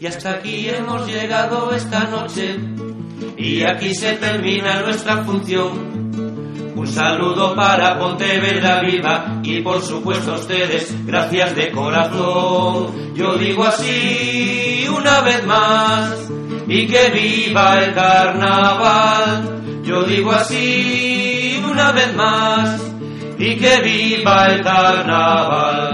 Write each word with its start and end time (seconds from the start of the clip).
Y 0.00 0.06
hasta 0.06 0.30
aquí 0.30 0.70
hemos 0.70 1.06
llegado 1.06 1.72
esta 1.74 2.04
noche 2.04 2.56
y 3.36 3.62
aquí 3.62 3.94
se 3.94 4.14
termina 4.14 4.80
nuestra 4.80 5.22
función. 5.24 5.98
Un 6.74 6.86
saludo 6.86 7.54
para 7.54 7.98
Pontevedra 7.98 8.80
Viva 8.80 9.40
y 9.42 9.60
por 9.60 9.82
supuesto 9.82 10.32
a 10.32 10.38
ustedes, 10.38 10.94
gracias 11.04 11.54
de 11.56 11.70
corazón. 11.72 13.14
Yo 13.14 13.36
digo 13.36 13.64
así 13.64 14.86
una 14.88 15.20
vez 15.20 15.44
más 15.44 16.30
y 16.66 16.86
que 16.86 17.10
viva 17.10 17.84
el 17.84 17.92
carnaval. 17.92 19.57
Yo 19.88 20.02
digo 20.02 20.32
así 20.32 21.64
una 21.64 21.92
vez 21.92 22.14
más 22.14 22.78
y 23.38 23.56
que 23.56 23.80
viva 23.80 24.48
el 24.48 24.62
carnaval. 24.62 25.87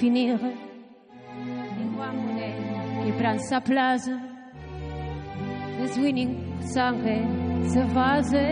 Finir. 0.00 0.38
Monnaie 1.96 2.56
qui 3.04 3.12
prend 3.20 3.38
sa 3.38 3.60
place. 3.60 4.08
Le 5.78 5.86
swinging 5.88 6.32
sans 6.74 6.94
se 7.72 7.82
vase. 7.94 8.42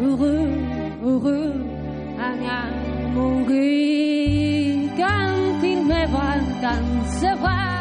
Heureux, 0.00 0.48
heureux, 1.04 1.54
un 2.28 2.38
amoureux. 2.60 3.68
Quand 5.00 5.62
il 5.72 5.80
me 5.92 6.02
voit 6.14 6.40
dans 6.64 6.84
ce 7.20 7.30
voix, 7.42 7.74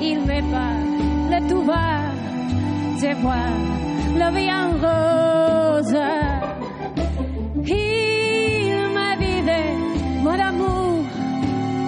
il 0.00 0.18
me 0.30 0.38
parle 0.54 0.86
le 1.32 1.38
tout 1.50 1.64
va. 1.70 1.88
Je 3.00 3.10
vois 3.22 3.52
la 4.20 4.30
vie 4.30 4.52
en 4.60 4.68
rose. 4.84 6.25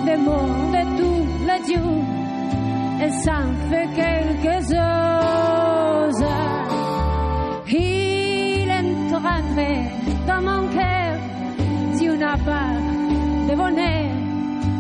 Des 0.08 0.16
mots 0.16 0.50
de 0.74 0.82
tous 0.98 1.22
les 1.48 1.62
et 3.04 3.10
ça 3.24 3.38
fait 3.68 3.88
quelque 4.02 4.54
chose. 4.70 6.24
Il 7.70 8.70
rentré 9.28 9.72
dans 10.26 10.42
mon 10.48 10.62
cœur, 10.78 11.14
si 11.94 12.08
on 12.10 12.16
n'a 12.16 12.36
pas 12.50 12.72
de 13.48 13.54
bonheur, 13.62 14.10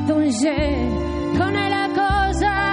dont 0.08 0.24
je 0.42 1.38
connais 1.38 1.70
la 1.76 1.86
cause. 1.98 2.67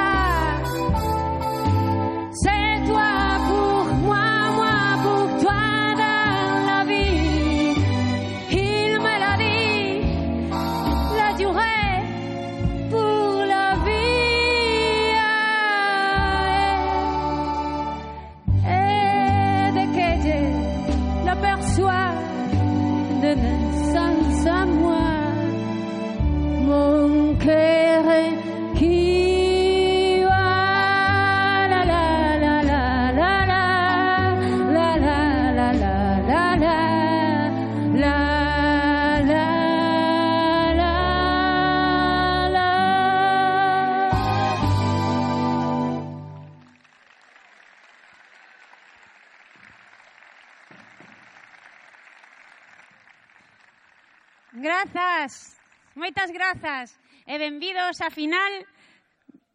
grazas, 54.85 55.57
moitas 55.95 56.29
grazas 56.29 56.93
e 57.25 57.37
benvidos 57.41 57.97
á 58.01 58.13
final 58.13 58.53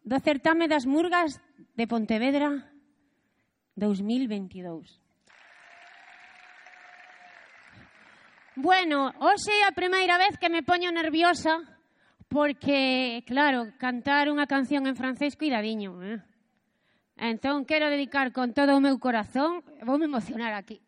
do 0.03 0.19
certame 0.19 0.67
das 0.67 0.83
Murgas 0.83 1.39
de 1.75 1.87
Pontevedra 1.87 2.51
2022. 3.79 4.99
Bueno, 8.59 9.15
hoxe 9.23 9.55
é 9.55 9.63
a 9.63 9.71
primeira 9.71 10.19
vez 10.19 10.35
que 10.35 10.51
me 10.51 10.67
poño 10.67 10.91
nerviosa 10.91 11.63
porque, 12.27 13.23
claro, 13.23 13.71
cantar 13.79 14.27
unha 14.27 14.47
canción 14.47 14.83
en 14.83 14.99
francés, 14.99 15.39
cuidadiño, 15.39 15.95
eh? 16.03 16.19
Entón, 17.15 17.63
quero 17.63 17.87
dedicar 17.87 18.35
con 18.35 18.51
todo 18.51 18.75
o 18.75 18.83
meu 18.83 18.99
corazón, 18.99 19.63
vou 19.87 19.95
me 19.95 20.11
emocionar 20.11 20.51
aquí, 20.51 20.83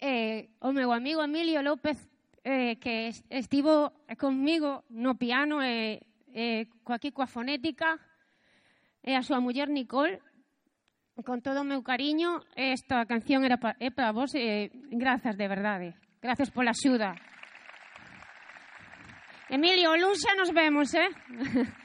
eh, 0.00 0.52
o 0.60 0.76
meu 0.76 0.92
amigo 0.92 1.24
Emilio 1.24 1.64
López 1.64 1.96
eh, 2.44 2.76
que 2.78 3.08
estivo 3.32 3.92
conmigo 4.20 4.84
no 4.92 5.16
piano 5.16 5.64
e 5.64 6.04
eh, 6.30 6.68
eh, 6.68 7.12
coa 7.16 7.26
Fonética 7.26 7.96
e 9.00 9.16
a 9.16 9.24
súa 9.24 9.40
muller 9.40 9.72
Nicole 9.72 10.20
con 11.24 11.40
todo 11.40 11.64
o 11.64 11.68
meu 11.68 11.80
cariño 11.80 12.44
esta 12.54 13.08
canción 13.08 13.42
era 13.48 13.56
pa, 13.56 13.74
é 13.80 13.88
para 13.88 14.12
vos 14.12 14.36
eh, 14.36 14.68
grazas 14.92 15.34
de 15.40 15.48
verdade 15.48 15.88
eh. 15.90 15.96
gracias 16.20 16.52
pola 16.52 16.76
axuda 16.76 17.16
Emilio, 19.54 19.94
Luxa 19.96 20.34
nos 20.34 20.52
vemos, 20.52 20.94
eh? 20.94 21.08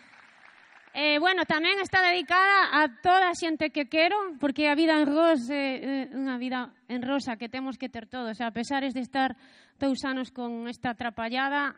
Eh, 0.91 1.19
bueno, 1.21 1.45
tamén 1.45 1.77
está 1.85 2.01
dedicada 2.01 2.73
a 2.73 2.89
toda 2.89 3.29
a 3.29 3.37
xente 3.37 3.69
que 3.69 3.85
quero, 3.85 4.17
porque 4.41 4.65
a 4.65 4.73
vida 4.73 4.97
en 4.97 5.05
Ros 5.05 5.45
é 5.45 5.53
eh, 5.53 5.77
eh 5.77 6.17
unha 6.17 6.41
vida 6.41 6.73
en 6.89 7.05
rosa 7.05 7.37
que 7.37 7.45
temos 7.45 7.77
que 7.77 7.93
ter 7.93 8.09
todos, 8.09 8.41
a 8.41 8.49
pesares 8.49 8.97
de 8.97 9.05
estar 9.05 9.37
dous 9.79 10.03
anos 10.03 10.29
con 10.35 10.67
esta 10.67 10.91
atrapallada 10.91 11.73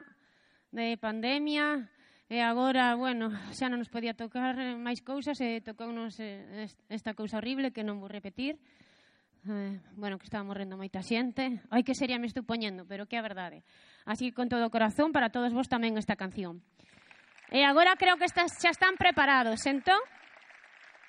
de 0.74 0.98
pandemia 0.98 1.88
e 2.32 2.40
agora, 2.40 2.96
bueno, 2.96 3.30
xa 3.52 3.68
non 3.68 3.84
nos 3.84 3.92
podía 3.92 4.16
tocar 4.16 4.56
máis 4.80 5.04
cousas 5.04 5.36
e 5.44 5.60
tocounos 5.60 6.16
eh, 6.24 6.66
esta 6.88 7.12
cousa 7.12 7.38
horrible 7.38 7.76
que 7.76 7.84
non 7.84 8.00
vou 8.00 8.08
repetir. 8.08 8.56
Eh, 9.44 9.84
bueno, 10.00 10.16
que 10.16 10.32
estaba 10.32 10.48
morrendo 10.48 10.80
moita 10.80 11.04
xente. 11.04 11.60
Ai, 11.68 11.84
que 11.84 11.92
seria 11.92 12.16
me 12.16 12.32
estou 12.32 12.48
poñendo, 12.48 12.88
pero 12.88 13.04
que 13.04 13.20
a 13.20 13.26
verdade. 13.26 13.68
Así 14.08 14.32
que 14.32 14.38
con 14.38 14.48
todo 14.48 14.64
o 14.64 14.72
corazón 14.72 15.12
para 15.12 15.28
todos 15.28 15.52
vos 15.52 15.68
tamén 15.68 16.00
esta 16.00 16.16
canción. 16.16 16.64
E 17.52 17.68
agora 17.68 18.00
creo 18.00 18.16
que 18.16 18.24
estas 18.24 18.56
xa 18.64 18.72
están 18.72 18.96
preparados, 18.96 19.60
entón? 19.68 20.00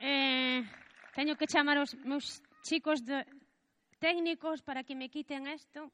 Eh, 0.03 0.67
teño 1.15 1.39
que 1.39 1.47
chamar 1.47 1.79
os 1.79 1.95
meus 2.03 2.43
chicos 2.67 3.07
de 3.07 3.23
técnicos 4.03 4.59
para 4.67 4.83
que 4.83 4.99
me 4.99 5.07
quiten 5.07 5.47
isto 5.47 5.87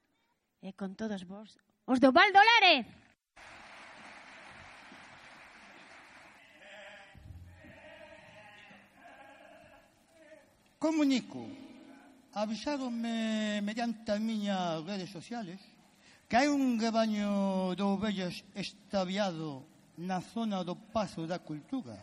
e 0.62 0.74
con 0.74 0.94
todos 0.98 1.22
vos, 1.22 1.54
os 1.86 1.98
do 2.00 2.10
Val 2.10 2.30
Dolares. 2.34 2.86
Comunico, 10.78 11.42
avisaronme 12.34 13.60
mediante 13.62 14.10
as 14.10 14.20
miñas 14.22 14.82
redes 14.86 15.10
sociales 15.10 15.58
que 16.28 16.36
hai 16.36 16.46
un 16.46 16.78
rebaño 16.78 17.74
de 17.74 17.82
ovellas 17.82 18.44
estaviado 18.54 19.66
na 19.98 20.22
zona 20.22 20.62
do 20.62 20.76
Pazo 20.76 21.26
da 21.26 21.38
Cultura. 21.42 21.98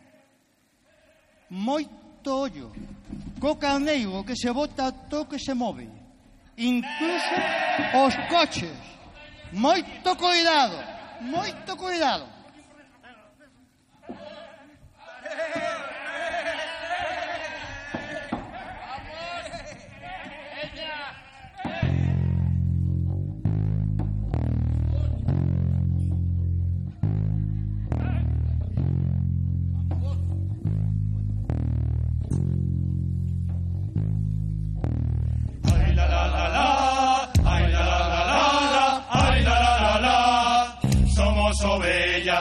Moito 1.48 2.28
ollo, 2.28 2.68
co 3.40 3.56
carneiro 3.56 4.24
que 4.26 4.36
se 4.36 4.50
bota 4.52 4.92
to 4.92 5.24
que 5.24 5.38
se 5.38 5.54
move 5.54 6.05
incluso 6.56 7.34
os 8.04 8.14
coches. 8.28 8.76
Moito 9.52 10.16
cuidado, 10.16 10.76
moito 11.20 11.76
cuidado. 11.76 12.35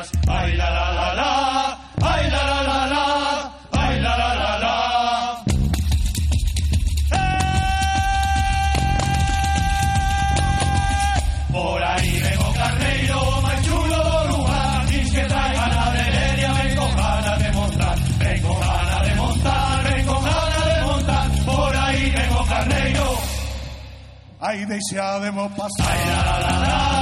Ovellas, 0.06 0.12
ay 0.28 0.54
la 0.56 0.70
la 0.70 0.92
la 0.94 1.14
la, 1.16 1.78
ay 2.02 2.30
la 2.30 2.44
la 2.44 2.64
la 2.64 2.88
la, 2.88 3.52
ay 3.72 4.00
la 4.02 4.18
la 4.18 4.36
la 4.36 4.60
la. 4.60 4.76
¡Eh! 7.12 7.16
Por 11.52 11.84
ahí 11.84 12.20
vengo 12.22 12.54
carneiro, 12.54 13.42
más 13.42 13.62
chulo 13.66 14.04
do 14.04 14.26
lugar, 14.28 14.86
dis 14.88 15.12
que 15.12 15.24
trae 15.26 15.54
gana 15.56 15.92
de 15.92 16.12
leria, 16.12 16.54
ven 16.54 16.76
con 16.76 16.96
gana 16.96 17.38
de 17.38 17.52
montar, 17.52 17.98
ven 18.20 18.42
con 18.42 18.60
gana 18.60 19.02
de 19.04 19.16
montar, 19.16 19.84
ven 19.84 20.06
con 20.06 20.24
gana 20.24 20.66
de 20.76 20.82
montar, 20.84 21.32
por 21.46 21.76
ahí 21.76 22.10
vengo 22.12 22.46
carneiro. 22.46 23.16
Ay, 24.42 24.66
deseademos 24.66 25.52
pasar. 25.54 25.88
Ay, 25.92 26.00
la, 26.08 26.24
la, 26.26 26.40
la, 26.40 26.60
la, 26.68 26.95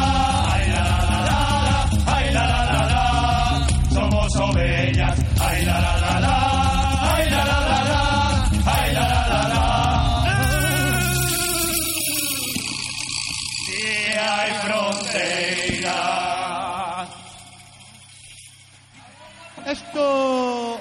Isto, 19.93 20.79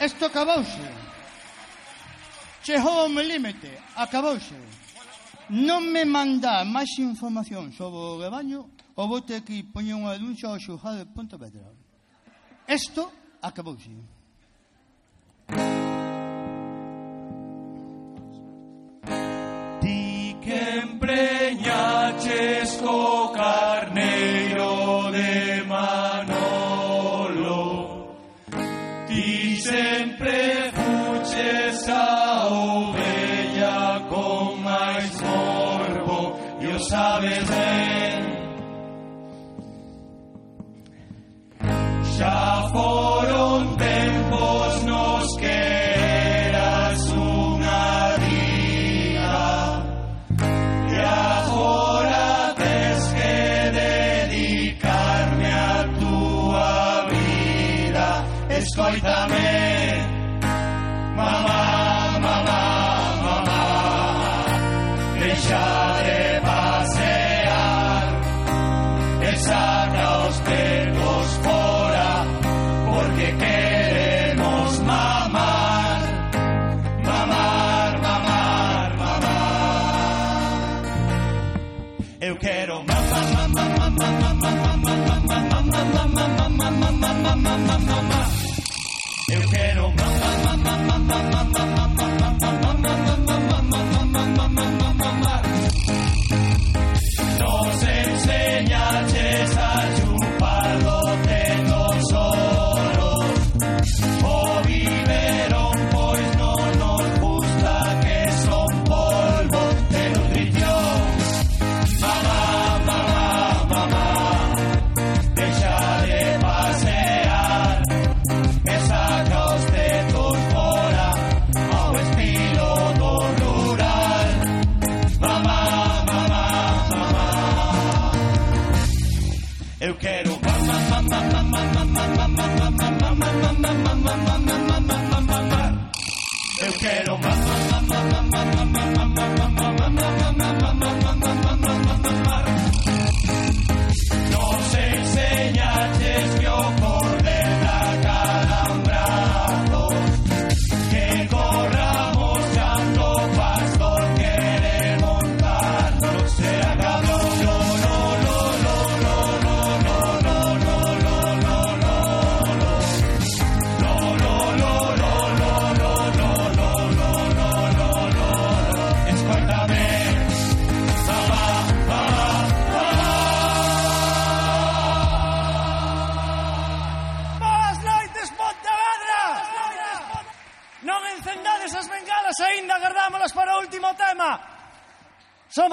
isto 0.00 0.24
acabouse. 0.24 0.88
Chegou 2.62 3.04
ao 3.04 3.08
límite, 3.08 3.68
acabouse. 3.94 4.56
Non 5.50 5.92
me 5.92 6.08
manda 6.08 6.64
máis 6.64 6.88
información 6.96 7.68
sobre 7.76 8.00
o 8.00 8.16
rebaño 8.16 8.64
ou 8.96 9.08
vou 9.12 9.20
ter 9.20 9.44
que 9.44 9.60
poñer 9.60 10.00
unha 10.00 10.16
denuncia 10.16 10.48
ao 10.48 10.56
xujado 10.56 11.04
de 11.04 11.12
Pontevedra. 11.12 11.68
Isto 12.64 13.12
acabouse. 13.44 13.92
Thank 15.52 15.85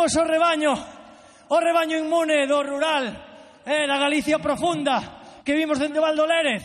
Somos 0.04 0.20
o 0.20 0.28
oh 0.28 0.28
rebaño, 0.28 0.74
o 1.48 1.58
rebaño 1.64 1.96
inmune 1.96 2.44
do 2.44 2.60
rural, 2.60 3.08
eh, 3.64 3.88
da 3.88 3.96
Galicia 3.96 4.36
profunda, 4.36 5.40
que 5.48 5.56
vimos 5.56 5.80
dende 5.80 5.96
Valdolérez. 5.96 6.60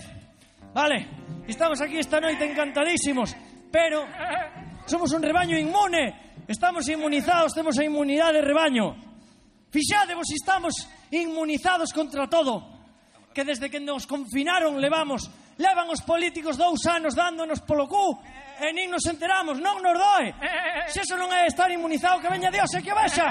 Vale, 0.75 1.47
estamos 1.47 1.78
aquí 1.78 2.02
esta 2.02 2.18
noite 2.18 2.42
encantadísimos, 2.42 3.30
pero 3.71 4.02
somos 4.90 5.14
un 5.14 5.23
rebaño 5.23 5.54
inmune, 5.54 6.35
estamos 6.50 6.83
inmunizados, 6.90 7.54
temos 7.54 7.78
a 7.78 7.87
inmunidade 7.87 8.42
de 8.42 8.50
rebaño. 8.50 8.99
Fixádevos, 9.71 10.26
estamos 10.35 10.75
inmunizados 11.14 11.95
contra 11.95 12.26
todo, 12.26 12.66
que 13.30 13.47
desde 13.47 13.71
que 13.71 13.78
nos 13.78 14.11
confinaron 14.11 14.83
levamos, 14.83 15.30
levan 15.62 15.87
os 15.95 16.02
políticos 16.02 16.59
dous 16.59 16.83
anos 16.90 17.14
dándonos 17.14 17.62
polo 17.62 17.87
cu, 17.87 18.18
e 18.61 18.73
nin 18.73 18.91
nos 18.91 19.07
enteramos, 19.07 19.59
non 19.62 19.79
nos 19.79 19.95
doe. 19.95 20.27
Eh, 20.27 20.35
eh, 20.43 20.87
eh, 20.87 20.91
Se 20.91 21.00
eso 21.07 21.15
non 21.15 21.31
é 21.31 21.47
estar 21.47 21.71
inmunizado, 21.71 22.19
que 22.19 22.29
veña 22.29 22.50
Dios 22.50 22.71
e 22.75 22.83
que 22.83 22.91
vexa. 22.91 23.27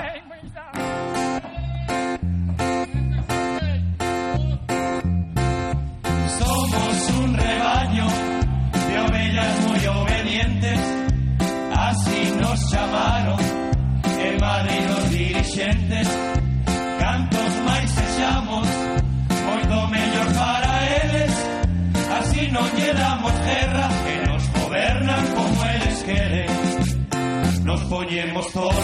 Somos 6.39 6.95
un 7.19 7.29
rebaño 7.35 8.07
de 8.87 8.95
ovellas 9.03 9.53
moi 9.67 9.83
obedientes, 9.99 10.79
así 11.75 12.21
nos 12.39 12.59
chamaron 12.71 13.39
en 14.23 14.33
Madrid 14.39 14.83
los 14.95 15.05
dirigentes. 15.11 16.07
Cantos 17.03 17.51
máis 17.67 17.89
sexamos, 17.91 18.67
moito 19.43 19.75
mellor 19.91 20.27
para 20.39 20.71
eles, 21.03 21.31
así 22.15 22.41
non 22.47 22.67
lle 22.79 22.91
damos 22.95 23.35
guerra, 23.43 23.85
que 24.07 24.15
non 24.23 24.36
todos 28.45 28.75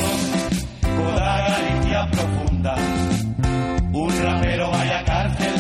coda 0.82 1.38
Galicia 1.48 2.08
profunda, 2.12 2.76
un 3.94 4.10
rapero 4.24 4.72
vai 4.72 4.90
a 4.90 5.04
cárcel, 5.04 5.56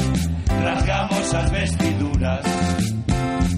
rasgamos 0.64 1.34
as 1.34 1.52
vestiduras. 1.52 2.46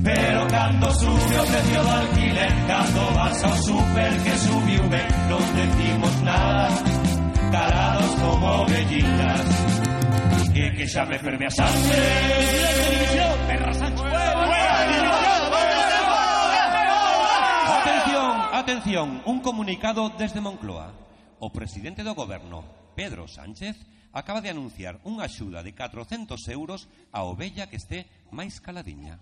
Pero 0.04 0.48
cando 0.48 0.92
sube 1.00 1.36
o 1.39 1.46
precio 1.46 1.82
do 1.82 1.92
alquiler, 1.92 2.54
cando 2.68 3.01
vas 3.15 3.44
ao 3.44 3.56
super 3.63 4.12
que 4.24 4.38
subiu 4.38 4.84
ben, 4.89 5.08
non 5.30 5.46
decimos 5.56 6.15
nada, 6.22 6.68
calados 7.51 8.12
como 8.22 8.46
ovellitas. 8.62 9.46
Que 10.54 10.72
que 10.72 10.88
xa 10.88 11.04
me 11.06 11.18
ferme 11.20 11.46
a 11.48 11.50
sangre. 11.50 12.00
Perra 13.48 13.74
Sánchez. 13.74 14.35
Atención, 18.65 19.22
un 19.25 19.41
comunicado 19.41 20.10
desde 20.10 20.41
Moncloa. 20.41 20.89
O 21.38 21.53
presidente 21.53 22.01
do 22.01 22.17
goberno, 22.17 22.65
Pedro 22.98 23.29
Sánchez, 23.29 23.77
acaba 24.10 24.41
de 24.41 24.50
anunciar 24.50 24.98
unha 25.05 25.29
axuda 25.29 25.62
de 25.62 25.69
400 25.77 26.34
euros 26.50 26.89
a 27.13 27.22
ovella 27.29 27.69
que 27.69 27.77
esté 27.77 28.10
máis 28.34 28.57
caladiña. 28.57 29.22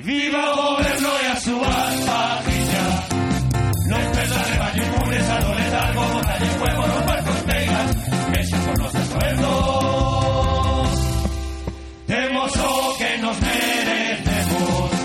Viva 0.00 0.40
o 0.40 0.56
goberno 0.56 1.12
e 1.20 1.26
a 1.28 1.36
súa 1.36 1.76
página 2.08 2.55
rebaño 5.16 5.26
inmunes 5.26 5.30
a 5.30 5.40
doletar 5.40 5.94
Como 5.94 6.20
talle 6.20 6.46
fuego 6.46 6.82
romper 6.82 7.22
fronteiras 7.22 7.96
Vexa 8.30 8.56
por 8.58 8.78
nosos 8.78 9.06
sueldos 9.06 10.88
Temos 12.06 12.56
o 12.56 12.96
que 12.98 13.18
nos 13.18 13.40
merecemos 13.40 14.96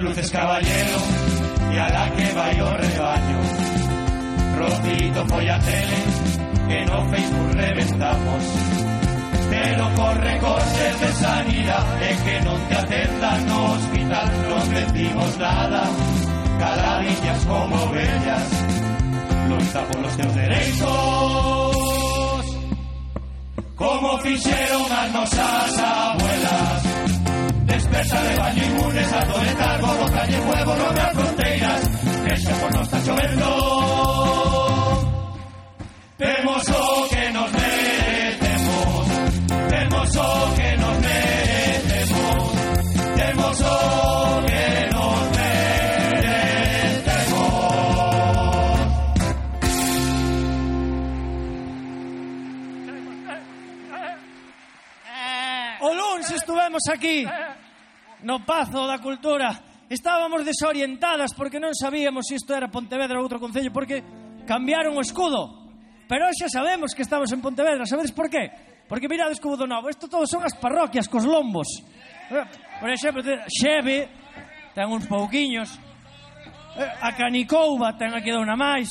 Luces 0.00 0.30
caballero 0.30 0.98
E 1.72 1.78
a 1.78 1.88
la 1.90 2.10
que 2.10 2.32
vai 2.32 2.60
o 2.60 2.70
rebaño. 2.74 3.38
Rocito 4.58 5.26
foi 5.28 5.48
a 5.48 5.58
tele 5.58 6.02
Que 6.68 6.84
no 6.86 7.04
Facebook 7.10 7.52
reventamos. 7.54 8.44
Pero 9.50 9.90
corre 9.94 10.38
cortes 10.38 11.00
de 11.00 11.12
sanidad 11.12 12.02
E 12.02 12.14
que 12.24 12.40
non 12.40 12.60
te 12.68 12.76
atendan 12.80 13.46
no 13.46 13.58
hospital 13.76 14.28
Non 14.48 14.64
decimos 14.72 15.36
nada. 15.36 15.82
Caladiñas 16.60 17.44
como 17.44 17.76
bellas 17.92 18.48
Loita 19.48 19.80
por 19.84 20.00
los 20.00 20.16
teus 20.16 20.34
dereitos 20.34 20.86
Como 23.76 24.18
fixeron 24.18 24.92
as 24.92 25.12
nosas 25.12 25.78
abuelas 25.78 26.89
Desperta 27.90 28.22
de 28.22 28.36
baño 28.36 28.64
inmunes 28.64 29.12
a 29.12 29.24
toletar 29.26 29.80
Como 29.80 30.06
calle 30.12 30.38
fuego, 30.38 30.74
romper 30.76 31.12
fronteiras 31.12 31.80
Deixa 32.24 32.54
por 32.54 32.72
nos 32.72 32.82
está 32.82 33.02
chovendo 33.04 33.46
Temos 36.16 36.68
o 36.68 37.08
que 37.08 37.30
nos 37.30 37.52
merecemos 37.52 39.06
Temos 39.68 40.16
o 40.16 40.54
que 40.54 40.76
nos 40.76 41.00
merecemos 41.00 42.52
Temos 43.16 43.60
o 43.60 44.44
que 44.46 44.88
nos 44.92 45.30
merecemos 45.36 46.30
O 55.80 55.94
luns 55.94 56.30
estuvemos 56.30 56.82
aquí 56.88 57.26
no 58.22 58.44
Pazo 58.44 58.86
da 58.86 58.98
Cultura, 58.98 59.84
estábamos 59.88 60.44
desorientadas 60.44 61.34
porque 61.34 61.58
non 61.58 61.74
sabíamos 61.74 62.28
se 62.28 62.38
isto 62.38 62.54
era 62.54 62.70
Pontevedra 62.70 63.18
ou 63.18 63.26
outro 63.26 63.42
concello, 63.42 63.72
porque 63.74 64.02
cambiaron 64.46 64.96
o 64.96 65.02
escudo. 65.02 65.70
Pero 66.06 66.26
xa 66.34 66.50
sabemos 66.50 66.94
que 66.94 67.02
estamos 67.02 67.30
en 67.30 67.42
Pontevedra, 67.42 67.86
sabedes 67.86 68.12
por 68.12 68.30
qué? 68.30 68.50
Porque 68.90 69.06
mirades 69.06 69.38
como 69.38 69.54
do 69.54 69.70
novo, 69.70 69.86
isto 69.86 70.10
todo 70.10 70.26
son 70.26 70.42
as 70.42 70.54
parroquias 70.58 71.06
cos 71.06 71.22
lombos. 71.22 71.68
Eh, 72.30 72.46
por 72.82 72.90
exemplo, 72.90 73.22
Xeve 73.46 74.10
ten 74.74 74.90
uns 74.90 75.06
pouquiños, 75.06 75.78
eh, 76.78 76.86
a 76.86 77.14
Canicouba 77.14 77.94
ten 77.94 78.14
aquí 78.14 78.30
dona 78.30 78.58
máis, 78.58 78.90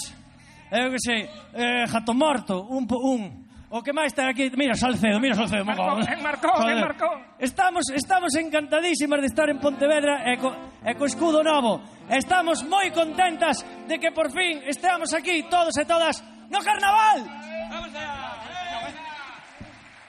eh, 0.72 0.88
eu 0.88 0.92
que 0.92 1.02
sei, 1.04 1.28
eh, 1.56 1.84
Jato 1.88 2.16
Morto, 2.16 2.64
un, 2.68 2.88
un 2.88 3.49
O 3.70 3.86
que 3.86 3.94
máis 3.94 4.18
ten 4.18 4.26
aquí, 4.26 4.50
mira 4.58 4.74
Salcedo, 4.74 5.22
mira 5.22 5.38
Salcedo, 5.38 5.62
Marcón, 5.62 6.02
Marcón, 6.02 6.10
eh, 6.10 6.18
eh, 6.18 6.62
Joder. 6.74 6.82
Marcón. 6.82 7.18
Estamos 7.38 7.86
estamos 7.94 8.34
encantadísimas 8.34 9.22
de 9.22 9.28
estar 9.30 9.46
en 9.46 9.62
Pontevedra 9.62 10.26
e 10.26 10.42
co, 10.42 10.50
e 10.82 10.98
co 10.98 11.06
escudo 11.06 11.46
novo. 11.46 11.78
Estamos 12.10 12.66
moi 12.66 12.90
contentas 12.90 13.62
de 13.86 14.02
que 14.02 14.10
por 14.10 14.34
fin 14.34 14.66
esteamos 14.66 15.14
aquí 15.14 15.46
todos 15.46 15.78
e 15.78 15.86
todas 15.86 16.18
no 16.50 16.58
carnaval. 16.66 17.22
Vamos 17.70 17.94
allá. 17.94 18.42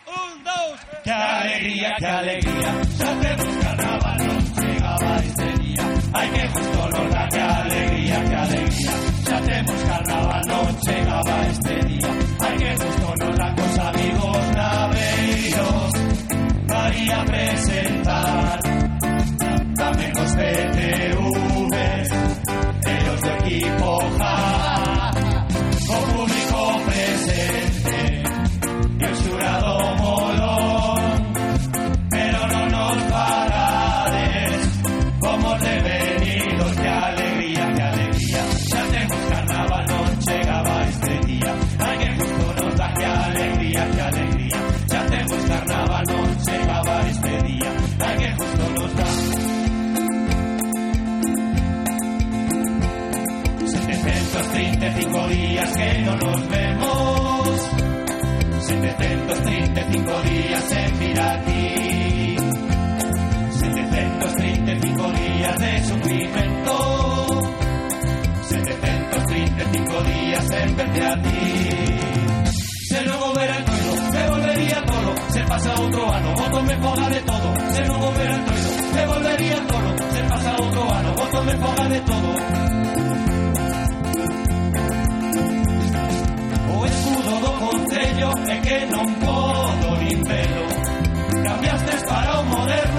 Un, 0.08 0.42
dos. 0.42 0.76
Qué 1.04 1.12
alegría, 1.12 1.94
qué 2.00 2.06
alegría. 2.06 2.70
Ya 2.96 3.10
tenemos 3.20 3.56
carnaval, 3.60 4.18
nos 4.24 4.44
llegaba 4.56 5.16
este 5.20 5.48
día. 5.60 5.84
Ay, 6.16 6.28
que 6.32 6.48
justo 6.48 6.88
nos 6.88 7.06
da, 7.12 7.28
qué 7.28 7.40
alegría. 7.40 7.99
Qué 8.28 8.34
alegría. 8.34 8.92
Ya 9.28 9.40
tenemos 9.42 9.82
carnaval, 9.84 10.42
nos 10.46 10.86
llegaba 10.86 11.46
este 11.46 11.74
día. 11.86 12.08
Ay, 12.40 12.58
que 12.58 12.76
justo 12.76 13.14
nos 13.20 13.38
da 13.38 13.54
con 13.54 13.80
amigos 13.80 14.38
naveiros. 14.54 15.92
Varía 16.66 17.20
a 17.20 17.24
presentar 17.24 18.60
también 19.76 20.12
los 20.14 20.32
PTV, 20.32 21.49
735 54.90 55.28
días 55.28 55.76
que 55.76 55.98
no 56.02 56.16
nos 56.16 56.48
vemos. 56.48 57.70
735 58.66 60.22
días 60.22 60.72
en 60.72 60.98
Girati. 60.98 62.36
735 63.52 65.12
días 65.12 65.58
de 65.58 65.84
sufrimiento. 65.84 67.40
735 68.48 70.02
días 70.02 70.50
en 70.50 70.76
verte 70.76 71.06
a 71.06 71.22
ti. 71.22 71.30
Se 72.88 73.04
no 73.06 73.18
volverá 73.18 73.56
el 73.58 73.64
pueblo, 73.64 73.92
se 74.10 74.28
volvería 74.28 74.82
todo. 74.86 75.14
Se 75.30 75.40
pasa 75.44 75.80
otro 75.80 76.12
ano, 76.12 76.32
otro 76.32 76.62
me 76.64 76.76
foga 76.76 77.08
de 77.10 77.20
todo. 77.20 77.54
Se 77.74 77.84
no 77.86 77.98
volverá 77.98 78.34
el 78.34 78.42
pueblo, 78.42 78.70
se 78.92 79.06
volvería 79.06 79.66
todo. 79.66 79.98
Se 80.10 80.22
pasa 80.24 80.54
otro 80.56 80.92
ano, 80.92 81.12
otro 81.12 81.44
me 81.44 81.56
foga 81.58 81.88
de 81.88 82.00
todo. 82.00 82.79
O 87.30 87.32
escudo 87.32 87.46
do 87.46 87.52
concello 87.58 88.30
é 88.48 88.56
que 88.58 88.86
non 88.90 89.06
podo 89.22 89.88
nin 90.02 90.18
velo 90.26 90.66
Cambiastes 91.46 92.02
para 92.02 92.40
o 92.40 92.44
moderno 92.50 92.89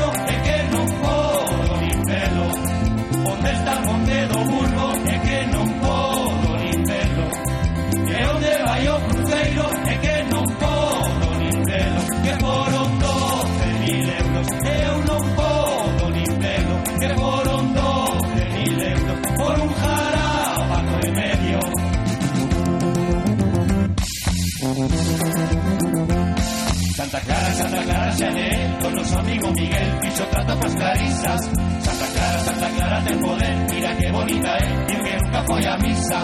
Con 29.31 29.47
amigo 29.47 29.53
Miguel 29.53 29.99
Fixo 30.01 30.25
trato 30.25 30.59
coas 30.59 30.75
clarisas 30.75 31.41
Santa 31.79 32.07
Clara, 32.13 32.39
Santa 32.39 32.69
Clara 32.75 33.03
ten 33.05 33.19
poder. 33.21 33.55
Mira 33.71 33.95
que 33.95 34.11
bonita 34.11 34.57
é 34.57 34.91
E 34.91 34.95
que 35.03 35.23
nunca 35.23 35.43
foi 35.43 35.65
a 35.65 35.77
misa. 35.77 36.19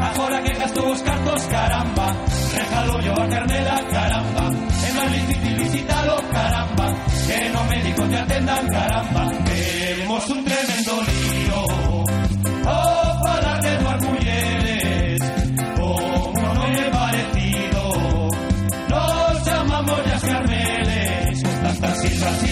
Agora 0.00 0.42
que 0.42 0.52
gastou 0.58 0.92
os 0.92 1.02
cartos, 1.02 1.42
caramba. 1.46 2.16
Regalo 2.54 3.00
yo 3.02 3.12
a 3.12 3.28
Carmela, 3.28 3.82
caramba. 3.92 4.44
É 4.86 4.92
máis 4.96 5.12
difícil 5.12 5.56
visitalo, 5.58 6.16
caramba. 6.32 6.86
Que 7.26 7.48
no 7.50 7.64
médico 7.64 8.02
te 8.08 8.16
atendan, 8.16 8.66
caramba. 8.68 9.22
Temos 9.44 10.30
un 10.30 10.44
tremendo 10.44 10.92
lío 11.02 11.35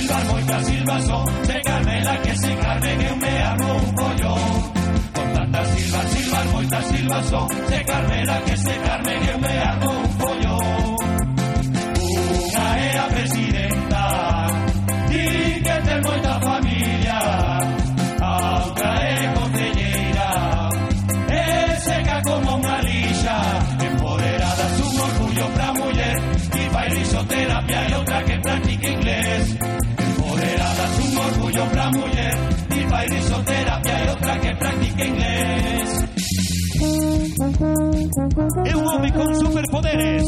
silvas, 0.05 0.25
moitas 0.29 0.67
silvas 0.67 1.07
son 1.07 1.25
Se 1.45 1.61
Carmela 1.63 2.23
que 2.23 2.37
se 2.37 2.57
carme 2.57 2.97
que 2.97 3.17
me 3.17 3.43
armo 3.43 3.75
un 3.75 3.95
pollón 3.95 4.73
Con 5.15 5.33
tantas 5.35 5.69
silvas, 5.69 6.11
silvas, 6.11 6.47
moitas 6.53 6.87
silvas 6.87 7.27
son 7.27 7.49
Se 7.69 7.85
Carmela 7.85 8.45
que 8.45 8.57
se 8.57 8.77
carme 8.77 9.21
que 9.21 9.39
me 9.39 9.59
armo 9.59 10.14
con 39.15 39.31
superpoderes. 39.39 40.27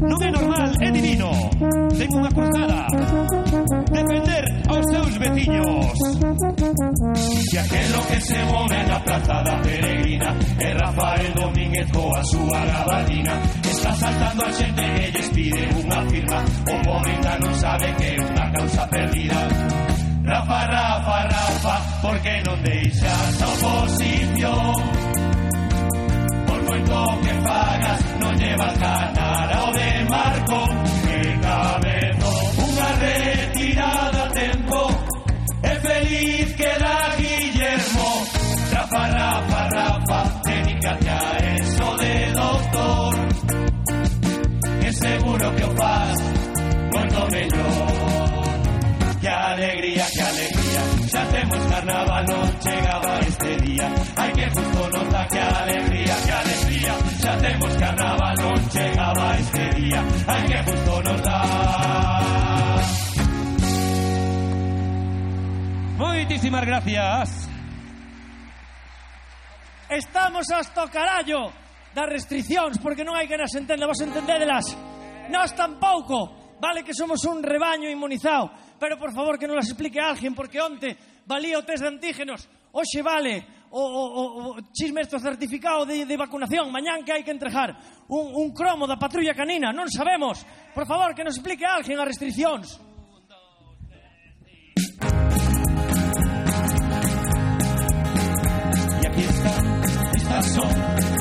Non 0.00 0.18
é 0.24 0.30
normal, 0.32 0.68
é 0.80 0.88
divino. 0.90 1.28
Ten 1.92 2.08
unha 2.16 2.30
cruzada. 2.32 2.80
Defender 3.92 4.44
aos 4.72 4.84
seus 4.90 5.12
veciños. 5.20 5.92
E 7.52 7.58
aquelo 7.58 8.00
que 8.08 8.18
se 8.20 8.40
move 8.44 8.78
na 8.88 8.98
praza 9.00 9.42
da 9.42 9.56
peregrina 9.62 10.34
É 10.58 10.72
Rafael 10.72 11.32
Domínguez 11.34 11.88
coa 11.92 12.22
súa 12.24 12.60
gabardina 12.66 13.32
Está 13.64 13.92
saltando 13.94 14.44
a 14.44 14.52
xente 14.52 14.82
que 14.82 15.06
lles 15.12 15.28
pide 15.30 15.64
unha 15.80 16.00
firma 16.10 16.38
O 16.66 16.92
ainda 17.06 17.32
non 17.40 17.54
sabe 17.54 17.88
que 17.96 18.04
é 18.04 18.16
unha 18.20 18.46
causa 18.52 18.82
perdida 18.88 19.40
Rafa, 20.26 20.58
Rafa, 20.66 21.18
Rafa, 21.30 21.76
por 22.02 22.18
que 22.18 22.34
non 22.42 22.58
deixas 22.66 23.42
a 23.42 23.46
oposición? 23.46 25.05
Moito 26.86 27.20
que 27.20 27.32
fagas 27.42 28.00
non 28.22 28.32
llevas 28.38 28.74
ganar 28.78 29.48
ao 29.58 29.68
de 29.74 29.90
Marco. 30.06 30.60
Que 31.02 31.20
cabezo 31.42 32.32
unha 32.62 32.90
retirada 33.02 34.22
a 34.22 34.30
tempo 34.30 34.80
É 35.66 35.74
feliz 35.82 36.46
que 36.54 36.70
da 36.78 36.98
Guillermo 37.18 38.10
Rafa, 38.70 39.02
Rafa, 39.18 39.60
Rafa, 39.74 40.20
dedícate 40.46 41.10
a 41.10 41.30
eso 41.58 41.88
de 41.98 42.14
doctor. 42.38 43.12
Que 44.80 44.90
seguro 44.92 45.46
que 45.56 45.64
o 45.66 45.72
faz 45.74 46.16
moito 46.94 47.20
mellor 47.34 48.46
Que 49.20 49.28
alegría, 49.28 50.06
que 50.14 50.22
alegría 50.22 50.82
Xa 51.10 51.22
temos 51.34 51.62
carnaval, 51.66 52.24
non 52.30 52.46
chegaba 52.62 53.12
este 53.26 53.50
día. 53.64 53.86
Ai 54.20 54.30
que 54.36 54.46
justo 54.54 54.82
nos 54.92 55.06
da 55.10 55.22
que 55.32 55.40
alegría, 55.40 56.14
que 56.26 56.32
alegría 56.32 56.65
Temos 57.40 57.72
carnaval 57.76 58.34
non 58.40 58.60
chegaba 58.68 59.36
este 59.38 59.64
día 59.76 60.00
ai 60.26 60.42
que 60.48 60.58
justo 60.64 60.92
nos 61.02 61.20
dá 61.22 61.40
Moitísimas 65.96 66.64
gracias. 66.66 67.28
Estamos 69.88 70.50
hasta 70.50 70.84
o 70.84 70.88
carallo 70.90 71.52
das 71.94 72.08
restriccións 72.10 72.76
porque 72.82 73.06
non 73.06 73.16
hai 73.16 73.24
que 73.24 73.38
nas 73.40 73.54
entenda, 73.56 73.88
vos 73.88 74.02
entendédelas 74.04 74.76
Nós 75.32 75.54
tampouco 75.56 76.44
Vale 76.56 76.84
que 76.84 76.96
somos 76.96 77.24
un 77.28 77.44
rebaño 77.44 77.88
inmunizado 77.88 78.52
Pero 78.80 78.96
por 79.00 79.12
favor 79.16 79.40
que 79.40 79.48
non 79.48 79.56
las 79.56 79.70
explique 79.70 79.96
alguén 80.02 80.36
Porque 80.36 80.60
onte 80.60 81.16
valía 81.26 81.58
o 81.58 81.66
test 81.66 81.82
de 81.82 81.88
antígenos. 81.88 82.48
Oxe 82.72 83.02
vale 83.02 83.55
o, 83.70 83.82
o, 83.82 84.22
o 84.50 84.62
chismesto 84.72 85.18
certificado 85.18 85.86
de, 85.86 86.04
de 86.04 86.16
vacunación 86.16 86.70
mañán 86.70 87.04
que 87.04 87.12
hai 87.12 87.22
que 87.24 87.34
entregar 87.34 87.74
un, 88.08 88.34
un 88.34 88.48
cromo 88.54 88.86
da 88.86 88.96
patrulla 88.96 89.34
canina 89.34 89.72
non 89.72 89.90
sabemos. 89.90 90.44
Por 90.74 90.86
favor 90.86 91.14
que 91.14 91.24
nos 91.24 91.36
explique 91.36 91.64
alguén 91.66 91.98
as 91.98 92.08
restriccións 92.08 92.78
E 99.02 99.04
aquí 99.06 99.24
está 99.24 99.52
estas 100.14 100.44
son 100.54 100.72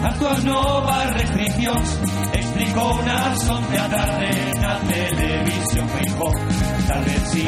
as 0.05 0.13
túas 0.19 0.39
novas 0.43 1.07
restriccións 1.17 1.87
explicou 2.35 2.93
nas 3.03 3.39
onde 3.49 3.75
a 3.77 3.87
tarde 3.89 4.29
na 4.61 4.73
televisión 4.85 5.85
feijó 5.89 6.29
tal 6.87 7.01
vez 7.03 7.23
sí, 7.31 7.45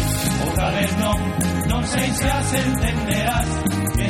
outra 0.47 0.67
vez 0.71 0.91
non 0.97 1.17
non 1.67 1.83
sei 1.83 2.09
se 2.15 2.27
as 2.31 2.49
entenderás. 2.53 3.49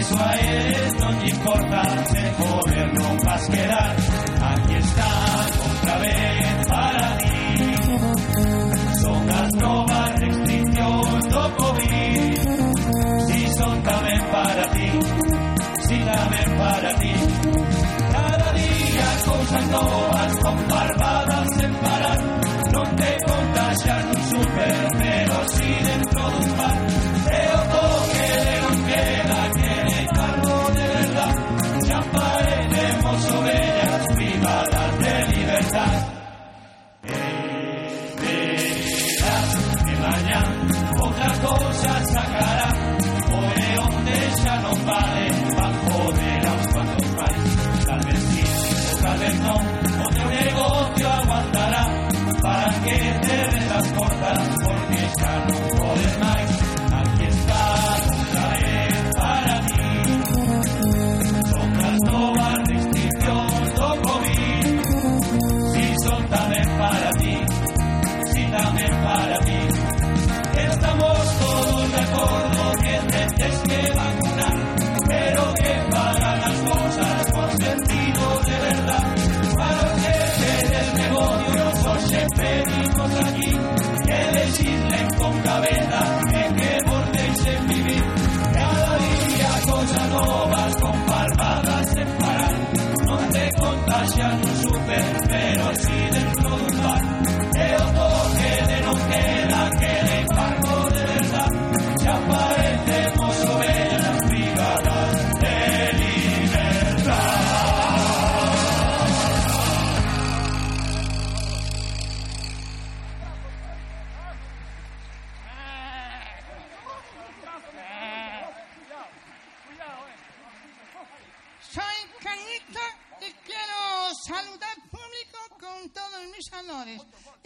Que 0.07 0.13
eso 0.13 0.23
a 0.23 0.31
eles 0.35 0.93
non 1.01 1.15
importa 1.27 1.81
Se 2.07 2.23
poder 2.39 2.87
non 2.95 3.17
vas 3.27 3.43
quedar. 3.51 3.91
Aquí 4.39 4.75
está 4.79 5.11
outra 5.67 5.95
vez 5.99 6.67
para 6.71 7.07
ti. 7.17 7.35
Son 9.03 9.23
as 9.27 9.51
novas 9.59 10.11
restriccións 10.23 11.23
do 11.27 11.43
COVID 11.59 12.35
Si 13.27 13.39
son 13.59 13.75
tamén 13.83 14.21
para 14.31 14.63
ti. 14.71 14.89
Si 15.91 15.97
tamén 16.07 16.49
para 16.55 16.91
ti. 17.03 17.13
Cada 18.15 18.49
día 18.55 19.07
cousas 19.27 19.65
novas 19.67 20.31
con 20.39 20.57
las 41.27 41.39
cosas 41.39 42.16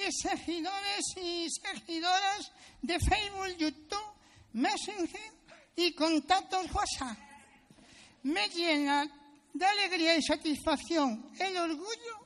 seguidores 0.10 1.06
y 1.18 1.48
seguidoras 1.50 2.52
de 2.82 2.98
Facebook, 3.00 3.58
YouTube, 3.58 4.14
Messenger 4.54 5.32
y 5.76 5.94
contactos 5.94 6.66
WhatsApp. 6.74 7.18
Me 8.24 8.48
llena 8.50 9.06
de 9.54 9.66
alegría 9.66 10.16
y 10.16 10.22
satisfacción 10.22 11.32
el 11.40 11.58
orgullo 11.58 12.26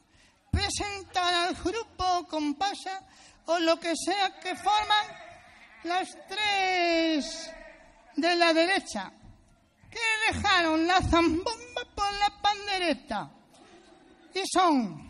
presentar 0.51 1.33
al 1.33 1.55
grupo 1.55 2.27
Compasa 2.27 3.01
o 3.47 3.59
lo 3.59 3.79
que 3.79 3.93
sea 3.95 4.39
que 4.39 4.55
forman 4.55 5.07
las 5.83 6.09
tres 6.27 7.51
de 8.15 8.35
la 8.35 8.53
derecha 8.53 9.11
que 9.89 10.33
dejaron 10.33 10.88
la 10.88 11.01
zambomba 11.01 11.85
por 11.95 12.13
la 12.13 12.41
pandereta. 12.41 13.31
Y 14.33 14.41
son 14.51 15.05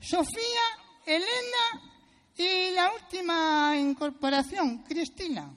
Sofía, 0.00 0.81
Elena 1.04 1.92
y 2.36 2.70
la 2.70 2.92
última 2.92 3.74
incorporación, 3.76 4.78
Cristina. 4.78 5.50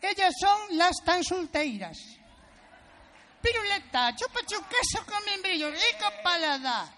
Ellas 0.00 0.34
son 0.38 0.76
las 0.76 0.96
tan 1.04 1.24
solteiras. 1.24 1.98
Piruleta, 3.42 4.14
chupa 4.14 4.40
chu 4.46 4.56
queso 4.68 5.04
con 5.06 5.24
membrillo, 5.24 5.70
rico 5.70 6.06
paladar. 6.22 6.88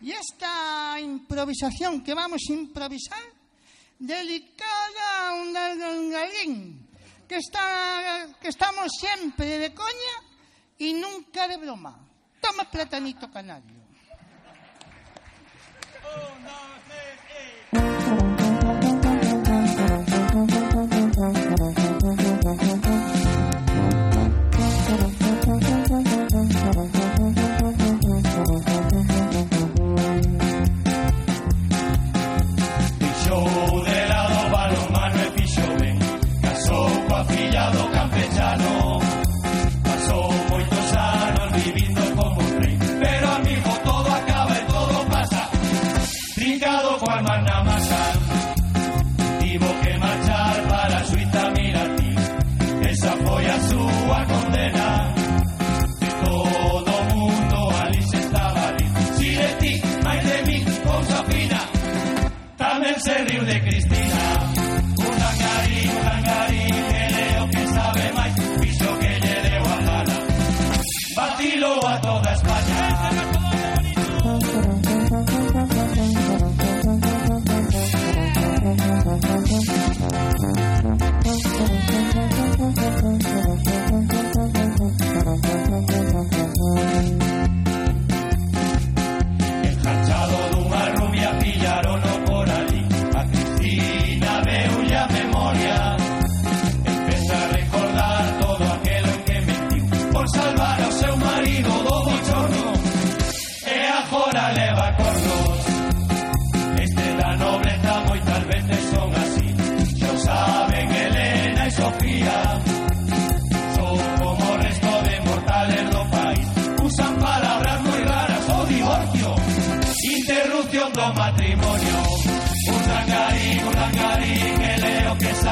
Y 0.00 0.12
esta 0.12 0.98
improvisación 1.00 2.02
que 2.02 2.14
vamos 2.14 2.42
a 2.48 2.52
improvisar, 2.52 3.22
delicada 3.98 5.34
un 5.34 6.10
galín, 6.10 6.88
que, 7.28 7.36
está, 7.36 8.28
que 8.40 8.48
estamos 8.48 8.88
siempre 8.98 9.58
de 9.58 9.74
coña 9.74 10.16
y 10.78 10.92
nunca 10.92 11.48
de 11.48 11.56
broma. 11.56 11.98
Toma 12.40 12.70
platanito 12.70 13.30
Oh, 16.08 16.38
no. 16.44 17.15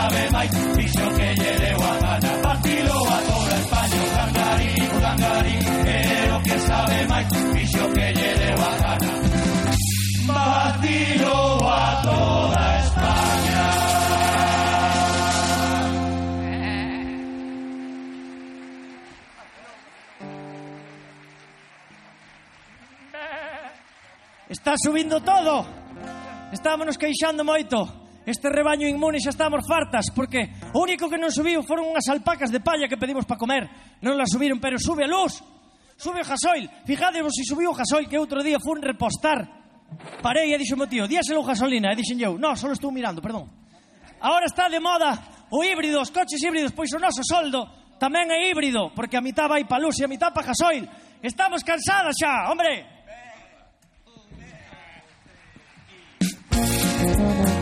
sabe 0.05 0.31
máis 0.31 0.51
Fixo 0.77 1.07
que 1.17 1.29
lle 1.41 1.53
deu 1.65 1.81
a 1.81 1.95
gana 2.03 2.33
Partilo 2.43 2.97
a 3.17 3.19
toda 3.29 3.55
España 3.65 4.01
O 4.05 5.01
Gangarín, 5.05 5.63
Pero 5.85 6.43
que 6.43 6.57
sabe 6.69 6.99
máis 7.07 7.27
Fixo 7.55 7.85
que 7.95 8.07
lle 8.17 8.31
deu 8.43 8.59
a 8.71 8.73
gana 8.83 9.11
Partilo 10.27 11.37
a 11.69 12.03
toda 12.03 12.65
España. 12.85 13.65
Está 24.49 24.75
subindo 24.83 25.21
todo. 25.21 25.67
Estámonos 26.53 26.97
queixando 26.97 27.45
moito. 27.45 28.04
Este 28.25 28.49
rebaño 28.49 28.89
inmune 28.89 29.21
xa 29.21 29.37
estamos 29.37 29.61
fartas 29.69 30.09
Porque 30.09 30.49
o 30.73 30.81
único 30.81 31.13
que 31.13 31.21
non 31.21 31.29
subiu 31.29 31.61
foron 31.61 31.93
unhas 31.93 32.09
alpacas 32.09 32.49
de 32.49 32.65
palla 32.65 32.89
que 32.89 32.97
pedimos 32.97 33.29
para 33.29 33.37
comer. 33.37 33.69
Non 34.01 34.17
las 34.17 34.33
subiron, 34.33 34.57
pero 34.57 34.81
sube 34.81 35.05
a 35.05 35.11
luz! 35.11 35.45
Sube 36.01 36.25
o 36.25 36.27
gasoil! 36.27 36.65
Fijadevos 36.89 37.37
se 37.37 37.45
si 37.45 37.53
subiu 37.53 37.71
o 37.71 37.77
gasoil 37.77 38.09
que 38.09 38.17
outro 38.17 38.41
día 38.41 38.57
fun 38.57 38.81
repostar. 38.81 39.45
Parei 40.25 40.51
e 40.51 40.57
dixo 40.57 40.75
meu 40.75 40.89
tío 40.89 41.05
Díaselo 41.05 41.45
gasolina. 41.45 41.93
E 41.93 42.01
dixen 42.01 42.17
eu 42.25 42.41
No, 42.41 42.57
solo 42.57 42.73
estou 42.73 42.89
mirando, 42.89 43.21
perdón. 43.21 43.45
Ahora 44.25 44.49
está 44.49 44.73
de 44.73 44.81
moda 44.81 45.21
o 45.53 45.61
híbrido, 45.61 46.01
os 46.01 46.09
coches 46.09 46.41
híbridos 46.41 46.73
Pois 46.73 46.89
o 46.97 46.99
noso 46.99 47.21
soldo 47.21 47.69
tamén 48.01 48.33
é 48.33 48.49
híbrido 48.49 48.91
Porque 48.97 49.21
a 49.21 49.23
mitad 49.23 49.53
vai 49.53 49.69
pa 49.69 49.77
luz 49.77 50.01
e 50.01 50.05
a 50.05 50.09
mitad 50.09 50.33
pa 50.33 50.41
gasoil. 50.41 50.89
Estamos 51.21 51.61
cansadas 51.61 52.17
xa, 52.17 52.49
hombre! 52.49 52.95
Thank. 57.05 57.54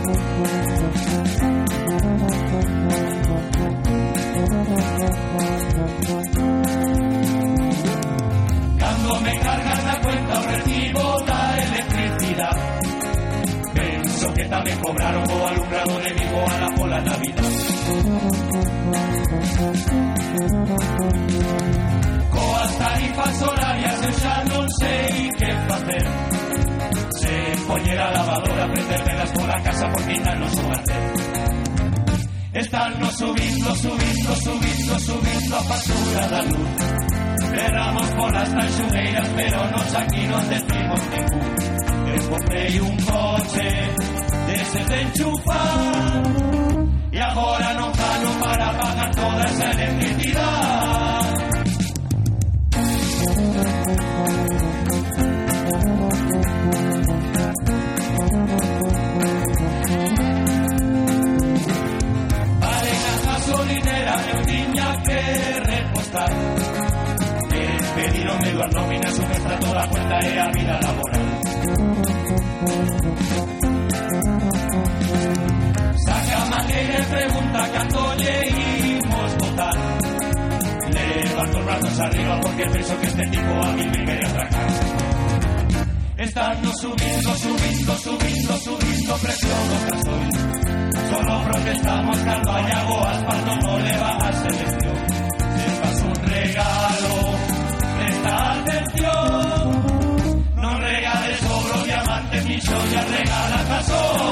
Cobraron 14.93 15.23
o 15.31 15.47
alumbrado 15.47 15.99
de 15.99 16.13
Vigo 16.13 16.45
a 16.47 16.57
la 16.59 16.75
pola 16.75 17.01
Navidad. 17.01 17.49
Coas 22.29 22.77
tarifas 22.77 23.41
horarias 23.41 23.99
eu 24.03 24.13
non 24.53 24.65
sei 24.77 25.29
que 25.37 25.49
facer 25.67 26.05
Se 27.17 27.33
poñer 27.65 27.99
a 27.99 28.07
lavadora, 28.11 28.63
prender 28.69 29.01
velas 29.03 29.31
pola 29.33 29.57
casa 29.65 29.85
porque 29.89 30.11
ainda 30.13 30.33
non 30.37 30.49
son 30.53 30.69
Están 32.53 32.91
nos 32.99 33.13
subindo, 33.17 33.69
subindo, 33.81 34.29
subindo, 34.45 34.93
subindo 34.99 35.53
a 35.57 35.63
factura 35.73 36.23
da 36.29 36.41
luz. 36.43 36.69
Berramos 37.49 38.07
polas 38.13 38.49
tanxugueiras, 38.53 39.27
pero 39.35 39.57
nos 39.73 39.89
aquí 39.95 40.21
non 40.29 40.43
decimos 40.53 41.01
ningún. 41.09 41.49
Eu 42.13 42.29
comprei 42.29 42.79
un 42.79 42.95
coche 43.09 44.32
deses 44.53 44.87
de 44.87 45.01
enchufar. 45.01 46.23
E 47.11 47.19
agora 47.19 47.73
non 47.73 47.91
gano 47.91 48.29
para 48.39 48.73
pagar 48.73 49.11
toda 49.15 49.43
esa 49.45 49.71
electricidade 49.71 51.33
Vale 62.61 62.93
na 63.03 63.13
gasolinera 63.25 64.15
eu 64.31 64.39
tiña 64.49 64.89
que 65.05 65.19
repostar. 65.69 66.31
Despedironme 67.49 68.49
duas 68.51 68.71
nóminas, 68.73 69.19
un 69.19 69.31
extra 69.31 69.59
toda 69.59 69.87
cuenta 69.87 70.15
e 70.25 70.39
a 70.39 70.47
vida 70.49 70.79
laboral 70.81 71.23
Saca 76.03 76.43
e 76.67 77.01
pregunta 77.05 77.69
cando 77.69 78.13
lle 78.19 78.37
imos 78.99 79.33
votar 79.39 79.77
Levanto 80.93 81.57
os 81.57 81.63
brazos 81.63 81.99
arriba 82.01 82.39
porque 82.41 82.63
penso 82.67 82.99
que 82.99 83.07
este 83.07 83.25
tipo 83.27 83.51
a 83.63 83.71
mí 83.71 83.85
me 83.85 84.05
quere 84.05 84.25
atracar 84.25 84.67
Están 86.17 86.61
nos 86.61 86.77
subindo, 86.81 87.35
subindo, 87.37 87.97
subindo, 87.97 88.53
subindo 88.57 89.13
precio 89.23 89.55
do 89.69 89.77
gasoil 89.87 90.33
Solo 91.09 91.43
protestamos 91.47 92.17
cando 92.19 92.51
hai 92.51 92.71
algo 92.71 92.97
asfalto 93.07 93.55
no 93.63 93.79
leva 93.79 94.11
a 94.27 94.33
selección 94.43 94.97
Se 95.55 95.69
faz 95.79 95.97
un 96.03 96.15
regalo, 96.35 97.13
presta 97.97 98.33
atención 98.59 99.63
Non 100.63 100.75
regales 100.81 101.39
oro, 101.47 101.77
diamantes 101.87 102.43
ni 102.45 102.57
xoyas, 102.59 103.05
regala 103.07 103.59
gasoil 103.71 104.22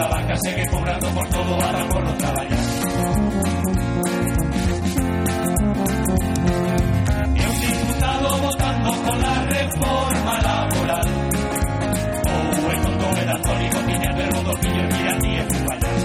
da 0.00 0.08
banca 0.08 0.34
segue 0.42 0.66
cobrando 0.68 1.06
por 1.10 1.26
todo 1.28 1.54
ata 1.60 1.84
por 1.92 2.02
non 2.04 2.16
traballar 2.16 2.64
E 7.36 7.42
un 7.50 7.56
diputado 7.60 8.28
votando 8.40 8.88
pola 9.04 9.34
reforma 9.56 10.34
laboral. 10.48 11.08
Ou 12.32 12.70
el 12.72 12.80
tonto 12.80 13.06
melantónico 13.18 13.78
tiña 13.88 14.08
el 14.10 14.16
verbo 14.16 14.40
dos 14.48 14.58
niños 14.64 14.88
mirandí 14.96 15.32
e 15.36 15.44
fugallar 15.52 15.96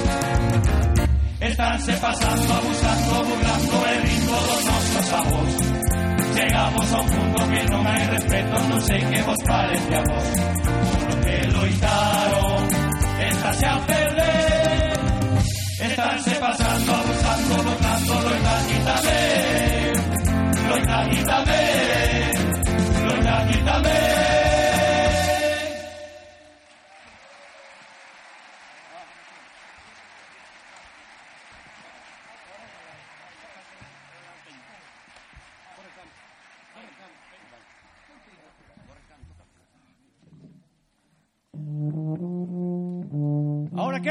Estánse 1.40 1.94
pasando, 2.04 2.50
abusando, 2.60 3.14
burlando 3.30 3.76
e 3.92 3.94
rindo 4.04 4.36
dos 4.50 4.62
nosos 4.70 5.08
avós 5.20 5.54
Chegamos 6.36 6.88
a 6.92 6.98
un 7.00 7.08
punto 7.16 7.40
que 7.48 7.62
non 7.72 7.84
hai 7.88 8.04
respeto 8.12 8.56
Non 8.68 8.82
sei 8.84 9.02
que 9.08 9.20
vos 9.24 9.42
parece 9.48 9.92
a 9.96 10.04
vos. 10.04 10.28
Polo 10.84 11.16
que 11.24 11.36
Estase 13.56 13.68
a 13.68 13.86
perder. 13.86 14.94
Estánse 15.80 16.32
pasando, 16.36 16.92
abusando, 16.94 17.56
burlando 17.64 18.14
Loita 18.28 18.58
aquí 18.60 18.78
tamén 18.84 19.96
Loita 20.68 20.96
aquí 21.04 21.24
tamén 21.24 21.65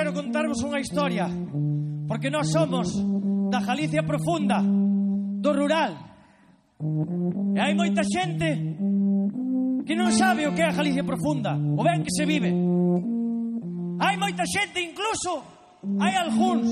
quero 0.05 0.21
contarvos 0.21 0.61
unha 0.61 0.85
historia 0.85 1.25
Porque 2.05 2.29
nós 2.29 2.53
somos 2.53 2.93
da 3.49 3.65
Galicia 3.65 4.05
profunda 4.05 4.61
Do 4.61 5.51
rural 5.57 5.97
E 7.57 7.59
hai 7.65 7.73
moita 7.73 8.05
xente 8.05 8.53
Que 9.89 9.97
non 9.97 10.13
sabe 10.13 10.45
o 10.45 10.53
que 10.53 10.61
é 10.61 10.69
a 10.69 10.77
Galicia 10.77 11.09
profunda 11.09 11.57
O 11.57 11.81
ben 11.81 12.05
que 12.05 12.13
se 12.13 12.29
vive 12.29 12.53
Hai 13.97 14.21
moita 14.21 14.45
xente 14.45 14.85
incluso 14.85 15.41
Hai 15.97 16.13
algúns 16.21 16.69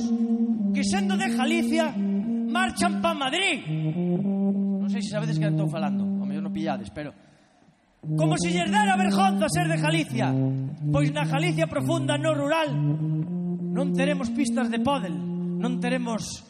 que 0.77 0.85
sendo 0.85 1.17
de 1.17 1.33
Galicia 1.33 1.89
marchan 2.53 3.01
pa 3.01 3.17
Madrid. 3.17 3.65
Non 3.65 4.89
sei 4.93 5.01
se 5.01 5.13
sabedes 5.13 5.41
que 5.41 5.49
estou 5.49 5.69
falando, 5.69 6.05
o 6.05 6.25
mellor 6.25 6.45
non 6.45 6.53
pillades, 6.53 6.89
pero 6.93 7.13
Como 8.03 8.35
se 8.37 8.51
lles 8.51 8.67
dera 8.67 8.99
vergonza 8.99 9.47
ser 9.47 9.71
de 9.71 9.79
Galicia. 9.79 10.35
Pois 10.91 11.15
na 11.15 11.23
Galicia 11.25 11.71
profunda 11.71 12.19
no 12.19 12.35
rural 12.35 12.75
Non 13.73 13.95
teremos 13.95 14.29
pistas 14.35 14.69
de 14.69 14.83
pádel 14.83 15.15
Non 15.15 15.79
teremos 15.79 16.43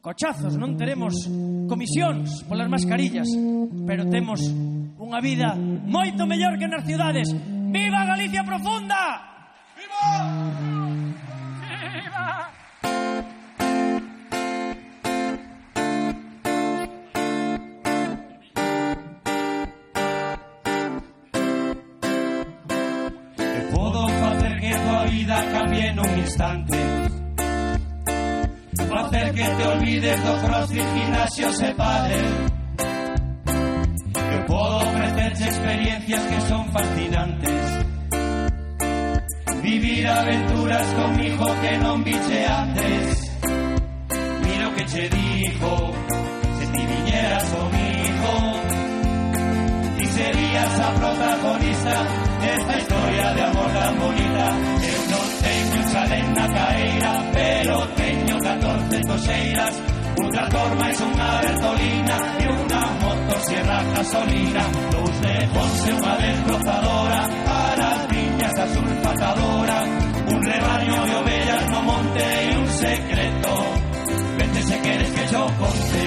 cochazos 0.00 0.56
Non 0.56 0.72
teremos 0.74 1.28
comisións 1.68 2.42
polas 2.48 2.72
mascarillas 2.72 3.28
Pero 3.84 4.08
temos 4.08 4.40
unha 4.96 5.20
vida 5.20 5.54
moito 5.86 6.26
mellor 6.26 6.58
que 6.58 6.66
nas 6.66 6.82
ciudades. 6.82 7.30
Viva 7.70 8.08
Galicia 8.08 8.42
profunda! 8.42 9.00
Viva! 9.76 11.25
Olvides 29.86 30.20
do 30.20 30.40
crossfit, 30.40 30.82
gimnasios 30.82 31.60
e 31.60 31.74
pádel 31.74 32.46
Que 34.12 34.38
podo 34.48 34.76
ofrecerche 34.78 35.44
experiencias 35.44 36.22
que 36.22 36.40
son 36.42 36.72
fascinantes. 36.72 37.84
Vivir 39.62 40.06
aventuras 40.08 40.86
con 40.94 41.16
mi 41.16 41.26
hijo 41.26 41.46
que 41.60 41.78
non 41.78 42.02
viche 42.02 42.46
antes. 42.46 43.30
Mira 44.42 44.68
o 44.68 44.74
que 44.74 44.84
che 44.86 45.08
dijo 45.08 45.92
Se 46.58 46.66
ti 46.72 46.82
viñeras 46.86 47.44
comigo 47.44 48.32
Ti 49.98 50.06
serías 50.06 50.80
a 50.80 50.94
protagonista 50.94 51.94
Desta 52.40 52.78
historia 52.78 53.34
de 53.34 53.42
amor 53.42 53.70
tan 53.72 53.98
bonita 53.98 55.05
Chalén 55.96 56.28
na 56.34 56.46
caeira 56.46 57.12
Pero 57.32 57.74
teño 57.96 58.36
14 58.38 59.00
toxeiras 59.08 59.74
Un 60.20 60.28
tractor 60.28 60.70
máis 60.76 60.98
unha 61.08 61.28
bertolina 61.40 62.16
E 62.36 62.46
unha 62.52 62.82
motosierra 63.00 63.78
gasolina 63.96 64.64
Dous 64.92 65.16
lejos 65.24 65.72
e 65.88 65.92
unha 65.96 66.14
desbrozadora 66.20 67.20
Para 67.48 67.86
as 67.96 68.02
viñas 68.12 68.56
a 68.60 68.66
sulfatadora 68.76 69.78
Un 70.36 70.40
rebaño 70.44 70.98
de 71.08 71.14
ovellas 71.16 71.64
no 71.72 71.80
monte 71.88 72.24
E 72.44 72.52
un 72.60 72.68
secreto 72.84 73.52
Vete 74.36 74.60
se 74.68 74.76
queres 74.84 75.10
que 75.16 75.24
yo 75.32 75.42
conte 75.56 76.05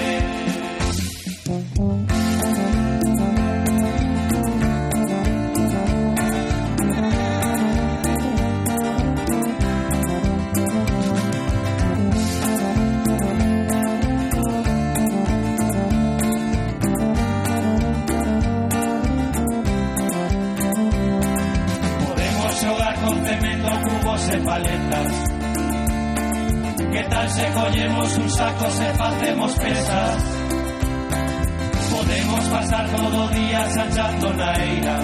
Que 26.91 27.03
tal 27.03 27.29
se 27.29 27.51
collemos 27.51 28.17
un 28.17 28.29
saco 28.31 28.69
se 28.71 28.93
facemos 28.95 29.51
pesas 29.53 30.23
Podemos 31.91 32.45
pasar 32.45 32.89
todo 32.89 33.27
día 33.27 33.69
sanchando 33.69 34.33
na 34.33 34.53
eira 34.53 34.99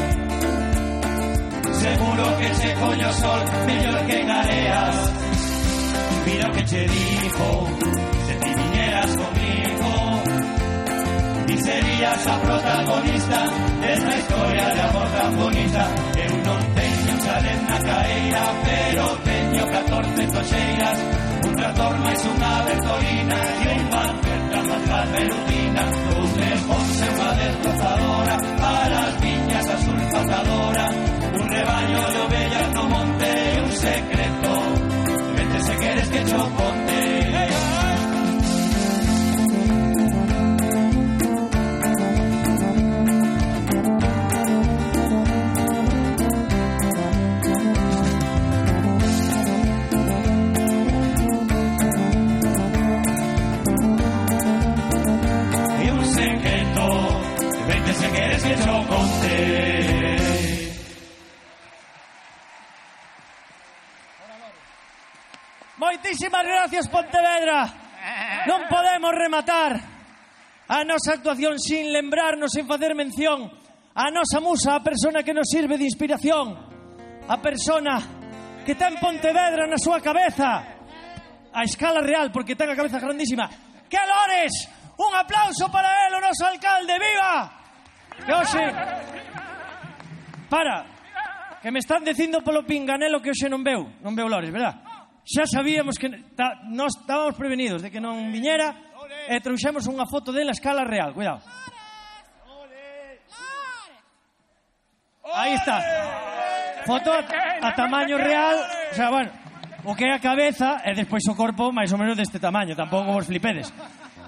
Seguro 1.74 2.38
que 2.40 2.56
se 2.56 2.74
coño 2.74 3.14
sol 3.14 3.42
mellor 3.68 4.06
que 4.08 4.20
en 4.22 4.32
areas 4.32 4.96
Mira 6.26 6.52
que 6.52 6.66
che 6.66 6.88
dijo 6.88 7.70
Se 8.26 8.34
ti 8.42 8.50
viñeras 8.50 9.12
comigo 9.16 9.92
Y 11.50 11.58
serías 11.60 12.28
a 12.28 12.42
protagonista 12.42 13.46
Desta 13.80 14.18
historia 14.18 14.68
de 14.74 14.82
amor 14.82 15.08
tan 15.10 15.38
bonita 15.38 15.84
Eu 16.18 16.34
non 16.46 16.62
teño 16.74 17.05
chalet 17.26 17.62
na 17.70 17.78
caeira 17.88 18.44
Pero 18.66 19.06
teño 19.30 19.64
14 19.68 20.28
toxeiras 20.34 20.98
Un 21.46 21.54
tractor 21.60 21.94
máis 22.06 22.22
unha 22.32 22.54
bertolina 22.68 23.38
E 23.66 23.68
un 23.80 23.86
banqueta 23.94 24.60
máis 24.70 24.86
la 24.92 25.02
pelutina 25.14 25.84
Dous 26.10 26.32
lejos 26.42 26.88
e 27.06 27.08
unha 27.14 27.32
destrozadora 27.40 28.36
Para 28.62 29.00
as 29.10 29.16
viñas 29.22 29.68
a 29.76 29.78
sulfatadora 29.86 30.86
Un 31.40 31.46
rebaño 31.56 32.02
de 32.14 32.20
ovellas 32.26 32.68
no 32.76 32.84
monte 32.94 33.30
e 33.56 33.62
un 33.66 33.72
secreto 33.72 34.15
Ponte. 58.96 60.72
Moitísimas 65.78 66.46
gracias, 66.46 66.88
Pontevedra. 66.88 67.68
Non 68.48 68.64
podemos 68.72 69.12
rematar 69.12 69.76
a 70.72 70.80
nosa 70.88 71.20
actuación 71.20 71.60
sin 71.60 71.92
lembrarnos, 71.92 72.56
sin 72.56 72.64
facer 72.64 72.96
mención 72.96 73.52
a 73.96 74.08
nosa 74.08 74.40
musa, 74.40 74.80
a 74.80 74.84
persona 74.84 75.24
que 75.28 75.36
nos 75.36 75.52
sirve 75.52 75.76
de 75.76 75.84
inspiración, 75.84 76.56
a 77.28 77.36
persona 77.44 78.00
que 78.64 78.80
ten 78.80 78.96
Pontevedra 79.04 79.68
na 79.68 79.76
súa 79.76 80.00
cabeza, 80.00 80.64
a 81.52 81.62
escala 81.68 82.00
real, 82.00 82.32
porque 82.32 82.56
ten 82.56 82.72
a 82.72 82.80
cabeza 82.80 83.04
grandísima. 83.04 83.52
¡Que 83.92 84.00
Lores! 84.00 84.72
Un 84.96 85.12
aplauso 85.12 85.68
para 85.68 86.08
él, 86.08 86.16
o 86.16 86.24
noso 86.24 86.48
alcalde, 86.48 86.96
¡viva! 86.96 87.65
Que 88.24 88.32
hoxe... 88.32 88.64
Para, 90.48 90.86
que 91.62 91.72
me 91.74 91.80
están 91.80 92.06
dicindo 92.06 92.46
polo 92.46 92.64
pinganelo 92.64 93.20
que 93.20 93.34
hoxe 93.34 93.50
non 93.50 93.66
veu. 93.66 93.90
Non 94.06 94.14
veu 94.14 94.30
Lores, 94.30 94.54
verdad? 94.54 94.80
Xa 95.26 95.50
sabíamos 95.50 95.98
que... 95.98 96.08
Ta, 96.38 96.62
nós 96.70 96.94
estábamos 96.94 97.34
prevenidos 97.34 97.82
de 97.82 97.90
que 97.90 98.00
non 98.00 98.30
viñera 98.30 98.72
e 99.26 99.42
trouxemos 99.42 99.90
unha 99.90 100.06
foto 100.06 100.30
dela 100.30 100.54
a 100.54 100.58
escala 100.58 100.86
real. 100.86 101.18
Cuidado. 101.18 101.42
Aí 105.34 105.58
está. 105.58 105.82
Foto 106.86 107.10
a, 107.10 107.26
a 107.66 107.70
tamaño 107.74 108.22
real. 108.22 108.56
O 108.92 108.96
sea, 108.96 109.10
bueno, 109.10 109.34
o 109.84 109.98
que 109.98 110.06
é 110.06 110.14
a 110.14 110.22
cabeza 110.22 110.86
e 110.86 110.94
despois 110.94 111.26
o 111.26 111.34
corpo 111.34 111.74
máis 111.74 111.90
ou 111.90 111.98
menos 111.98 112.14
deste 112.14 112.38
tamaño. 112.38 112.78
Tampouco 112.78 113.10
vos 113.10 113.26
flipedes. 113.26 113.74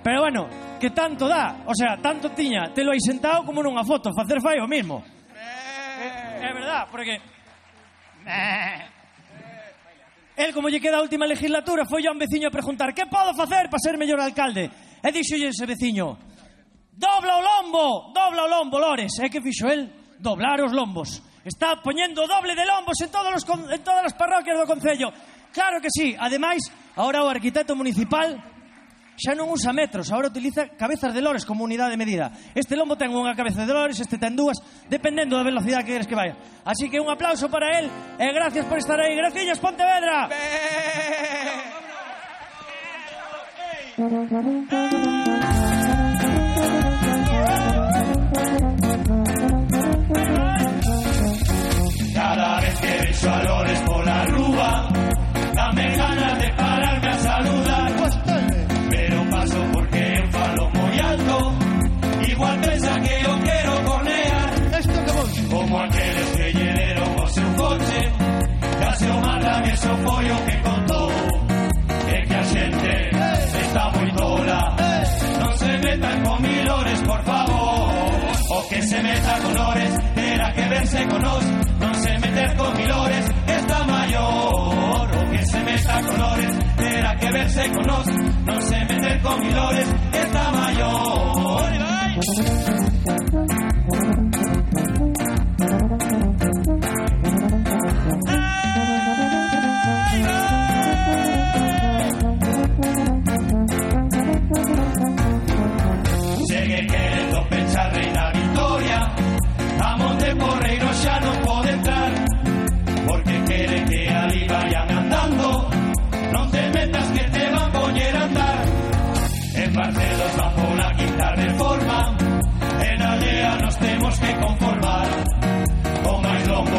Pero 0.08 0.22
bueno, 0.22 0.48
que 0.80 0.92
tanto 0.92 1.28
dá, 1.28 1.66
o 1.66 1.76
sea, 1.76 1.98
tanto 1.98 2.30
tiña 2.32 2.72
te 2.72 2.82
lo 2.82 2.96
hai 2.96 3.00
sentado 3.04 3.44
como 3.44 3.60
nunha 3.60 3.84
foto, 3.84 4.16
facer 4.16 4.40
fai 4.40 4.56
o 4.56 4.64
mismo. 4.64 5.04
É, 5.36 6.48
é 6.48 6.52
verdad, 6.56 6.88
porque... 6.88 7.20
Eh. 8.24 8.80
El, 10.40 10.56
como 10.56 10.72
lle 10.72 10.80
queda 10.80 10.96
a 10.96 11.04
última 11.04 11.28
legislatura, 11.28 11.84
foi 11.84 12.08
a 12.08 12.16
un 12.16 12.24
veciño 12.24 12.48
a 12.48 12.56
preguntar 12.56 12.96
que 12.96 13.04
podo 13.12 13.36
facer 13.36 13.68
para 13.68 13.84
ser 13.84 14.00
mellor 14.00 14.24
alcalde? 14.24 14.72
E 15.04 15.12
dixolle 15.12 15.52
ese 15.52 15.68
veciño, 15.68 16.16
dobla 16.96 17.36
o 17.36 17.44
lombo, 17.44 18.16
dobla 18.16 18.48
o 18.48 18.52
lombo, 18.64 18.80
Lores. 18.80 19.12
E 19.20 19.28
que 19.28 19.44
fixo 19.44 19.68
el? 19.68 19.92
Doblar 20.24 20.64
os 20.64 20.72
lombos. 20.72 21.20
Está 21.44 21.84
poñendo 21.84 22.24
doble 22.24 22.56
de 22.56 22.64
lombos 22.64 22.96
en, 23.04 23.12
todos 23.12 23.36
os, 23.36 23.44
en 23.44 23.84
todas 23.84 24.08
as 24.08 24.16
parroquias 24.16 24.56
do 24.56 24.64
Concello. 24.64 25.12
Claro 25.52 25.84
que 25.84 25.92
sí. 25.92 26.16
Ademais, 26.16 26.64
ahora 26.96 27.28
o 27.28 27.28
arquitecto 27.28 27.76
municipal 27.76 28.56
xa 29.18 29.34
non 29.34 29.50
usa 29.50 29.74
metros, 29.74 30.14
agora 30.14 30.30
utiliza 30.30 30.70
cabezas 30.78 31.10
de 31.10 31.26
lores 31.26 31.42
como 31.42 31.66
unidade 31.66 31.92
de 31.92 31.98
medida. 31.98 32.30
Este 32.54 32.78
lombo 32.78 32.94
ten 32.94 33.10
unha 33.10 33.34
cabeza 33.34 33.66
de 33.66 33.74
lores, 33.74 33.98
este 33.98 34.22
ten 34.22 34.38
dúas, 34.38 34.62
dependendo 34.86 35.34
da 35.34 35.42
velocidade 35.42 35.90
que 35.90 35.98
queres 35.98 36.06
que 36.06 36.14
vaya. 36.14 36.38
Así 36.62 36.86
que 36.86 37.02
un 37.02 37.10
aplauso 37.10 37.50
para 37.50 37.82
el 37.82 37.90
e 38.22 38.30
gracias 38.30 38.70
por 38.70 38.78
estar 38.78 39.02
aí. 39.02 39.18
Gracillas 39.18 39.58
Pontevedra. 39.58 40.30
Ben... 40.30 41.78
que 78.78 78.84
se 78.84 79.02
meta 79.02 79.40
con 79.42 79.54
lores 79.56 79.94
Terá 80.14 80.54
que 80.54 80.70
verse 80.70 81.08
con 81.08 81.22
nos 81.22 81.44
Non 81.80 81.94
se 81.96 82.12
meter 82.20 82.56
con 82.58 82.78
milores 82.78 83.26
Está 83.48 83.84
maior 83.86 85.18
O 85.18 85.32
que 85.32 85.46
se 85.46 85.60
meta 85.64 86.02
con 86.02 86.18
lores 86.20 86.54
Terá 86.78 87.16
que 87.16 87.32
verse 87.32 87.72
con 87.72 87.86
nos 87.88 88.08
Non 88.46 88.62
se 88.62 88.80
meter 88.86 89.22
con 89.22 89.40
milores 89.40 89.88
Está 90.14 90.52
maior 90.52 91.68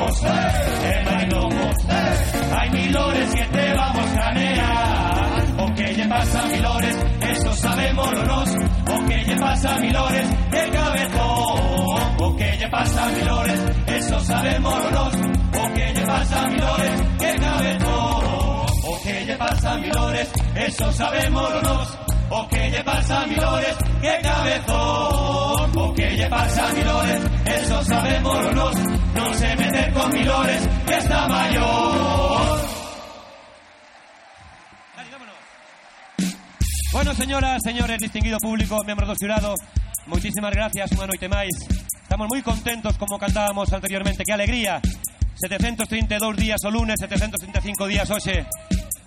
E 0.09 0.15
Hai 2.55 2.71
milores 2.71 3.35
que 3.35 3.45
te 3.45 3.75
vamos 3.75 4.11
canear 4.15 5.45
O 5.59 5.75
que 5.75 5.85
lle 5.93 6.09
pasa 6.09 6.41
a 6.41 6.47
milores 6.47 6.97
Eso 7.21 7.53
sabemos 7.53 8.11
nos 8.27 8.49
O 8.89 9.07
que 9.07 9.25
lle 9.25 9.37
pasa 9.37 9.75
a 9.75 9.79
milores 9.79 10.27
De 10.51 10.71
cabezón 10.71 12.17
O 12.21 12.37
que 12.37 12.57
lle 12.57 12.69
pasa 12.71 13.05
a 13.05 13.09
milores 13.11 13.61
Eso 13.87 14.21
sabemos 14.21 14.93
nos 14.93 15.15
O 15.15 15.75
que 15.75 15.93
lle 15.93 16.07
pasa 16.07 16.41
a 16.41 16.49
milores 16.49 17.03
Que 17.19 17.35
cabezón 17.45 18.67
O 18.85 19.01
que 19.03 19.25
lle 19.27 19.37
pasa 19.37 19.73
a 19.73 19.77
milores 19.77 20.33
Eso 20.57 20.93
sabemos 20.93 21.63
nos 21.63 22.18
O 22.31 22.49
que 22.49 22.71
lle 22.71 22.83
pasa 22.85 23.23
a 23.23 23.27
milores 23.27 23.77
Que 24.01 24.15
cabezón 24.23 25.77
O 25.77 25.95
que 25.95 26.09
lle 26.17 26.29
pasa 26.29 26.69
a 26.69 26.73
milores 26.73 27.21
Eso 27.45 27.77
sabemos 27.85 28.55
nos 28.55 28.75
Non 29.17 29.31
se 29.33 29.51
meter 29.57 29.89
con 29.97 30.09
milores 30.13 30.61
Que 30.85 30.97
está 30.99 31.29
mayor 31.29 32.69
Bueno, 36.91 37.15
señoras, 37.15 37.63
señores, 37.63 37.99
distinguido 37.99 38.39
público, 38.39 38.83
miembros 38.83 39.13
do 39.13 39.15
xurado, 39.15 39.55
moitísimas 40.09 40.51
gracias 40.51 40.89
unha 40.97 41.05
noite 41.05 41.29
máis. 41.29 41.53
Estamos 42.01 42.27
moi 42.33 42.41
contentos 42.41 42.97
como 42.97 43.21
cantábamos 43.21 43.69
anteriormente, 43.77 44.25
que 44.25 44.33
alegría 44.33 44.81
732 45.37 46.19
días 46.35 46.65
o 46.65 46.73
lunes, 46.73 46.97
735 46.99 47.87
días 47.87 48.09
hoxe. 48.09 48.43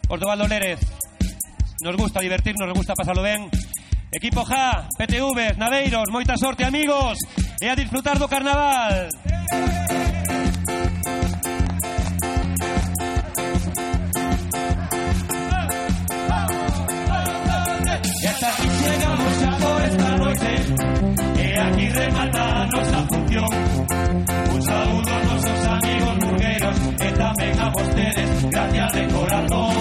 Os 0.07 0.19
do 0.22 0.30
Valdo 0.30 0.45
Lérez. 0.47 0.80
Nos 1.82 1.97
gusta 1.97 2.19
divertirnos, 2.19 2.67
nos 2.67 2.77
gusta 2.77 2.93
pasarlo 2.93 3.23
ben. 3.23 3.49
Equipo 4.11 4.45
Ja, 4.45 4.88
PTV, 4.97 5.57
Naveiros, 5.57 6.09
moita 6.11 6.38
sorte, 6.38 6.63
amigos. 6.63 7.17
E 7.59 7.65
a 7.65 7.75
disfrutar 7.75 8.19
do 8.19 8.27
carnaval. 8.27 9.09
Hasta 18.41 18.47
aquí 18.57 18.67
chegamos 18.82 19.34
xa 19.38 19.51
por 19.61 19.82
esta 19.86 20.17
noite 20.17 20.51
E 21.38 21.47
aquí 21.59 21.86
a 21.93 23.01
función 23.05 23.49
Un 24.49 24.61
saúdo 24.63 25.11
aos 25.13 25.25
nosos 25.29 25.61
amigos 25.77 26.15
burgueros 26.25 26.77
E 27.05 27.09
tamén 27.21 27.53
a 27.59 27.67
vostedes, 27.69 28.29
gracias 28.49 28.91
de 28.97 29.03
corazón 29.13 29.80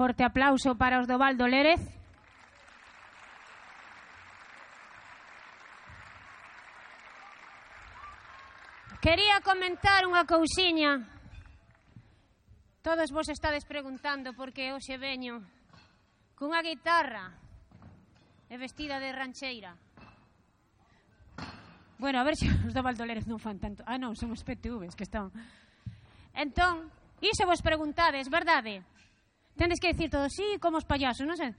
forte 0.00 0.24
aplauso 0.24 0.80
para 0.80 0.96
os 0.96 1.04
do 1.04 1.20
Valdo 1.20 1.44
Lérez. 1.44 1.76
Quería 9.04 9.44
comentar 9.44 10.08
unha 10.08 10.24
cousiña. 10.24 11.04
Todos 12.80 13.12
vos 13.12 13.28
estades 13.28 13.68
preguntando 13.68 14.32
por 14.32 14.56
que 14.56 14.72
hoxe 14.72 14.96
veño 14.96 15.44
cunha 16.32 16.64
guitarra 16.64 17.36
e 18.48 18.56
vestida 18.56 18.96
de 19.04 19.12
rancheira. 19.12 19.76
Bueno, 22.00 22.16
a 22.16 22.24
ver 22.24 22.40
se 22.40 22.48
os 22.64 22.72
do 22.72 22.80
Valdo 22.80 23.04
Lérez 23.04 23.28
non 23.28 23.36
fan 23.36 23.60
tanto. 23.60 23.84
Ah, 23.84 24.00
non, 24.00 24.16
son 24.16 24.32
os 24.32 24.40
PTVs 24.48 24.96
que 24.96 25.04
están... 25.04 25.28
Entón, 26.32 26.88
iso 27.20 27.44
vos 27.44 27.60
preguntades, 27.60 28.32
verdade? 28.32 28.80
Tendes 29.60 29.78
que 29.78 29.92
dicir 29.92 30.08
todo, 30.08 30.30
sí, 30.30 30.56
como 30.56 30.80
os 30.80 30.88
payasos, 30.88 31.28
non 31.28 31.36
sei. 31.36 31.52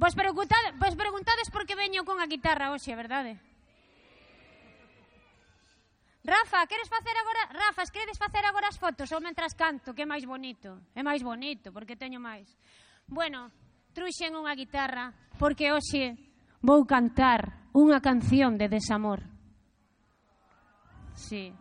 Vos, 0.00 0.16
preguntade, 0.16 0.72
vos 0.80 0.96
preguntades 0.96 1.52
por 1.52 1.68
que 1.68 1.76
veño 1.76 2.00
con 2.00 2.16
a 2.16 2.24
guitarra 2.24 2.72
hoxe, 2.72 2.96
verdade? 2.96 3.36
Rafa, 6.24 6.64
queres 6.64 6.88
facer 6.88 7.12
agora... 7.12 7.44
Rafa, 7.52 7.84
queres 7.92 8.16
facer 8.16 8.48
agora 8.48 8.72
as 8.72 8.80
fotos 8.80 9.12
ou 9.12 9.20
mentras 9.20 9.52
canto, 9.52 9.92
que 9.92 10.02
é 10.02 10.08
máis 10.08 10.24
bonito? 10.24 10.88
É 10.96 11.04
máis 11.04 11.20
bonito, 11.20 11.68
porque 11.68 12.00
teño 12.00 12.16
máis. 12.16 12.48
Bueno, 13.04 13.52
truxen 13.92 14.32
unha 14.32 14.56
guitarra, 14.56 15.12
porque 15.36 15.68
hoxe 15.68 16.16
vou 16.64 16.88
cantar 16.88 17.68
unha 17.76 18.00
canción 18.00 18.56
de 18.56 18.72
desamor. 18.72 19.20
Sí. 21.12 21.52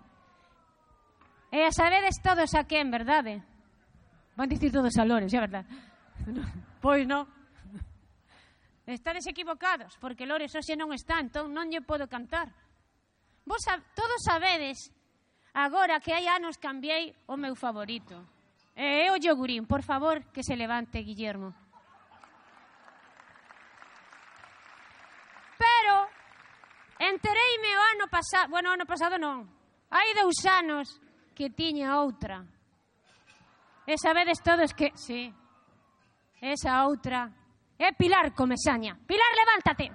E 1.51 1.59
a 1.59 1.75
sabedes 1.75 2.23
todos 2.23 2.55
a 2.55 2.63
quen, 2.63 2.87
verdade? 2.87 3.43
Van 4.35 4.49
dicir 4.49 4.71
todos 4.71 4.93
Salores, 4.93 5.33
é 5.33 5.39
verdad. 5.39 5.65
Pois 6.81 7.05
non. 7.05 7.29
Estades 8.83 9.23
equivocados, 9.27 9.95
porque 10.01 10.27
Lores 10.27 10.51
hoxe 10.51 10.75
non 10.75 10.91
está, 10.91 11.21
entón 11.21 11.53
non 11.55 11.71
lle 11.71 11.79
podo 11.79 12.09
cantar. 12.11 12.51
Vos 13.47 13.63
sab 13.63 13.79
todos 13.95 14.19
sabedes, 14.25 14.91
agora 15.55 16.03
que 16.03 16.11
hai 16.11 16.27
anos 16.27 16.59
cambiei 16.59 17.15
o 17.29 17.39
meu 17.39 17.55
favorito. 17.55 18.19
E 18.75 19.07
é 19.07 19.13
o 19.13 19.21
yogurín, 19.21 19.69
por 19.69 19.85
favor, 19.85 20.27
que 20.33 20.43
se 20.43 20.57
levante, 20.57 20.99
Guillermo. 21.05 21.53
Pero, 25.55 25.95
entereime 26.99 27.71
o 27.77 27.83
ano 27.95 28.05
pasado, 28.09 28.49
bueno, 28.49 28.73
o 28.73 28.75
ano 28.75 28.89
pasado 28.89 29.15
non, 29.15 29.47
hai 29.93 30.11
dous 30.17 30.41
anos 30.43 30.99
que 31.31 31.53
tiña 31.53 32.01
outra, 32.01 32.43
E 33.85 33.97
sabedes 33.97 34.39
todos 34.39 34.71
que, 34.73 34.95
sí, 34.95 35.33
esa 36.39 36.87
outra 36.87 37.27
é 37.77 37.91
Pilar 37.91 38.31
Comesaña. 38.31 38.95
Pilar, 39.07 39.31
levántate. 39.35 39.91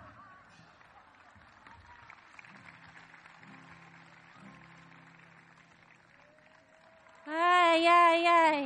Ai, 7.26 7.86
ai, 7.86 8.26
ai. 8.26 8.60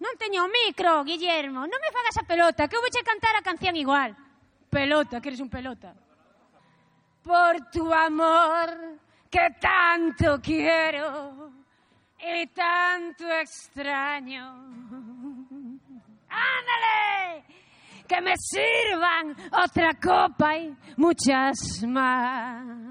Non 0.00 0.16
teño 0.20 0.44
o 0.44 0.52
micro, 0.52 1.04
Guillermo. 1.04 1.68
Non 1.68 1.80
me 1.80 1.92
fagas 1.92 2.16
a 2.20 2.28
pelota, 2.28 2.68
que 2.68 2.76
eu 2.76 2.84
vouche 2.84 3.04
cantar 3.04 3.36
a 3.36 3.44
canción 3.44 3.76
igual. 3.76 4.16
Pelota, 4.68 5.20
que 5.20 5.28
eres 5.32 5.40
un 5.40 5.52
pelota. 5.52 5.96
Por 7.24 7.72
tu 7.72 7.92
amor, 7.92 9.00
que 9.32 9.56
tanto 9.60 10.40
quiero 10.44 11.63
y 12.24 12.46
tanto 12.48 13.28
extraño. 13.30 14.44
¡Ándale! 16.28 17.44
Que 18.08 18.20
me 18.20 18.34
sirvan 18.36 19.36
otra 19.52 19.92
copa 19.94 20.56
y 20.56 20.76
muchas 20.96 21.82
más 21.86 22.84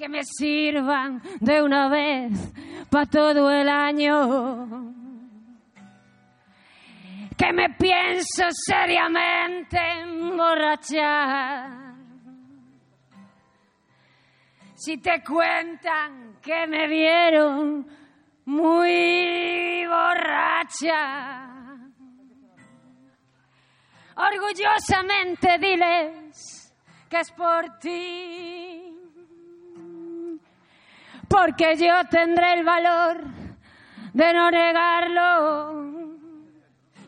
que 0.00 0.08
me 0.08 0.24
sirvan 0.24 1.20
de 1.40 1.62
una 1.62 1.90
vez 1.90 2.32
para 2.90 3.04
todo 3.04 3.50
el 3.50 3.68
año. 3.68 4.94
Que 7.36 7.52
me 7.52 7.68
pienso 7.78 8.44
seriamente 8.50 9.78
emborrachar. 10.00 11.89
Si 14.82 14.96
te 14.96 15.22
cuentan 15.22 16.38
que 16.40 16.66
me 16.66 16.88
vieron 16.88 17.86
muy 18.46 19.84
borracha, 19.86 21.46
orgullosamente 24.16 25.58
diles 25.58 26.74
que 27.10 27.18
es 27.18 27.30
por 27.32 27.78
ti. 27.78 28.96
Porque 31.28 31.76
yo 31.76 32.02
tendré 32.08 32.54
el 32.54 32.64
valor 32.64 33.22
de 34.14 34.32
no 34.32 34.50
negarlo. 34.50 36.16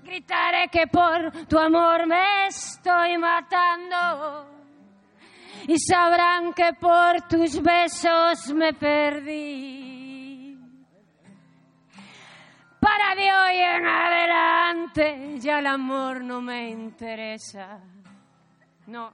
Gritaré 0.05 0.69
que 0.69 0.89
por 0.89 1.47
tu 1.47 1.59
amor 1.59 2.07
me 2.07 2.49
estoy 2.49 3.17
matando 3.17 4.52
y 5.67 5.79
sabrán 5.79 6.53
que 6.53 6.73
por 6.75 7.23
tus 7.29 7.63
besos 7.63 8.53
me 8.55 8.73
perdí. 8.73 10.59
Para 12.81 13.15
de 13.15 13.23
hoy 13.23 13.57
en 13.59 13.87
adelante 13.87 15.39
ya 15.39 15.61
el 15.61 15.67
amor 15.67 16.25
no 16.25 16.41
me 16.41 16.71
interesa. 16.71 17.79
No 18.87 19.13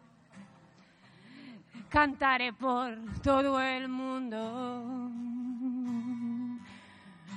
cantaré 1.89 2.53
por 2.53 2.97
todo 3.23 3.61
el 3.61 3.89
mundo 3.89 5.11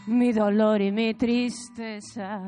mi 0.07 0.31
dolor 0.33 0.81
y 0.81 0.91
mi 0.91 1.13
tristeza. 1.13 2.41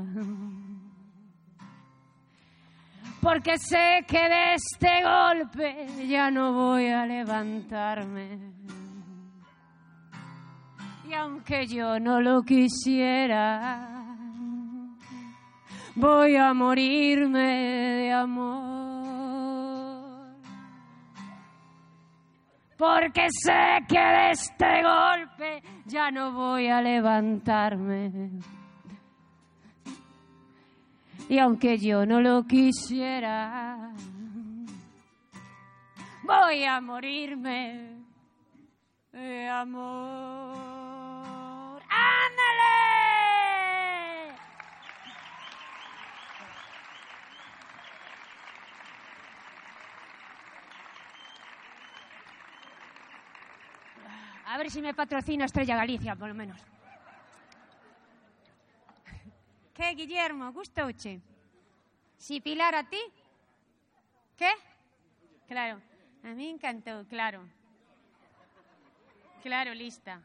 Porque 3.24 3.58
sé 3.58 4.06
que 4.06 4.20
de 4.20 4.54
este 4.54 5.02
golpe 5.02 5.88
ya 6.08 6.30
no 6.30 6.54
voy 6.54 6.88
a 6.88 7.06
levantarme. 7.06 8.38
Y 11.10 11.14
aunque 11.14 11.66
yo 11.66 12.00
no 12.00 12.22
lo 12.22 12.44
quisiera, 12.44 13.88
voy 15.96 16.36
a 16.36 16.54
morirme 16.54 17.40
de 17.40 18.12
amor. 18.12 18.74
porque 22.84 23.28
sé 23.30 23.86
que 23.88 23.98
de 24.00 24.32
este 24.32 24.84
golpe 24.84 25.64
ya 25.86 26.12
no 26.12 26.34
voy 26.34 26.68
a 26.68 26.82
levantarme. 26.82 28.12
Y 31.30 31.40
aunque 31.40 31.78
yo 31.80 32.06
no 32.06 32.22
lo 32.22 32.46
quisiera, 32.46 33.92
voy 36.24 36.64
a 36.64 36.80
morirme 36.82 38.04
de 39.12 39.48
amor. 39.48 40.54
¡Ándale! 41.90 42.74
A 54.46 54.58
ver 54.58 54.70
si 54.70 54.82
me 54.82 54.94
patrocina 54.94 55.46
Estrella 55.46 55.76
Galicia, 55.76 56.16
por 56.16 56.28
lo 56.28 56.36
menos. 56.36 56.73
¿Qué, 59.74 59.96
Guillermo? 59.96 60.52
¿Gustouche? 60.52 61.20
¿Sí, 62.18 62.40
Pilar, 62.40 62.76
a 62.76 62.84
ti? 62.88 63.02
¿Qué? 64.38 64.52
Claro. 65.48 65.82
A 66.24 66.28
mí 66.28 66.50
encantó, 66.50 67.06
claro. 67.08 67.44
Claro, 69.42 69.74
lista. 69.74 70.22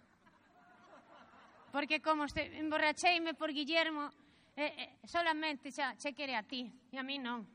Porque 1.72 2.00
como 2.00 2.26
emborracheime 2.36 3.34
por 3.34 3.52
Guillermo, 3.52 4.10
eh, 4.54 4.74
eh, 4.76 5.06
solamente 5.06 5.70
xa, 5.72 5.96
che 5.96 6.12
a 6.34 6.42
ti, 6.42 6.70
e 6.92 6.98
a 6.98 7.02
mí 7.02 7.18
non. 7.18 7.46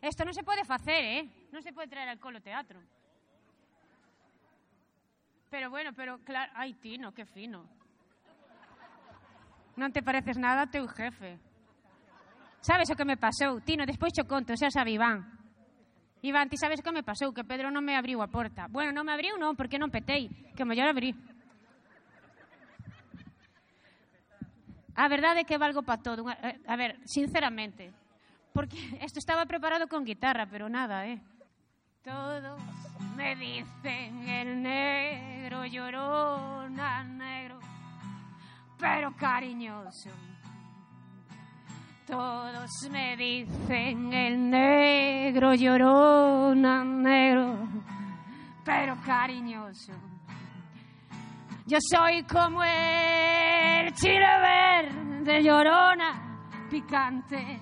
Esto 0.00 0.22
non 0.22 0.34
se 0.34 0.44
pode 0.44 0.64
facer, 0.64 1.02
eh? 1.02 1.22
Non 1.50 1.62
se 1.64 1.72
pode 1.72 1.88
traer 1.88 2.08
alcohol 2.12 2.36
ao 2.36 2.44
teatro. 2.44 2.78
Pero 5.48 5.70
bueno, 5.70 5.92
pero 5.92 6.20
claro, 6.22 6.52
ai, 6.54 6.74
Tino, 6.74 7.12
que 7.12 7.24
fino. 7.24 7.75
Non 9.76 9.92
te 9.92 10.00
pareces 10.02 10.40
nada 10.40 10.64
a 10.64 10.70
teu 10.72 10.88
jefe. 10.88 11.36
Sabes 12.64 12.90
o 12.90 12.96
que 12.98 13.04
me 13.06 13.20
pasou? 13.20 13.60
Tino, 13.62 13.86
despois 13.86 14.10
cho 14.10 14.26
conto, 14.26 14.56
xa 14.56 14.72
sabe 14.72 14.96
Iván. 14.96 15.22
Iván, 16.26 16.48
ti 16.50 16.56
sabes 16.58 16.80
o 16.80 16.84
que 16.84 16.90
me 16.90 17.06
pasou? 17.06 17.30
Que 17.30 17.46
Pedro 17.46 17.70
non 17.70 17.84
me 17.86 17.94
abriu 17.94 18.18
a 18.24 18.26
porta. 18.26 18.66
Bueno, 18.66 18.90
non 18.90 19.06
me 19.06 19.14
abriu 19.14 19.38
non, 19.38 19.54
porque 19.54 19.78
non 19.78 19.92
petei. 19.92 20.26
Que 20.58 20.66
mellor 20.66 20.90
abrí. 20.90 21.14
A 24.96 25.06
verdade 25.12 25.44
é 25.44 25.48
que 25.48 25.60
valgo 25.60 25.86
para 25.86 26.02
todo. 26.02 26.26
Eh, 26.26 26.58
A 26.66 26.74
ver, 26.74 26.98
sinceramente. 27.04 27.92
Porque 28.56 28.74
isto 29.06 29.20
estaba 29.20 29.46
preparado 29.46 29.86
con 29.86 30.02
guitarra, 30.02 30.50
pero 30.50 30.66
nada, 30.66 31.06
eh. 31.06 31.20
Todos 32.02 32.58
me 33.14 33.36
dicen 33.36 34.26
el 34.26 34.62
negro 34.62 35.66
llorona 35.66 37.04
negro, 37.04 37.45
pero 38.78 39.14
cariñoso. 39.16 40.10
Todos 42.06 42.70
me 42.90 43.16
dicen 43.16 44.12
el 44.12 44.50
negro 44.50 45.54
llorona 45.54 46.84
negro, 46.84 47.68
pero 48.64 48.96
cariñoso. 49.04 49.92
Yo 51.66 51.78
soy 51.80 52.22
como 52.22 52.62
el 52.62 53.92
chile 53.94 54.40
verde 54.40 55.42
llorona, 55.42 56.38
picante, 56.70 57.60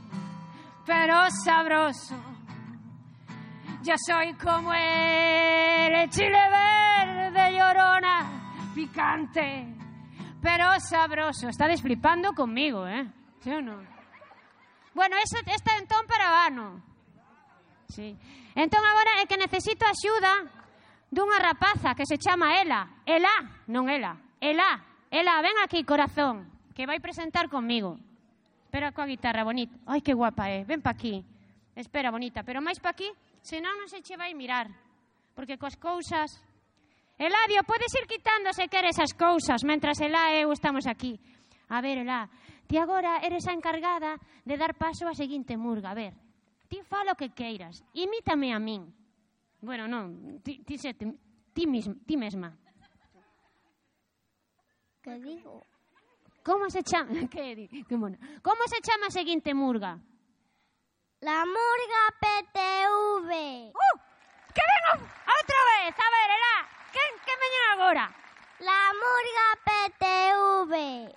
pero 0.84 1.30
sabroso. 1.42 2.16
Yo 3.82 3.94
soy 4.06 4.34
como 4.34 4.74
el 4.74 6.10
chile 6.10 6.38
verde 6.50 7.56
llorona, 7.56 8.70
picante, 8.74 9.73
pero 10.44 10.78
sabroso. 10.78 11.48
Estades 11.48 11.80
flipando 11.80 12.34
comigo, 12.34 12.86
eh? 12.86 13.08
Sí 13.40 13.48
ou 13.48 13.64
non? 13.64 13.80
Bueno, 14.92 15.16
ese, 15.16 15.40
este 15.48 15.72
entón 15.80 16.04
para 16.04 16.28
vano. 16.28 16.84
Sí. 17.88 18.12
Entón 18.52 18.84
agora 18.84 19.24
é 19.24 19.26
que 19.26 19.40
necesito 19.40 19.88
axuda 19.88 20.44
dunha 21.08 21.40
rapaza 21.40 21.96
que 21.96 22.04
se 22.04 22.20
chama 22.20 22.60
Ela. 22.60 23.00
Ela, 23.08 23.64
non 23.72 23.88
Ela. 23.88 24.20
Ela, 24.36 24.84
Ela, 25.08 25.40
ven 25.40 25.56
aquí, 25.64 25.80
corazón, 25.80 26.44
que 26.76 26.84
vai 26.84 27.00
presentar 27.00 27.48
comigo. 27.48 27.96
Espera 28.68 28.92
coa 28.92 29.08
guitarra, 29.08 29.48
bonita. 29.48 29.72
Ai, 29.88 30.04
que 30.04 30.12
guapa 30.12 30.52
é. 30.52 30.68
Ven 30.68 30.84
pa 30.84 30.92
aquí. 30.92 31.24
Espera, 31.72 32.12
bonita. 32.12 32.44
Pero 32.44 32.60
máis 32.60 32.84
pa 32.84 32.92
aquí, 32.92 33.08
senón 33.40 33.80
non 33.80 33.88
se 33.88 34.04
che 34.04 34.20
vai 34.20 34.36
mirar. 34.36 34.68
Porque 35.32 35.56
coas 35.56 35.80
cousas 35.80 36.36
Eladio, 37.18 37.62
podes 37.62 37.94
ir 37.94 38.06
quitando 38.06 38.52
se 38.52 38.66
queres 38.68 38.98
as 38.98 39.14
cousas 39.14 39.62
mentras 39.62 40.00
Elá 40.00 40.34
e 40.34 40.42
eu 40.42 40.50
estamos 40.50 40.86
aquí. 40.86 41.20
A 41.70 41.80
ver, 41.80 41.98
Elá, 41.98 42.28
ti 42.66 42.76
agora 42.76 43.22
eres 43.22 43.46
a 43.46 43.54
encargada 43.54 44.18
de 44.44 44.58
dar 44.58 44.74
paso 44.74 45.06
á 45.06 45.14
seguinte 45.14 45.54
murga. 45.54 45.94
A 45.94 45.94
ver, 45.94 46.12
ti 46.66 46.82
fala 46.82 47.14
o 47.14 47.18
que 47.18 47.30
queiras, 47.30 47.86
imítame 47.94 48.50
a 48.50 48.58
min. 48.58 48.90
Bueno, 49.62 49.86
non, 49.86 50.42
ti, 50.42 50.66
ti, 50.66 50.74
se, 50.74 50.92
ti, 50.98 51.06
ti, 51.54 51.64
misma, 51.70 51.94
ti 52.02 52.18
mesma. 52.18 52.50
Que 54.98 55.14
digo? 55.22 55.62
Como 56.42 56.68
se 56.68 56.82
chama? 56.82 57.14
Que, 57.30 57.54
di? 57.54 57.68
que 57.86 57.96
mona. 57.96 58.18
Como 58.42 58.66
se 58.66 58.82
chama 58.82 59.06
a 59.06 59.14
seguinte 59.14 59.54
murga? 59.54 59.96
La 61.22 61.46
murga 61.46 62.02
PTV. 62.20 63.30
¡Uh! 63.70 63.96
¡Que 64.52 64.62
vengo! 64.66 65.06
outra 65.06 65.60
vez! 65.70 65.94
A 65.94 66.08
ver, 66.10 66.30
Elá! 66.36 66.73
Que, 67.54 67.60
que 67.60 67.70
veñen 67.70 67.72
agora? 67.72 68.10
La 68.60 68.92
murga 68.94 69.46
PTV. 69.64 71.14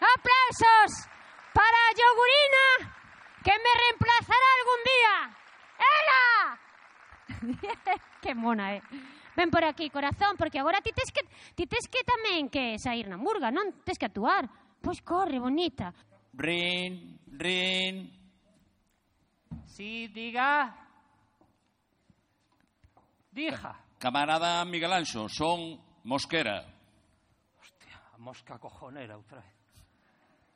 ¡Aplausos 0.00 1.08
para 1.52 1.78
Yogurina, 1.94 2.96
que 3.44 3.52
me 3.52 3.72
reemplazará 3.80 4.46
algún 4.58 4.80
día! 4.90 5.14
¡Ela! 7.46 8.00
¡Qué 8.22 8.34
mona, 8.34 8.76
eh! 8.76 8.82
Ven 9.36 9.50
por 9.50 9.64
aquí, 9.64 9.90
corazón, 9.90 10.36
porque 10.36 10.58
agora 10.58 10.80
ti 10.80 10.90
tes 10.92 11.12
que, 11.12 11.20
ti 11.54 11.66
tes 11.66 11.88
que 11.88 12.02
tamén 12.04 12.48
que 12.48 12.78
sair 12.78 13.08
na 13.08 13.16
murga, 13.16 13.50
non? 13.50 13.72
Tes 13.84 13.98
que 13.98 14.06
actuar. 14.06 14.48
Pois 14.80 15.00
corre, 15.02 15.38
bonita. 15.38 15.92
Rin, 16.34 17.20
rin. 17.36 18.10
Sí, 19.66 20.08
diga. 20.08 20.74
Dija. 23.30 23.89
Camarada 24.00 24.64
Miguel 24.64 24.96
Anxo, 24.96 25.28
son 25.28 25.76
Mosquera. 26.08 26.64
Hostia, 27.60 28.00
a 28.14 28.16
mosca 28.16 28.56
cojonera 28.56 29.12
outra 29.20 29.44
vez. 29.44 29.52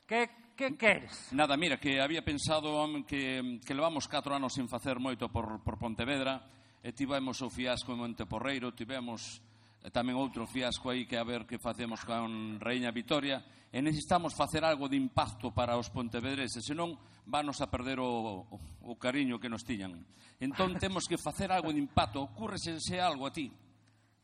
Que, 0.08 0.32
que 0.56 0.72
queres? 0.80 1.28
Nada, 1.36 1.52
mira, 1.52 1.76
que 1.76 2.00
había 2.00 2.24
pensado 2.24 2.72
que, 3.04 3.60
que 3.60 3.74
levamos 3.76 4.08
4 4.08 4.32
anos 4.32 4.56
sin 4.56 4.64
facer 4.64 4.96
moito 4.96 5.28
por, 5.28 5.60
por 5.60 5.76
Pontevedra 5.76 6.40
e 6.80 6.96
tivemos 6.96 7.44
o 7.44 7.52
fiasco 7.52 7.92
en 7.92 8.00
Monteporreiro, 8.00 8.72
tivemos 8.72 9.44
e 9.84 9.92
tamén 9.92 10.16
outro 10.16 10.48
fiasco 10.48 10.88
aí 10.88 11.04
que 11.04 11.20
a 11.20 11.28
ver 11.28 11.44
que 11.44 11.60
facemos 11.60 12.00
con 12.08 12.56
Reina 12.56 12.88
Vitoria, 12.88 13.44
e 13.68 13.84
necesitamos 13.84 14.32
facer 14.32 14.64
algo 14.64 14.88
de 14.88 14.96
impacto 14.96 15.52
para 15.52 15.76
os 15.76 15.92
pontevedreses, 15.92 16.64
senón 16.64 16.96
vanos 17.28 17.60
a 17.60 17.68
perder 17.68 18.00
o, 18.00 18.48
o, 18.48 18.56
o 18.80 18.96
cariño 18.96 19.36
que 19.36 19.52
nos 19.52 19.60
tiñan. 19.60 20.00
Entón 20.40 20.78
temos 20.80 21.04
que 21.04 21.20
facer 21.20 21.52
algo 21.52 21.68
de 21.68 21.84
impacto, 21.84 22.24
ocurresense 22.24 22.96
algo 22.96 23.28
a 23.28 23.32
ti. 23.36 23.52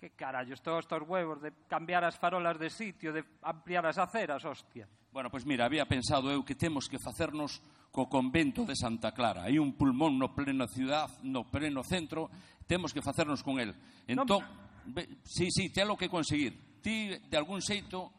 Que 0.01 0.17
carallo, 0.17 0.57
todos 0.65 0.89
estos 0.89 1.05
huevos 1.05 1.45
de 1.45 1.53
cambiar 1.69 2.09
as 2.09 2.17
farolas 2.17 2.57
de 2.57 2.73
sitio, 2.73 3.13
de 3.13 3.21
ampliar 3.45 3.85
as 3.85 4.01
aceras, 4.01 4.41
hostia. 4.49 4.89
Bueno, 5.13 5.29
pois 5.29 5.45
mira, 5.45 5.69
había 5.69 5.85
pensado 5.85 6.33
eu 6.33 6.41
que 6.41 6.57
temos 6.57 6.89
que 6.89 6.97
facernos 6.97 7.61
co 7.93 8.09
convento 8.09 8.65
de 8.65 8.73
Santa 8.73 9.13
Clara. 9.13 9.45
Hai 9.45 9.61
un 9.61 9.77
pulmón 9.77 10.17
no 10.17 10.33
pleno 10.33 10.65
ciudad, 10.71 11.13
no 11.21 11.45
pleno 11.53 11.85
centro, 11.85 12.33
temos 12.65 12.97
que 12.97 13.05
facernos 13.05 13.45
con 13.45 13.61
el. 13.61 13.77
Entón, 14.09 14.41
no 14.41 14.70
Sí, 15.25 15.51
sí, 15.51 15.71
tenlo 15.71 15.97
que 15.97 16.09
conseguir. 16.09 16.81
Ti, 16.81 17.19
de 17.29 17.37
algún 17.37 17.61
xeito, 17.61 18.11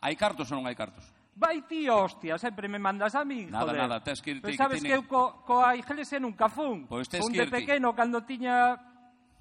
hai 0.00 0.16
cartos 0.16 0.48
ou 0.50 0.56
non 0.56 0.66
hai 0.66 0.74
cartos? 0.74 1.04
Vai 1.36 1.64
ti, 1.64 1.88
hostia, 1.88 2.36
sempre 2.36 2.68
me 2.68 2.76
mandas 2.76 3.14
a 3.16 3.24
mí, 3.24 3.48
Nada, 3.48 3.72
joder. 3.72 3.80
nada, 3.80 3.96
tes 4.04 4.20
que 4.20 4.36
irte. 4.36 4.44
Pero 4.44 4.56
sabes 4.56 4.82
que, 4.82 4.88
tiene... 4.88 5.00
que 5.00 5.00
eu 5.00 5.08
co, 5.08 5.40
coa 5.46 5.72
iglesia 5.76 6.20
nunca 6.20 6.48
fun. 6.52 6.84
Pois 6.84 7.08
tes 7.08 7.20
fun 7.20 7.32
que 7.32 7.44
de 7.44 7.48
irte. 7.48 7.56
pequeno, 7.64 7.96
cando 7.96 8.24
tiña 8.24 8.76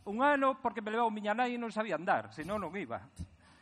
un 0.06 0.24
ano, 0.24 0.60
porque 0.62 0.80
me 0.82 0.92
levou 0.92 1.12
miña 1.12 1.36
nai 1.36 1.56
e 1.56 1.60
non 1.60 1.72
sabía 1.72 2.00
andar, 2.00 2.32
senón 2.32 2.64
non 2.64 2.72
iba. 2.76 3.04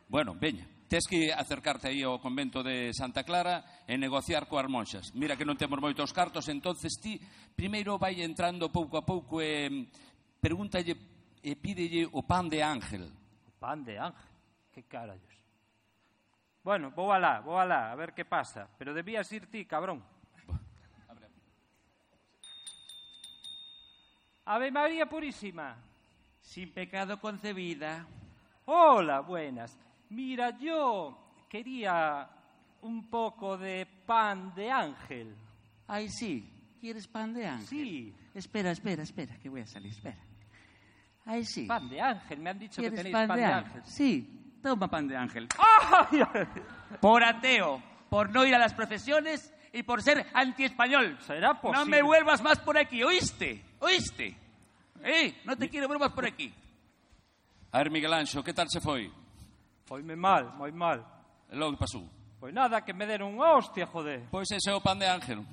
Bueno, 0.09 0.37
veña. 0.37 0.65
Tes 0.87 1.03
que 1.03 1.35
acercarte 1.35 1.91
aí 1.91 1.99
ao 2.05 2.21
convento 2.23 2.63
de 2.63 2.95
Santa 2.95 3.27
Clara 3.27 3.83
e 3.83 3.99
negociar 3.99 4.47
coas 4.47 4.71
monxas. 4.71 5.11
Mira 5.11 5.35
que 5.35 5.43
non 5.43 5.59
temos 5.59 5.81
moitos 5.83 6.15
cartos, 6.15 6.47
entonces 6.47 6.95
ti 7.01 7.19
primeiro 7.57 7.99
vai 7.99 8.21
entrando 8.23 8.71
pouco 8.71 8.95
a 8.95 9.03
pouco 9.03 9.43
e 9.43 9.67
mm, 9.67 10.39
pregúntalle 10.39 10.95
e 11.43 11.55
pídelle 11.55 12.07
o 12.11 12.23
pan 12.23 12.49
de 12.49 12.61
ángel. 12.61 13.11
O 13.47 13.51
pan 13.59 13.83
de 13.83 13.97
ángel, 13.97 14.29
que 14.71 14.83
carallos. 14.83 15.37
Bueno, 16.63 16.91
vou 16.91 17.11
alá, 17.11 17.39
vou 17.39 17.57
alá, 17.57 17.91
a 17.91 17.95
ver 17.95 18.13
que 18.13 18.25
pasa. 18.25 18.67
Pero 18.77 18.93
debías 18.93 19.31
ir 19.31 19.47
ti, 19.47 19.65
cabrón. 19.65 20.03
Ave 24.45 24.71
María 24.71 25.05
Purísima. 25.05 25.75
Sin 26.41 26.71
pecado 26.71 27.19
concebida. 27.19 28.05
Hola, 28.65 29.21
buenas. 29.21 29.77
Mira, 30.09 30.57
yo 30.57 31.45
quería 31.49 32.29
un 32.81 33.09
poco 33.09 33.57
de 33.57 33.85
pan 34.05 34.53
de 34.55 34.71
ángel. 34.71 35.35
Ay, 35.87 36.09
sí. 36.09 36.49
¿Quieres 36.79 37.07
pan 37.07 37.33
de 37.33 37.47
ángel? 37.47 37.67
Sí. 37.67 38.15
Espera, 38.33 38.71
espera, 38.71 39.03
espera, 39.03 39.37
que 39.37 39.49
voy 39.49 39.61
a 39.61 39.67
salir, 39.67 39.91
espera. 39.91 40.26
Ay, 41.27 41.43
sí. 41.43 41.65
Pan 41.67 41.89
de 41.89 41.99
ángel, 42.01 42.39
me 42.39 42.49
han 42.49 42.57
dicho 42.59 42.81
que 42.81 42.87
¿Quieres 42.87 42.97
tenéis 42.99 43.13
pan, 43.13 43.27
pan, 43.27 43.35
de, 43.37 43.43
de 43.43 43.51
ángel? 43.51 43.77
ángel. 43.81 43.91
Sí, 43.91 44.57
toma 44.63 44.87
pan 44.87 45.07
de 45.07 45.17
ángel. 45.17 45.47
¡Ay! 45.59 46.21
Por 47.01 47.23
ateo, 47.23 47.83
por 48.09 48.29
no 48.31 48.45
ir 48.45 48.55
a 48.55 48.59
las 48.59 48.73
procesiones 48.73 49.53
y 49.73 49.83
por 49.83 50.01
ser 50.01 50.25
antiespañol. 50.33 51.19
¿Será 51.21 51.53
No 51.53 51.61
posible? 51.61 51.85
me 51.97 52.01
vuelvas 52.01 52.41
más 52.41 52.59
por 52.59 52.77
aquí, 52.77 53.03
¿oíste? 53.03 53.61
¿Oíste? 53.79 54.35
Eh, 55.03 55.41
no 55.43 55.55
te 55.57 55.69
quiero 55.69 55.87
vuelvas 55.87 56.11
por 56.13 56.25
aquí. 56.25 56.53
A 57.71 57.79
ver, 57.79 57.91
Miguel 57.91 58.13
Anxo, 58.13 58.41
que 58.41 58.53
tal 58.53 58.67
se 58.69 58.79
foi? 58.79 59.11
Foime 59.85 60.15
mal, 60.15 60.55
moi 60.55 60.71
mal. 60.71 61.03
E 61.51 61.55
logo 61.55 61.75
que 61.75 61.83
pasou? 61.83 62.07
Pois 62.39 62.53
nada, 62.53 62.81
que 62.81 62.93
me 62.95 63.03
deron 63.05 63.35
unha 63.35 63.51
hostia, 63.59 63.83
joder. 63.85 64.23
Pois 64.31 64.47
ese 64.51 64.71
é 64.71 64.73
o 64.73 64.79
pan 64.81 64.95
de 64.97 65.05
ángel. 65.11 65.43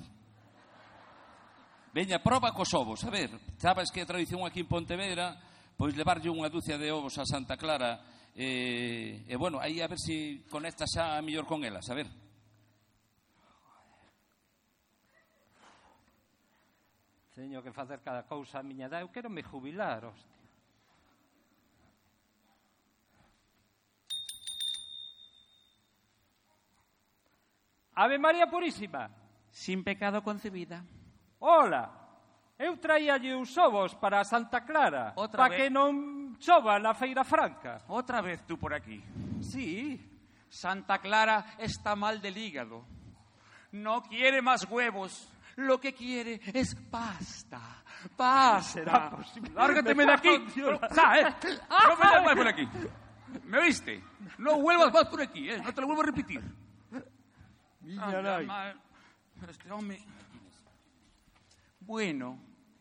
Veña, 1.93 2.19
proba 2.23 2.51
cos 2.55 2.75
ovos, 2.75 3.05
a 3.05 3.11
ver. 3.11 3.31
Sabes 3.59 3.91
que 3.91 4.03
a 4.03 4.07
tradición 4.07 4.43
aquí 4.47 4.61
en 4.61 4.67
Pontevedra, 4.67 5.39
pois 5.85 6.01
levarlle 6.01 6.33
unha 6.33 6.49
dúcia 6.49 6.81
de 6.81 6.89
ovos 6.89 7.21
a 7.21 7.29
Santa 7.29 7.61
Clara 7.61 8.01
e, 8.33 9.21
e 9.29 9.37
bueno, 9.37 9.61
aí 9.61 9.85
a 9.85 9.87
ver 9.87 10.01
se 10.01 10.41
si 10.41 10.49
conecta 10.49 10.89
xa 10.89 11.21
mellor 11.21 11.45
con 11.45 11.61
elas, 11.61 11.85
a 11.93 11.95
ver. 12.01 12.09
Teño 17.37 17.61
que 17.61 17.69
facer 17.69 18.01
cada 18.01 18.25
cousa 18.25 18.61
a 18.61 18.65
miña 18.65 18.89
edad. 18.89 19.05
Eu 19.05 19.13
quero 19.13 19.29
me 19.29 19.45
jubilar, 19.45 20.09
hostia. 20.09 20.25
Ave 27.93 28.17
María 28.17 28.49
Purísima. 28.49 29.13
Sin 29.53 29.85
pecado 29.85 30.25
concebida. 30.25 30.81
Hola. 31.45 32.04
Eu 32.59 32.77
traíalle 32.77 33.35
uns 33.35 33.57
ovos 33.59 33.95
para 33.95 34.21
a 34.21 34.25
Santa 34.25 34.61
Clara. 34.61 35.13
Outra 35.17 35.39
para 35.39 35.51
vez? 35.51 35.63
que 35.63 35.71
non 35.71 36.37
chova 36.39 36.79
na 36.79 36.95
Feira 36.95 37.25
Franca. 37.25 37.83
Otra 37.89 38.23
vez 38.23 38.43
tú 38.47 38.57
por 38.57 38.73
aquí. 38.73 39.03
Sí. 39.43 39.99
Santa 40.49 40.99
Clara 40.99 41.57
está 41.59 41.97
mal 41.97 42.21
del 42.21 42.39
hígado. 42.39 42.87
No 43.73 44.03
quiere 44.03 44.41
más 44.41 44.71
huevos. 44.71 45.29
Lo 45.57 45.81
que 45.81 45.93
quiere 45.95 46.41
es 46.53 46.77
pasta. 46.91 47.83
Pasta. 48.17 48.63
Será 48.63 49.11
posible. 49.11 49.51
Lárgate 49.51 49.95
Me 49.95 50.07
de 50.07 50.13
aquí. 50.13 50.39
Dios. 50.55 50.79
Sa, 50.95 51.19
¿eh? 51.19 51.35
No 51.43 51.97
me 51.97 52.25
más 52.25 52.37
por 52.37 52.49
aquí. 52.49 52.69
¿Me 53.45 53.59
oíste? 53.59 54.01
No 54.39 54.61
vuelvas 54.61 54.93
más 54.93 55.07
por 55.07 55.23
aquí, 55.23 55.51
¿eh? 55.51 55.59
No 55.59 55.75
te 55.75 55.81
lo 55.81 55.89
vuelvo 55.89 56.03
a 56.03 56.07
repetir. 56.07 56.41
Miña 57.81 58.23
nai. 58.23 58.47
Este 59.49 59.71
hombre. 59.73 59.99
Bueno, 61.87 62.39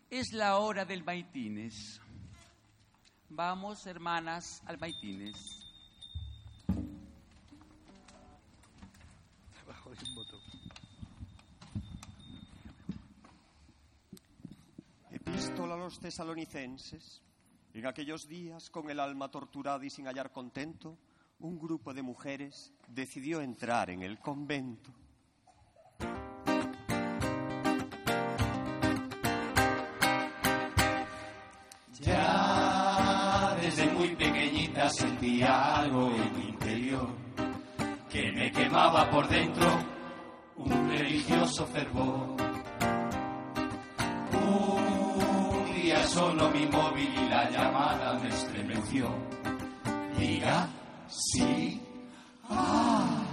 es 0.09 0.31
la 0.31 0.59
hora 0.59 0.85
del 0.85 1.03
maitines. 1.03 1.99
Vamos, 3.27 3.85
hermanas, 3.85 4.63
al 4.65 4.79
maitines. 4.79 5.59
Epístola 15.11 15.73
a 15.73 15.77
los 15.77 15.99
tesalonicenses. 15.99 17.21
En 17.73 17.85
aquellos 17.85 18.25
días, 18.29 18.69
con 18.69 18.89
el 18.89 19.01
alma 19.01 19.29
torturada 19.29 19.85
y 19.85 19.89
sin 19.89 20.05
hallar 20.05 20.31
contento, 20.31 20.97
un 21.39 21.59
grupo 21.59 21.93
de 21.93 22.03
mujeres 22.03 22.71
decidió 22.87 23.41
entrar 23.41 23.89
en 23.89 24.01
el 24.01 24.19
convento. 24.19 24.93
Desde 33.63 33.85
muy 33.93 34.09
pequeñita 34.09 34.89
sentía 34.89 35.75
algo 35.75 36.11
en 36.13 36.37
mi 36.37 36.49
interior 36.49 37.07
que 38.09 38.29
me 38.33 38.51
quemaba 38.51 39.09
por 39.09 39.25
dentro 39.29 39.67
un 40.57 40.89
religioso 40.89 41.65
fervor. 41.67 42.35
Un 44.33 45.73
día 45.73 46.05
sonó 46.07 46.49
mi 46.49 46.65
móvil 46.65 47.09
y 47.17 47.29
la 47.29 47.49
llamada 47.49 48.19
me 48.19 48.27
estremeció. 48.27 49.09
Diga 50.17 50.67
sí. 51.07 51.81
Ah, 52.49 53.23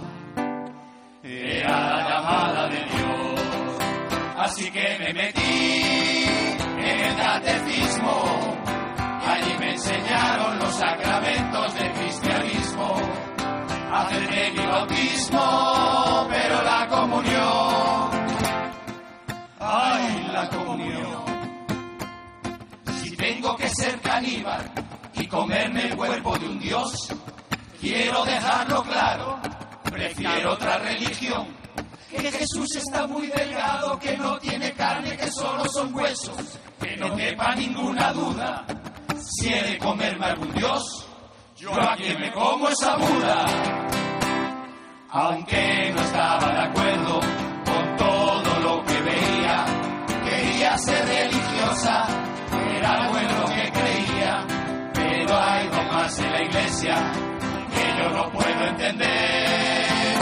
era 1.23 1.97
la 1.97 2.09
llamada 2.09 2.69
de 2.69 2.77
Dios. 2.77 3.41
Así 4.37 4.71
que 4.71 4.97
me 4.97 5.13
metí 5.13 5.40
enseñaron 9.81 10.59
los 10.59 10.75
sacramentos 10.75 11.73
del 11.73 11.91
cristianismo. 11.93 12.95
Hacerme 13.91 14.51
mi 14.51 14.65
bautismo, 14.65 16.27
pero 16.29 16.61
la 16.61 16.87
comunión. 16.87 18.11
Ay, 19.59 20.29
la 20.31 20.49
comunión. 20.49 21.25
Si 23.01 23.15
tengo 23.15 23.55
que 23.57 23.69
ser 23.69 23.99
caníbal 24.01 24.71
y 25.15 25.27
comerme 25.27 25.87
el 25.87 25.97
cuerpo 25.97 26.37
de 26.37 26.47
un 26.47 26.59
dios, 26.59 27.15
quiero 27.79 28.23
dejarlo 28.23 28.83
claro. 28.83 29.39
Prefiero 29.83 30.53
otra 30.53 30.77
religión. 30.77 31.47
Que 32.09 32.31
Jesús 32.31 32.75
está 32.75 33.07
muy 33.07 33.27
delgado, 33.27 33.97
que 33.97 34.15
no 34.17 34.37
tiene 34.37 34.71
carne, 34.73 35.17
que 35.17 35.31
solo 35.31 35.65
son 35.65 35.93
huesos. 35.93 36.59
Que 36.79 36.95
no 36.97 37.15
quepa 37.15 37.55
ninguna 37.55 38.11
duda. 38.13 38.65
Si 39.33 39.47
he 39.47 39.77
comerme 39.77 40.25
algún 40.25 40.51
dios, 40.53 41.07
yo 41.55 41.71
a 41.73 41.95
quien 41.95 42.19
me 42.19 42.31
como 42.31 42.67
es 42.67 42.83
a 42.83 42.97
Buda. 42.97 43.45
Aunque 45.09 45.91
no 45.93 46.01
estaba 46.01 46.51
de 46.51 46.59
acuerdo 46.59 47.19
con 47.65 47.95
todo 47.95 48.59
lo 48.59 48.83
que 48.83 49.01
veía, 49.01 49.65
quería 50.25 50.77
ser 50.77 51.05
religiosa, 51.05 52.07
era 52.75 53.07
lo 53.07 53.45
que 53.45 53.71
creía, 53.71 54.45
pero 54.93 55.37
hay 55.37 55.69
más 55.69 56.19
en 56.19 56.31
la 56.31 56.43
iglesia 56.43 57.11
que 57.73 58.03
yo 58.03 58.09
no 58.09 58.31
puedo 58.31 58.67
entender. 58.67 60.19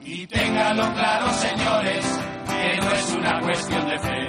Y 0.00 0.26
ténganlo 0.26 0.92
claro, 0.92 1.32
señores, 1.32 2.20
que 2.46 2.76
no 2.82 2.90
es 2.90 3.12
una 3.14 3.40
cuestión 3.40 3.88
de 3.88 3.98
fe. 3.98 4.28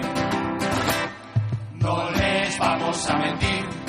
No 1.74 2.12
les 2.12 2.60
vamos 2.60 3.10
a 3.10 3.18
mentir, 3.18 3.81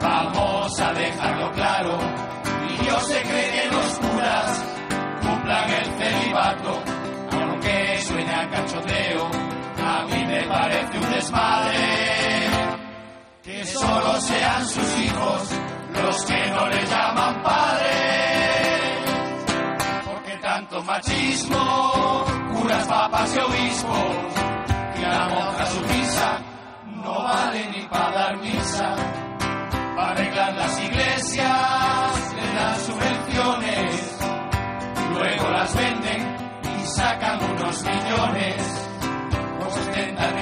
vamos 0.00 0.80
a 0.80 0.92
dejarlo 0.92 1.52
claro. 1.52 1.98
Y 2.68 2.86
yo 2.86 3.00
sé 3.00 3.22
que 3.22 3.68
los 3.70 3.98
curas 3.98 4.64
cumplan 5.22 5.70
el 5.70 5.84
celibato, 5.84 6.82
aunque 7.32 7.98
suene 8.02 8.34
a 8.34 8.48
cachoteo, 8.48 9.30
a 9.78 10.04
mí 10.06 10.24
me 10.26 10.42
parece 10.44 10.98
un 10.98 11.10
desmadre. 11.12 12.50
Que 13.42 13.64
solo 13.66 14.20
sean 14.20 14.66
sus 14.66 15.00
hijos 15.00 15.50
los 16.02 16.24
que 16.24 16.46
no 16.50 16.68
le 16.68 16.86
llaman 16.86 17.42
padres. 17.42 19.00
Porque 20.04 20.36
tanto 20.38 20.82
machismo, 20.82 22.24
curas, 22.52 22.86
papas 22.86 23.34
y 23.34 23.38
obispos, 23.38 24.16
y 24.96 25.00
la 25.02 25.28
monja 25.28 25.66
sumisa 25.66 26.38
no 27.02 27.22
vale 27.22 27.70
ni 27.70 27.86
para 27.86 28.10
dar 28.12 28.36
misa. 28.38 28.94
Para 30.00 30.12
arreglar 30.12 30.54
las 30.54 30.80
iglesias, 30.80 32.34
le 32.34 32.54
dan 32.54 32.80
subvenciones, 32.80 34.18
luego 35.12 35.50
las 35.50 35.76
venden 35.76 36.36
y 36.62 36.86
sacan 36.86 37.38
unos 37.44 37.82
millones. 37.84 38.88
Ostentan 39.66 40.38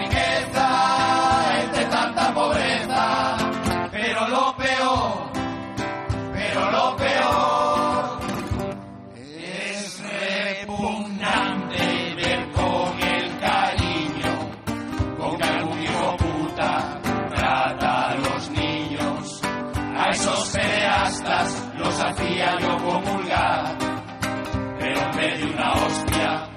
me 25.18 25.36
dio 25.36 25.50
una 25.52 25.72
hostia, 25.72 26.48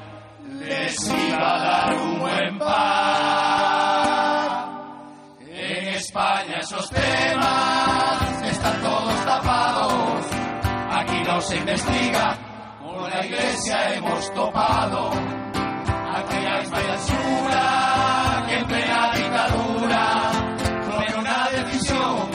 les 0.59 1.09
iba 1.09 1.55
a 1.55 1.59
dar 1.65 1.95
un 1.95 2.19
buen 2.19 2.59
par. 2.59 2.69
En 5.49 5.87
España 5.87 6.59
esos 6.59 6.89
temas 6.89 8.43
están 8.43 8.81
todos 8.81 9.25
tapados, 9.25 10.25
aquí 10.91 11.19
no 11.27 11.41
se 11.41 11.57
investiga, 11.57 12.37
con 12.79 13.09
la 13.09 13.25
iglesia 13.25 13.95
hemos 13.95 14.33
topado. 14.33 15.09
Aquí 16.17 16.35
hay 16.35 16.65
basura 16.67 18.45
que 18.47 18.55
en 18.57 18.65
plena 18.67 19.11
dictadura, 19.15 20.31
fue 20.85 21.05
una 21.19 21.49
decisión, 21.49 22.29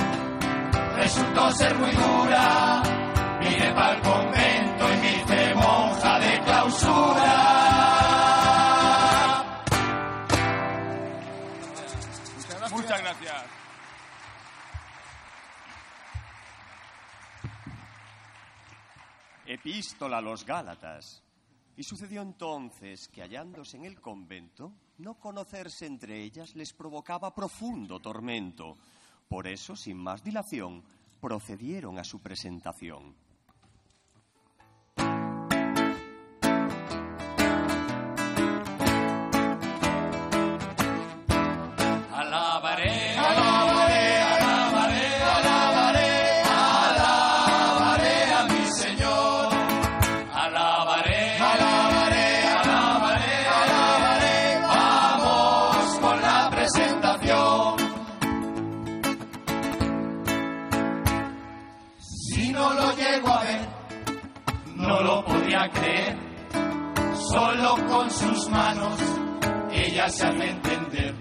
resultó 0.97 1.51
ser 1.53 1.75
muy 1.77 1.91
dura 1.93 2.66
Epístola 19.67 20.19
a 20.19 20.21
los 20.21 20.47
Gálatas. 20.47 21.25
Y 21.77 21.83
sucedió 21.83 22.23
entonces 22.23 23.09
que 23.09 23.23
hallándose 23.23 23.77
en 23.77 23.85
el 23.85 24.01
convento, 24.01 24.73
no 24.99 25.19
conocerse 25.19 25.87
entre 25.87 26.23
ellas 26.23 26.55
les 26.55 26.73
provocaba 26.73 27.35
profundo 27.35 27.99
tormento. 27.99 28.77
Por 29.27 29.49
eso, 29.49 29.75
sin 29.75 29.97
más 29.99 30.23
dilación, 30.23 30.85
procedieron 31.21 31.99
a 31.99 32.05
su 32.05 32.21
presentación. 32.21 33.17
Solo 67.37 67.77
con 67.87 68.11
sus 68.11 68.49
manos 68.49 68.99
ella 69.71 70.09
se 70.09 70.27
hace 70.27 70.49
entender. 70.49 71.15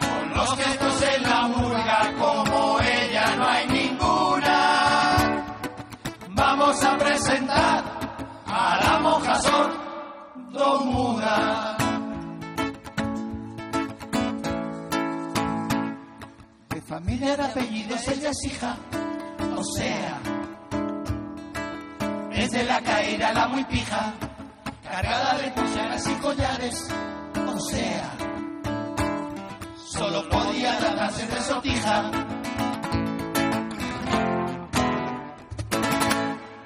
Con 0.00 0.30
los 0.34 0.56
gestos 0.56 1.02
en 1.14 1.22
la 1.24 1.46
murga 1.46 2.10
como 2.18 2.80
ella 2.80 3.36
no 3.36 3.46
hay 3.46 3.66
ninguna. 3.66 5.44
Vamos 6.30 6.82
a 6.82 6.96
presentar 6.96 7.84
a 8.46 8.80
la 8.82 8.98
monja 9.00 9.34
sordomuda. 10.54 11.76
De 16.70 16.80
familia 16.80 17.36
de 17.36 17.42
apellidos 17.44 18.08
ella 18.08 18.30
es 18.30 18.44
hija, 18.46 18.74
o 19.54 19.62
sea, 19.76 20.18
es 22.32 22.50
de 22.52 22.64
la 22.64 22.80
caída 22.80 23.34
la 23.34 23.48
muy 23.48 23.64
pija, 23.64 24.14
cargada 24.92 25.38
de 25.38 25.50
pulseras 25.52 26.06
y 26.06 26.14
collares, 26.16 26.94
o 27.34 27.60
sea, 27.60 28.10
solo 29.86 30.28
podía 30.28 30.76
tratarse 30.76 31.26
de 31.26 31.40
sortija. 31.40 32.10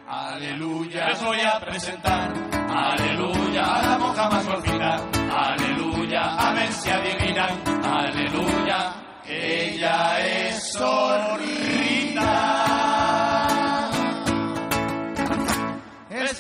Aleluya, 0.09 1.09
les 1.09 1.23
voy 1.23 1.41
a 1.41 1.61
presentar. 1.61 2.33
Aleluya, 2.69 3.65
a 3.65 3.83
la 3.83 3.99
monja 3.99 4.29
más 4.29 4.45
gordita. 4.45 5.01
Aleluya, 5.33 6.35
a 6.35 6.53
ver 6.53 6.73
si 6.73 6.91
adivinan. 6.91 7.63
Aleluya, 7.85 8.93
ella 9.25 10.27
es 10.27 10.73
sorrita. 10.73 12.76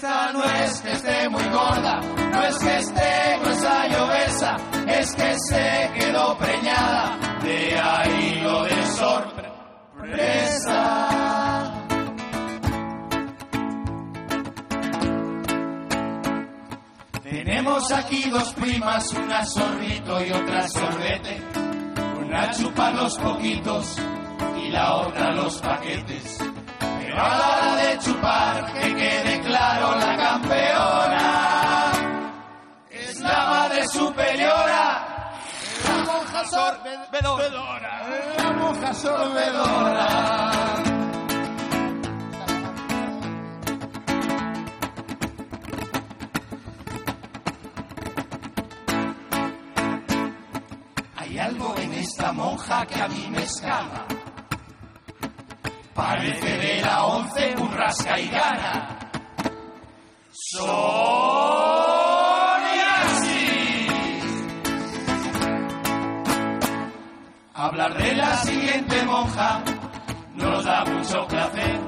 No 0.06 0.44
es 0.44 0.80
que 0.82 0.92
esté 0.92 1.28
muy 1.28 1.42
gorda, 1.48 2.00
no 2.30 2.42
es 2.44 2.56
que 2.58 2.76
esté 2.78 3.38
gruesa 3.40 3.88
y 3.88 3.94
obesa, 3.96 4.56
es 4.86 5.12
que 5.16 5.34
se 5.48 5.90
quedó 5.98 6.38
preñada, 6.38 7.18
de 7.42 7.76
ahí 7.76 8.40
lo 8.40 8.62
de 8.62 8.86
sorpresa. 8.86 9.32
Tenemos 17.24 17.90
aquí 17.90 18.30
dos 18.30 18.54
primas, 18.54 19.12
una 19.12 19.44
zorrito 19.44 20.24
y 20.24 20.30
otra 20.30 20.68
sorbete, 20.68 21.42
una 22.20 22.52
chupa 22.52 22.92
los 22.92 23.18
poquitos 23.18 23.98
y 24.64 24.68
la 24.68 24.94
otra 24.98 25.32
los 25.32 25.58
paquetes. 25.58 26.55
Pero 27.16 27.28
la 27.28 27.76
de 27.76 27.98
chupar, 27.98 28.72
que 28.74 28.94
quede 28.94 29.40
claro, 29.40 29.96
la 29.96 30.16
campeona 30.18 31.92
es 32.90 33.20
la 33.20 33.46
madre 33.46 33.88
superiora, 33.88 35.32
la 35.88 36.04
monja 36.04 36.44
sorbedora, 36.44 38.02
la 38.36 38.52
monja 38.52 38.92
sorbedora. 38.92 40.08
Hay 51.16 51.38
algo 51.38 51.74
en 51.78 51.94
esta 51.94 52.32
monja 52.32 52.84
que 52.84 53.00
a 53.00 53.08
mí 53.08 53.26
me 53.30 53.42
escama. 53.42 54.06
Parece 55.96 56.58
de 56.58 56.82
la 56.82 57.06
once 57.06 57.54
un 57.58 57.72
rasca 57.72 58.20
y 58.20 58.28
gana. 58.28 58.96
Hablar 67.54 67.96
de 67.96 68.14
la 68.14 68.36
siguiente 68.36 69.02
monja 69.04 69.62
nos 70.34 70.64
da 70.64 70.84
mucho 70.84 71.26
placer. 71.26 71.80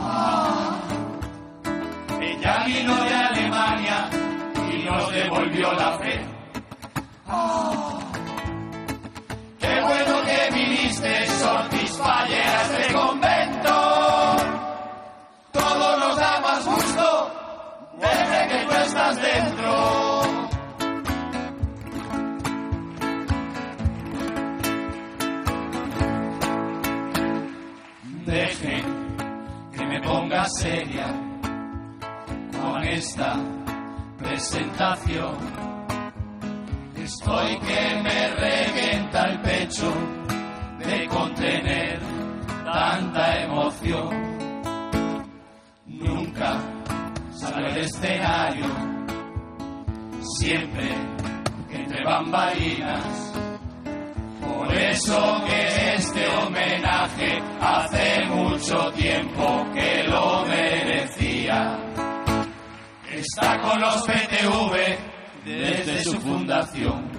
Ah, 0.00 0.80
ella 2.20 2.64
vino 2.66 3.04
de 3.04 3.14
Alemania 3.14 4.10
y 4.72 4.84
nos 4.84 5.12
devolvió 5.12 5.72
la 5.74 5.98
fe. 5.98 6.20
Ah, 7.26 7.98
qué 9.60 9.80
bueno 9.82 10.22
que 10.24 10.54
viniste, 10.54 11.26
Sortis 11.26 11.81
A 12.04 12.26
este 12.26 12.92
convento. 12.92 14.36
Todo 15.52 15.96
nos 15.98 16.16
da 16.16 16.40
más 16.40 16.66
gusto 16.66 17.30
desde 18.00 18.48
que 18.48 18.66
tú 18.66 18.72
estás 18.72 19.22
dentro. 19.22 20.22
Dejen 28.26 29.16
que 29.72 29.86
me 29.86 30.00
ponga 30.00 30.44
seria 30.46 31.06
con 32.60 32.82
esta 32.82 33.36
presentación. 34.18 35.61
Los 63.78 64.02
PTV 64.02 65.12
desde 65.44 66.04
su 66.04 66.20
fundación. 66.20 67.10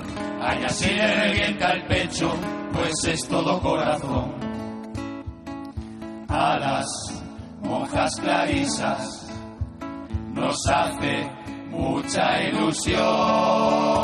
Allá 0.42 0.70
se 0.70 0.94
le 0.94 1.14
revienta 1.16 1.72
el 1.72 1.86
pecho, 1.88 2.34
pues 2.72 2.94
es 3.06 3.28
todo 3.28 3.60
corazón. 3.60 4.34
A 6.30 6.58
las 6.60 6.88
monjas 7.62 8.16
clarisas 8.20 9.28
nos 10.34 10.56
hace 10.68 11.30
mucha 11.70 12.44
ilusión 12.44 14.02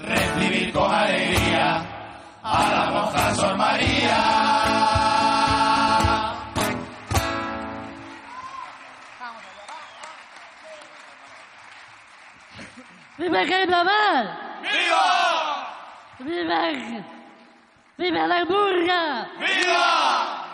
recibir 0.00 0.72
con 0.72 0.90
alegría 0.90 1.82
a 2.42 2.70
la 2.70 2.90
monja 2.90 3.34
Sor 3.34 3.56
María. 3.56 5.51
¡Viva 13.22 13.42
el 13.42 13.48
carnaval! 13.48 14.58
¡Viva! 14.62 15.76
¡Viva! 16.18 17.04
¡Viva 17.96 18.26
la 18.26 18.44
murga! 18.44 19.28
¡Viva! 19.38 20.44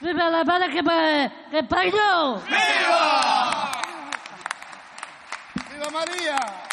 ¡Viva 0.00 0.28
la 0.28 0.42
bala 0.42 0.68
que 0.68 0.82
me 0.82 1.32
que 1.52 1.62
parió! 1.62 2.42
¡Viva! 2.48 3.70
¡Viva 5.70 5.90
María! 5.92 6.67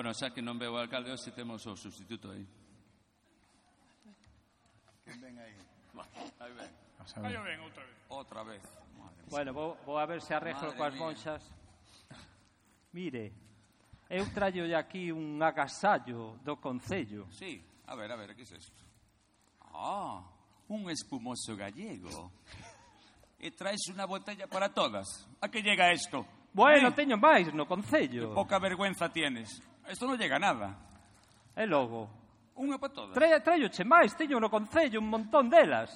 Bueno, 0.00 0.16
xa 0.16 0.32
que 0.32 0.40
non 0.40 0.56
veo 0.56 0.72
o 0.72 0.80
alcalde 0.80 1.12
hoxe 1.12 1.28
temos 1.28 1.60
o 1.68 1.76
substituto 1.76 2.32
aí. 2.32 2.40
Quen 5.04 5.20
ven 5.20 5.36
aí? 5.36 5.52
Aí 6.40 6.52
ven. 6.56 6.72
Aí 7.20 7.36
ven 7.36 7.60
outra 7.60 7.84
vez. 7.84 7.96
Outra 8.08 8.40
vez. 8.40 8.64
Madre 8.96 9.28
bueno, 9.28 9.52
vou, 9.52 9.76
vou 9.84 10.00
a 10.00 10.08
ver 10.08 10.24
se 10.24 10.32
arreglo 10.32 10.72
Madre 10.72 10.80
coas 10.80 10.94
mía. 10.96 11.04
monxas. 11.04 11.44
Mire, 12.96 13.36
eu 14.08 14.24
traio 14.32 14.64
aquí 14.72 15.12
un 15.12 15.36
agasallo 15.36 16.40
do 16.40 16.56
Concello. 16.56 17.28
Sí, 17.28 17.60
a 17.84 17.92
ver, 17.92 18.08
a 18.08 18.16
ver, 18.16 18.32
que 18.32 18.40
é 18.40 18.56
isto? 18.56 18.80
Ah, 19.60 20.24
un 20.72 20.88
espumoso 20.88 21.52
gallego. 21.60 22.32
E 23.36 23.52
traes 23.52 23.84
unha 23.92 24.08
botella 24.08 24.48
para 24.48 24.72
todas. 24.72 25.28
A 25.44 25.48
que 25.48 25.60
llega 25.60 25.92
isto? 25.92 26.24
Bueno, 26.56 26.88
eh? 26.88 26.96
teño 26.96 27.20
máis 27.20 27.52
no 27.52 27.68
Concello. 27.68 28.32
Que 28.32 28.34
poca 28.36 28.56
vergüenza 28.56 29.12
tienes. 29.12 29.60
Isto 29.90 30.06
non 30.06 30.16
llega 30.16 30.36
a 30.36 30.38
nada. 30.38 30.68
E 31.54 31.66
logo? 31.66 32.06
Unha 32.54 32.78
para 32.78 32.92
todas. 32.94 33.14
Traio, 33.14 33.42
traioche 33.42 33.82
máis, 33.82 34.14
teño 34.14 34.38
no 34.38 34.46
Concello 34.46 35.02
un 35.02 35.10
montón 35.10 35.50
delas. 35.50 35.90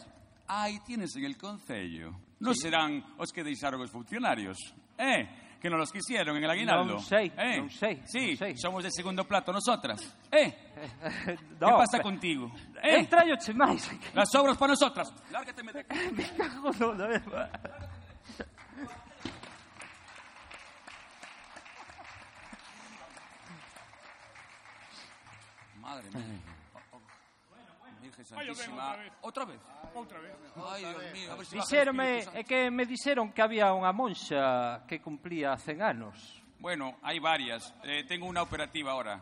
Ai, 0.51 0.83
tienes 0.83 1.15
en 1.17 1.25
el 1.25 1.39
Concello. 1.39 2.11
Non 2.43 2.59
sí. 2.59 2.67
serán 2.67 2.99
os 3.17 3.31
que 3.31 3.47
deixaron 3.47 3.79
os 3.81 3.91
funcionarios. 3.95 4.59
Eh, 4.99 5.57
que 5.63 5.71
non 5.71 5.79
los 5.79 5.95
quisieron 5.95 6.35
en 6.37 6.43
el 6.43 6.51
aguinaldo. 6.51 6.99
Non 6.99 7.07
sei, 7.07 7.31
eh. 7.39 7.57
non 7.63 7.71
sei. 7.71 8.03
Sí, 8.05 8.35
non 8.35 8.41
sei. 8.43 8.53
somos 8.59 8.83
de 8.83 8.91
segundo 8.91 9.23
plato 9.25 9.55
nosotras. 9.55 10.03
Eh, 10.29 10.51
no, 11.63 11.71
que 11.71 11.75
pasa 11.87 11.97
pe... 11.99 12.05
contigo? 12.05 12.51
Eh, 12.83 12.99
eh 12.99 13.07
traio 13.07 13.39
che 13.39 13.55
máis. 13.55 13.87
Las 14.13 14.35
obras 14.35 14.59
para 14.59 14.75
nosotras. 14.75 15.15
Lárgateme 15.31 15.71
de 15.71 15.81
aquí. 15.87 15.97
Me 16.11 16.27
cago 16.35 16.75
no, 16.77 16.93
no, 16.99 17.07
Madre 25.85 26.11
mía. 26.11 26.41
Santísima. 28.25 28.93
otra 28.93 28.97
vez. 28.97 29.13
¿Otra 29.23 29.45
vez? 29.45 29.61
Outra 29.95 30.19
vez. 30.21 30.33
Ay, 30.57 30.81
Dios 30.85 31.13
mío. 31.13 31.33
A 31.33 31.37
ver 31.37 31.47
si 31.47 31.57
Dixéronme, 31.57 32.25
é 32.33 32.43
que 32.45 32.71
me 32.71 32.87
dixeron 32.87 33.33
que 33.37 33.43
había 33.43 33.69
unha 33.77 33.93
monxa 33.93 34.81
que 34.89 35.03
cumplía 35.05 35.53
100 35.61 35.83
anos. 35.83 36.17
Bueno, 36.61 36.97
hay 37.03 37.19
varias. 37.21 37.75
Eh, 37.85 38.05
tengo 38.09 38.25
una 38.25 38.41
operativa 38.41 38.93
ahora. 38.97 39.21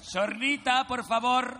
Sornita, 0.00 0.86
por 0.86 1.02
favor. 1.02 1.58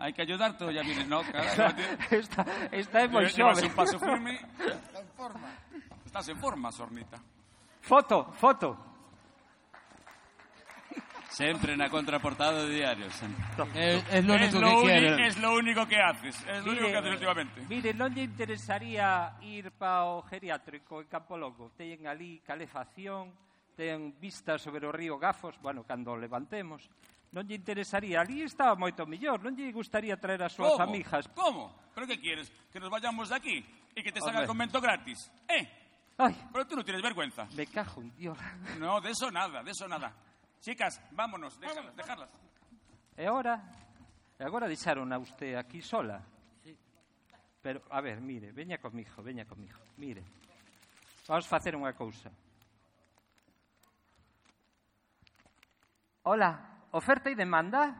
Hay 0.00 0.12
que 0.14 0.22
ayudarte 0.22 0.64
o 0.64 0.70
ya 0.72 0.82
vienes, 0.82 1.06
¿no? 1.06 1.22
Caray, 1.22 1.76
Está, 2.10 2.42
está 2.72 3.06
moi 3.06 3.28
Llevas 3.28 3.60
xove. 3.60 3.68
un 3.68 3.74
paso 3.76 4.00
firme. 4.00 4.40
Estás 6.06 6.26
en 6.32 6.38
forma, 6.40 6.72
Sornita. 6.72 7.20
Foto, 7.84 8.32
foto. 8.32 8.89
Sempre 11.30 11.78
na 11.78 11.86
contraportada 11.88 12.66
de 12.66 12.74
diarios. 12.74 13.14
É, 13.74 14.18
é 14.18 14.20
lo 14.20 14.34
único 14.34 14.50
es 14.50 14.54
lo 14.54 14.82
que 14.82 14.86
quero. 14.86 15.16
Es 15.22 15.38
lo 15.38 15.50
único 15.54 15.86
que 15.86 15.98
haces. 16.02 16.34
Es 16.42 16.64
lo 16.66 16.72
mire, 16.72 16.82
único 16.82 16.86
que 16.90 16.98
haces 16.98 17.12
últimamente. 17.14 17.58
Mire, 17.70 17.94
non 17.94 18.10
lle 18.10 18.26
interesaría 18.26 19.38
ir 19.46 19.70
para 19.70 20.10
o 20.10 20.26
geriátrico 20.26 20.98
en 20.98 21.06
Campo 21.06 21.38
Longo. 21.38 21.70
Teñen 21.78 22.10
ali 22.10 22.42
calefacción, 22.42 23.30
ten 23.78 24.18
vista 24.18 24.58
sobre 24.58 24.82
o 24.82 24.90
río 24.90 25.22
Gafos, 25.22 25.54
bueno, 25.62 25.86
cando 25.86 26.18
levantemos. 26.18 26.90
Non 27.30 27.46
lle 27.46 27.54
interesaría, 27.54 28.26
ali 28.26 28.42
estaba 28.42 28.74
moito 28.74 29.06
mellor, 29.06 29.38
non 29.38 29.54
lle 29.54 29.70
gustaría 29.70 30.18
traer 30.18 30.42
as 30.42 30.58
súas 30.58 30.74
¿Cómo? 30.74 30.82
amijas. 30.82 31.30
Como? 31.30 31.70
Pero 31.94 32.10
que 32.10 32.18
quieres? 32.18 32.50
Que 32.74 32.82
nos 32.82 32.90
vayamos 32.90 33.30
de 33.30 33.38
aquí 33.38 33.56
e 33.94 34.02
que 34.02 34.10
te 34.10 34.18
salga 34.18 34.42
el 34.42 34.50
convento 34.50 34.82
gratis. 34.82 35.30
Eh? 35.46 35.62
Ay. 36.18 36.34
Pero 36.50 36.66
tú 36.66 36.74
no 36.74 36.82
tienes 36.82 37.06
vergüenza. 37.06 37.46
Me 37.54 37.70
cajo 37.70 38.02
un 38.02 38.10
dios. 38.18 38.34
No, 38.82 39.00
de 39.00 39.14
eso 39.14 39.30
nada, 39.30 39.62
de 39.62 39.70
eso 39.70 39.86
nada. 39.86 40.10
Chicas, 40.60 41.00
vámonos, 41.12 41.58
déjalas, 41.58 41.96
dejarlas. 41.96 42.28
E 43.16 43.24
agora, 43.24 43.64
e 44.36 44.44
agora 44.44 44.68
deixaron 44.68 45.08
a 45.08 45.16
usted 45.16 45.56
aquí 45.56 45.80
sola. 45.80 46.20
Sí. 46.60 46.76
Pero, 47.64 47.80
a 47.88 48.00
ver, 48.04 48.20
mire, 48.20 48.52
veña 48.52 48.76
comigo, 48.76 49.24
veña 49.24 49.48
comigo. 49.48 49.80
Mire, 49.96 50.20
vamos 51.24 51.48
facer 51.48 51.72
unha 51.72 51.96
cousa. 51.96 52.28
Hola, 56.28 56.84
oferta 56.92 57.32
e 57.32 57.36
demanda? 57.40 57.96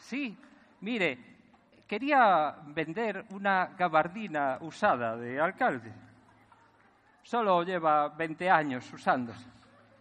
Sí, 0.00 0.32
mire, 0.80 1.84
quería 1.84 2.56
vender 2.72 3.28
una 3.36 3.76
gabardina 3.76 4.56
usada 4.64 5.12
de 5.20 5.36
alcalde. 5.36 5.92
Solo 7.20 7.60
lleva 7.68 8.08
20 8.08 8.48
años 8.48 8.88
usándose. 8.88 9.56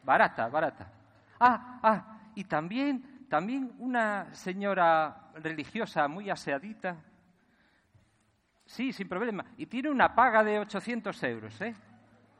Barata, 0.06 0.48
barata. 0.48 0.88
Ah, 1.40 1.80
ah, 1.82 2.18
y 2.36 2.44
también, 2.44 3.26
también 3.28 3.74
una 3.80 4.34
señora 4.34 5.32
religiosa 5.36 6.08
muy 6.08 6.30
aseadita. 6.30 6.96
Sí, 8.66 8.94
sin 8.94 9.10
problema. 9.10 9.46
Y 9.58 9.66
tiene 9.66 9.90
una 9.90 10.14
paga 10.14 10.44
de 10.44 10.60
800 10.60 11.24
euros, 11.24 11.60
¿eh? 11.62 11.76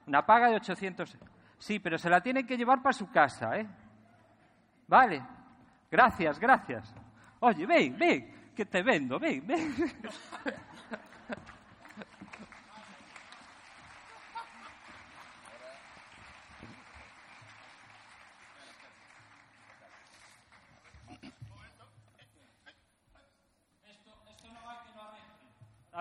Una 0.08 0.26
paga 0.26 0.50
de 0.50 0.56
800 0.56 1.16
euros. 1.16 1.30
Sí, 1.58 1.80
pero 1.80 1.98
se 1.98 2.10
la 2.10 2.22
tienen 2.22 2.46
que 2.46 2.58
llevar 2.58 2.82
para 2.82 2.94
su 2.94 3.10
casa, 3.10 3.58
¿eh? 3.58 3.68
Vale. 4.88 5.24
Gracias, 5.90 6.40
gracias. 6.40 6.94
Oye, 7.40 7.66
ven, 7.66 7.98
ven, 7.98 8.52
que 8.56 8.66
te 8.66 8.84
vendo, 8.84 9.20
ven, 9.20 9.46
ven. 9.46 9.74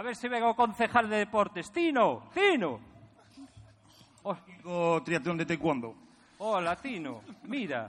ver 0.04 0.14
si 0.14 0.28
vengo 0.28 0.54
concejal 0.54 1.08
de 1.08 1.16
deportes. 1.16 1.72
Tino, 1.72 2.28
Tino. 2.32 2.78
O 4.64 5.02
triatlón 5.02 5.36
de 5.36 5.44
taekwondo. 5.44 5.94
Hola, 6.38 6.76
Tino. 6.76 7.22
Mira. 7.44 7.88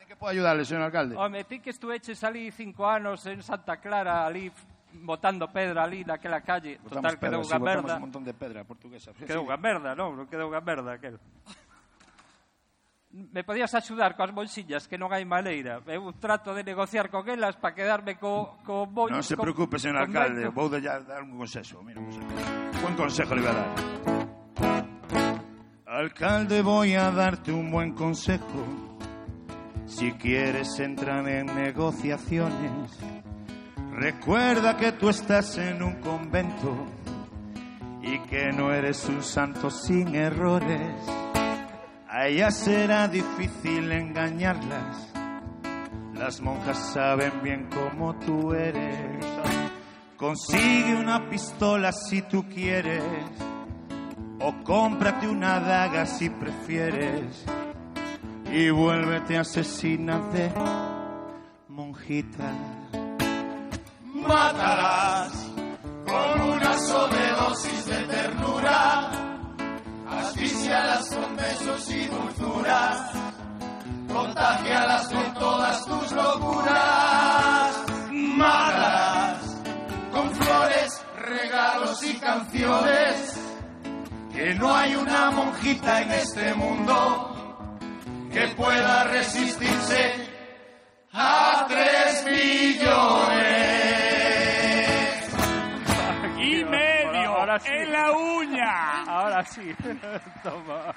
¿En 0.00 0.08
qué 0.08 0.16
puedo 0.16 0.30
ayudarle, 0.32 0.64
señor 0.64 0.82
alcalde? 0.84 1.16
Home, 1.16 1.44
ti 1.44 1.60
que 1.60 1.70
estuveches 1.70 2.22
ali 2.24 2.50
cinco 2.50 2.86
anos 2.86 3.24
en 3.26 3.42
Santa 3.42 3.76
Clara, 3.78 4.26
ali 4.26 4.50
botando 5.02 5.50
pedra 5.52 5.84
ali 5.84 6.04
naquela 6.04 6.40
calle. 6.40 6.78
Botamos 6.82 7.02
Total, 7.02 7.18
quedou 7.18 7.20
pedra, 7.20 7.38
unha 7.38 7.58
botamos 7.58 7.84
merda. 7.84 7.94
un 7.96 8.00
montón 8.00 8.24
de 8.24 8.34
pedra 8.34 8.64
portuguesa. 8.64 9.12
Quedou 9.12 9.44
unha 9.44 9.56
merda, 9.60 9.94
non? 9.94 10.16
Non 10.16 10.26
quedou 10.26 10.48
unha 10.50 10.60
merda 10.60 10.96
aquel. 10.96 11.20
Me 13.14 13.44
podías 13.44 13.72
axudar 13.78 14.16
coas 14.18 14.34
bolsillas, 14.34 14.90
que 14.90 14.98
non 14.98 15.14
hai 15.14 15.22
maneira. 15.22 15.78
Eu 15.86 16.10
trato 16.18 16.50
de 16.50 16.66
negociar 16.66 17.14
con 17.14 17.30
elas 17.30 17.54
para 17.54 17.70
quedarme 17.70 18.18
co, 18.18 18.58
co 18.66 18.90
bollo. 18.90 19.14
No 19.14 19.22
se 19.22 19.38
preocupe, 19.38 19.78
señor 19.78 20.02
alcalde. 20.02 20.50
Voy 20.50 20.82
a 20.82 20.98
dar 20.98 21.22
un 21.22 21.38
consejo. 21.38 21.78
Mira, 21.86 22.02
un 22.02 22.10
consejo. 22.10 22.26
Buen 22.82 22.94
consejo 22.98 23.34
le 23.38 23.40
voy 23.46 23.50
a 23.50 23.54
dar. 23.54 23.70
Alcalde, 25.86 26.58
voy 26.62 26.94
a 26.98 27.12
darte 27.12 27.52
un 27.54 27.70
buen 27.70 27.94
consejo. 27.94 28.66
Si 29.86 30.10
quieres 30.18 30.80
entrar 30.80 31.22
en 31.28 31.46
negociaciones, 31.54 32.98
recuerda 33.94 34.76
que 34.76 34.90
tú 34.90 35.08
estás 35.08 35.56
en 35.58 35.84
un 35.84 36.00
convento 36.00 36.74
y 38.02 38.18
que 38.26 38.50
no 38.50 38.72
eres 38.74 39.06
un 39.06 39.22
santo 39.22 39.70
sin 39.70 40.16
errores. 40.16 40.98
A 42.14 42.28
ellas 42.28 42.56
será 42.56 43.08
difícil 43.08 43.90
engañarlas 43.90 45.10
Las 46.14 46.40
monjas 46.40 46.92
saben 46.92 47.42
bien 47.42 47.68
cómo 47.74 48.14
tú 48.20 48.54
eres. 48.54 49.26
Consigue 50.16 50.94
una 50.94 51.28
pistola 51.28 51.90
si 51.90 52.22
tú 52.22 52.44
quieres. 52.48 53.02
O 54.38 54.54
cómprate 54.62 55.26
una 55.26 55.58
daga 55.58 56.06
si 56.06 56.30
prefieres. 56.30 57.44
Y 58.52 58.70
vuélvete 58.70 59.36
asesina 59.36 60.20
de 60.32 60.52
monjita. 61.66 62.52
Mátalas 64.04 65.50
con 66.06 66.40
una 66.48 66.78
sobredosis 66.78 67.86
de. 67.86 68.13
Asfixialas 70.44 71.08
con 71.08 71.36
besos 71.36 71.90
y 71.90 72.04
dulzuras. 72.04 73.12
Contagialas 74.12 75.08
con 75.08 75.34
todas 75.34 75.86
tus 75.86 76.12
locuras. 76.12 77.84
Mátalas 78.10 79.62
con 80.12 80.30
flores, 80.34 81.02
regalos 81.16 82.02
y 82.04 82.14
canciones. 82.18 83.40
Que 84.34 84.54
no 84.56 84.74
hay 84.74 84.94
una 84.96 85.30
monjita 85.30 86.02
en 86.02 86.10
este 86.12 86.54
mundo 86.54 87.80
que 88.30 88.46
pueda 88.48 89.04
resistirse 89.04 90.12
a 91.14 91.64
tres 91.70 92.24
millones. 92.26 94.03
Ahora 97.54 97.64
sí. 97.64 97.70
en 97.72 97.92
la 97.92 98.12
uña. 98.12 99.02
Ahora 99.04 99.44
sí. 99.44 99.74
Toma. 100.42 100.94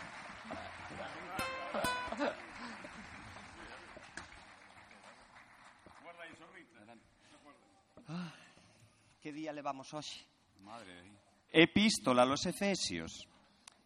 Que 9.22 9.34
día 9.34 9.52
levamos 9.52 9.94
hoxe? 9.94 10.26
Madre 10.62 11.04
Epístola 11.52 12.24
a 12.24 12.26
los 12.26 12.46
Efesios. 12.46 13.28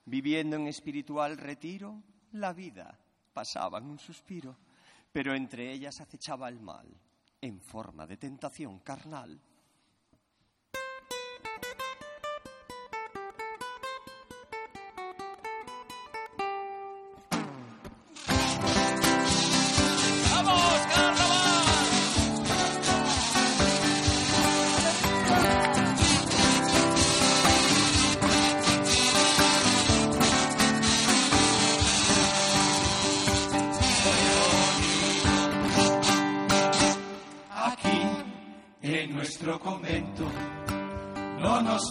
Viviendo 0.05 0.55
en 0.55 0.67
espiritual 0.67 1.37
retiro, 1.37 2.01
la 2.33 2.53
vida 2.53 2.97
pasaba 3.33 3.79
en 3.79 3.85
un 3.85 3.99
suspiro, 3.99 4.55
pero 5.11 5.33
entre 5.35 5.71
ellas 5.73 5.99
acechaba 5.99 6.47
el 6.47 6.61
mal, 6.61 6.87
en 7.41 7.59
forma 7.59 8.07
de 8.07 8.17
tentación 8.17 8.79
carnal. 8.79 9.41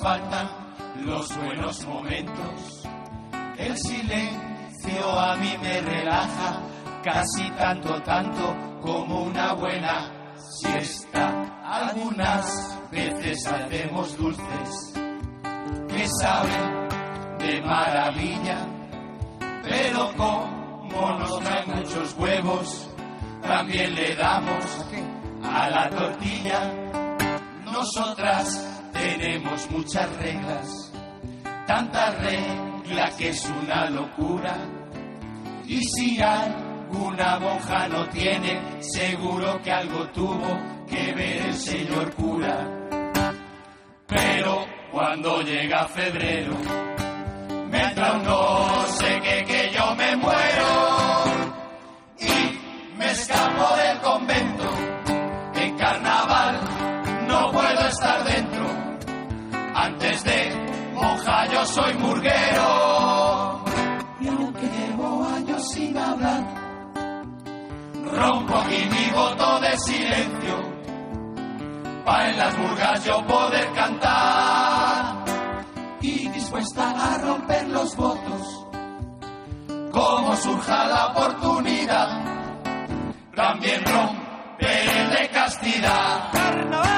Faltan 0.00 0.48
los 1.04 1.36
buenos 1.36 1.86
momentos. 1.86 2.88
El 3.58 3.76
silencio 3.76 5.20
a 5.20 5.36
mí 5.36 5.54
me 5.62 5.80
relaja, 5.80 6.62
casi 7.04 7.50
tanto, 7.50 8.00
tanto 8.02 8.56
como 8.82 9.24
una 9.24 9.52
buena 9.54 10.10
siesta. 10.36 11.60
Algunas 11.64 12.78
veces 12.90 13.46
hacemos 13.46 14.16
dulces 14.16 14.92
que 15.88 16.06
saben 16.20 16.88
de 17.38 17.60
maravilla, 17.62 18.66
pero 19.62 20.12
como 20.16 21.18
nos 21.18 21.38
traen 21.40 21.76
muchos 21.76 22.14
huevos, 22.18 22.90
también 23.42 23.94
le 23.94 24.14
damos 24.16 24.64
a 25.44 25.70
la 25.70 25.90
tortilla. 25.90 26.72
Nosotras 27.64 28.79
tenemos 29.00 29.70
muchas 29.70 30.16
reglas, 30.16 30.92
tanta 31.66 32.10
regla 32.12 33.10
que 33.16 33.30
es 33.30 33.44
una 33.62 33.88
locura. 33.90 34.56
Y 35.66 35.82
si 35.84 36.20
alguna 36.20 37.38
monja 37.38 37.88
no 37.88 38.08
tiene, 38.08 38.60
seguro 38.80 39.60
que 39.62 39.72
algo 39.72 40.06
tuvo 40.08 40.58
que 40.88 41.12
ver 41.14 41.46
el 41.46 41.54
señor 41.54 42.14
cura. 42.14 42.66
Pero 44.06 44.66
cuando 44.90 45.40
llega 45.42 45.86
febrero, 45.88 46.56
me 47.70 47.82
entra 47.82 48.12
un 48.14 48.22
no 48.24 48.86
sé 48.86 49.20
qué 49.22 49.44
que 49.44 49.70
yo 49.72 49.94
me 49.94 50.16
muero 50.16 51.24
y 52.18 52.98
me 52.98 53.10
escapo 53.12 53.59
yo 61.60 61.66
soy 61.66 61.94
murguero. 61.94 63.60
Y 64.20 64.28
aunque 64.28 64.66
llevo 64.66 65.26
años 65.26 65.68
sin 65.72 65.96
hablar, 65.96 66.42
rompo 68.12 68.56
aquí 68.56 68.88
mi 68.90 69.10
voto 69.12 69.60
de 69.60 69.78
silencio. 69.78 70.56
Pa' 72.04 72.28
en 72.28 72.38
las 72.38 72.58
murgas 72.58 73.04
yo 73.04 73.26
poder 73.26 73.72
cantar. 73.72 75.24
Y 76.00 76.28
dispuesta 76.30 76.90
a 76.90 77.18
romper 77.18 77.68
los 77.68 77.94
votos. 77.96 78.66
Como 79.92 80.36
surja 80.36 80.86
la 80.86 81.06
oportunidad, 81.08 82.08
también 83.34 83.84
romper 83.84 84.88
el 84.96 85.10
de 85.10 85.28
castidad. 85.28 86.30
¡Carnaval! 86.32 86.89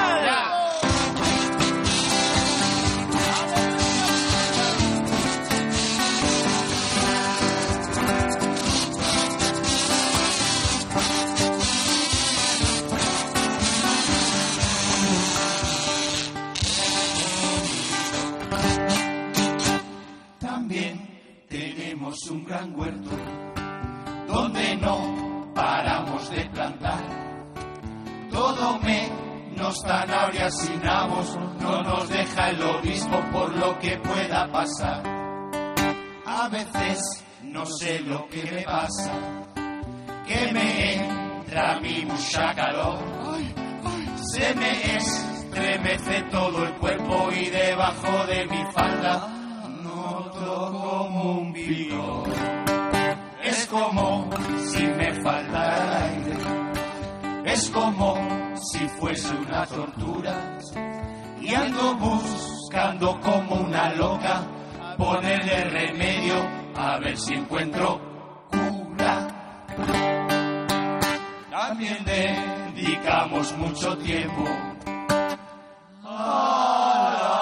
Un 22.30 22.44
gran 22.44 22.78
huerto 22.78 23.10
donde 24.28 24.76
no 24.76 25.50
paramos 25.54 26.30
de 26.30 26.44
plantar. 26.50 27.00
Todo 28.30 28.78
menos 28.80 29.80
zanahorias 29.82 30.68
y 30.68 30.76
nabos 30.84 31.38
no 31.60 31.82
nos 31.82 32.08
deja 32.10 32.50
el 32.50 32.62
obispo 32.62 33.18
por 33.32 33.56
lo 33.56 33.78
que 33.78 33.96
pueda 33.96 34.46
pasar. 34.52 35.02
A 36.26 36.48
veces 36.50 37.24
no 37.44 37.64
sé 37.64 38.00
lo 38.00 38.28
que 38.28 38.42
me 38.44 38.62
pasa, 38.62 39.12
que 40.26 40.52
me 40.52 40.94
entra 40.96 41.80
mi 41.80 42.04
mucha 42.04 42.54
calor. 42.54 42.98
Se 44.32 44.54
me 44.54 44.96
estremece 44.96 46.22
todo 46.30 46.64
el 46.64 46.74
cuerpo 46.74 47.30
y 47.32 47.46
debajo 47.48 48.26
de 48.26 48.46
mi 48.46 48.64
falda 48.72 49.41
como 50.44 51.38
un 51.38 51.52
vigor. 51.52 52.28
Es 53.42 53.66
como 53.66 54.30
si 54.70 54.86
me 54.86 55.12
faltara 55.22 56.04
aire, 56.04 56.36
es 57.44 57.70
como 57.70 58.16
si 58.56 58.88
fuese 58.88 59.34
una 59.34 59.66
tortura. 59.66 60.58
Y 61.40 61.54
ando 61.54 61.94
buscando 61.96 63.20
como 63.20 63.56
una 63.56 63.94
loca 63.94 64.42
ponerle 64.96 65.64
remedio 65.64 66.34
a 66.76 66.98
ver 66.98 67.18
si 67.18 67.34
encuentro 67.34 68.00
cura. 68.50 69.28
También 71.50 72.04
dedicamos 72.04 73.56
mucho 73.56 73.96
tiempo 73.98 74.44
a 76.04 77.41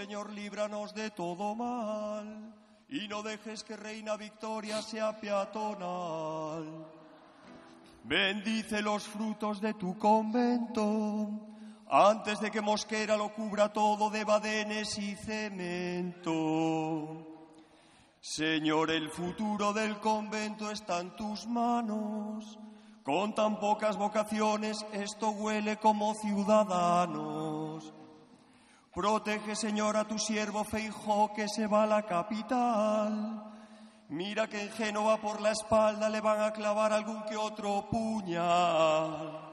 Señor, 0.00 0.32
líbranos 0.32 0.94
de 0.94 1.10
todo 1.10 1.54
mal 1.54 2.54
y 2.88 3.06
no 3.06 3.22
dejes 3.22 3.62
que 3.62 3.76
Reina 3.76 4.16
Victoria 4.16 4.80
sea 4.80 5.20
peatonal. 5.20 6.86
Bendice 8.04 8.80
los 8.80 9.06
frutos 9.06 9.60
de 9.60 9.74
tu 9.74 9.98
convento 9.98 11.28
antes 11.90 12.40
de 12.40 12.50
que 12.50 12.62
Mosquera 12.62 13.14
lo 13.14 13.34
cubra 13.34 13.74
todo 13.74 14.08
de 14.08 14.24
badenes 14.24 14.96
y 14.96 15.14
cemento. 15.16 16.24
Señor, 18.22 18.90
el 18.90 19.10
futuro 19.10 19.74
del 19.74 19.98
convento 19.98 20.70
está 20.70 21.00
en 21.00 21.14
tus 21.14 21.46
manos. 21.46 22.58
Con 23.02 23.34
tan 23.34 23.60
pocas 23.60 23.98
vocaciones, 23.98 24.82
esto 24.94 25.28
huele 25.28 25.76
como 25.76 26.14
ciudadanos. 26.14 27.99
Protege, 28.92 29.54
Señor, 29.54 29.96
a 29.96 30.04
tu 30.04 30.18
siervo 30.18 30.64
Feijó 30.64 31.32
que 31.32 31.46
se 31.48 31.68
va 31.68 31.84
a 31.84 31.86
la 31.86 32.02
capital. 32.02 33.44
Mira 34.08 34.48
que 34.48 34.60
en 34.60 34.70
Génova 34.70 35.18
por 35.18 35.40
la 35.40 35.52
espalda 35.52 36.08
le 36.08 36.20
van 36.20 36.40
a 36.40 36.52
clavar 36.52 36.92
algún 36.92 37.22
que 37.22 37.36
otro 37.36 37.88
puñal. 37.88 39.48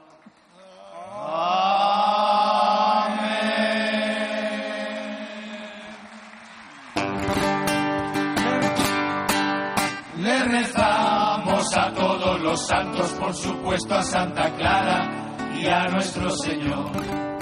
Le 10.16 10.44
rezamos 10.46 11.76
a 11.76 11.92
todos 11.94 12.40
los 12.40 12.66
santos, 12.66 13.12
por 13.12 13.32
supuesto 13.32 13.94
a 13.94 14.02
Santa 14.02 14.52
Clara 14.56 15.54
y 15.54 15.66
a 15.66 15.84
nuestro 15.84 16.28
Señor. 16.30 17.37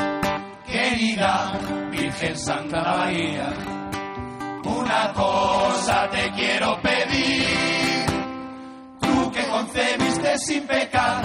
Virgen 0.98 2.38
Santa 2.38 2.80
María, 2.80 3.52
una 4.64 5.12
cosa 5.12 6.08
te 6.08 6.32
quiero 6.32 6.80
pedir. 6.80 8.06
Tú 9.00 9.30
que 9.30 9.46
concebiste 9.46 10.38
sin 10.38 10.66
pecar, 10.66 11.20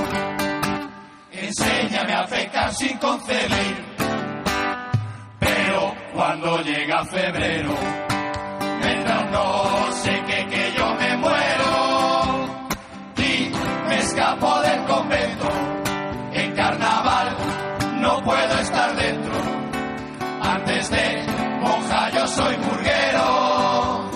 enséñame 1.32 2.14
a 2.14 2.26
pecar 2.26 2.74
sin 2.74 2.98
concebir. 2.98 3.86
Pero 5.40 5.96
cuando 6.14 6.62
llega 6.64 7.06
febrero, 7.06 7.74
vendrá 8.84 9.20
un 9.22 9.32
no 9.32 9.92
sé 9.94 10.22
qué 10.28 10.48
que 10.48 10.71
soy 22.36 22.56
burguero. 22.56 24.10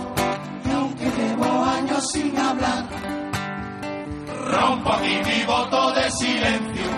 Y 0.66 0.72
aunque 0.72 1.05
llevo 1.18 1.66
años 1.66 2.11
sin 2.11 2.38
hablar, 2.38 2.86
rompo 4.51 4.93
aquí 4.93 5.20
mi 5.26 5.45
voto 5.45 5.91
de 5.93 6.11
silencio. 6.11 6.89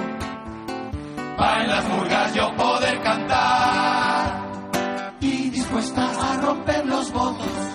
Para 1.37 1.63
en 1.63 1.69
las 1.69 1.89
murgas 1.89 2.33
yo 2.33 2.55
poder 2.55 3.01
cantar 3.01 4.47
y 5.19 5.49
dispuesta 5.49 6.03
a 6.03 6.41
romper 6.41 6.85
los 6.85 7.11
votos 7.11 7.67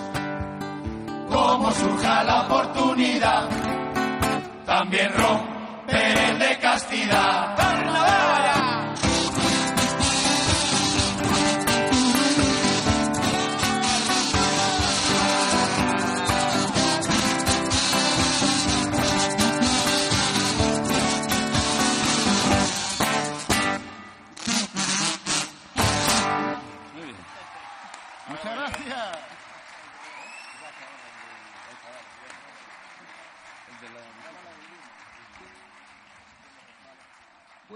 como 1.29 1.71
surja 1.71 2.23
la 2.23 2.41
oportunidad. 2.41 3.49
También 4.65 5.09
romper 5.13 6.17
el 6.29 6.39
de 6.39 6.57
castidad. 6.59 7.72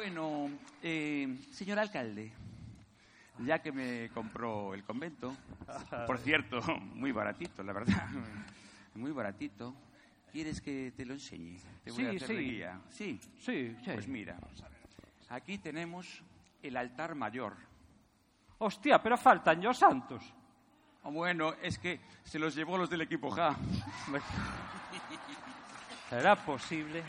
Bueno, 0.10 0.50
eh, 0.82 1.38
señor 1.52 1.78
alcalde, 1.80 2.32
ya 3.40 3.60
que 3.62 3.74
me 3.74 4.10
compró 4.14 4.74
el 4.74 4.82
convento, 4.86 5.36
por 6.08 6.18
cierto, 6.20 6.62
muy 6.96 7.12
baratito, 7.12 7.62
la 7.62 7.74
verdad, 7.74 8.08
muy 8.96 9.12
baratito, 9.12 9.76
¿quieres 10.32 10.62
que 10.62 10.94
te 10.96 11.06
lo 11.06 11.14
enseñe? 11.14 11.58
Te 11.84 11.92
voy 11.92 12.06
a 12.06 12.12
Sí, 12.12 12.16
hacer 12.16 12.28
sí. 12.30 12.34
de 12.36 12.42
guía. 12.42 12.82
Sí, 12.90 13.20
Sí, 13.42 13.76
sí. 13.84 13.92
Pues 13.92 14.08
mira, 14.08 14.38
aquí 15.28 15.58
tenemos 15.58 16.24
el 16.64 16.78
altar 16.78 17.14
mayor. 17.14 17.58
Hostia, 18.60 19.04
pero 19.04 19.18
faltan 19.18 19.62
yo 19.62 19.74
santos. 19.74 20.24
Bueno, 21.04 21.54
es 21.62 21.78
que 21.78 22.00
se 22.24 22.40
los 22.40 22.56
llevó 22.56 22.78
los 22.78 22.90
del 22.90 23.02
equipo 23.02 23.30
Ja. 23.30 23.58
Será 26.10 26.36
posible. 26.38 27.04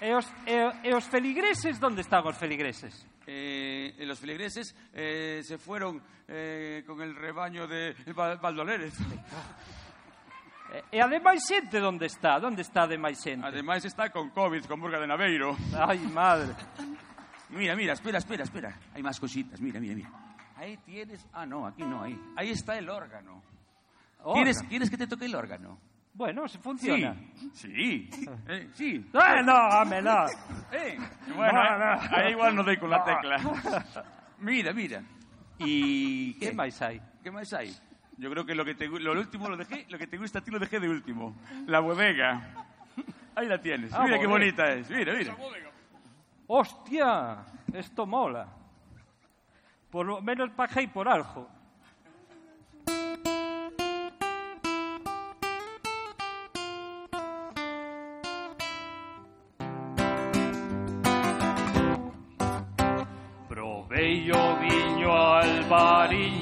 E 0.00 0.14
os, 0.16 0.24
e, 0.48 0.88
e 0.88 0.90
os 0.96 1.04
feligreses, 1.04 1.76
onde 1.82 2.00
están 2.00 2.24
os 2.24 2.36
feligreses? 2.40 3.04
Eh, 3.26 3.92
los 4.06 4.18
feligreses 4.18 4.72
eh, 4.94 5.42
se 5.44 5.58
fueron 5.58 6.00
eh, 6.28 6.82
con 6.86 7.02
el 7.02 7.14
rebaño 7.14 7.66
de 7.66 7.92
Val- 8.14 8.38
Valdolérez. 8.38 8.94
E, 10.66 10.98
e 10.98 11.00
ademais 11.00 11.46
xente, 11.46 11.78
onde 11.78 12.10
está? 12.10 12.42
Onde 12.42 12.66
está 12.66 12.90
ademais 12.90 13.22
xente? 13.22 13.46
Además 13.46 13.86
está 13.86 14.10
con 14.10 14.34
COVID, 14.34 14.66
con 14.66 14.82
Burga 14.82 14.98
de 14.98 15.06
Naveiro. 15.06 15.54
Ay, 15.78 16.02
madre. 16.10 16.50
Mira, 17.54 17.76
mira, 17.78 17.92
espera, 17.94 18.18
espera, 18.18 18.42
espera. 18.42 18.74
Hay 18.92 19.00
más 19.00 19.20
cositas, 19.22 19.60
mira, 19.62 19.78
mira, 19.78 19.94
mira. 19.94 20.10
Ahí 20.58 20.76
tienes... 20.78 21.24
Ah, 21.32 21.46
no, 21.46 21.68
aquí 21.68 21.84
no, 21.84 22.02
ahí. 22.02 22.18
Ahí 22.34 22.50
está 22.50 22.76
el 22.76 22.90
órgano. 22.90 23.40
¿Quieres, 24.34 24.56
Órgano. 24.56 24.68
¿Quieres 24.68 24.90
que 24.90 24.96
te 24.98 25.06
toque 25.06 25.26
el 25.26 25.34
órgano? 25.36 25.78
Bueno, 26.16 26.48
se 26.48 26.58
funciona. 26.58 27.14
Sí, 27.52 28.08
sí, 28.10 28.10
eh, 28.48 28.70
sí. 28.72 29.06
Eh, 29.12 29.42
no, 29.44 29.52
dámela. 29.68 30.26
Eh, 30.72 30.98
bueno, 31.36 31.52
No, 31.62 31.78
no. 31.78 32.00
ahí 32.16 32.30
igual 32.32 32.56
no 32.56 32.62
doy 32.64 32.78
con 32.78 32.88
la 32.88 32.98
No. 32.98 33.04
tecla. 33.04 33.84
Mira, 34.38 34.72
mira. 34.72 35.02
¿Y 35.58 36.34
qué? 36.38 36.48
¿Qué 36.50 36.54
máis 36.54 36.80
hai? 36.80 37.00
¿Qué 37.22 37.30
más 37.30 37.52
hay? 37.52 37.74
Yo 38.16 38.30
creo 38.30 38.46
que 38.46 38.54
lo 38.54 38.64
que 38.64 38.74
te 38.74 38.88
gu- 38.88 38.98
lo 39.00 39.12
último 39.12 39.48
lo 39.48 39.56
dejé, 39.58 39.84
lo 39.90 39.98
que 39.98 40.06
te 40.06 40.16
gusta 40.16 40.38
a 40.38 40.42
ti 40.42 40.50
lo 40.50 40.58
dejé 40.58 40.80
de 40.80 40.88
último. 40.88 41.36
La 41.66 41.80
bodega. 41.80 42.64
Ahí 43.34 43.46
la 43.46 43.60
tienes. 43.60 43.92
Ah, 43.92 44.04
mira 44.04 44.18
qué 44.18 44.26
bodega. 44.26 44.52
bonita 44.56 44.72
es. 44.72 44.88
Mira, 44.90 45.12
mira. 45.14 45.36
Hostia, 46.46 47.44
esto 47.74 48.06
mola. 48.06 48.48
Por 49.90 50.06
lo 50.06 50.22
menos 50.22 50.50
paguei 50.52 50.86
por 50.86 51.08
algo. 51.08 51.48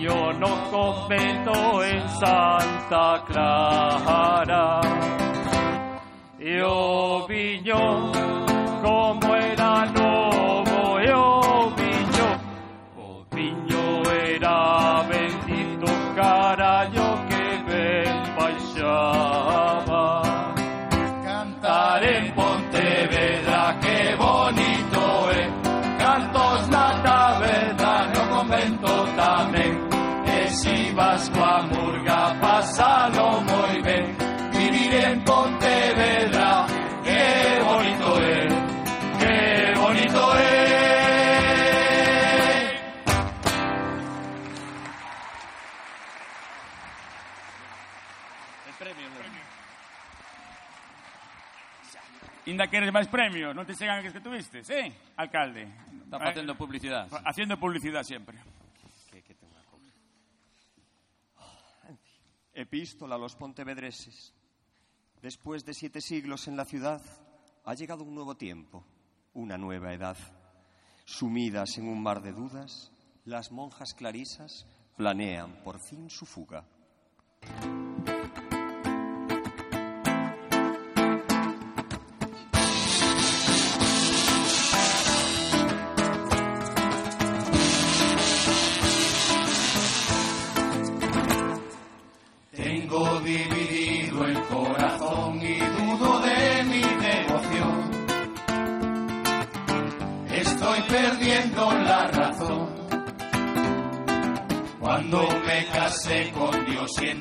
Albariño 0.06 0.32
no 0.39 0.70
convento 0.70 1.82
en 1.85 2.09
Santa 2.09 3.24
Clara. 3.26 4.81
E 6.39 6.62
o 6.62 7.26
coa 31.32 31.62
murga 31.70 32.20
pasalo 32.40 33.40
moi 33.48 33.74
ben 33.86 34.06
Vivir 34.55 34.92
en 35.06 35.16
Pontevedra 35.24 36.66
que 37.06 37.22
bonito 37.66 38.10
é 38.20 38.40
Que 39.20 39.34
bonito 39.80 40.22
é 40.38 40.55
El 48.66 48.74
premio. 48.78 49.05
Inda 52.46 52.68
queres 52.68 52.92
máis 52.92 53.09
premios, 53.09 53.56
non 53.56 53.64
te 53.64 53.72
chegan 53.72 54.05
que 54.05 54.12
que 54.12 54.20
tuviste, 54.20 54.60
sí, 54.60 54.92
alcalde. 55.16 55.64
Está 56.05 56.20
facendo 56.20 56.52
publicidade. 56.52 57.09
Fa- 57.09 57.24
Haciendo 57.24 57.56
publicidade 57.56 58.05
sempre. 58.05 58.36
Epístola 62.55 63.16
a 63.16 63.18
los 63.18 63.35
pontevedreses. 63.35 64.32
Después 65.20 65.64
de 65.64 65.74
siete 65.74 66.01
siglos 66.01 66.47
en 66.47 66.56
la 66.56 66.64
ciudad, 66.64 67.02
ha 67.64 67.74
llegado 67.74 68.05
un 68.05 68.14
nuevo 68.14 68.36
tiempo, 68.36 68.85
una 69.32 69.59
nueva 69.59 69.93
edad. 69.93 70.16
Sumidas 71.05 71.78
en 71.78 71.89
un 71.89 72.01
mar 72.01 72.22
de 72.22 72.32
dudas, 72.32 72.93
las 73.24 73.51
monjas 73.51 73.94
clarisas 73.94 74.66
planean 74.97 75.62
por 75.64 75.81
fin 75.81 76.09
su 76.10 76.26
fuga. 76.26 76.64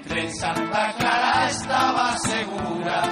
Dios 0.04 0.16
y 0.16 0.20
entré 0.20 0.22
en 0.22 0.36
Santa 0.36 0.94
Clara 0.98 1.50
estaba 1.50 2.18
segura. 2.18 3.04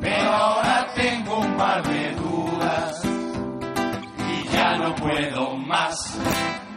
Pero 0.00 0.30
ahora 0.32 0.86
tengo 0.94 1.38
un 1.40 1.56
mar 1.56 1.82
de 1.82 2.14
dudas 2.14 3.04
y 4.18 4.48
ya 4.52 4.76
no 4.76 4.94
puedo 4.94 5.56
más, 5.56 6.18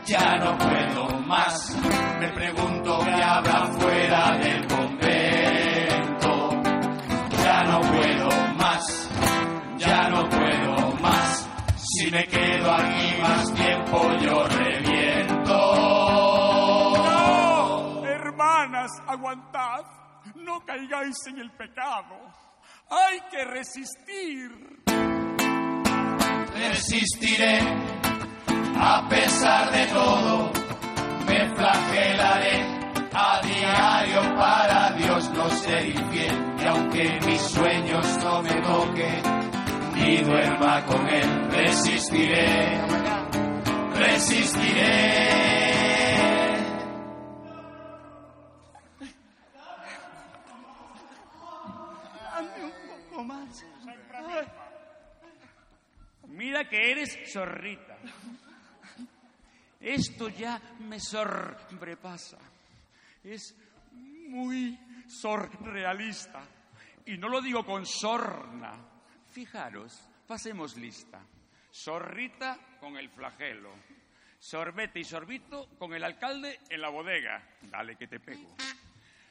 ya 0.06 0.38
no 0.38 0.58
puedo 0.58 1.20
más. 1.22 1.78
Me 2.20 2.30
pregunto 2.30 3.00
qué 3.04 3.24
habrá 3.24 3.66
fuera 3.74 4.38
del 4.38 4.68
convento. 4.68 6.50
Ya 7.44 7.64
no 7.64 7.82
puedo 7.82 8.30
más, 8.58 9.10
ya 9.78 10.10
no 10.10 10.30
puedo 10.30 10.96
más. 11.02 11.50
Si 11.78 12.12
me 12.12 12.26
quedo 12.26 12.72
aquí 12.72 13.22
más 13.22 13.54
tiempo 13.54 14.02
yo 14.22 14.48
reviento. 14.48 14.99
Aguantad. 19.08 19.86
No 20.36 20.66
caigáis 20.66 21.16
en 21.28 21.40
el 21.40 21.52
pecado. 21.52 22.16
Hay 22.90 23.20
que 23.32 23.46
resistir. 23.46 24.84
Resistiré 26.54 27.60
a 28.80 29.08
pesar 29.10 29.72
de 29.72 29.86
todo. 29.88 30.52
Me 31.28 31.56
flagelaré 31.56 32.80
a 33.14 33.42
diario 33.42 34.36
para 34.36 34.92
Dios 34.92 35.30
no 35.32 35.50
ser 35.50 35.86
infiel. 35.86 36.56
Y 36.60 36.66
aunque 36.66 37.20
mis 37.26 37.42
sueños 37.42 38.18
no 38.24 38.42
me 38.42 38.62
toquen 38.62 39.22
ni 39.96 40.18
duerma 40.18 40.86
con 40.86 41.08
él, 41.08 41.52
resistiré. 41.52 42.82
Resistiré. 43.96 45.69
Mira 56.28 56.68
que 56.70 56.92
eres 56.92 57.18
zorrita. 57.32 57.98
Esto 59.80 60.30
ya 60.30 60.62
me 60.80 61.00
sobrepasa. 61.00 62.38
Es 63.24 63.56
Muy 64.30 64.78
surrealista. 65.08 66.42
Y 67.06 67.18
no 67.18 67.30
lo 67.30 67.42
digo 67.42 67.66
con 67.66 67.86
sorna. 67.86 68.78
Fijaros, 69.30 70.00
pasemos 70.28 70.78
lista. 70.78 71.20
Zorrita 71.74 72.78
con 72.80 72.98
el 72.98 73.10
flagelo. 73.10 73.74
Sorbete 74.38 75.00
y 75.00 75.04
sorbito 75.04 75.70
con 75.78 75.94
el 75.94 76.04
alcalde 76.04 76.60
en 76.70 76.82
la 76.82 76.90
bodega. 76.90 77.44
Dale 77.62 77.96
que 77.96 78.08
te 78.08 78.20
pego. 78.20 78.56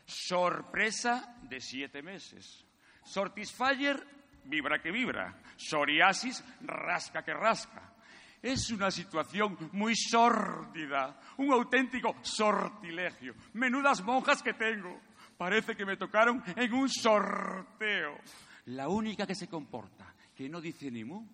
Sorpresa 0.05 1.37
de 1.43 1.61
siete 1.61 2.03
meses. 2.03 2.68
Sortisfyer, 3.09 4.07
vibra 4.45 4.81
que 4.81 4.91
vibra. 4.91 5.35
Psoriasis, 5.57 6.45
rasca 6.61 7.23
que 7.23 7.33
rasca. 7.33 7.95
Es 8.43 8.71
una 8.71 8.91
situación 8.91 9.57
muy 9.73 9.97
sórdida, 9.97 11.19
un 11.39 11.53
auténtico 11.53 12.17
sortilegio. 12.23 13.35
Menudas 13.55 14.03
monjas 14.03 14.43
que 14.43 14.55
tengo. 14.55 15.01
Parece 15.37 15.75
que 15.75 15.87
me 15.87 15.97
tocaron 15.97 16.43
en 16.55 16.73
un 16.73 16.89
sorteo. 16.89 18.19
La 18.67 18.89
única 18.89 19.27
que 19.27 19.35
se 19.35 19.49
comporta, 19.49 20.15
que 20.37 20.49
no 20.49 20.61
dice 20.61 20.91
ni 20.91 21.05
mu, 21.05 21.27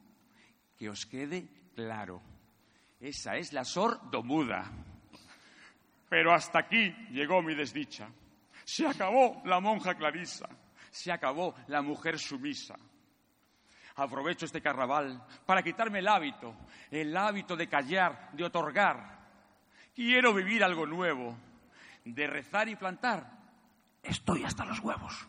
que 0.78 0.88
os 0.88 1.04
quede 1.06 1.48
claro. 1.74 2.22
Esa 3.00 3.36
es 3.36 3.52
la 3.52 3.64
sordomuda. 3.64 4.70
Pero 6.08 6.32
hasta 6.32 6.60
aquí 6.60 6.94
llegó 7.10 7.42
mi 7.42 7.54
desdicha. 7.54 8.08
Se 8.64 8.86
acabó 8.86 9.42
la 9.44 9.60
monja 9.60 9.94
Clarisa. 9.94 10.48
Se 10.94 11.10
acabó 11.10 11.56
la 11.66 11.82
mujer 11.82 12.20
sumisa. 12.20 12.76
Aprovecho 13.96 14.46
este 14.46 14.62
carnaval 14.62 15.26
para 15.44 15.60
quitarme 15.60 15.98
el 15.98 16.06
hábito, 16.06 16.54
el 16.88 17.16
hábito 17.16 17.56
de 17.56 17.68
callar, 17.68 18.30
de 18.32 18.44
otorgar. 18.44 19.18
Quiero 19.92 20.32
vivir 20.32 20.62
algo 20.62 20.86
nuevo, 20.86 21.36
de 22.04 22.28
rezar 22.28 22.68
y 22.68 22.76
plantar. 22.76 23.28
Estoy 24.04 24.44
hasta 24.44 24.64
los 24.64 24.78
huevos. 24.78 25.26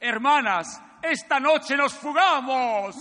Hermanas, 0.00 0.82
esta 1.00 1.38
noche 1.38 1.76
nos 1.76 1.94
fugamos. 1.94 2.96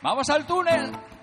Vamos 0.00 0.30
al 0.30 0.46
túnel. 0.46 0.74
Al 0.76 0.92
túnel. 0.92 1.15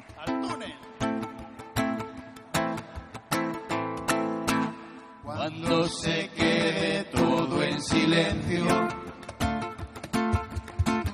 Cuando 5.43 5.89
se 5.89 6.29
quede 6.29 7.03
todo 7.11 7.61
en 7.63 7.81
silencio, 7.81 8.65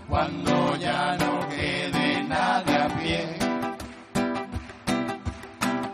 cuando 0.07 0.75
ya 0.75 1.17
no 1.17 1.49
quede 1.49 2.23
nadie 2.25 2.75
a 2.75 2.87
pie, 2.89 3.25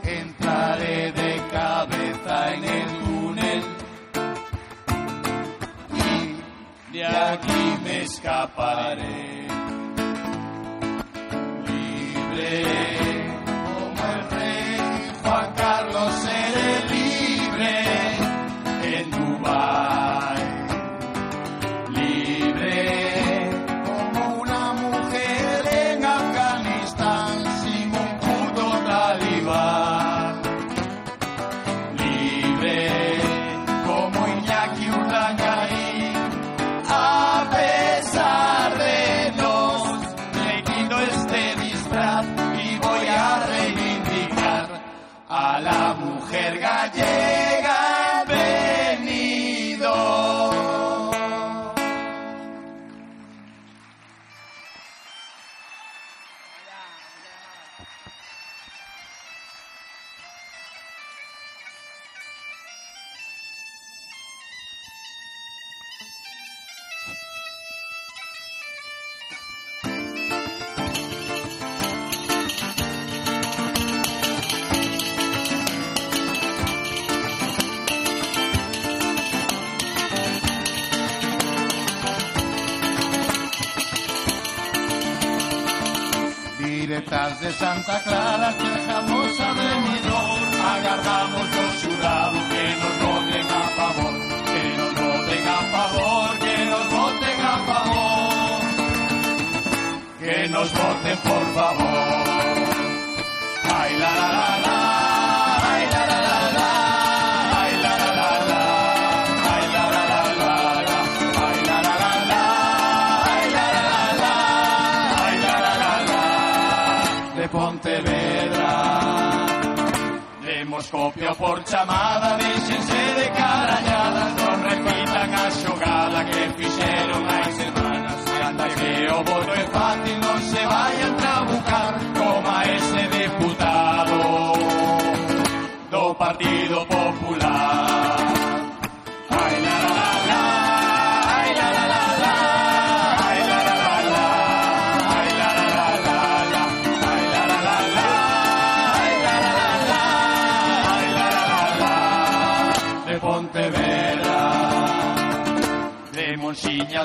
entraré 0.03 1.13
de 1.13 1.41
cabeza 1.49 2.53
en 2.55 2.63
el 2.65 2.99
túnel. 3.05 3.63
Y 6.91 6.91
de 6.91 7.05
aquí 7.05 7.77
me 7.85 8.01
escaparé. 8.01 9.34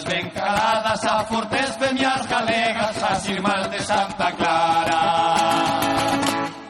As 0.01 0.07
ben 0.07 0.31
caladas, 0.31 1.05
a 1.05 1.25
fortes 1.25 1.79
veñas 1.79 2.27
galegas, 2.27 3.03
as 3.03 3.29
irmás 3.29 3.71
de 3.71 3.81
Santa 3.83 4.33
Clara. 4.33 5.03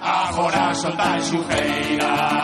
Agora 0.02 0.74
soltan 0.74 1.20
xujeira 1.22 2.39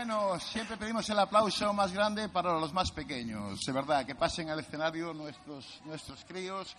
Bueno, 0.00 0.40
siempre 0.40 0.78
pedimos 0.78 1.06
el 1.10 1.18
aplauso 1.18 1.74
más 1.74 1.92
grande 1.92 2.30
para 2.30 2.58
los 2.58 2.72
más 2.72 2.90
pequeños, 2.90 3.60
de 3.66 3.70
verdad, 3.70 4.06
que 4.06 4.14
pasen 4.14 4.48
al 4.48 4.58
escenario 4.58 5.12
nuestros, 5.12 5.78
nuestros 5.84 6.24
críos 6.24 6.74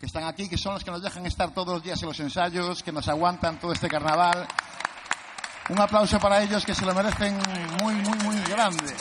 que 0.00 0.06
están 0.06 0.24
aquí, 0.24 0.48
que 0.48 0.58
son 0.58 0.74
los 0.74 0.82
que 0.82 0.90
nos 0.90 1.00
dejan 1.00 1.24
estar 1.26 1.54
todos 1.54 1.74
los 1.74 1.82
días 1.84 2.02
en 2.02 2.08
los 2.08 2.18
ensayos, 2.18 2.82
que 2.82 2.90
nos 2.90 3.06
aguantan 3.06 3.60
todo 3.60 3.72
este 3.72 3.86
carnaval. 3.88 4.48
Un 5.68 5.80
aplauso 5.80 6.18
para 6.18 6.42
ellos 6.42 6.66
que 6.66 6.74
se 6.74 6.84
lo 6.84 6.92
merecen 6.92 7.38
muy, 7.80 7.94
muy, 7.94 8.18
muy 8.18 8.40
grande. 8.48 8.96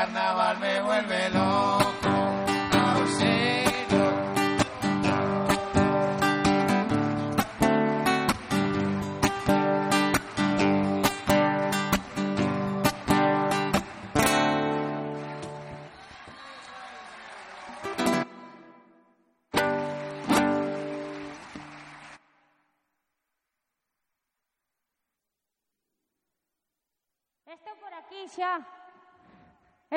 Carnaval 0.00 0.58
me 0.60 0.80
vuelve 0.80 1.28
loco. 1.28 2.09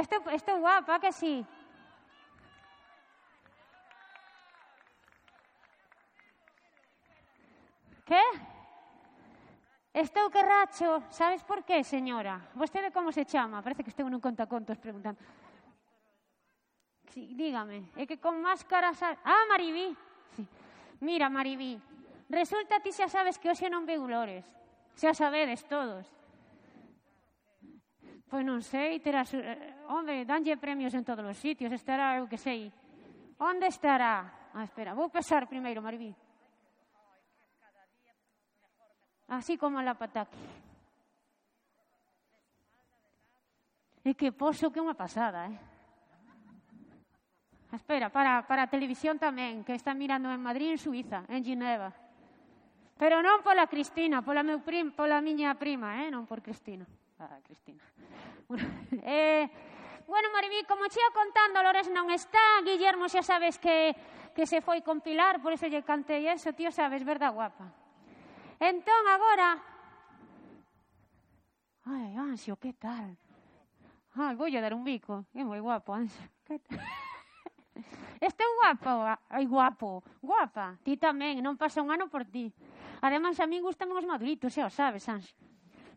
Estou, 0.04 0.20
estou 0.36 0.60
guapa, 0.60 1.00
que 1.00 1.12
sí? 1.16 1.46
Que? 8.04 8.24
Estou 9.94 10.28
que 10.28 10.44
racho. 10.44 11.04
Sabes 11.08 11.42
por 11.48 11.64
qué, 11.64 11.84
señora? 11.88 12.52
Vostede 12.54 12.92
como 12.92 13.16
se 13.16 13.24
chama? 13.24 13.64
Parece 13.64 13.84
que 13.84 13.96
estou 13.96 14.12
nun 14.12 14.20
contacontos 14.20 14.76
preguntando. 14.76 15.24
Sí, 17.16 17.32
dígame. 17.32 17.88
É 17.96 18.04
que 18.04 18.20
con 18.20 18.44
máscara... 18.44 18.92
Sa... 18.92 19.16
Ah, 19.24 19.48
Maribí. 19.48 19.96
Sí. 20.36 20.44
Mira, 21.00 21.32
Maribí. 21.32 21.80
Resulta 22.28 22.84
ti 22.84 22.92
xa 22.92 23.08
sabes 23.08 23.40
que 23.40 23.48
hoxe 23.48 23.72
non 23.72 23.88
veu 23.88 24.04
Lores. 24.04 24.44
Xa 25.00 25.16
sabedes 25.16 25.64
todos. 25.64 26.12
Pois 28.34 28.42
non 28.42 28.66
sei, 28.66 28.98
terás... 28.98 29.30
Hombre, 29.88 30.23
danlle 30.23 30.55
premios 30.57 30.93
en 30.93 31.03
todos 31.03 31.26
os 31.26 31.38
sitios, 31.38 31.72
estará, 31.72 32.15
eu 32.18 32.27
que 32.27 32.39
sei. 32.39 32.72
Onde 33.39 33.68
estará? 33.68 34.49
Ah, 34.53 34.64
espera, 34.64 34.93
vou 34.93 35.10
pesar 35.10 35.47
primeiro, 35.47 35.81
Maribí. 35.81 36.15
Así 39.27 39.57
como 39.57 39.80
a 39.80 39.84
la 39.84 39.95
pataki. 39.95 40.38
E 44.03 44.11
que 44.14 44.35
poso 44.35 44.68
que 44.72 44.80
é 44.80 44.84
unha 44.84 44.99
pasada, 44.99 45.47
eh? 45.47 45.55
Espera, 47.73 48.11
para, 48.14 48.45
para 48.45 48.68
a 48.68 48.72
televisión 48.72 49.18
tamén, 49.18 49.65
que 49.65 49.73
está 49.73 49.97
mirando 49.97 50.30
en 50.30 50.38
Madrid, 50.38 50.76
en 50.76 50.80
Suiza, 50.80 51.26
en 51.26 51.41
Ginebra. 51.41 51.89
Pero 52.99 53.26
non 53.26 53.41
pola 53.41 53.65
Cristina, 53.65 54.22
pola, 54.22 54.45
meu 54.45 54.61
prim, 54.61 54.93
pola 54.93 55.18
miña 55.23 55.57
prima, 55.57 55.97
eh? 56.05 56.14
non 56.14 56.30
por 56.30 56.45
Cristina. 56.45 56.85
Ah, 57.18 57.41
Cristina. 57.41 57.81
Bueno, 58.43 58.68
eh, 59.07 59.47
Bueno, 60.08 60.30
Maribí, 60.32 60.64
como 60.68 60.84
che 60.92 61.00
contando, 61.14 61.64
Lores 61.64 61.88
non 61.88 62.12
está, 62.12 62.60
Guillermo 62.64 63.08
xa 63.08 63.24
sabes 63.24 63.56
que, 63.56 63.96
que 64.36 64.44
se 64.44 64.60
foi 64.60 64.84
con 64.84 65.00
Pilar, 65.00 65.40
por 65.40 65.56
eso 65.56 65.68
lle 65.72 65.88
cantei 65.88 66.28
eso, 66.28 66.52
tío, 66.52 66.72
sabes, 66.76 67.08
verdad 67.08 67.32
guapa. 67.32 67.72
Entón, 68.60 69.04
agora... 69.08 69.64
Ai, 71.88 72.16
Ansio, 72.16 72.60
que 72.60 72.76
tal? 72.76 73.16
Ai, 74.16 74.36
voulle 74.36 74.60
dar 74.60 74.76
un 74.76 74.84
bico, 74.84 75.24
é 75.32 75.44
moi 75.44 75.64
guapo, 75.64 75.96
Ansio. 75.96 76.28
Que 76.44 76.60
tal? 76.60 76.80
Este 78.24 78.44
guapo, 78.56 79.04
ai 79.28 79.44
guapo, 79.48 80.00
guapa, 80.24 80.80
ti 80.80 80.96
tamén, 80.96 81.44
non 81.44 81.60
pasa 81.60 81.84
un 81.84 81.92
ano 81.92 82.08
por 82.08 82.24
ti. 82.24 82.48
Ademais, 83.04 83.36
a 83.40 83.48
min 83.48 83.60
gustan 83.60 83.92
os 83.92 84.08
maduritos, 84.08 84.56
xa 84.56 84.68
o 84.68 84.72
sabes, 84.72 85.04
Anxo. 85.12 85.36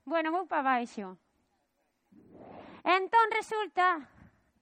Bueno, 0.03 0.35
vou 0.35 0.47
pa 0.47 0.59
baixo. 0.59 1.15
Entón 2.86 3.26
resulta, 3.32 4.08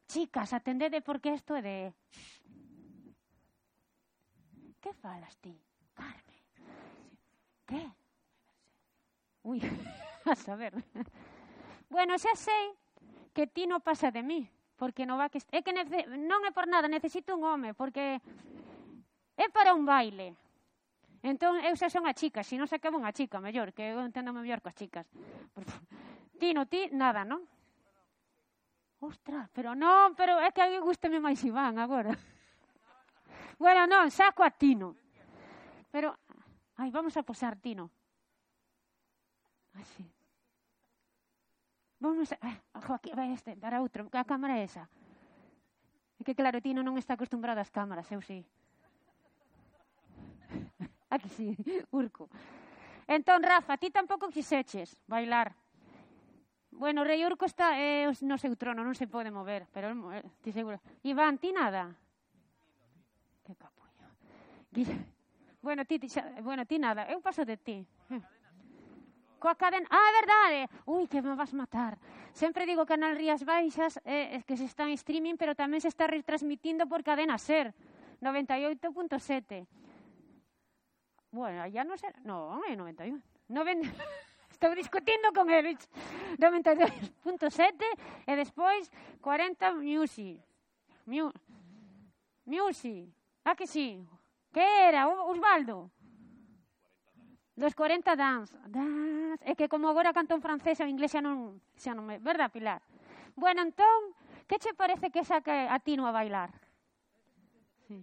chicas, 0.09 0.55
atendede 0.55 1.03
porque 1.03 1.35
isto 1.37 1.57
é 1.57 1.61
de... 1.61 1.77
Que 4.81 4.95
falas 4.97 5.37
ti, 5.45 5.53
Carmen? 5.93 6.41
Que? 7.69 7.85
Ui, 9.45 9.61
a 10.25 10.35
saber. 10.35 10.73
Bueno, 11.93 12.17
xa 12.17 12.33
sei 12.33 12.73
que 13.37 13.45
ti 13.45 13.69
non 13.69 13.85
pasa 13.85 14.09
de 14.09 14.25
mí, 14.25 14.49
porque 14.81 15.05
non 15.05 15.21
va 15.21 15.29
que... 15.29 15.45
É 15.53 15.61
que 15.61 15.77
nece... 15.77 16.09
non 16.09 16.49
é 16.49 16.51
por 16.57 16.65
nada, 16.65 16.89
necesito 16.89 17.37
un 17.37 17.45
home, 17.45 17.77
porque 17.77 18.25
é 19.37 19.47
para 19.53 19.77
un 19.77 19.85
baile. 19.85 20.33
Entón, 21.21 21.61
eu 21.61 21.77
xa 21.77 21.93
son 21.93 22.09
a 22.09 22.17
chica, 22.17 22.41
se 22.41 22.57
non 22.57 22.73
sacaba 22.73 22.97
unha 22.97 23.13
chica, 23.13 23.37
mellor, 23.37 23.77
que 23.77 23.85
eu 23.85 24.01
entendo 24.01 24.33
mellor 24.33 24.65
coas 24.65 24.81
chicas. 24.81 25.05
Ti 26.41 26.57
no 26.57 26.65
ti, 26.65 26.89
nada, 26.89 27.21
non? 27.29 27.45
Ostras, 29.05 29.53
pero 29.53 29.77
non, 29.77 30.17
pero 30.17 30.41
é 30.41 30.49
que 30.49 30.65
a 30.65 30.71
mí 30.73 30.81
gustame 30.81 31.21
máis 31.21 31.45
Iván 31.45 31.77
agora. 31.77 32.17
Bueno, 33.55 33.87
non, 33.87 34.11
saco 34.11 34.43
a 34.43 34.51
Tino. 34.51 34.99
Pero, 35.95 36.11
ai, 36.75 36.91
vamos 36.91 37.15
a 37.15 37.23
posar 37.23 37.55
Tino. 37.55 37.87
Así. 39.79 40.03
Vamos 42.03 42.35
a... 42.35 42.37
Ah, 42.43 42.59
aquí, 42.99 43.15
vai 43.15 43.31
este, 43.31 43.55
para 43.55 43.79
outro, 43.79 44.11
a 44.11 44.27
cámara 44.27 44.59
é 44.59 44.67
esa. 44.67 44.91
É 46.19 46.23
que 46.27 46.35
claro, 46.35 46.59
Tino 46.59 46.83
non 46.83 46.99
está 46.99 47.15
acostumbrado 47.15 47.63
ás 47.63 47.71
cámaras, 47.71 48.11
eu 48.11 48.19
sí. 48.19 48.43
Aquí 51.15 51.31
sí, 51.31 51.55
urco. 51.95 52.27
Entón, 53.07 53.45
Rafa, 53.47 53.79
ti 53.79 53.95
tampouco 53.95 54.35
quixeches 54.35 54.99
bailar. 55.07 55.55
Bueno, 56.75 57.03
o 57.03 57.07
rei 57.07 57.23
Urco 57.25 57.47
está 57.47 57.79
eh, 57.79 58.11
no 58.27 58.37
seu 58.37 58.59
trono, 58.59 58.83
non 58.83 58.99
se 58.99 59.07
pode 59.07 59.31
mover, 59.31 59.71
pero 59.71 59.95
eh, 60.11 60.27
ti 60.43 60.51
seguro. 60.51 60.83
Iván, 61.07 61.39
ti 61.39 61.55
nada? 61.55 61.95
Que 63.47 63.55
capullo. 63.55 64.07
Bueno, 65.63 65.87
ti, 65.87 65.97
ti, 66.03 66.11
xa- 66.11 66.35
bueno, 66.43 66.67
ti 66.67 66.77
nada, 66.83 67.07
eu 67.09 67.23
paso 67.23 67.47
de 67.47 67.57
ti. 67.57 67.79
Coa 69.39 69.55
cadena... 69.55 69.87
Ah, 69.93 70.11
verdade! 70.19 70.69
Ui, 70.89 71.07
que 71.07 71.21
me 71.23 71.37
vas 71.37 71.53
matar. 71.55 71.97
Sempre 72.33 72.67
digo 72.67 72.85
Canal 72.85 73.15
Rías 73.15 73.45
Baixas 73.45 74.01
eh, 74.05 74.43
que 74.43 74.57
se 74.57 74.65
está 74.67 74.85
en 74.89 74.97
streaming, 74.99 75.37
pero 75.39 75.55
tamén 75.55 75.79
se 75.81 75.89
está 75.93 76.09
retransmitindo 76.11 76.89
por 76.91 77.05
cadena 77.07 77.39
SER, 77.39 77.71
98.7. 78.19 79.69
Bueno, 81.31 81.65
ya 81.71 81.85
non 81.87 81.97
será... 82.01 82.19
Non, 82.27 82.61
é 82.67 82.75
91. 82.75 83.21
Noven... 83.53 83.85
estou 84.65 84.75
discutindo 84.75 85.29
con 85.37 85.51
el 85.51 85.77
92.7 86.41 87.85
e 88.25 88.33
despois 88.33 88.89
40 89.21 89.77
Musi. 89.77 90.41
Mu, 91.05 91.29
Musi. 92.49 93.05
Ah, 93.45 93.53
que 93.53 93.69
sí. 93.69 94.01
Que 94.49 94.65
era? 94.89 95.05
Osvaldo. 95.05 95.93
Dos 97.53 97.77
40 97.77 98.17
dance. 98.17 98.57
dance. 98.73 99.45
É 99.45 99.53
que 99.53 99.69
como 99.69 99.85
agora 99.93 100.17
canto 100.17 100.33
en 100.33 100.41
francés 100.41 100.81
ou 100.81 100.89
inglés 100.89 101.13
xa 101.13 101.21
non, 101.21 101.61
xa 101.77 101.93
non 101.93 102.09
me... 102.09 102.17
Verdad, 102.17 102.49
Pilar? 102.49 102.81
Bueno, 103.37 103.69
entón, 103.69 104.17
que 104.49 104.57
che 104.57 104.73
parece 104.73 105.13
que 105.13 105.29
saque 105.29 105.53
a 105.69 105.77
Tino 105.77 106.09
a 106.09 106.17
bailar? 106.17 106.49
Sí. 107.85 108.01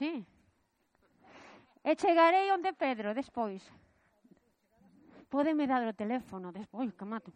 Sí. 0.00 0.24
E 1.84 1.92
chegarei 2.00 2.48
onde 2.48 2.72
Pedro 2.72 3.12
despois. 3.12 3.60
Pódeme 5.28 5.68
dar 5.68 5.84
o 5.84 5.92
teléfono 5.92 6.52
despois, 6.52 6.88
que 6.96 7.04
mato. 7.04 7.30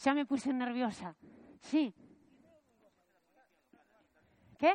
Xa 0.00 0.16
me 0.16 0.24
puse 0.24 0.48
nerviosa. 0.52 1.12
Sí. 1.60 1.92
Que? 4.58 4.72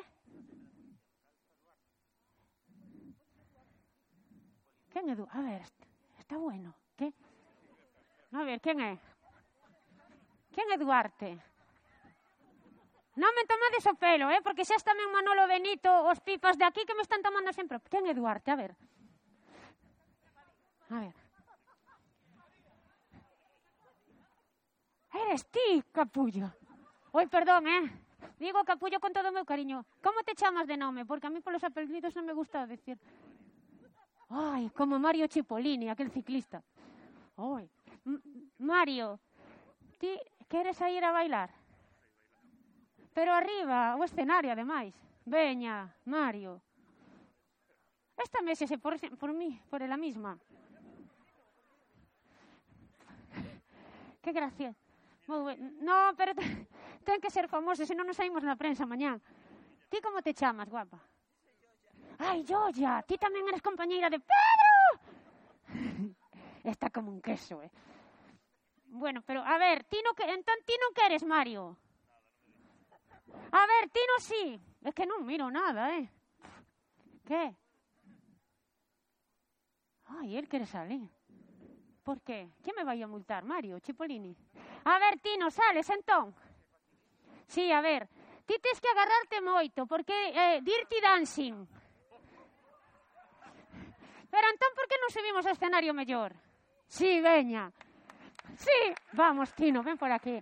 Quen 4.94 5.10
é. 5.10 5.16
A 5.18 5.40
ver, 5.42 5.62
est- 5.66 5.86
está 6.22 6.38
bueno. 6.38 6.74
Que? 6.98 7.14
A 8.34 8.44
ver, 8.46 8.62
quen 8.62 8.80
é? 8.82 8.94
Quen 10.54 10.68
é 10.70 10.78
Duarte? 10.78 11.42
Non 13.20 13.34
me 13.36 13.44
tomades 13.50 13.84
o 13.90 13.94
pelo, 14.00 14.30
eh? 14.32 14.40
Porque 14.46 14.64
xa 14.64 14.78
está 14.80 14.94
tamén 14.94 15.10
Manolo 15.12 15.50
Benito, 15.50 15.90
os 16.08 16.22
pipas 16.22 16.56
de 16.56 16.64
aquí 16.64 16.86
que 16.88 16.96
me 16.96 17.04
están 17.04 17.26
tomando 17.26 17.52
sempre. 17.52 17.82
Quen 17.90 18.06
é 18.08 18.14
Duarte? 18.14 18.54
A 18.54 18.58
ver. 18.58 18.72
A 20.94 20.98
ver. 21.04 21.16
Eres 25.26 25.46
ti, 25.48 25.84
capullo. 25.92 26.52
Oi, 27.12 27.28
perdón, 27.28 27.68
eh? 27.68 27.84
Digo 28.40 28.64
capullo 28.64 29.00
con 29.00 29.12
todo 29.12 29.32
meu 29.32 29.44
cariño. 29.46 29.84
Como 30.02 30.24
te 30.24 30.36
chamas 30.36 30.68
de 30.68 30.78
nome? 30.78 31.06
Porque 31.06 31.28
a 31.28 31.30
mí 31.30 31.42
polos 31.42 31.64
apelidos 31.64 32.16
non 32.16 32.26
me 32.26 32.34
gusta 32.34 32.64
decir. 32.68 32.96
Ai, 34.30 34.70
como 34.72 35.00
Mario 35.00 35.28
Cipollini, 35.28 35.90
aquel 35.90 36.12
ciclista. 36.12 36.62
M- 38.06 38.22
Mario, 38.60 39.20
ti 39.98 40.16
queres 40.48 40.80
a 40.82 40.90
ir 40.90 41.04
a 41.04 41.12
bailar? 41.12 41.50
Pero 43.14 43.34
arriba, 43.34 43.96
o 43.98 44.04
escenario, 44.06 44.52
ademais. 44.54 44.94
Veña, 45.26 45.90
Mario. 46.06 46.62
Esta 48.16 48.42
mesa 48.42 48.68
se 48.68 48.78
por, 48.78 48.96
por 49.18 49.34
mí, 49.34 49.60
por 49.70 49.82
ela 49.82 49.98
misma. 49.98 50.38
Que 54.22 54.32
gracia. 54.32 54.76
No, 55.30 56.14
pero 56.18 56.34
te- 56.34 56.42
ten 57.06 57.22
que 57.22 57.30
ser 57.30 57.46
famoso, 57.48 57.86
senón 57.86 58.10
non 58.10 58.18
saímos 58.18 58.42
na 58.42 58.58
prensa 58.58 58.90
mañán. 58.90 59.22
Ti 59.90 60.02
como 60.02 60.26
te 60.26 60.34
chamas, 60.34 60.66
guapa? 60.70 60.98
Ai, 62.18 62.42
Joya, 62.44 63.06
ti 63.06 63.16
tamén 63.22 63.46
eres 63.46 63.62
compañeira 63.62 64.10
de 64.10 64.18
Pedro. 64.20 64.74
Está 66.66 66.90
como 66.90 67.14
un 67.14 67.22
queso, 67.22 67.62
eh. 67.62 67.72
Bueno, 68.90 69.22
pero 69.22 69.46
a 69.46 69.56
ver, 69.62 69.86
ti 69.86 70.02
non 70.02 70.18
que 70.18 70.26
entón 70.26 70.58
ti 70.66 70.74
non 70.82 70.92
queres 70.98 71.22
Mario. 71.22 71.78
A 73.54 73.62
ver, 73.70 73.86
ti 73.94 74.02
non 74.10 74.20
sí. 74.20 74.44
É 74.82 74.90
que 74.90 75.06
non 75.06 75.22
miro 75.22 75.54
nada, 75.54 75.94
eh. 75.94 76.10
Que? 77.30 77.54
Ai, 80.10 80.34
el 80.42 80.50
quere 80.50 80.66
salir. 80.66 81.06
Por 82.10 82.22
qué? 82.22 82.50
¿Quién 82.64 82.76
me 82.76 82.84
vai 82.84 82.98
a 83.04 83.08
multar? 83.08 83.46
Mario, 83.46 83.78
Cipollini. 83.80 84.36
A 84.86 84.98
ver, 84.98 85.20
Tino, 85.22 85.52
sales 85.52 85.88
entón. 85.92 86.34
Sí, 87.46 87.72
a 87.72 87.82
ver. 87.82 88.10
Ti 88.48 88.58
tes 88.58 88.82
que 88.82 88.90
agarrarte 88.90 89.38
moito, 89.46 89.86
porque 89.86 90.34
eh, 90.34 90.58
Dirty 90.58 91.00
Dancing. 91.06 91.54
Pero 94.26 94.46
entón, 94.50 94.72
por 94.74 94.90
que 94.90 94.98
non 94.98 95.14
subimos 95.14 95.46
ao 95.46 95.54
escenario 95.54 95.94
mellor? 95.94 96.34
Sí, 96.90 97.22
veña. 97.22 97.70
Sí, 98.58 98.80
vamos, 99.14 99.54
Tino, 99.54 99.86
ven 99.86 100.02
por 100.02 100.10
aquí. 100.10 100.42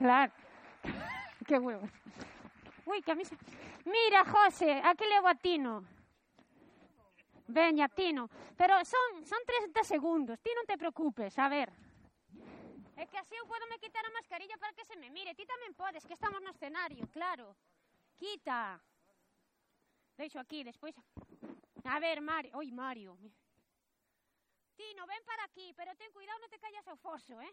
Claro. 0.00 0.32
Qué 1.46 1.60
huevos. 1.60 1.92
Uy, 2.88 3.04
que 3.04 3.12
a 3.12 3.16
mí 3.20 3.28
se... 3.28 3.36
Mira, 3.84 4.24
José, 4.24 4.80
aquí 4.80 5.04
levo 5.04 5.28
a 5.28 5.36
Tino. 5.36 5.84
Veña, 7.52 7.88
Tino. 7.88 8.28
Pero 8.56 8.82
son, 8.84 9.26
son 9.26 9.38
30 9.44 9.84
segundos. 9.84 10.40
Ti 10.40 10.50
non 10.56 10.64
te 10.64 10.80
preocupes, 10.80 11.36
a 11.38 11.48
ver. 11.52 11.68
É 12.96 13.04
que 13.06 13.18
así 13.18 13.36
eu 13.36 13.46
podo 13.46 13.66
me 13.68 13.78
quitar 13.78 14.04
a 14.04 14.10
mascarilla 14.10 14.56
para 14.56 14.72
que 14.72 14.84
se 14.84 14.96
me 14.96 15.10
mire. 15.10 15.36
Ti 15.36 15.44
tamén 15.44 15.76
podes, 15.76 16.06
que 16.08 16.16
estamos 16.16 16.40
no 16.40 16.50
escenario, 16.50 17.04
claro. 17.12 17.52
Quita. 18.16 18.80
Deixo 20.16 20.40
aquí, 20.40 20.64
despois... 20.64 20.94
A 21.84 21.98
ver, 21.98 22.20
Mario. 22.22 22.56
Oi, 22.56 22.70
Mario. 22.70 23.18
Tino, 24.76 25.06
ven 25.06 25.22
para 25.26 25.44
aquí, 25.44 25.74
pero 25.76 25.92
ten 25.96 26.12
cuidado, 26.12 26.40
non 26.40 26.48
te 26.48 26.62
callas 26.62 26.86
ao 26.88 26.96
foso, 26.96 27.36
eh? 27.42 27.52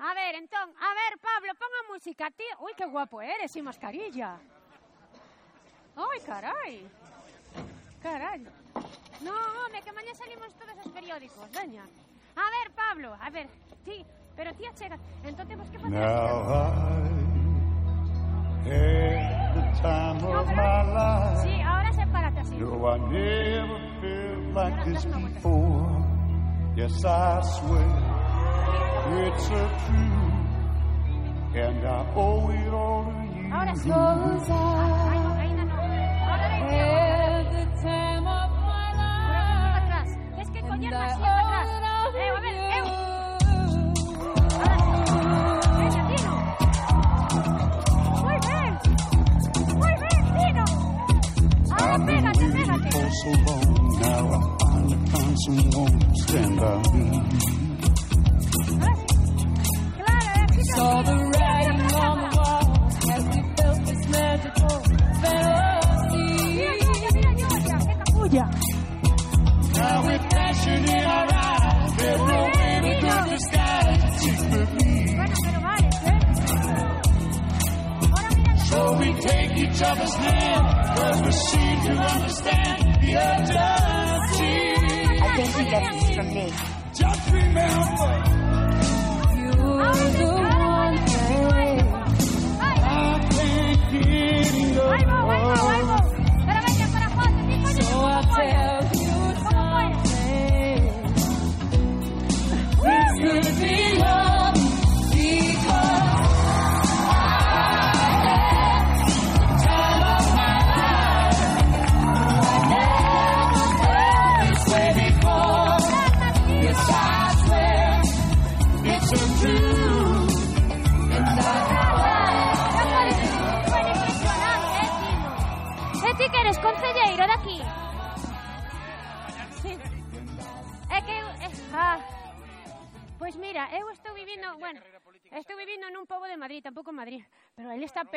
A 0.00 0.14
ver, 0.14 0.32
entón, 0.38 0.72
a 0.80 0.90
ver, 0.96 1.18
Pablo, 1.20 1.52
pon 1.60 1.68
a 1.68 1.82
música. 1.92 2.30
Ti, 2.30 2.48
ui, 2.64 2.72
que 2.72 2.86
guapo 2.86 3.20
eres, 3.20 3.52
sin 3.52 3.66
mascarilla. 3.66 4.40
Ai, 5.96 6.20
carai. 6.24 6.88
Carai. 8.02 8.40
No, 9.22 9.32
home, 9.32 9.82
que 9.84 9.92
mañá 9.92 10.14
salimos 10.14 10.48
todos 10.54 10.74
os 10.86 10.92
periódicos, 10.92 11.50
veña. 11.52 11.82
A 12.36 12.46
ver, 12.54 12.70
Pablo, 12.74 13.14
a 13.20 13.28
ver, 13.30 13.48
ti, 13.84 14.04
pero 14.36 14.52
ti 14.54 14.64
achega. 14.66 14.96
Entón 15.24 15.46
temos 15.48 15.68
que 15.68 15.78
facer 15.78 15.90
Now 15.90 16.42
así. 16.52 17.10
I 18.62 18.72
had 19.18 19.54
the 19.54 19.62
time 19.82 20.20
No, 20.22 20.40
of 20.40 20.46
pero- 20.46 20.56
my 20.56 20.82
life. 20.94 21.42
Sí, 21.42 21.60
ahora 21.62 21.92
sepárate 21.92 22.40
así. 22.40 22.56
No, 22.56 22.86
I 22.88 22.98
never 22.98 23.80
felt 24.00 24.54
like 24.54 24.84
this 24.84 25.04
before. 25.04 26.06
Yes, 26.76 27.04
I 27.04 27.42
swear 27.42 27.90
it's 29.26 29.46
a 29.50 29.68
truth, 29.84 31.56
and 31.56 31.84
I 31.84 32.06
owe 32.14 32.48
it 32.50 32.72
all 32.72 33.04
to 33.04 33.10
you. 33.36 33.52
Ahora 33.52 33.74
sí. 33.74 33.90
I've 40.92 41.18
been 52.06 52.24
waiting 52.24 52.82
for 52.90 53.06
so 53.10 53.30
long. 53.30 53.70
Now 54.00 54.24
I 54.30 54.40
finally 54.58 54.98
found 55.10 55.36
someone 55.44 55.94
to 56.00 56.14
stand 56.22 56.54
by 56.58 56.76
me. 56.92 57.06
Saw 60.74 61.02
the 61.02 61.16
writing 61.16 61.80
on 61.94 62.16
the 62.20 62.28
wall 62.36 62.64
as 63.10 63.24
we 63.26 63.40
felt 63.56 63.78
this 63.86 64.02
magical 64.08 64.76
fantasy. 65.22 66.30
Now 69.80 70.04
with 70.06 70.20
passion 70.28 70.84
in 70.84 71.04
our 71.06 71.28
eyes, 71.32 71.96
they're 71.96 72.18
romantic 72.18 73.02
on 73.02 73.28
the 73.30 73.38
sky. 73.48 73.96
She's 74.20 74.42
the 74.50 74.62
So 78.68 78.80
we 78.98 79.08
take 79.14 79.52
each 79.56 79.82
other's 79.82 80.14
hand, 80.14 80.66
cause 80.96 81.20
we're 81.22 81.32
to 81.86 81.92
understand 82.12 82.80
the 83.02 83.10
urgency. 83.30 84.56
I 85.22 85.28
think 85.36 85.50
he 85.56 85.64
gets. 85.70 86.10
Just 87.00 87.24
remember, 87.32 88.12
you're 89.40 89.52
the 89.52 89.62
oh, 89.62 89.78
I 89.80 89.96
will, 90.20 90.38
I 90.40 90.96
will, 91.30 91.56
I 92.60 92.76
will. 93.12 93.80
Pero 96.46 96.58
venga 96.66 96.86
para 96.92 97.08
Juan, 97.14 97.32
te 97.74 97.84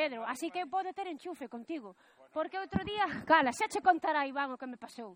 Pedro, 0.04 0.26
así 0.28 0.52
que 0.52 0.68
pode 0.68 0.92
ter 0.92 1.08
enchufe 1.08 1.48
contigo. 1.48 1.96
Porque 2.36 2.60
outro 2.60 2.84
día, 2.84 3.08
cala, 3.24 3.56
xa 3.56 3.72
che 3.72 3.80
contará 3.80 4.28
Iván 4.28 4.52
o 4.52 4.60
que 4.60 4.68
me 4.68 4.76
pasou. 4.76 5.16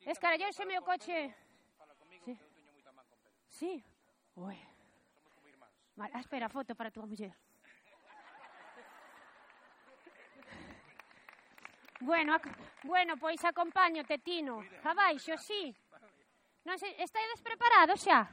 Escarallouse 0.00 0.64
meu 0.64 0.80
coche... 0.80 1.28
Sí. 2.24 2.32
Sí. 3.52 3.72
Ué. 4.40 4.56
Vale, 5.96 6.12
ah, 6.16 6.24
espera, 6.24 6.48
foto 6.48 6.72
para 6.72 6.88
a 6.88 6.94
tua 6.94 7.04
muller. 7.04 7.36
Bueno, 12.00 12.32
ac... 12.32 12.48
bueno, 12.88 13.20
pois 13.20 13.44
acompaño, 13.44 14.08
Tino. 14.24 14.64
Abaixo, 14.88 15.36
sí. 15.36 15.68
Non 16.64 16.80
sei, 16.80 16.96
estáis 16.96 17.44
preparados 17.44 18.00
xa? 18.00 18.24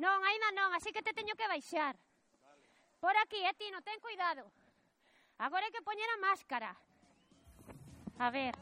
Non, 0.00 0.24
aínda 0.24 0.48
non, 0.56 0.72
así 0.72 0.88
que 0.88 1.04
te 1.04 1.12
teño 1.12 1.36
que 1.36 1.44
baixar. 1.44 2.00
Por 2.96 3.12
aquí, 3.20 3.44
eh, 3.44 3.52
Tino, 3.60 3.84
ten 3.84 4.00
cuidado. 4.00 4.48
Agora 5.38 5.64
hai 5.66 5.72
que 5.72 5.82
poñer 5.82 6.08
a 6.10 6.18
máscara. 6.18 6.70
A 8.18 8.30
ver. 8.30 8.54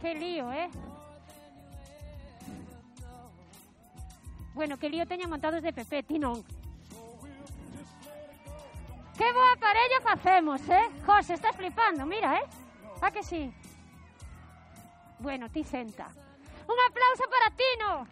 Que 0.00 0.14
lío, 0.14 0.52
eh? 0.52 0.70
Bueno, 4.54 4.76
que 4.78 4.90
lío 4.90 5.06
teña 5.06 5.28
montados 5.28 5.62
de 5.62 5.72
PP, 5.72 6.02
ti 6.02 6.18
non. 6.18 6.42
Que 9.18 9.28
boa 9.34 9.54
parella 9.58 9.98
facemos, 10.02 10.62
eh? 10.70 10.86
José, 11.06 11.34
estás 11.34 11.54
flipando, 11.56 12.06
mira, 12.06 12.38
eh? 12.38 12.46
A 13.02 13.10
que 13.10 13.22
sí? 13.22 13.50
Bueno, 15.18 15.50
ti 15.50 15.64
senta. 15.64 16.06
Un 16.68 16.76
aplauso 16.88 17.24
para 17.30 17.50
Tino. 17.56 18.06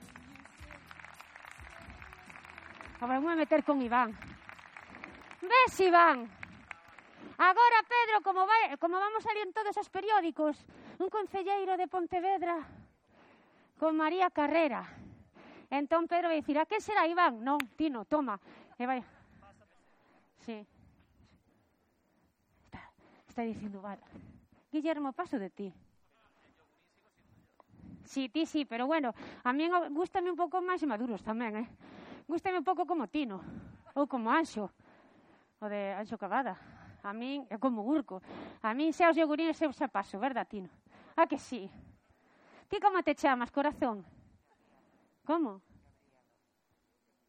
Ahora 3.00 3.14
vamos 3.14 3.32
a 3.32 3.36
meter 3.36 3.62
con 3.62 3.82
Iván. 3.82 4.18
Ves, 5.42 5.80
Iván? 5.80 6.28
Agora, 7.34 7.78
Pedro, 7.84 8.22
como, 8.22 8.46
vai, 8.46 8.78
como 8.78 8.96
vamos 9.02 9.26
salir 9.26 9.42
en 9.44 9.52
todos 9.52 9.74
os 9.76 9.90
periódicos, 9.90 10.56
un 11.02 11.10
concelleiro 11.10 11.76
de 11.76 11.90
Pontevedra 11.90 12.62
con 13.76 13.98
María 13.98 14.30
Carrera. 14.30 14.86
Entón 15.68 16.06
Pedro 16.06 16.30
vai 16.30 16.40
dicir, 16.40 16.56
a 16.56 16.64
que 16.64 16.80
será 16.80 17.04
Iván? 17.10 17.42
Non, 17.42 17.58
Tino, 17.74 18.06
toma. 18.06 18.38
E 18.78 18.86
vai... 18.86 19.02
Sí. 20.46 20.62
Está, 22.64 22.82
está 23.26 23.42
dicindo, 23.42 23.82
vale. 23.82 24.00
Guillermo, 24.70 25.12
paso 25.12 25.38
de 25.42 25.50
ti. 25.50 25.68
Sí, 28.06 28.30
ti 28.30 28.46
sí, 28.46 28.64
pero 28.64 28.86
bueno, 28.86 29.12
a 29.42 29.52
mí 29.52 29.66
gustame 29.90 30.30
un 30.30 30.38
pouco 30.38 30.62
máis 30.62 30.80
maduros 30.86 31.20
tamén, 31.26 31.58
eh? 31.58 31.68
Gústame 32.30 32.62
un 32.62 32.66
pouco 32.66 32.86
como 32.86 33.10
Tino, 33.10 33.42
ou 33.98 34.06
como 34.06 34.30
Anxo, 34.30 34.70
o 35.58 35.64
de 35.66 35.94
Anxo 35.98 36.14
Cavada. 36.14 36.54
A 37.02 37.12
min, 37.12 37.46
é 37.50 37.58
como 37.58 37.82
urco. 37.82 38.22
A 38.62 38.74
min 38.74 38.92
xa 38.92 39.10
os 39.10 39.16
iogurines 39.16 39.60
eu 39.62 39.72
xa 39.72 39.88
paso, 39.88 40.18
verdad, 40.18 40.46
Tino? 40.46 40.70
A 41.16 41.26
que 41.26 41.38
sí? 41.38 41.70
Ti 42.68 42.76
como 42.80 43.02
te 43.02 43.14
chamas, 43.14 43.50
corazón? 43.50 44.04
Como? 45.24 45.62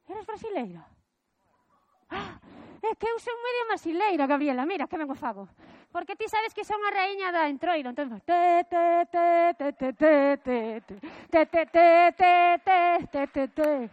Eres 0.07 0.26
brasileiro? 0.26 0.81
Ah, 2.10 2.39
é 2.81 2.95
que 2.95 3.07
eu 3.07 3.19
son 3.19 3.38
medio 3.44 3.68
brasileiro, 3.68 4.23
Gabriela. 4.27 4.65
Mira, 4.65 4.88
que 4.88 4.98
ben 4.98 5.11
o 5.11 5.15
fago. 5.15 5.49
Porque 5.91 6.15
ti 6.15 6.27
sabes 6.30 6.53
que 6.53 6.64
son 6.64 6.80
a 6.88 6.91
raíña 6.91 7.31
da 7.31 7.49
entroido. 7.49 7.89
Entón, 7.89 8.22
te, 8.22 8.64
te, 8.72 9.06
te, 9.11 9.53
te, 9.57 9.73
te, 9.73 9.94
te, 9.94 10.38
te, 10.38 10.81
te, 11.27 11.45
te, 11.45 11.65
te, 11.65 12.11
te, 12.11 12.60
te, 12.64 13.07
te, 13.07 13.27
te, 13.27 13.48
te, 13.48 13.89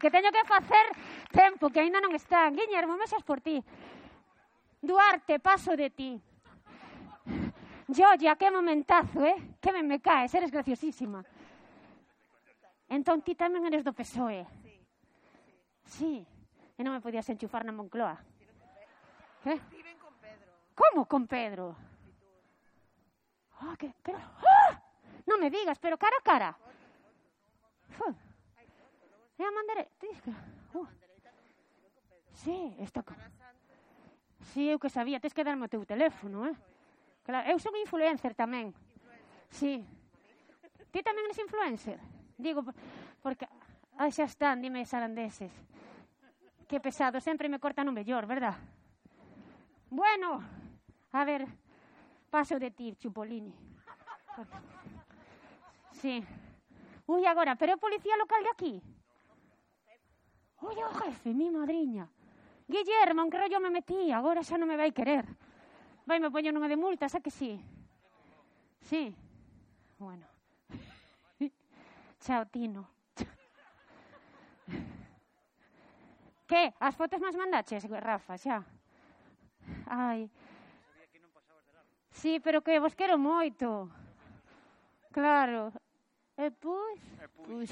que 0.00 0.10
teño 0.10 0.30
que 0.30 0.44
facer 0.44 0.86
tempo, 1.32 1.72
que 1.72 1.80
aínda 1.80 1.98
non 1.98 2.12
están. 2.12 2.52
Guillermo, 2.52 3.00
mesas 3.00 3.24
por 3.24 3.40
ti. 3.40 3.64
Duarte, 4.84 5.40
paso 5.40 5.72
de 5.72 5.88
ti. 5.88 6.20
Gioia, 7.88 8.36
que 8.36 8.52
momentazo, 8.52 9.24
eh? 9.24 9.56
Que 9.58 9.72
me 9.72 9.82
me 9.82 9.98
caes, 9.98 10.36
eres 10.36 10.52
graciosísima. 10.52 11.24
Entón, 12.92 13.24
ti 13.24 13.32
tamén 13.32 13.64
eres 13.64 13.82
do 13.82 13.96
PSOE. 13.96 14.44
Sí. 15.88 16.20
E 16.76 16.80
non 16.84 16.92
me 16.92 17.00
podías 17.00 17.26
enchufar 17.32 17.64
na 17.64 17.72
Moncloa. 17.72 18.20
Eh? 19.48 19.58
Viven 19.72 19.96
con 19.96 20.12
Pedro. 20.20 20.52
Como 20.76 21.08
con 21.08 21.24
Pedro? 21.24 21.72
Oh, 23.64 23.74
que, 23.80 23.90
pero, 24.04 24.20
oh! 24.20 24.72
Non 25.24 25.40
me 25.40 25.48
digas, 25.48 25.80
pero 25.80 25.96
cara 25.96 26.20
a 26.20 26.26
cara. 26.26 26.50
Foda. 27.96 28.18
É 29.38 29.44
a 29.44 29.50
mandere... 29.50 29.88
Te 29.98 30.08
que... 30.22 30.30
Uh. 30.74 30.86
Sí, 32.34 32.74
está... 32.78 33.04
Sí, 34.52 34.68
eu 34.68 34.78
que 34.78 34.90
sabía, 34.90 35.20
tens 35.20 35.34
que 35.34 35.44
darme 35.44 35.66
o 35.66 35.72
teu 35.72 35.84
teléfono, 35.86 36.48
eh? 36.48 36.56
Claro, 37.22 37.46
eu 37.46 37.58
son 37.62 37.76
influencer 37.78 38.34
tamén. 38.34 38.74
Sí. 39.48 39.86
Ti 40.90 41.00
tamén 41.00 41.30
eres 41.30 41.38
influencer? 41.38 42.00
Digo, 42.36 42.66
porque... 43.22 43.46
Ah, 44.00 44.10
xa 44.10 44.26
están, 44.26 44.58
dime 44.58 44.82
sarandeses. 44.88 45.52
Que 46.66 46.80
pesado, 46.80 47.20
sempre 47.20 47.46
me 47.46 47.60
cortan 47.60 47.86
o 47.86 47.94
mellor, 47.94 48.26
verdad? 48.26 48.56
Bueno, 49.92 50.42
a 51.12 51.22
ver, 51.24 51.46
paso 52.32 52.58
de 52.58 52.72
ti, 52.72 52.96
Chupolini. 52.96 53.52
Sí. 56.00 56.24
Ui, 57.06 57.26
agora, 57.26 57.54
pero 57.54 57.72
é 57.72 57.76
policía 57.76 58.16
local 58.16 58.42
de 58.42 58.50
aquí? 58.50 58.74
Ui, 60.62 60.76
o 60.82 60.90
jefe, 60.98 61.30
mi 61.34 61.50
madriña. 61.50 62.08
Guillermo, 62.72 63.22
en 63.22 63.30
que 63.30 63.36
rollo 63.36 63.60
me 63.60 63.68
metí, 63.68 64.10
agora 64.10 64.40
xa 64.40 64.56
non 64.56 64.64
me 64.64 64.80
vai 64.80 64.96
querer. 64.96 65.28
Vai, 66.08 66.16
me 66.16 66.32
poño 66.32 66.48
nunha 66.48 66.72
de 66.72 66.80
multa, 66.80 67.12
xa 67.12 67.20
que 67.20 67.28
sí. 67.28 67.60
Sí. 68.88 69.12
Bueno. 70.00 70.24
Chao, 72.24 72.48
Tino. 72.48 72.88
que? 76.48 76.72
As 76.80 76.96
fotos 76.96 77.20
máis 77.20 77.36
mandaches, 77.36 77.84
Rafa, 77.84 78.40
xa. 78.40 78.64
Ai. 79.86 80.32
Sí, 82.10 82.40
pero 82.40 82.64
que 82.64 82.80
vos 82.80 82.96
quero 82.96 83.20
moito. 83.20 83.92
Claro. 85.12 85.76
E 86.40 86.48
pois... 86.56 87.00
E 87.20 87.28
pois... 87.36 87.68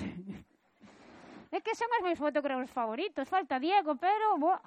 É 1.51 1.59
que 1.65 1.75
son 1.75 1.89
os 1.99 2.05
meus 2.05 2.21
fotógrafos 2.21 2.71
favoritos. 2.71 3.27
Falta 3.27 3.59
Diego, 3.59 3.97
pero... 3.97 4.39
Boa. 4.39 4.61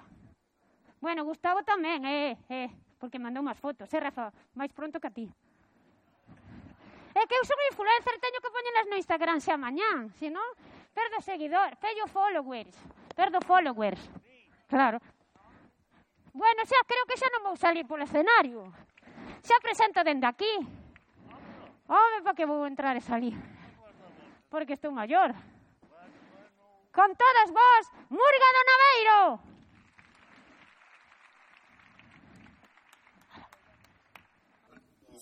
Bueno, 1.04 1.20
Gustavo 1.28 1.60
tamén, 1.60 2.00
eh, 2.08 2.32
eh, 2.48 2.72
porque 2.96 3.20
mandou 3.20 3.44
máis 3.44 3.60
fotos, 3.60 3.92
eh, 3.92 4.00
Rafa, 4.00 4.32
máis 4.56 4.72
pronto 4.72 4.96
que 4.96 5.04
a 5.04 5.12
ti. 5.12 5.28
É 7.12 7.22
que 7.28 7.36
eu 7.36 7.44
son 7.44 7.60
influencer, 7.68 8.16
teño 8.24 8.40
que 8.40 8.48
poñelas 8.48 8.88
no 8.88 8.96
Instagram 8.96 9.36
xa 9.36 9.60
mañán, 9.60 10.08
se 10.16 10.32
non, 10.32 10.48
perdo 10.96 11.20
seguidor, 11.20 11.76
pello 11.76 12.08
followers, 12.08 12.72
perdo 13.12 13.36
followers. 13.44 14.00
Claro. 14.64 14.96
Bueno, 16.32 16.64
xa 16.64 16.80
creo 16.88 17.04
que 17.04 17.20
xa 17.20 17.28
non 17.36 17.52
vou 17.52 17.56
salir 17.60 17.84
polo 17.84 18.08
escenario. 18.08 18.64
Xa 19.44 19.60
presento 19.60 20.00
dende 20.00 20.24
aquí. 20.24 20.56
Home, 21.84 22.24
para 22.24 22.32
que 22.32 22.48
vou 22.48 22.64
entrar 22.64 22.96
e 22.96 23.04
salir? 23.04 23.36
Porque 24.48 24.72
estou 24.72 24.88
maior. 24.88 25.36
Con 26.96 27.12
todas 27.12 27.52
vos, 27.52 27.84
Murga 28.08 28.48
do 28.56 28.62
Naveiro! 28.72 29.53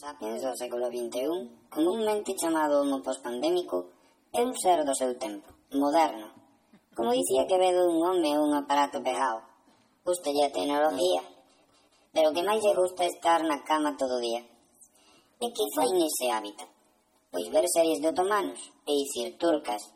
Sapiens 0.03 0.43
do 0.43 0.51
século 0.59 0.91
XXI, 0.91 1.70
comúnmente 1.70 2.35
chamado 2.35 2.83
homo 2.83 2.99
pospandémico, 3.07 3.95
é 4.35 4.43
un 4.43 4.51
ser 4.59 4.83
do 4.83 4.91
seu 4.99 5.15
tempo, 5.15 5.47
moderno. 5.79 6.27
Como 6.97 7.15
dicía 7.15 7.47
que 7.47 7.55
vedo 7.55 7.87
un 7.87 8.03
home 8.03 8.35
un 8.35 8.51
aparato 8.51 8.99
pegado. 8.99 9.47
Gustalle 10.03 10.51
a 10.51 10.51
tecnología, 10.51 11.23
pero 12.11 12.35
que 12.35 12.43
máis 12.43 12.59
lle 12.59 12.74
gusta 12.74 13.07
estar 13.07 13.47
na 13.47 13.62
cama 13.62 13.95
todo 13.95 14.19
o 14.19 14.24
día. 14.27 14.43
E 15.39 15.47
que 15.55 15.70
foi 15.70 15.87
nese 15.95 16.35
hábitat? 16.35 16.66
Pois 17.31 17.47
ver 17.55 17.70
series 17.70 18.03
de 18.03 18.11
otomanos, 18.11 18.59
e 18.83 19.07
dicir 19.07 19.39
turcas, 19.39 19.87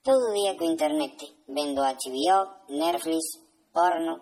todo 0.00 0.32
o 0.32 0.36
día 0.40 0.56
co 0.56 0.64
internet, 0.64 1.28
vendo 1.44 1.84
HBO, 1.84 2.72
Netflix, 2.72 3.36
porno, 3.68 4.16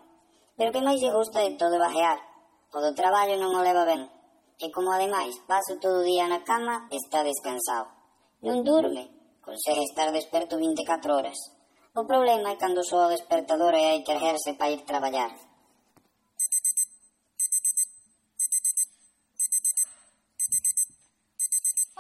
pero 0.59 0.75
que 0.75 0.83
máis 0.83 0.99
lle 0.99 1.15
gusta 1.15 1.39
de 1.47 1.55
todo 1.55 1.79
bajear, 1.79 2.19
o 2.75 2.83
do 2.83 2.91
traballo 2.99 3.39
non 3.39 3.55
o 3.55 3.63
leva 3.63 3.87
ben 3.87 4.11
e 4.61 4.69
como 4.69 4.93
ademais 4.93 5.35
paso 5.49 5.81
todo 5.81 6.05
o 6.05 6.07
día 6.07 6.29
na 6.29 6.45
cama, 6.45 6.87
está 6.93 7.25
descansado. 7.25 7.89
Non 8.45 8.61
durme, 8.61 9.09
consegue 9.41 9.83
estar 9.89 10.13
desperto 10.13 10.61
24 10.61 11.17
horas. 11.17 11.39
O 11.97 12.05
problema 12.05 12.53
é 12.53 12.61
cando 12.61 12.85
soa 12.85 13.09
o 13.09 13.15
despertador 13.17 13.75
e 13.75 13.83
hai 13.89 13.99
que 14.05 14.13
erguerse 14.13 14.55
para 14.55 14.71
ir 14.71 14.85
traballar. 14.85 15.33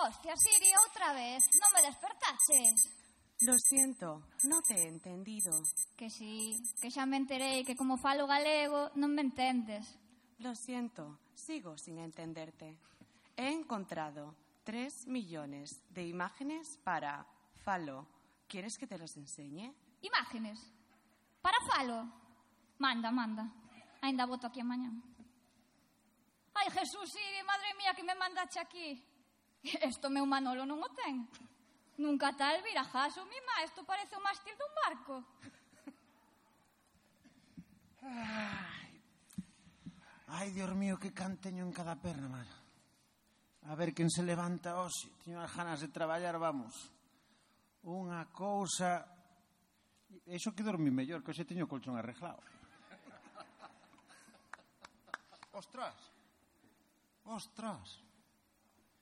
Hostia, 0.01 0.33
Siri, 0.37 0.71
outra 0.81 1.13
vez. 1.13 1.45
Non 1.61 1.71
me 1.77 1.81
despertaches. 1.85 2.77
Lo 3.43 3.57
siento, 3.59 4.23
no 4.45 4.61
te 4.63 4.75
he 4.75 4.89
entendido. 4.89 5.53
Que 5.97 6.09
sí, 6.09 6.57
que 6.81 6.89
xa 6.89 7.05
me 7.05 7.17
enterei 7.17 7.65
que 7.65 7.77
como 7.77 8.01
falo 8.01 8.29
galego 8.29 8.93
non 8.97 9.13
me 9.13 9.21
entendes. 9.25 9.85
Lo 10.41 10.57
siento, 10.57 11.21
sigo 11.41 11.77
sin 11.79 11.99
entenderte. 11.99 12.77
He 13.37 13.49
encontrado 13.49 14.35
3 14.65 15.07
millones 15.07 15.83
de 15.89 16.07
imágenes 16.07 16.79
para 16.85 17.27
Falo. 17.65 18.07
¿Quieres 18.47 18.77
que 18.79 18.87
te 18.87 18.99
las 18.99 19.17
enseñe? 19.17 19.73
Imágenes. 20.03 20.73
Para 21.41 21.59
Falo. 21.67 22.07
Manda, 22.79 23.11
manda. 23.11 23.53
Ainda 24.03 24.27
voto 24.27 24.47
aquí 24.47 24.63
mañá. 24.63 24.91
Ai, 26.55 26.71
Jesús, 26.71 27.11
Siri, 27.11 27.43
madre 27.45 27.75
mía, 27.79 27.95
que 27.95 28.03
me 28.03 28.15
mandache 28.15 28.61
aquí. 28.61 29.03
Esto 29.63 30.09
meu 30.09 30.27
Manolo 30.27 30.65
non 30.65 30.81
o 30.81 30.89
ten. 30.97 31.29
Nunca 32.01 32.33
tal 32.33 32.63
vira 32.65 32.85
jaso, 32.85 33.25
mi 33.27 33.37
isto 33.65 33.85
parece 33.85 34.17
o 34.17 34.21
mástil 34.21 34.57
dun 34.57 34.73
barco. 34.85 35.25
Ah. 38.03 38.80
Ai, 40.31 40.55
Dios 40.55 40.71
mío, 40.79 40.95
que 40.99 41.11
can 41.11 41.43
teño 41.43 41.67
en 41.67 41.75
cada 41.75 41.99
perna, 41.99 42.31
mara. 42.31 42.55
A 43.67 43.75
ver, 43.75 43.91
quen 43.91 44.07
se 44.07 44.23
levanta 44.23 44.79
hoxe? 44.79 45.11
Teño 45.27 45.43
as 45.43 45.51
ganas 45.51 45.83
de 45.83 45.91
traballar, 45.91 46.39
vamos. 46.39 46.71
Unha 47.83 48.31
cousa... 48.31 49.03
Eso 50.27 50.55
que 50.55 50.63
dormí 50.63 50.95
mellor, 50.95 51.27
que 51.27 51.35
hoxe 51.35 51.43
teño 51.43 51.67
o 51.67 51.71
colchón 51.71 51.99
arreglado. 51.99 52.39
Ostras! 55.51 55.99
Ostras! 57.27 57.99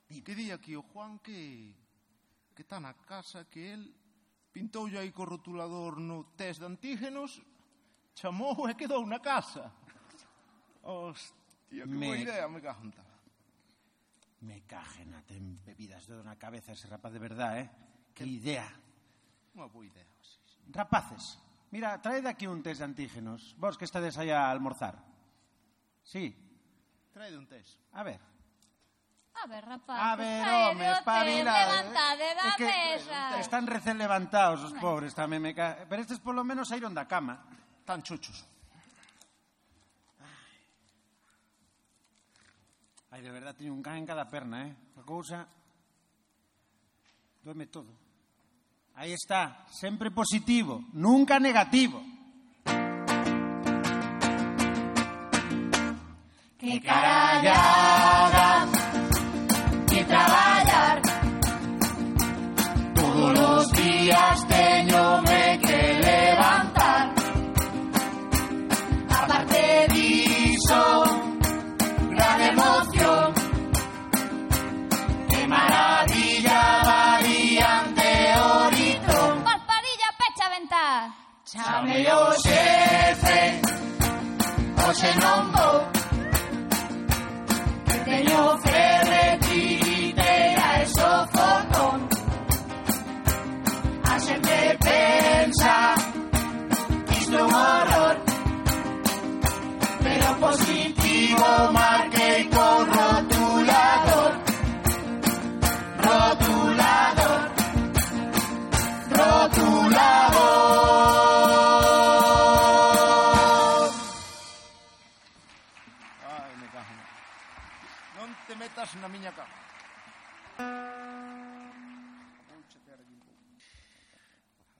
E 0.08 0.24
que 0.24 0.32
di 0.32 0.48
aquí 0.48 0.72
o 0.72 0.82
Juan 0.82 1.20
que 1.20 1.76
que 2.56 2.64
está 2.64 2.80
na 2.80 2.96
casa 3.06 3.46
que 3.46 3.76
el 3.76 3.94
pintoulle 4.50 4.98
aí 4.98 5.12
co 5.12 5.28
rotulador 5.28 6.00
no 6.00 6.34
test 6.34 6.58
de 6.58 6.66
antígenos 6.66 7.38
chamou 8.16 8.66
e 8.66 8.74
quedou 8.74 9.04
na 9.04 9.20
casa. 9.20 9.70
Hostia, 10.88 11.84
que 11.84 11.92
Me- 11.92 12.06
boa 12.08 12.16
idea, 12.16 12.48
me 12.48 12.60
cago 12.64 12.80
en. 12.80 12.94
Me 14.40 14.62
cajena, 14.64 15.20
ten 15.26 15.58
bebidas 15.66 16.06
de 16.06 16.16
na 16.24 16.38
cabeza 16.40 16.72
ese 16.72 16.86
rapaz 16.88 17.12
de 17.12 17.18
verdad, 17.20 17.58
eh? 17.60 17.66
Que 18.14 18.24
idea. 18.24 18.64
Unha 19.52 19.66
boa 19.68 19.84
idea. 19.84 20.06
sí, 20.24 20.38
sí. 20.46 20.58
Rapaces, 20.72 21.36
mira, 21.74 21.98
traed 22.00 22.24
aquí 22.24 22.46
un 22.48 22.62
test 22.62 22.80
de 22.80 22.86
antígenos. 22.88 23.52
Vos 23.58 23.76
que 23.76 23.84
estades 23.84 24.16
aí 24.16 24.30
a 24.32 24.48
almorzar. 24.48 24.96
Sí, 26.06 26.32
Trae 27.12 27.36
un 27.36 27.44
test. 27.50 27.76
a 27.92 28.00
ver. 28.06 28.20
A 29.42 29.46
ver, 29.46 29.62
rapaz. 29.66 29.98
A 29.98 30.16
ver, 30.16 30.42
home, 30.46 30.86
o 30.88 30.94
té, 30.94 30.98
espabila. 31.02 31.52
Levantade 31.52 32.28
da 32.38 32.46
É 32.48 32.52
que 32.56 32.66
mesa. 32.70 33.20
Están 33.42 33.66
recén 33.68 33.98
levantados 33.98 34.62
os 34.66 34.74
pobres 34.78 35.12
tamén 35.14 35.42
me 35.42 35.50
ca... 35.54 35.82
Pero 35.86 36.00
estes 36.02 36.18
polo 36.22 36.42
menos 36.46 36.70
saíron 36.70 36.94
da 36.94 37.04
cama. 37.10 37.42
Tan 37.86 38.02
chuchos. 38.06 38.46
Ai, 43.10 43.22
de 43.22 43.30
verdad, 43.30 43.54
teño 43.56 43.72
un 43.72 43.82
can 43.82 43.96
en 43.96 44.06
cada 44.06 44.28
perna, 44.28 44.66
eh? 44.66 44.76
A 44.96 45.02
cousa... 45.02 45.48
Duerme 47.42 47.66
todo. 47.66 47.88
Aí 48.94 49.12
está, 49.12 49.64
sempre 49.70 50.10
positivo, 50.10 50.84
nunca 50.92 51.38
negativo. 51.38 52.02
Que 56.58 56.80
carallada 56.82 57.97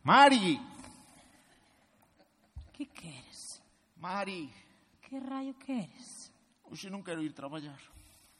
Mari. 0.08 0.58
Que 2.72 2.86
queres? 2.86 3.60
Mari. 4.00 4.50
Que 5.04 5.20
raio 5.20 5.52
queres? 5.60 6.32
Hoxe 6.64 6.88
non 6.88 7.04
quero 7.04 7.20
ir 7.20 7.36
traballar. 7.36 7.76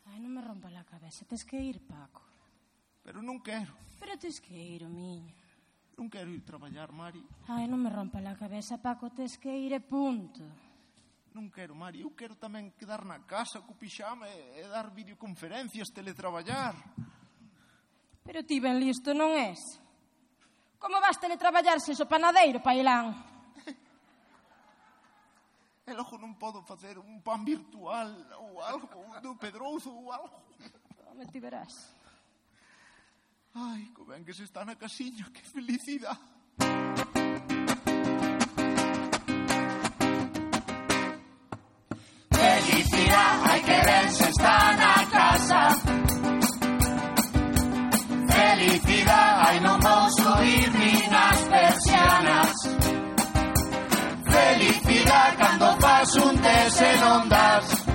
Ai, 0.08 0.16
non 0.16 0.32
me 0.32 0.40
rompa 0.40 0.72
a 0.72 0.88
cabeza. 0.88 1.28
Tes 1.28 1.44
que 1.44 1.60
ir, 1.60 1.84
Paco. 1.84 2.24
Pero 3.04 3.20
non 3.20 3.44
quero. 3.44 3.76
Pero 4.00 4.16
tes 4.16 4.40
que 4.40 4.56
ir, 4.56 4.80
o 4.80 4.88
miño. 4.88 5.28
Non 6.00 6.08
quero 6.08 6.32
ir 6.32 6.40
traballar, 6.40 6.88
Mari. 6.88 7.20
Ai, 7.52 7.68
non 7.68 7.84
me 7.84 7.92
rompa 7.92 8.16
a 8.16 8.32
cabeza, 8.32 8.80
Paco. 8.80 9.12
Tes 9.12 9.36
que 9.36 9.52
ir 9.52 9.76
e 9.76 9.84
punto. 9.84 10.40
Non 11.36 11.52
quero, 11.52 11.76
Mari. 11.76 12.00
Eu 12.00 12.16
quero 12.16 12.32
tamén 12.40 12.72
quedar 12.80 13.04
na 13.04 13.28
casa 13.28 13.60
co 13.60 13.76
pixama 13.76 14.24
e, 14.24 14.64
eh, 14.64 14.64
e 14.64 14.72
dar 14.72 14.88
videoconferencias, 14.88 15.92
teletraballar. 15.92 16.72
Pero 18.24 18.40
ti 18.48 18.56
ben 18.56 18.80
listo 18.80 19.12
non 19.12 19.36
és? 19.36 19.84
Como 20.78 21.00
vas 21.00 21.18
teletraballar 21.18 21.80
se 21.80 21.94
so 21.94 22.06
panadeiro, 22.06 22.60
Pailán? 22.62 23.14
E 25.88 25.92
logo 25.96 26.20
non 26.20 26.36
podo 26.36 26.60
facer 26.60 27.00
un 27.00 27.24
pan 27.24 27.40
virtual 27.48 28.12
ou 28.44 28.60
algo, 28.60 28.92
un 29.09 29.24
do 29.24 29.32
pedrouzo 29.40 29.88
ou 29.88 30.12
algo. 30.12 30.36
Me 31.16 31.24
ti 31.24 31.40
verás. 31.40 31.96
Ai, 33.56 33.88
co 33.96 34.05
ben 34.05 34.20
que 34.20 34.36
se 34.36 34.44
está 34.44 34.68
na 34.68 34.76
casiña, 34.76 35.32
que 35.32 35.40
felicidade. 35.40 36.20
Felicidad 42.30 43.32
hay 43.48 43.62
que 43.64 43.78
ver 43.88 44.12
fas 56.09 56.16
un 56.16 56.40
test 56.40 56.80
e 56.80 56.97
non 57.01 57.28
das 57.28 57.89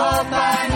gold 0.00 0.30
mine. 0.30 0.69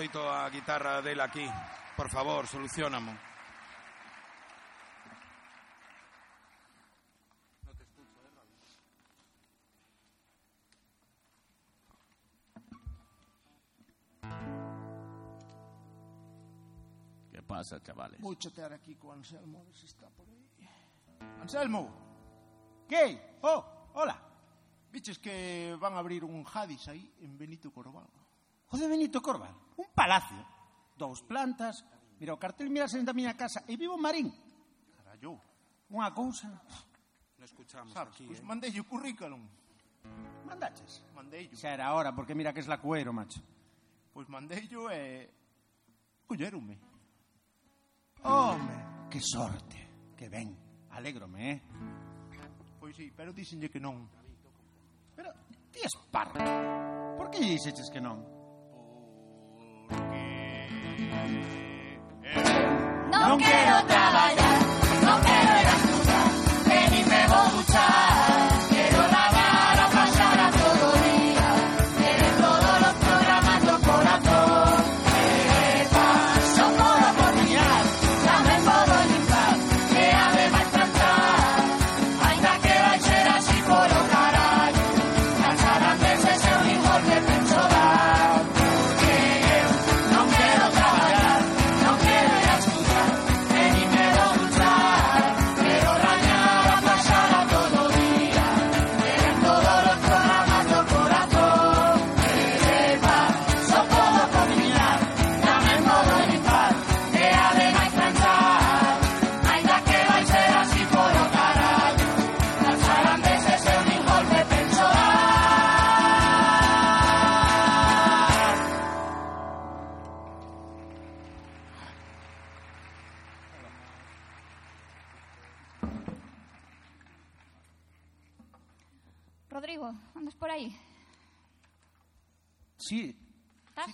Escoito 0.00 0.30
a 0.30 0.48
guitarra 0.48 1.02
dele 1.02 1.20
aquí. 1.20 1.46
Por 1.94 2.08
favor, 2.08 2.46
solucionamo. 2.46 3.14
¿Qué 17.30 17.42
pasa, 17.42 17.82
chavales? 17.82 18.18
Voy 18.22 18.36
a 18.36 18.38
chatear 18.38 18.72
aquí 18.72 18.94
con 18.94 19.18
Anselmo, 19.18 19.60
a 19.60 19.64
ver 19.64 19.74
si 19.74 19.84
está 19.84 20.08
por 20.08 20.26
ahí. 20.26 20.48
Anselmo, 21.42 21.90
¿qué? 22.88 23.36
Oh, 23.42 23.90
hola. 23.92 24.18
Viches 24.90 25.18
que 25.18 25.76
van 25.78 25.92
a 25.92 25.98
abrir 25.98 26.24
un 26.24 26.42
Hadis 26.50 26.88
aí 26.88 27.12
en 27.20 27.36
Benito 27.36 27.70
Corval. 27.70 28.08
O 28.72 28.78
de 28.78 28.86
Benito 28.86 29.20
Corval, 29.20 29.52
un 29.80 29.88
palacio, 29.96 30.44
dous 30.96 31.24
plantas, 31.24 31.80
mira, 32.20 32.36
o 32.36 32.38
cartel 32.38 32.68
mira 32.68 32.84
da 32.84 33.16
miña 33.16 33.32
casa, 33.32 33.64
e 33.64 33.80
vivo 33.80 33.96
Marín. 33.96 34.28
Carallo. 34.92 35.40
Unha 35.88 36.12
cousa... 36.12 36.52
Non 37.40 37.48
escuchamos 37.48 37.96
Sabes, 37.96 38.12
aquí, 38.12 38.28
pues 38.28 38.38
eh? 38.38 38.44
mandei 38.44 38.76
o 38.76 38.84
currículum. 38.84 39.40
Mandaches? 40.44 41.00
Mandei 41.16 41.48
Xa 41.56 41.72
era 41.72 41.96
hora, 41.96 42.12
porque 42.12 42.36
mira 42.36 42.52
que 42.52 42.60
es 42.60 42.68
la 42.68 42.76
cuero, 42.76 43.16
macho. 43.16 43.40
Pois 44.12 44.28
pues 44.28 44.28
mandei 44.28 44.68
e... 44.68 45.32
Eh... 45.32 46.78
Home, 48.22 49.08
que 49.10 49.20
sorte, 49.20 50.12
que 50.16 50.28
ben. 50.28 50.54
Alégrome, 50.90 51.52
eh? 51.52 51.60
Pois 52.78 52.94
sí, 52.94 53.10
pero 53.16 53.32
díxenlle 53.32 53.70
que 53.70 53.80
non. 53.80 54.06
Pero 55.16 55.32
ti 55.72 55.80
es 55.82 55.94
parvo. 56.12 56.38
Por 57.16 57.30
que 57.32 57.40
lle 57.40 57.56
dixeches 57.56 57.90
que 57.90 58.00
non? 58.00 58.39
Non 63.10 63.38
quero 63.38 63.86
traballar, 63.86 64.49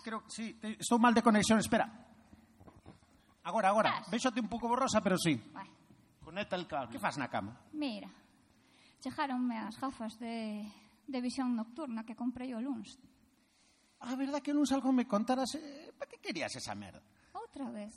creo 0.07 0.23
que 0.23 0.31
sí. 0.31 0.55
Estou 0.79 1.03
mal 1.03 1.11
de 1.11 1.19
conexión, 1.19 1.59
espera. 1.59 1.91
Agora, 3.43 3.75
agora. 3.75 3.91
Véxote 4.07 4.39
un 4.39 4.47
pouco 4.47 4.71
borrosa, 4.71 5.03
pero 5.03 5.19
sí. 5.19 5.35
Vai. 5.51 5.67
Conecta 6.23 6.55
el 6.55 6.71
cable. 6.71 6.95
Que 6.95 7.03
faz 7.03 7.19
na 7.19 7.27
cama? 7.27 7.59
Mira, 7.75 8.07
chegaronme 9.03 9.59
as 9.59 9.75
gafas 9.75 10.15
de, 10.23 10.63
de 11.11 11.19
visión 11.19 11.59
nocturna 11.59 12.07
que 12.07 12.15
comprei 12.15 12.55
o 12.55 12.63
lunes. 12.63 12.95
A 13.99 14.15
ah, 14.15 14.15
verdad 14.15 14.39
que 14.39 14.55
non 14.55 14.63
algo 14.71 14.95
me 14.95 15.11
contaras... 15.11 15.59
Eh, 15.59 15.91
pa 15.99 16.07
que 16.07 16.23
querías 16.23 16.55
esa 16.55 16.79
merda? 16.79 17.03
Outra 17.35 17.67
vez. 17.75 17.91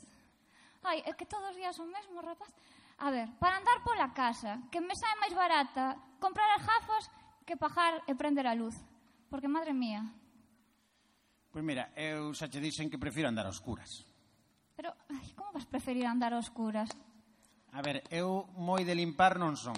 Ai, 0.82 1.06
é 1.06 1.14
que 1.14 1.30
todos 1.30 1.54
os 1.54 1.54
días 1.54 1.78
o 1.78 1.86
mesmo, 1.86 2.18
rapaz. 2.18 2.50
A 2.98 3.14
ver, 3.14 3.30
para 3.38 3.62
andar 3.62 3.86
pola 3.86 4.10
casa, 4.10 4.58
que 4.66 4.82
me 4.82 4.98
sae 4.98 5.14
máis 5.22 5.34
barata 5.36 5.94
comprar 6.18 6.58
as 6.58 6.66
gafas 6.66 7.06
que 7.46 7.54
pagar 7.54 8.02
e 8.10 8.18
prender 8.18 8.50
a 8.50 8.58
luz. 8.58 8.74
Porque, 9.30 9.46
madre 9.46 9.70
mía, 9.70 10.02
Pois 11.50 11.66
mira, 11.66 11.90
eu 11.98 12.30
xa 12.30 12.46
che 12.46 12.62
dixen 12.62 12.86
que 12.86 12.98
prefiro 12.98 13.26
andar 13.26 13.46
a 13.46 13.54
oscuras. 13.54 14.06
Pero, 14.78 14.94
ai, 15.10 15.34
como 15.34 15.50
vas 15.50 15.66
preferir 15.66 16.06
andar 16.06 16.30
a 16.30 16.38
oscuras? 16.38 16.88
A 17.74 17.82
ver, 17.82 18.06
eu 18.10 18.46
moi 18.54 18.86
de 18.86 18.94
limpar 18.94 19.34
non 19.34 19.58
son. 19.58 19.74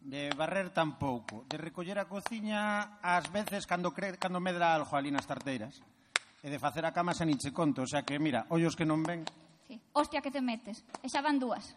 De 0.00 0.32
barrer 0.34 0.72
tampouco. 0.72 1.44
De 1.46 1.60
recoller 1.60 2.00
a 2.00 2.08
cociña 2.08 2.96
ás 3.04 3.28
veces 3.28 3.68
cando, 3.68 3.92
cre... 3.92 4.16
cando 4.16 4.40
medra 4.40 4.72
algo 4.72 4.96
ali 4.96 5.12
nas 5.12 5.28
tarteiras. 5.28 5.84
E 6.42 6.48
de 6.48 6.58
facer 6.58 6.82
a 6.88 6.96
cama 6.96 7.12
xa 7.12 7.28
nin 7.28 7.36
che 7.36 7.52
conto. 7.52 7.84
O 7.84 7.88
sea 7.88 8.02
que, 8.02 8.16
mira, 8.16 8.48
ollos 8.48 8.72
que 8.72 8.88
non 8.88 9.04
ven... 9.04 9.28
Sí. 9.68 9.76
Hostia, 9.92 10.24
que 10.24 10.32
te 10.32 10.40
metes. 10.40 10.80
E 11.04 11.12
xa 11.12 11.20
van 11.20 11.36
dúas. 11.36 11.76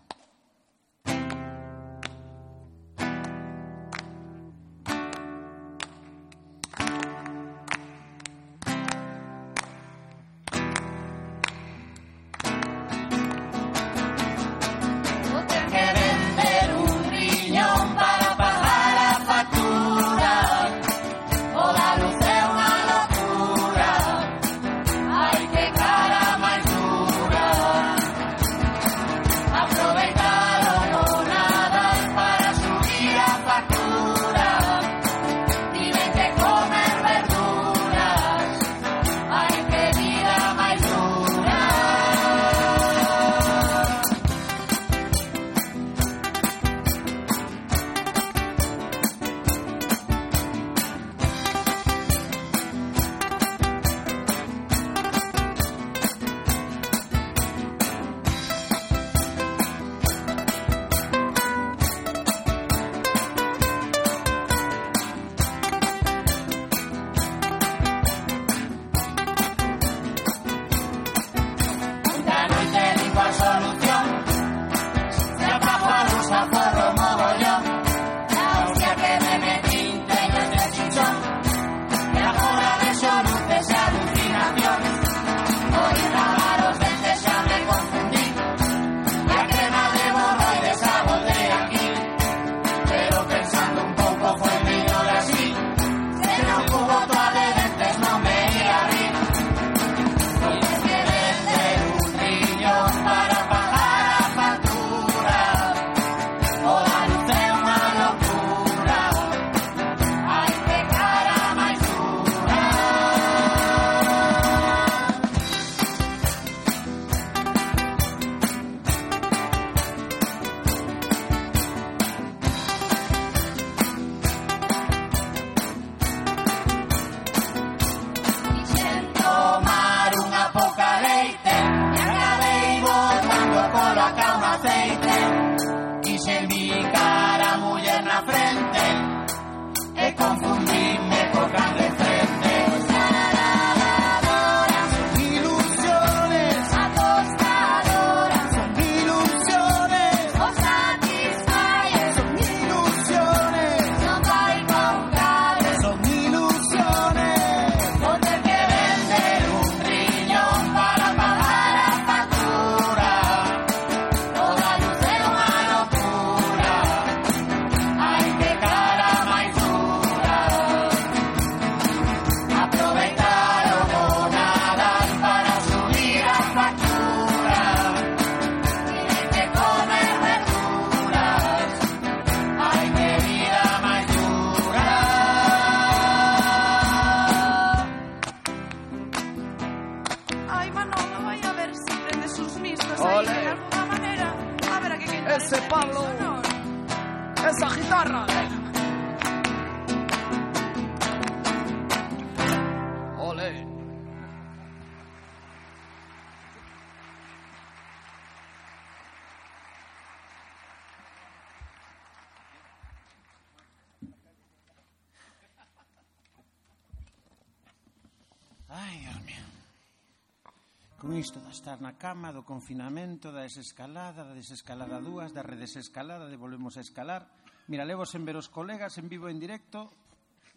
estar 221.65 221.81
na 221.81 221.97
cama, 221.97 222.29
do 222.29 222.45
confinamento, 222.45 223.33
da 223.33 223.41
desescalada, 223.41 224.21
da 224.21 224.37
desescalada 224.37 225.01
dúas, 225.01 225.33
da 225.33 225.41
redesescalada, 225.41 226.29
de 226.29 226.37
volvemos 226.37 226.77
a 226.77 226.85
escalar. 226.85 227.25
Mira, 227.65 227.81
levo 227.81 228.05
sen 228.05 228.21
ver 228.21 228.37
os 228.37 228.53
colegas 228.53 229.01
en 229.01 229.09
vivo 229.09 229.33
en 229.33 229.41
directo, 229.41 229.89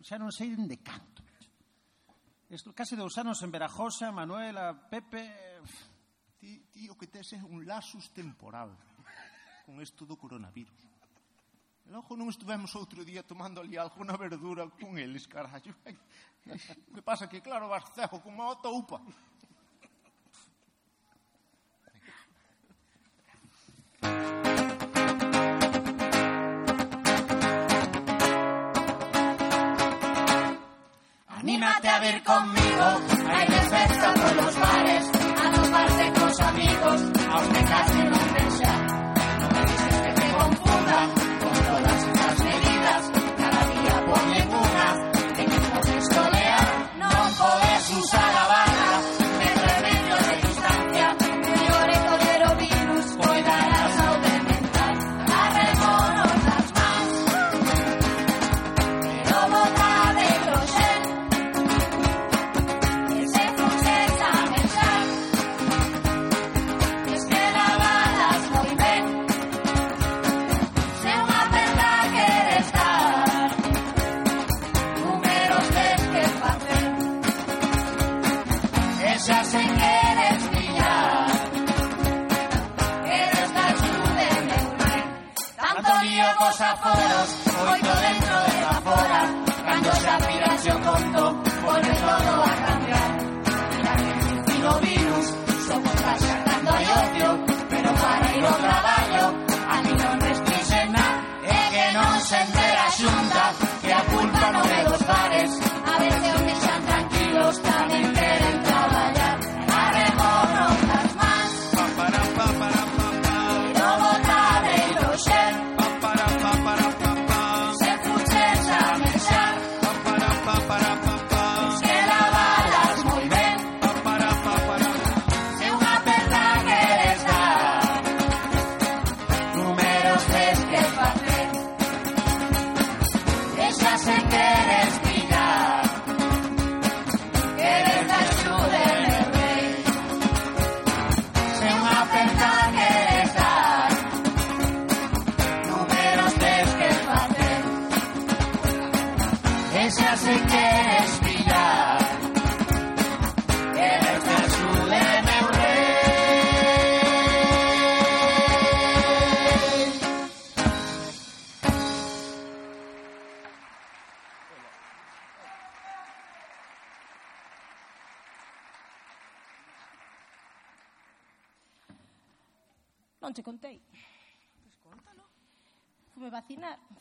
xa 0.05 0.20
non 0.20 0.28
sei 0.28 0.52
de 0.52 0.76
canto. 0.85 1.24
Esto, 2.52 2.76
case 2.76 2.93
dous 2.93 3.16
anos 3.16 3.40
en 3.40 3.48
Verajosa, 3.48 4.12
Manuela, 4.12 4.76
Pepe... 4.76 5.64
Ti, 6.36 6.68
ti 6.68 6.93
o 6.93 6.94
que 7.01 7.09
tes 7.09 7.32
é 7.32 7.40
un 7.40 7.64
lasus 7.64 8.12
temporal 8.12 8.76
con 9.64 9.80
isto 9.80 10.05
do 10.05 10.20
coronavirus. 10.20 10.76
E 11.82 11.89
logo 11.89 12.20
non 12.20 12.28
estuvemos 12.28 12.76
outro 12.76 13.01
día 13.01 13.24
tomando 13.24 13.64
ali 13.64 13.80
alguna 13.80 14.12
verdura 14.12 14.68
con 14.76 15.01
eles, 15.01 15.24
carallo. 15.24 15.72
O 16.48 16.93
que 16.97 17.05
pasa 17.05 17.28
que, 17.28 17.40
claro, 17.40 17.68
vas 17.68 17.89
cego 17.97 18.20
como 18.20 18.44
a 18.44 18.56
toupa. 18.60 19.01
Anímate 31.39 31.89
a 31.89 31.98
vir 32.01 32.22
conmigo, 32.24 32.86
hay 33.30 33.47
desfesta 33.47 34.14
por 34.14 34.36
los 34.36 34.59
bares, 34.59 35.10
a 35.14 35.51
toparte 35.52 36.12
cos 36.20 36.40
amigos, 36.40 37.02
aunque 37.30 37.64
casi 37.64 37.98
no 38.02 38.18
te 38.18 38.88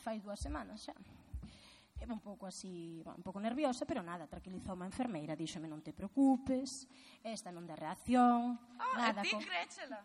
fai 0.08 0.24
dúas 0.24 0.40
semanas 0.40 0.88
xa. 0.88 0.96
E 2.00 2.06
un 2.08 2.22
pouco 2.24 2.48
así, 2.48 3.04
un 3.04 3.20
pouco 3.20 3.36
nerviosa, 3.44 3.84
pero 3.84 4.00
nada, 4.00 4.24
tranquilizou 4.24 4.72
a 4.80 4.88
enfermeira, 4.88 5.36
díxome 5.36 5.68
non 5.68 5.84
te 5.84 5.92
preocupes, 5.92 6.88
esta 7.20 7.52
non 7.52 7.68
dá 7.68 7.76
reacción, 7.76 8.56
ah, 8.80 9.12
nada. 9.12 9.20
Ah, 9.20 9.26
ti 9.26 9.36
con... 9.36 9.44
créchela. 9.44 10.00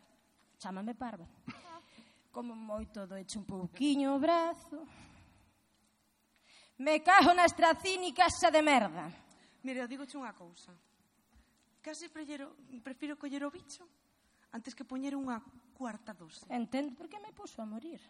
Chámame 0.59 0.91
parva. 0.91 1.23
Ah. 1.47 1.79
Como 2.35 2.51
moito 2.51 3.07
doeche 3.07 3.39
un 3.39 3.47
pouquiño 3.47 4.11
o 4.11 4.19
brazo. 4.19 4.83
Me 6.83 6.99
cajo 6.99 7.31
na 7.31 7.47
estracínica 7.47 8.27
xa 8.27 8.51
de 8.51 8.59
merda. 8.59 9.07
Mire, 9.63 9.85
eu 9.85 9.87
digo 9.87 10.03
unha 10.19 10.35
cousa. 10.35 10.75
Casi 11.79 12.11
prellero, 12.11 12.59
prefiro 12.83 13.15
coller 13.15 13.47
o 13.47 13.53
bicho 13.53 13.87
antes 14.51 14.75
que 14.75 14.83
poñer 14.83 15.15
unha 15.15 15.39
cuarta 15.77 16.11
dose. 16.11 16.43
Entendo 16.51 16.91
por 16.91 17.07
que 17.07 17.21
me 17.23 17.31
puso 17.31 17.63
a 17.63 17.69
morir. 17.69 18.01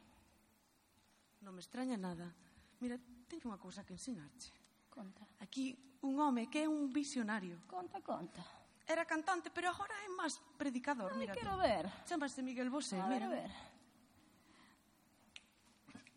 Non 1.43 1.51
me 1.51 1.59
extraña 1.59 1.99
nada. 1.99 2.31
Mira, 2.79 2.95
teño 3.27 3.51
unha 3.51 3.59
cousa 3.59 3.83
que 3.83 3.93
ensinarche. 3.93 4.55
Conta. 4.87 5.27
Aquí 5.43 5.75
un 6.07 6.15
home 6.15 6.47
que 6.47 6.63
é 6.63 6.67
un 6.67 6.87
visionario. 6.87 7.59
Conta, 7.67 7.99
conta. 7.99 8.39
Era 8.87 9.03
cantante, 9.03 9.51
pero 9.51 9.67
agora 9.67 9.91
é 10.03 10.09
máis 10.15 10.39
predicador. 10.55 11.11
Ai, 11.11 11.19
mira 11.19 11.35
quero 11.35 11.59
ver. 11.59 11.87
Chámase 12.07 12.39
Miguel 12.43 12.71
Bosé, 12.71 12.99
A 12.99 13.07
ver, 13.07 13.23
mira. 13.23 13.27
a 13.27 13.35
ver. 13.35 13.51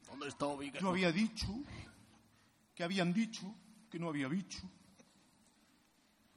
¿Dónde 0.06 0.30
está 0.30 0.46
Yo 0.78 0.90
había 0.90 1.10
dicho 1.10 1.50
que 2.74 2.82
habían 2.84 3.12
dicho 3.12 3.50
que 3.90 3.98
no 3.98 4.08
había 4.08 4.28
bicho. 4.28 4.62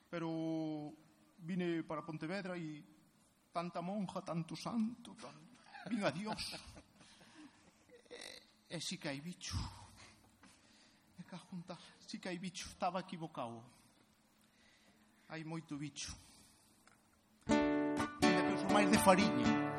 Pero 0.09 0.93
vine 1.37 1.83
para 1.83 2.01
Pontevedra 2.01 2.57
y 2.57 2.83
tanta 3.51 3.81
monja, 3.81 4.21
tanto 4.21 4.55
santo, 4.55 5.15
tan... 5.15 5.35
vine 5.89 6.05
a 6.05 6.11
Dios. 6.11 6.55
E 8.69 8.79
si 8.79 8.97
que 8.97 9.07
hai 9.07 9.19
bicho. 9.19 9.57
E 11.17 11.23
que 11.23 11.35
junta, 11.35 11.75
si 12.05 12.19
que 12.19 12.29
hai 12.29 12.37
bicho, 12.37 12.67
estaba 12.67 12.99
equivocado. 12.99 13.63
Hai 15.27 15.43
moito 15.43 15.75
bicho. 15.75 16.15
Ainda 17.47 18.41
que 18.45 18.57
son 18.61 18.71
máis 18.71 18.89
de 18.91 18.99
fariña. 18.99 19.78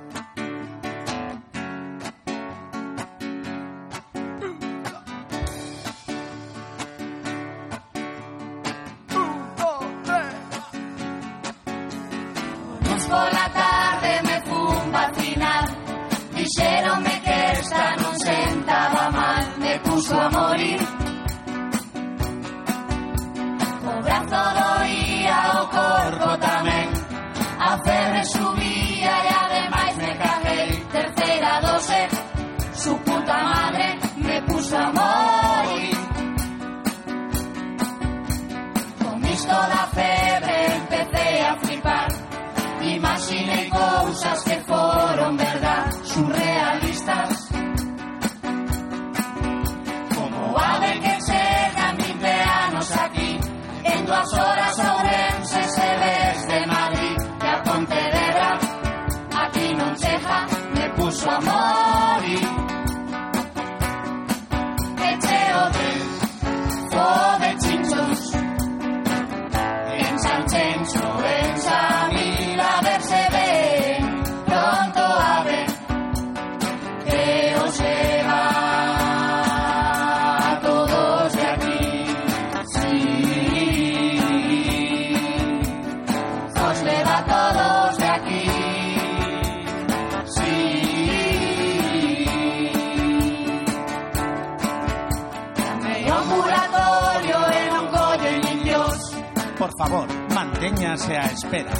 Á 101.08 101.26
espera. 101.32 101.70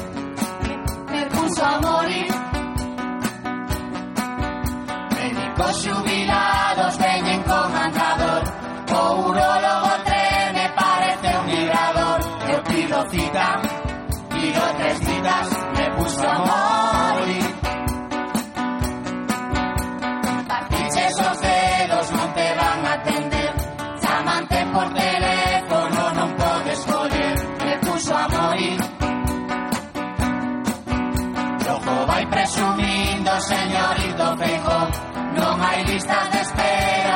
me 1.13 1.27
puso 1.27 1.65
a 1.65 1.81
morir. 1.81 2.27
Médicos 5.15 5.87
Non 35.61 35.69
hai 35.69 35.85
listas 35.85 36.27
de 36.33 36.41
espera, 36.41 37.10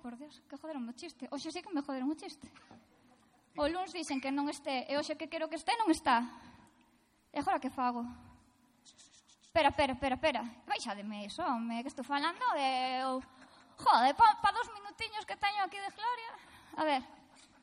por 0.00 0.16
Dios, 0.16 0.40
que 0.48 0.56
joderon 0.56 0.88
o 0.88 0.92
chiste. 0.96 1.28
Hoxe 1.30 1.52
sí 1.52 1.60
que 1.62 1.70
me 1.70 1.84
joderon 1.84 2.08
o 2.10 2.16
chiste. 2.16 2.48
O 3.60 3.68
luns 3.68 3.92
dicen 3.92 4.18
que 4.20 4.32
non 4.32 4.48
este, 4.48 4.88
e 4.88 4.96
hoxe 4.96 5.14
que 5.20 5.28
quero 5.28 5.46
que 5.52 5.60
este 5.60 5.76
non 5.76 5.92
está. 5.92 6.24
E 7.30 7.38
agora 7.38 7.60
que 7.60 7.68
fago? 7.68 8.02
Espera, 9.46 9.68
espera, 9.74 9.92
espera, 9.94 10.14
espera. 10.16 10.42
Baixademe 10.66 11.26
iso, 11.26 11.42
home, 11.44 11.82
que 11.84 11.90
estou 11.92 12.02
falando 12.06 12.40
de... 12.56 13.04
o- 13.06 13.22
Jode, 13.80 14.12
pa, 14.12 14.36
pa 14.44 14.52
dos 14.52 14.68
minutiños 14.76 15.24
que 15.24 15.36
teño 15.40 15.64
aquí 15.64 15.80
de 15.80 15.88
gloria. 15.96 16.32
A 16.76 16.82
ver, 16.84 17.00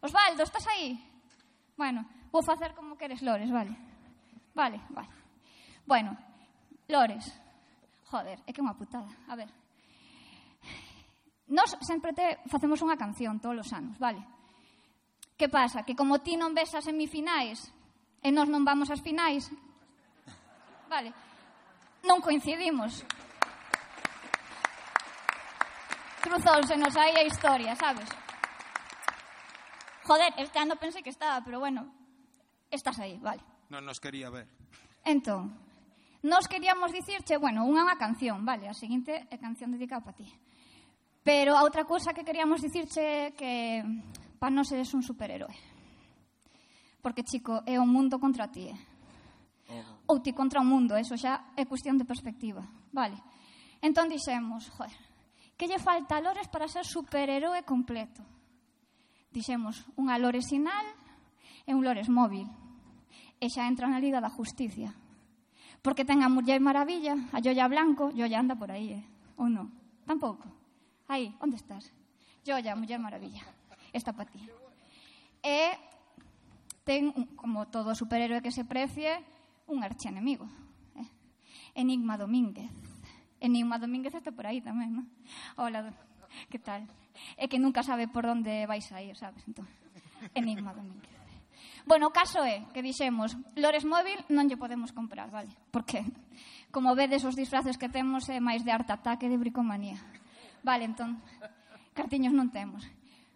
Osvaldo, 0.01 0.41
estás 0.43 0.65
aí? 0.65 0.97
Bueno, 1.77 2.01
vou 2.33 2.41
facer 2.41 2.73
como 2.73 2.97
queres, 2.97 3.21
Lores, 3.21 3.49
vale. 3.53 3.69
Vale, 4.57 4.81
vale. 4.89 5.09
Bueno, 5.85 6.17
Lores. 6.89 7.29
Joder, 8.09 8.41
é 8.45 8.51
que 8.51 8.59
é 8.59 8.65
unha 8.65 8.73
putada. 8.73 9.05
A 9.29 9.37
ver, 9.37 9.45
Nos 11.47 11.79
sempre 11.79 12.11
te 12.11 12.43
facemos 12.51 12.83
unha 12.83 12.99
canción 12.99 13.39
todos 13.39 13.63
os 13.63 13.71
anos, 13.71 13.95
vale? 13.95 14.19
Que 15.39 15.47
pasa? 15.47 15.87
Que 15.87 15.95
como 15.95 16.19
ti 16.19 16.35
non 16.35 16.51
ves 16.51 16.75
as 16.75 16.83
semifinais 16.83 17.71
e 18.19 18.33
nós 18.35 18.51
non 18.51 18.67
vamos 18.67 18.91
ás 18.91 18.99
finais, 18.99 19.47
vale, 20.91 21.15
non 22.03 22.19
coincidimos. 22.19 23.07
Cruzóusenos 26.19 26.91
aí 26.99 27.15
a 27.15 27.23
historia, 27.23 27.71
sabes? 27.79 28.11
Joder, 30.03 30.35
este 30.35 30.59
ano 30.59 30.75
pensei 30.75 30.99
que 30.99 31.15
estaba, 31.15 31.39
pero 31.43 31.63
bueno, 31.63 31.87
estás 32.71 32.99
aí, 32.99 33.15
vale. 33.23 33.39
Non 33.71 33.87
nos 33.87 34.03
quería 34.03 34.27
ver. 34.27 34.51
Entón, 35.07 35.55
nos 36.27 36.51
queríamos 36.51 36.91
dicirche, 36.91 37.39
bueno, 37.39 37.63
unha 37.63 37.83
é 37.83 37.87
unha 37.87 37.95
canción, 37.95 38.43
vale, 38.43 38.67
a 38.67 38.75
seguinte 38.75 39.27
é 39.31 39.35
canción 39.39 39.71
dedicada 39.71 40.03
para 40.03 40.19
ti. 40.19 40.27
Pero 41.27 41.59
a 41.59 41.67
outra 41.67 41.83
cousa 41.83 42.15
que 42.15 42.23
queríamos 42.23 42.63
dicirche 42.63 43.35
que 43.35 43.83
pa 44.39 44.47
non 44.47 44.63
seres 44.63 44.95
un 44.95 45.03
superhéroe. 45.03 45.51
Porque, 47.03 47.27
chico, 47.27 47.67
é 47.67 47.75
o 47.75 47.83
mundo 47.83 48.15
contra 48.15 48.47
ti. 48.47 48.71
Eh? 48.71 48.79
Oh. 50.07 50.15
Ou 50.15 50.23
ti 50.23 50.31
contra 50.31 50.63
o 50.63 50.65
mundo, 50.65 50.95
eso 50.95 51.19
xa 51.19 51.51
é 51.59 51.67
cuestión 51.67 51.99
de 51.99 52.07
perspectiva. 52.07 52.63
Vale. 52.95 53.19
Entón 53.83 54.07
dixemos, 54.07 54.71
joder, 54.71 54.95
que 55.59 55.67
lle 55.67 55.83
falta 55.83 56.15
a 56.15 56.23
Lores 56.23 56.47
para 56.47 56.71
ser 56.71 56.87
superhéroe 56.87 57.59
completo? 57.67 58.23
Dixemos, 59.27 59.83
unha 59.99 60.15
Lores 60.15 60.47
sinal 60.47 60.87
e 61.67 61.75
un 61.75 61.83
Lores 61.83 62.07
móvil. 62.07 62.47
E 63.35 63.51
xa 63.51 63.67
entra 63.67 63.91
na 63.91 63.99
Liga 63.99 64.23
da 64.23 64.31
Justicia. 64.31 64.95
Porque 65.83 66.07
ten 66.07 66.23
a 66.23 66.31
Muller 66.31 66.63
Maravilla, 66.63 67.19
a 67.35 67.43
Joya 67.43 67.67
Blanco, 67.67 68.15
Joya 68.15 68.39
anda 68.39 68.55
por 68.55 68.71
aí, 68.71 68.95
eh? 68.95 69.03
ou 69.35 69.51
non? 69.51 69.67
Tampouco. 70.07 70.66
Aí, 71.07 71.35
onde 71.39 71.55
estás? 71.55 71.87
Joya, 72.45 72.75
Muller 72.75 72.99
Maravilla. 72.99 73.43
Esta 73.95 74.11
para 74.11 74.29
ti. 74.29 74.43
E 75.43 75.75
ten, 76.83 77.11
como 77.39 77.67
todo 77.71 77.95
superhéroe 77.95 78.43
que 78.43 78.51
se 78.51 78.67
precie, 78.67 79.23
un 79.67 79.83
archenemigo. 79.83 80.47
Eh? 80.95 81.07
Enigma 81.79 82.19
Domínguez. 82.19 82.71
Enigma 83.39 83.79
Domínguez 83.79 84.15
está 84.15 84.31
por 84.31 84.47
aí 84.47 84.59
tamén, 84.59 84.91
non? 84.95 85.07
Hola, 85.55 85.91
que 86.51 86.59
tal? 86.59 86.83
É 87.39 87.47
que 87.47 87.59
nunca 87.59 87.83
sabe 87.83 88.11
por 88.11 88.27
onde 88.27 88.67
vais 88.67 88.87
a 88.91 88.99
ir, 88.99 89.15
sabes? 89.15 89.43
Entón, 89.47 89.67
Enigma 90.35 90.75
Domínguez. 90.75 91.15
Bueno, 91.87 92.11
o 92.11 92.15
caso 92.15 92.43
é 92.43 92.67
que 92.75 92.83
dixemos, 92.83 93.39
Lores 93.55 93.87
Móvil 93.87 94.19
non 94.27 94.51
lle 94.51 94.59
podemos 94.59 94.91
comprar, 94.91 95.31
vale? 95.31 95.55
Porque, 95.71 96.03
como 96.67 96.91
vedes, 96.99 97.23
os 97.23 97.39
disfraces 97.39 97.79
que 97.79 97.87
temos 97.87 98.27
é 98.27 98.43
máis 98.43 98.67
de 98.67 98.75
arte 98.75 98.91
ataque 98.91 99.31
de 99.31 99.39
bricomanía. 99.39 99.95
Vale, 100.63 100.85
entón, 100.85 101.21
cartiños 101.93 102.33
non 102.33 102.49
temos. 102.53 102.85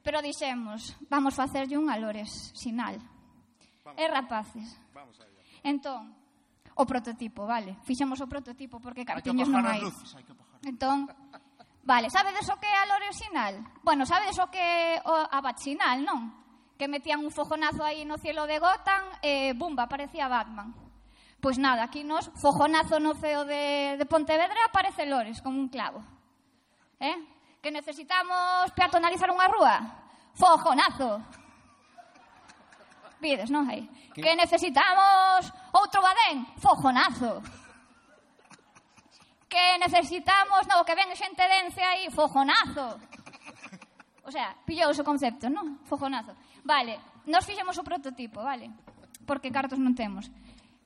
Pero 0.01 0.21
dixemos, 0.21 0.97
vamos 1.09 1.37
facerlle 1.37 1.77
un 1.77 1.89
alores 1.89 2.29
Lores, 2.29 2.57
sinal. 2.57 2.97
Vamos. 3.85 3.97
E 4.01 4.05
rapaces. 4.09 4.67
Vamos 4.93 5.17
a. 5.21 5.29
Entón, 5.61 6.17
o 6.75 6.83
prototipo, 6.85 7.45
vale. 7.45 7.77
Fixemos 7.85 8.17
o 8.21 8.27
prototipo 8.27 8.81
porque 8.81 9.05
cartiños 9.05 9.49
non 9.49 9.61
hai. 9.65 9.81
Luces, 9.81 10.17
hai 10.17 10.25
entón, 10.65 11.05
vale, 11.85 12.09
sabedes 12.09 12.49
o 12.49 12.57
que 12.57 12.69
é 12.69 12.77
a 12.81 13.13
sinal? 13.13 13.61
Bueno, 13.85 14.05
sabedes 14.05 14.37
o 14.41 14.49
que 14.49 14.61
é 14.61 15.01
a 15.05 15.39
Bat 15.41 15.61
non? 16.01 16.33
Que 16.81 16.89
metían 16.89 17.21
un 17.21 17.29
fojonazo 17.29 17.85
aí 17.85 18.01
no 18.09 18.17
cielo 18.17 18.49
de 18.49 18.57
Gotham 18.57 19.05
e, 19.21 19.53
bumba, 19.53 19.85
aparecía 19.85 20.25
Batman. 20.25 20.73
Pois 21.37 21.61
nada, 21.61 21.85
aquí 21.85 22.01
nos 22.01 22.33
fojonazo 22.41 22.97
no 22.97 23.13
ceo 23.13 23.45
de, 23.45 23.97
de 23.97 24.05
Pontevedra 24.09 24.57
aparece 24.65 25.05
Lores 25.05 25.41
como 25.45 25.61
un 25.61 25.69
clavo. 25.69 26.01
Eh? 27.01 27.17
Que 27.61 27.73
necesitamos 27.73 28.69
peatonalizar 28.77 29.33
unha 29.33 29.49
rúa. 29.49 29.75
Fojonazo. 30.37 31.17
Pides, 33.17 33.49
non 33.49 33.65
hai? 33.65 33.89
Que, 34.13 34.21
que 34.21 34.31
necesitamos 34.37 35.49
outro 35.73 35.99
badén. 36.05 36.45
Fojonazo. 36.61 37.41
Que 39.49 39.81
necesitamos, 39.81 40.63
no, 40.69 40.85
que 40.85 40.93
ven 40.93 41.09
xente 41.17 41.41
dence 41.41 41.81
aí. 41.81 42.07
Fojonazo. 42.13 43.01
O 44.25 44.31
sea, 44.31 44.53
pillou 44.65 44.93
o 44.93 45.03
concepto, 45.03 45.49
non? 45.49 45.81
Fojonazo. 45.89 46.37
Vale, 46.61 47.01
nos 47.25 47.45
fixemos 47.45 47.77
o 47.77 47.83
prototipo, 47.83 48.45
vale? 48.45 48.69
Porque 49.25 49.49
cartos 49.49 49.81
non 49.81 49.97
temos. 49.97 50.29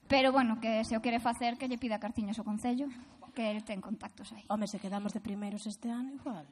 Pero, 0.07 0.31
bueno, 0.31 0.59
que 0.61 0.83
se 0.85 0.95
o 0.95 1.01
quere 1.01 1.19
facer, 1.19 1.57
que 1.57 1.67
lle 1.67 1.81
pida 1.81 1.99
cartiñas 1.99 2.37
ao 2.37 2.45
Concello 2.45 2.87
que 3.35 3.51
el 3.51 3.67
ten 3.67 3.83
contactos 3.83 4.31
aí. 4.31 4.47
Home, 4.47 4.65
se 4.65 4.79
quedamos 4.79 5.11
de 5.11 5.19
primeiros 5.19 5.67
este 5.67 5.91
ano, 5.91 6.15
igual. 6.15 6.47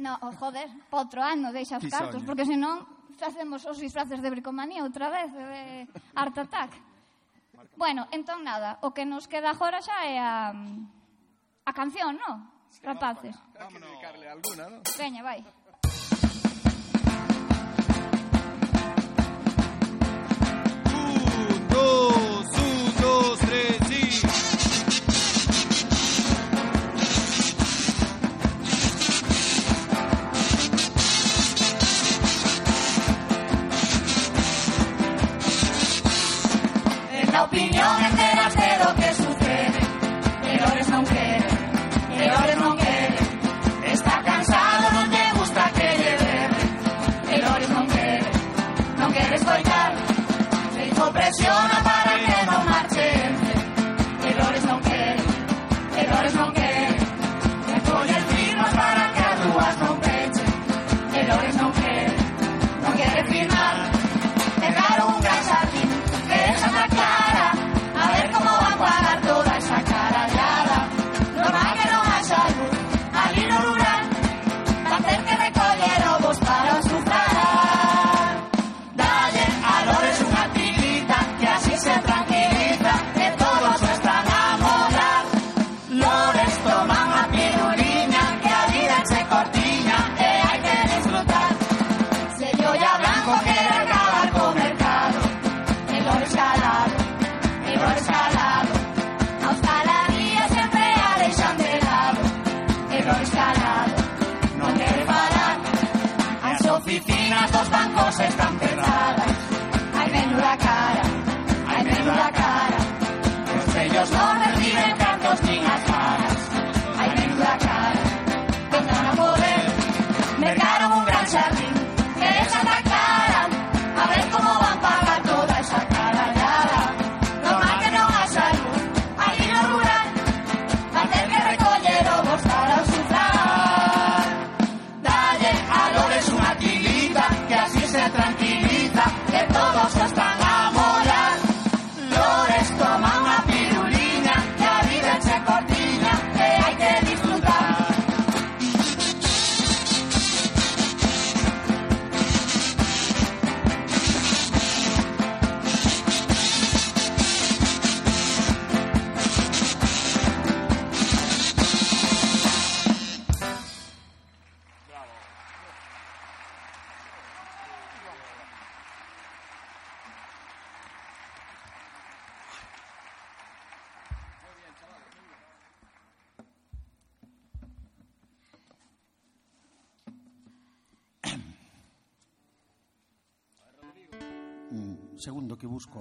No, 0.00 0.18
oh, 0.24 0.32
joder, 0.34 0.66
pa 0.90 1.04
outro 1.04 1.22
ano 1.22 1.52
deixa 1.52 1.78
os 1.78 1.86
cartos, 1.86 2.24
porque 2.26 2.48
senón 2.48 2.82
facemos 3.14 3.62
os 3.68 3.78
disfraces 3.78 4.18
de 4.18 4.32
bricomanía 4.32 4.82
outra 4.82 5.06
vez, 5.12 5.30
de 5.30 5.86
Art 6.16 6.34
Attack. 6.34 6.72
bueno, 7.76 8.06
entón 8.10 8.42
nada, 8.42 8.78
o 8.82 8.90
que 8.90 9.04
nos 9.04 9.28
queda 9.28 9.54
agora 9.54 9.82
xa 9.82 10.06
é 10.06 10.18
a, 10.18 10.50
a 10.50 11.72
canción, 11.74 12.18
non? 12.18 12.50
Rapaces. 12.82 13.38
Vamos 13.54 13.78
a 13.82 13.86
dedicarle 13.86 14.26
alguna, 14.26 14.64
¿no? 14.66 14.78
Veña, 14.98 15.22
vai. 15.22 15.40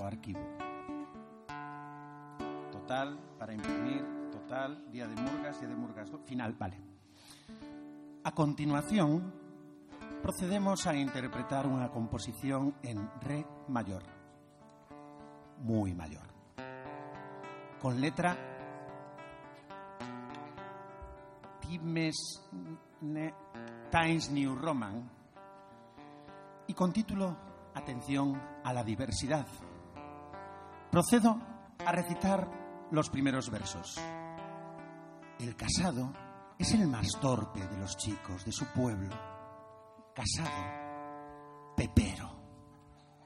O 0.03 0.05
arquivo. 0.05 0.43
Total, 2.71 3.17
para 3.39 3.53
imprimir, 3.53 4.03
total, 4.31 4.91
día 4.91 5.07
de 5.07 5.15
murgas, 5.15 5.59
día 5.59 5.69
de 5.69 5.75
murgas, 5.75 6.11
final, 6.25 6.53
vale. 6.59 6.77
A 8.25 8.31
continuación, 8.31 9.31
procedemos 10.21 10.87
a 10.87 10.95
interpretar 10.95 11.63
unha 11.67 11.87
composición 11.91 12.75
en 12.83 12.99
re 13.23 13.47
mayor, 13.71 14.03
muy 15.63 15.95
mayor, 15.95 16.27
con 17.79 17.99
letra 17.99 18.35
Times 21.59 22.15
ne- 23.03 23.35
Times 23.91 24.31
New 24.31 24.55
Roman 24.55 25.03
y 26.67 26.73
con 26.73 26.91
título 26.91 27.35
Atención 27.75 28.39
a 28.63 28.71
la 28.71 28.83
diversidad. 28.83 29.47
Procedo 30.93 31.39
a 31.83 31.91
recitar 31.91 32.47
los 32.91 33.09
primeros 33.09 33.49
versos. 33.49 33.99
El 35.39 35.55
casado 35.55 36.13
es 36.59 36.71
el 36.75 36.85
más 36.87 37.07
torpe 37.19 37.65
de 37.65 37.77
los 37.79 37.97
chicos 37.97 38.45
de 38.45 38.51
su 38.51 38.63
pueblo. 38.67 39.09
Casado, 40.13 41.73
pepero. 41.75 42.29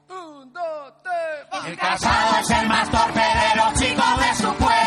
Un, 0.08 0.50
dos, 0.50 0.94
tres, 1.02 1.66
El 1.66 1.76
casado 1.76 2.40
es 2.40 2.50
el 2.52 2.68
más 2.70 2.90
torpe 2.90 3.20
de 3.20 3.56
los 3.56 3.74
chicos 3.74 4.18
de 4.18 4.34
su 4.34 4.54
pueblo. 4.54 4.77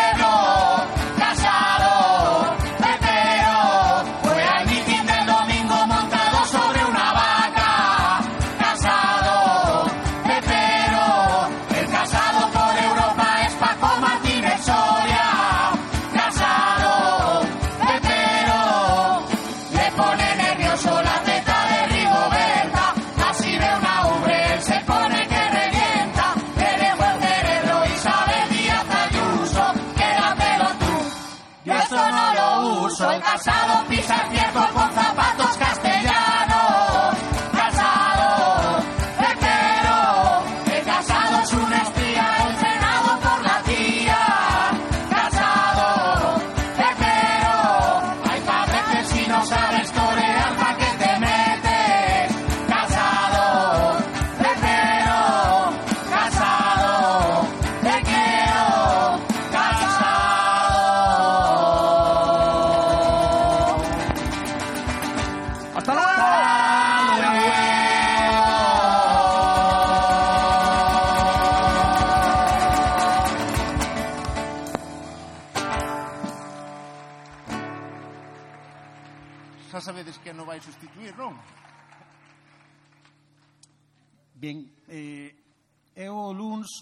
Lo 33.11 33.17
uso. 33.17 33.25
El 33.25 33.31
casado 33.31 34.80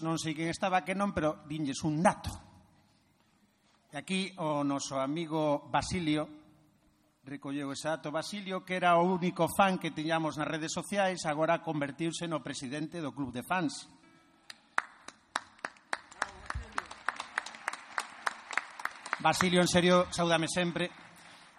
non 0.00 0.20
sei 0.20 0.36
quen 0.36 0.48
estaba 0.48 0.84
que 0.84 0.96
non, 0.96 1.12
pero 1.14 1.44
dinlles 1.48 1.84
un 1.84 2.00
dato. 2.00 2.30
E 3.90 3.98
aquí 3.98 4.30
o 4.38 4.62
noso 4.62 5.02
amigo 5.02 5.66
Basilio 5.66 6.40
recolleu 7.24 7.72
ese 7.72 7.88
dato. 7.88 8.10
Basilio, 8.10 8.64
que 8.64 8.78
era 8.78 8.98
o 8.98 9.06
único 9.06 9.46
fan 9.50 9.78
que 9.78 9.90
tiñamos 9.90 10.38
nas 10.38 10.48
redes 10.48 10.70
sociais, 10.70 11.26
agora 11.26 11.62
convertiuse 11.62 12.30
no 12.30 12.42
presidente 12.42 13.02
do 13.02 13.10
Club 13.10 13.34
de 13.34 13.42
Fans. 13.42 13.90
Basilio, 19.20 19.60
en 19.60 19.68
serio, 19.68 20.06
saúdame 20.10 20.48
sempre. 20.48 20.90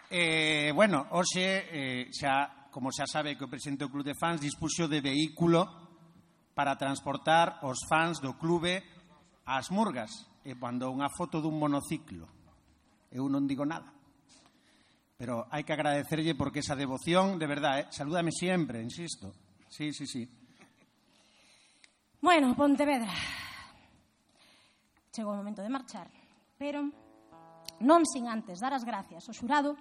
Eh, 0.10 0.72
bueno, 0.74 1.08
hoxe, 1.14 1.68
eh, 1.72 2.10
xa, 2.12 2.68
como 2.72 2.92
xa 2.92 3.06
sabe 3.06 3.38
que 3.38 3.46
o 3.46 3.52
presidente 3.52 3.86
do 3.86 3.92
Club 3.92 4.08
de 4.08 4.18
Fans 4.18 4.42
dispuxo 4.42 4.88
de 4.88 5.00
vehículo 5.00 5.81
para 6.54 6.76
transportar 6.76 7.60
os 7.64 7.80
fans 7.88 8.20
do 8.20 8.36
clube 8.36 8.84
ás 9.48 9.72
murgas 9.72 10.12
e 10.46 10.56
mandou 10.56 10.92
unha 10.92 11.10
foto 11.12 11.40
dun 11.40 11.58
monociclo. 11.58 12.28
Eu 13.12 13.28
non 13.28 13.48
digo 13.48 13.68
nada. 13.68 13.92
Pero 15.22 15.46
hai 15.54 15.62
que 15.62 15.76
agradecerlle 15.76 16.34
porque 16.34 16.66
esa 16.66 16.74
devoción, 16.74 17.38
de 17.38 17.46
verdade, 17.46 17.80
eh? 17.86 17.88
salúdame 17.94 18.34
sempre, 18.34 18.82
insisto. 18.82 19.30
Sí, 19.70 19.94
sí, 19.94 20.08
sí. 20.10 20.26
Bueno, 22.22 22.56
Pontevedra. 22.58 23.14
Chegou 25.12 25.36
o 25.36 25.40
momento 25.40 25.62
de 25.62 25.70
marchar, 25.70 26.08
pero 26.58 26.88
non 27.84 28.02
sin 28.08 28.32
antes 28.32 28.64
dar 28.64 28.72
as 28.72 28.88
gracias 28.88 29.28
ao 29.28 29.36
xurado 29.36 29.76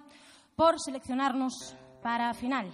por 0.53 0.75
seleccionarnos 0.77 1.73
para 2.03 2.29
a 2.29 2.35
final. 2.35 2.67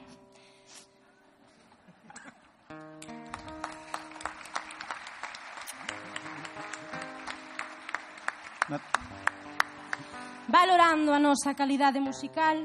valorando 10.47 11.11
a 11.11 11.19
nosa 11.19 11.53
calidade 11.53 11.99
musical, 11.99 12.57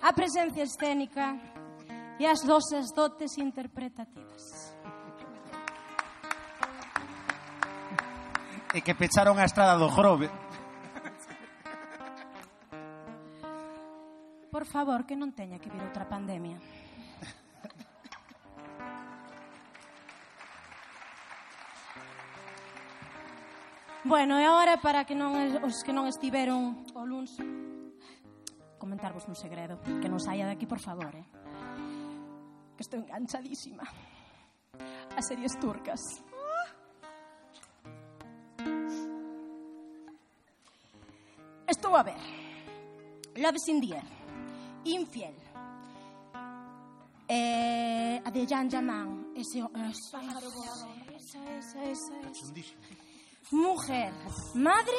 a 0.00 0.12
presencia 0.12 0.62
escénica 0.62 1.36
e 2.20 2.26
as 2.26 2.44
dosas 2.44 2.92
dotes 2.92 3.36
interpretativas. 3.40 4.76
E 8.72 8.80
que 8.84 8.94
pecharon 8.94 9.40
a 9.40 9.48
estrada 9.48 9.74
do 9.80 9.90
Jorobe. 9.90 10.30
Por 14.52 14.68
favor, 14.68 15.08
que 15.08 15.16
non 15.16 15.32
teña 15.32 15.58
que 15.58 15.72
vir 15.72 15.82
outra 15.82 16.06
pandemia. 16.06 16.60
Bueno, 24.10 24.40
e 24.40 24.44
agora 24.44 24.82
para 24.82 25.06
que 25.06 25.14
non 25.14 25.38
os 25.62 25.86
que 25.86 25.94
non 25.94 26.10
estiveron 26.10 26.82
o 26.98 27.06
luns 27.06 27.30
comentarvos 28.82 29.22
un 29.30 29.38
segredo, 29.38 29.78
que 30.02 30.10
non 30.10 30.18
saia 30.18 30.50
de 30.50 30.58
aquí, 30.58 30.66
por 30.66 30.82
favor, 30.82 31.14
eh. 31.14 31.22
Que 32.74 32.82
estou 32.82 32.98
enganchadísima. 32.98 33.86
As 35.14 35.30
series 35.30 35.54
turcas. 35.62 36.02
Estou 41.70 41.94
a 41.94 42.02
ver. 42.02 42.18
Love 43.38 43.62
in 43.70 43.78
the. 43.78 44.02
Infiel. 44.90 45.38
Eh, 47.30 48.18
a 48.18 48.30
de 48.34 48.42
Jan 48.42 48.66
Yaman. 48.66 49.38
Ese, 49.38 49.62
esa, 49.62 50.18
esa, 50.18 51.38
esa, 51.54 51.78
esa, 51.86 52.14
esa. 52.26 53.09
mujer, 53.50 54.12
madre 54.54 54.96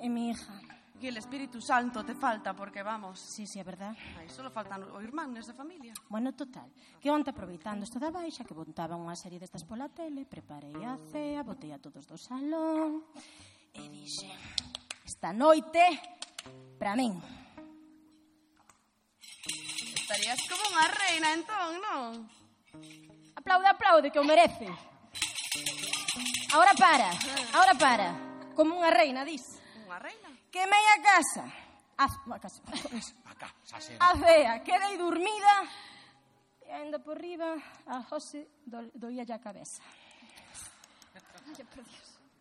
e 0.00 0.08
mi 0.08 0.30
hija. 0.30 0.60
Y 1.00 1.06
el 1.06 1.16
Espíritu 1.16 1.62
Santo 1.62 2.04
te 2.04 2.14
falta 2.14 2.52
porque 2.54 2.82
vamos. 2.82 3.18
Sí, 3.18 3.46
sí, 3.46 3.58
é 3.58 3.64
verdad. 3.64 3.96
Aí 4.18 4.28
solo 4.28 4.50
faltan 4.50 4.84
o 4.84 5.00
irmán 5.00 5.32
nesa 5.32 5.56
familia. 5.56 5.94
Bueno, 6.12 6.36
total, 6.36 6.68
que 7.00 7.08
onte 7.08 7.32
aproveitando 7.32 7.88
isto 7.88 7.96
da 7.96 8.12
baixa 8.12 8.44
que 8.44 8.52
montaba 8.52 9.00
unha 9.00 9.16
serie 9.16 9.40
destas 9.40 9.64
pola 9.64 9.88
tele, 9.88 10.28
preparei 10.28 10.76
a 10.84 11.00
cea, 11.08 11.40
botei 11.40 11.72
a 11.72 11.80
todos 11.80 12.04
do 12.04 12.20
salón 12.20 13.00
e 13.72 13.80
dixe, 13.88 14.28
esta 15.08 15.32
noite 15.32 15.80
para 16.76 16.92
min. 16.92 17.16
Estarías 19.96 20.44
como 20.44 20.68
unha 20.68 20.84
reina 20.84 21.28
entón, 21.32 21.70
non? 21.80 22.28
Aplaude, 23.40 23.72
aplaude, 23.72 24.12
que 24.12 24.20
o 24.20 24.28
mereces. 24.28 24.68
Ahora 26.52 26.74
para, 26.74 27.10
ahora 27.54 27.74
para. 27.78 28.08
Como 28.58 28.74
unha 28.74 28.90
reina, 28.90 29.22
dis. 29.22 29.42
Unha 29.86 30.02
reina? 30.02 30.28
Que 30.50 30.66
meia 30.66 30.96
casa. 30.98 31.46
A, 31.94 32.06
a 32.10 32.38
casa. 32.42 32.58
A 33.28 33.34
casa, 33.38 33.76
A 34.02 34.10
fea, 34.18 34.58
quedei 34.66 34.98
dormida 34.98 35.54
e 36.66 36.72
ainda 36.74 36.98
por 36.98 37.14
riba 37.18 37.54
a 37.86 38.02
José 38.02 38.50
do, 38.66 38.90
doía 38.98 39.22
a 39.22 39.38
cabeza. 39.38 39.78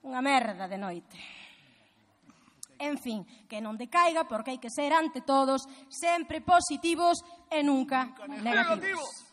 Unha 0.01 0.21
merda 0.25 0.65
de 0.65 0.79
noite. 0.81 1.17
En 2.79 2.97
fin, 2.97 3.27
que 3.45 3.61
non 3.61 3.77
decaiga 3.77 4.25
porque 4.25 4.55
hai 4.55 4.59
que 4.63 4.71
ser 4.73 4.89
ante 4.95 5.21
todos 5.21 5.67
sempre 5.91 6.41
positivos 6.41 7.21
e 7.51 7.61
nunca 7.61 8.09
negativos. 8.25 8.41
negativos. 8.41 9.28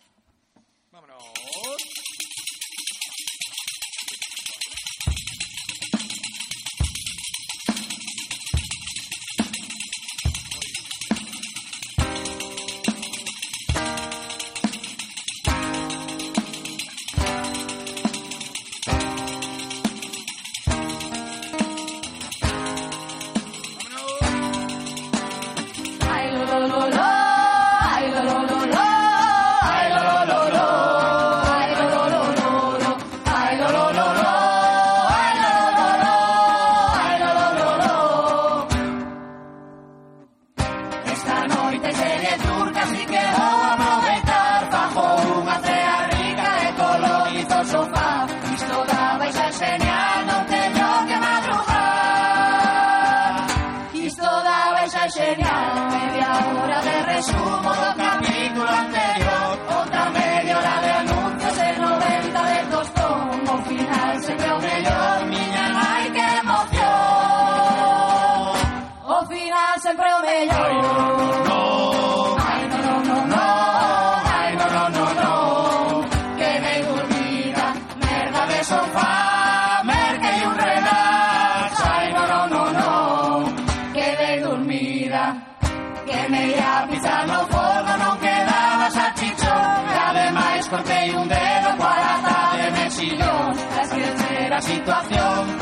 Situación 94.61 95.59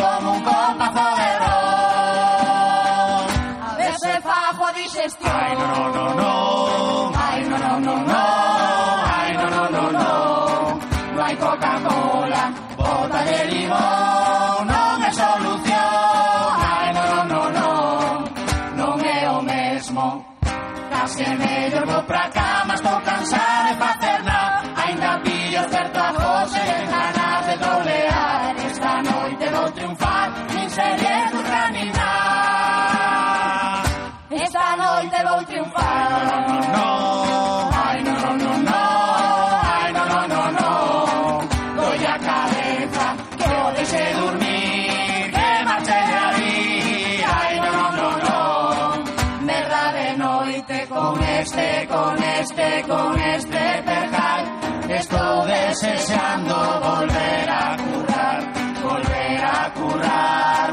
curar. 59.74 60.63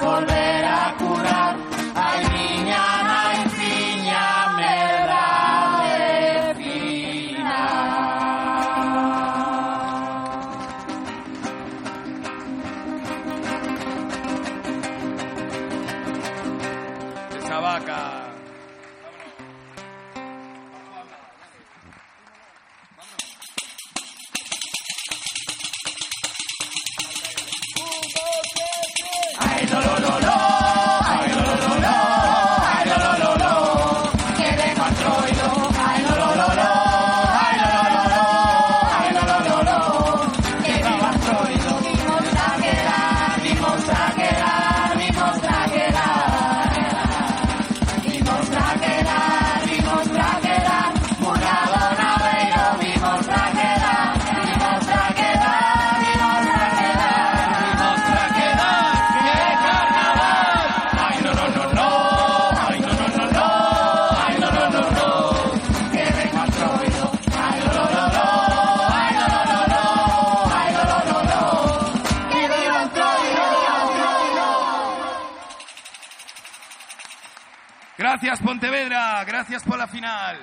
Gracias 79.52 79.70
por 79.70 79.78
la 79.78 79.88
final. 79.88 80.38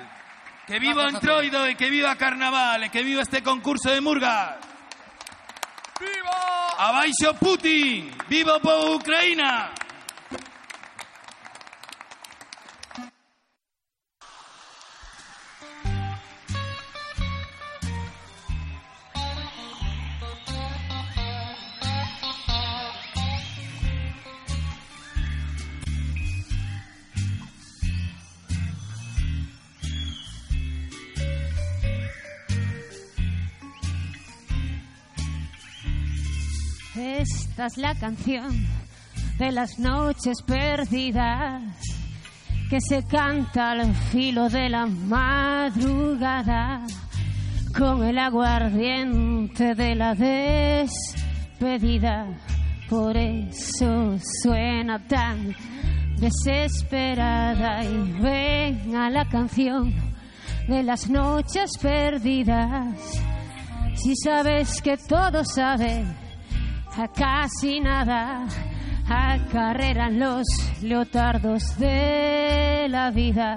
Que 0.66 0.78
viva 0.78 1.08
Entroido 1.08 1.66
y 1.66 1.74
que 1.76 1.88
viva 1.88 2.14
Carnaval 2.16 2.84
y 2.84 2.90
que 2.90 3.02
viva 3.02 3.22
este 3.22 3.42
concurso 3.42 3.90
de 3.90 4.02
murgas. 4.02 4.56
¡Viva! 5.98 6.76
¡Abaixo 6.76 7.32
Putin! 7.40 8.14
¡Viva 8.28 8.58
por 8.58 8.96
Ucrania! 8.96 9.70
Esta 36.98 37.66
es 37.66 37.76
la 37.76 37.94
canción 37.94 38.66
de 39.38 39.52
las 39.52 39.78
noches 39.78 40.42
perdidas 40.44 41.62
que 42.68 42.80
se 42.80 43.04
canta 43.04 43.70
al 43.70 43.94
filo 43.94 44.48
de 44.48 44.68
la 44.68 44.86
madrugada 44.86 46.82
con 47.78 48.02
el 48.02 48.18
aguardiente 48.18 49.76
de 49.76 49.94
la 49.94 50.16
despedida. 50.16 52.26
Por 52.90 53.16
eso 53.16 54.18
suena 54.42 54.98
tan 55.06 55.54
desesperada 56.16 57.84
y 57.84 58.12
venga 58.20 59.08
la 59.08 59.24
canción 59.28 59.94
de 60.66 60.82
las 60.82 61.08
noches 61.08 61.70
perdidas. 61.80 63.22
Si 63.94 64.16
sabes 64.16 64.82
que 64.82 64.96
todo 64.96 65.44
sabe 65.44 66.04
a 66.98 67.06
casi 67.06 67.78
nada 67.78 68.44
acarreran 69.08 70.18
los 70.18 70.44
leotardos 70.82 71.78
de 71.78 72.88
la 72.90 73.12
vida 73.12 73.56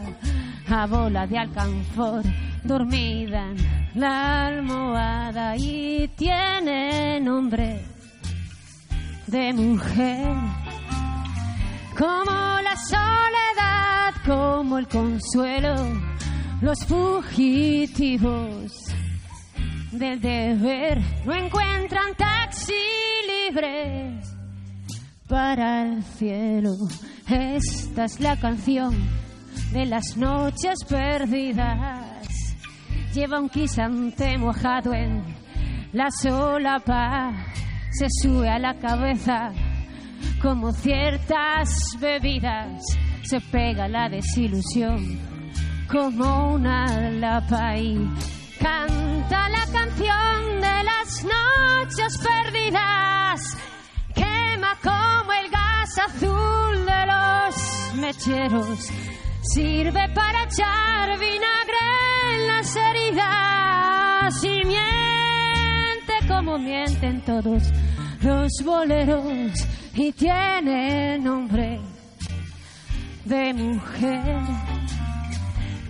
a 0.70 0.86
bola 0.86 1.26
de 1.26 1.40
alcanfor 1.40 2.22
dormida 2.64 3.50
en 3.50 4.00
la 4.00 4.46
almohada 4.46 5.56
y 5.58 6.08
tiene 6.16 7.20
nombre 7.20 7.84
de 9.26 9.54
mujer. 9.54 10.36
Como 11.98 12.32
la 12.62 12.76
soledad 12.90 14.14
como 14.24 14.78
el 14.78 14.88
consuelo 14.88 15.76
los 16.62 16.86
fugitivos 16.86 18.72
del 19.92 20.22
deber 20.22 21.02
no 21.26 21.34
encuentran 21.34 22.16
taxi 22.16 22.74
libre 23.28 24.20
para 25.28 25.84
el 25.84 26.04
cielo. 26.04 26.72
Esta 27.28 28.06
es 28.06 28.20
la 28.20 28.38
canción 28.38 28.96
de 29.74 29.86
las 29.86 30.18
noches 30.18 30.84
perdidas. 30.88 32.56
Lleva 33.14 33.40
un 33.40 33.50
guisante 33.50 34.38
mojado 34.38 34.94
en 34.94 35.24
la 35.92 36.10
solapa, 36.10 37.34
se 37.92 38.08
sube 38.22 38.50
a 38.50 38.60
la 38.60 38.78
cabeza 38.80 39.52
como 40.42 40.72
ciertas 40.72 41.70
bebidas, 42.00 42.82
se 43.24 43.42
pega 43.42 43.88
la 43.88 44.10
desilusión 44.10 45.20
como 45.92 46.54
una 46.54 47.10
lapa 47.12 47.78
canta 48.62 49.50
la 49.50 49.66
canción 49.72 50.62
de 50.62 50.84
las 50.84 51.24
noches 51.24 52.18
perdidas. 52.18 53.58
Quema 54.14 54.78
como 54.84 55.34
el 55.34 55.50
gas 55.50 55.98
azul 55.98 56.86
de 56.86 57.02
los 57.12 57.96
mecheros. 57.96 58.90
Sirve 59.42 60.08
para 60.14 60.44
echar 60.44 61.20
vinagre 61.20 61.86
en 62.34 62.48
las 62.48 62.76
heridas. 62.76 64.44
Y 64.44 64.66
miente 64.66 66.14
como 66.28 66.58
mienten 66.60 67.22
todos 67.22 67.64
los 68.22 68.52
boleros. 68.64 69.68
Y 69.96 70.12
tiene 70.14 71.18
nombre 71.20 71.82
de 73.26 73.54
mujer 73.54 74.42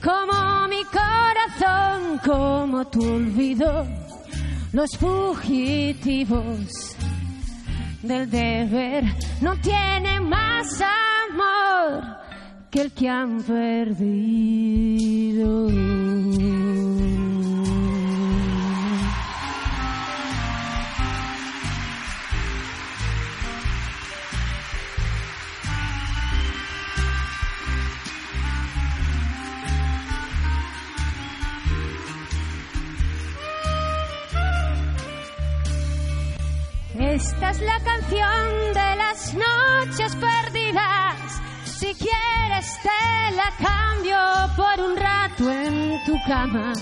como 0.03 0.67
mi 0.67 0.83
corazón, 0.85 2.19
como 2.25 2.85
tu 2.87 3.03
olvido, 3.03 3.85
los 4.73 4.89
fugitivos 4.97 6.95
del 8.01 8.29
deber 8.29 9.03
no 9.41 9.55
tienen 9.57 10.27
más 10.27 10.81
amor 10.81 12.03
que 12.69 12.81
el 12.81 12.91
que 12.91 13.09
han 13.09 13.41
perdido. 13.43 14.71
Esta 36.99 37.51
es 37.51 37.61
la 37.61 37.79
canción 37.79 38.73
de 38.73 38.95
las 38.97 39.33
noches 39.33 40.15
perdidas. 40.15 41.41
Si 41.63 41.93
quieres 41.95 42.79
te 42.83 43.35
la 43.35 43.51
cambio 43.57 44.17
por 44.57 44.85
un 44.85 44.97
rato 44.97 45.49
en 45.49 46.03
tu 46.05 46.13
cama. 46.27 46.73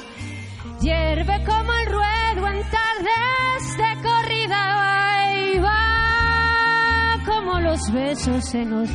Hierve 0.81 1.45
como 1.45 1.71
el 1.73 1.85
ruedo 1.85 2.47
en 2.47 2.63
tardes 2.71 3.77
de 3.77 4.01
corrida. 4.01 5.19
Ahí 5.19 5.59
va 5.59 7.23
como 7.25 7.59
los 7.59 7.91
besos 7.91 8.53
en 8.55 8.71
los 8.71 8.89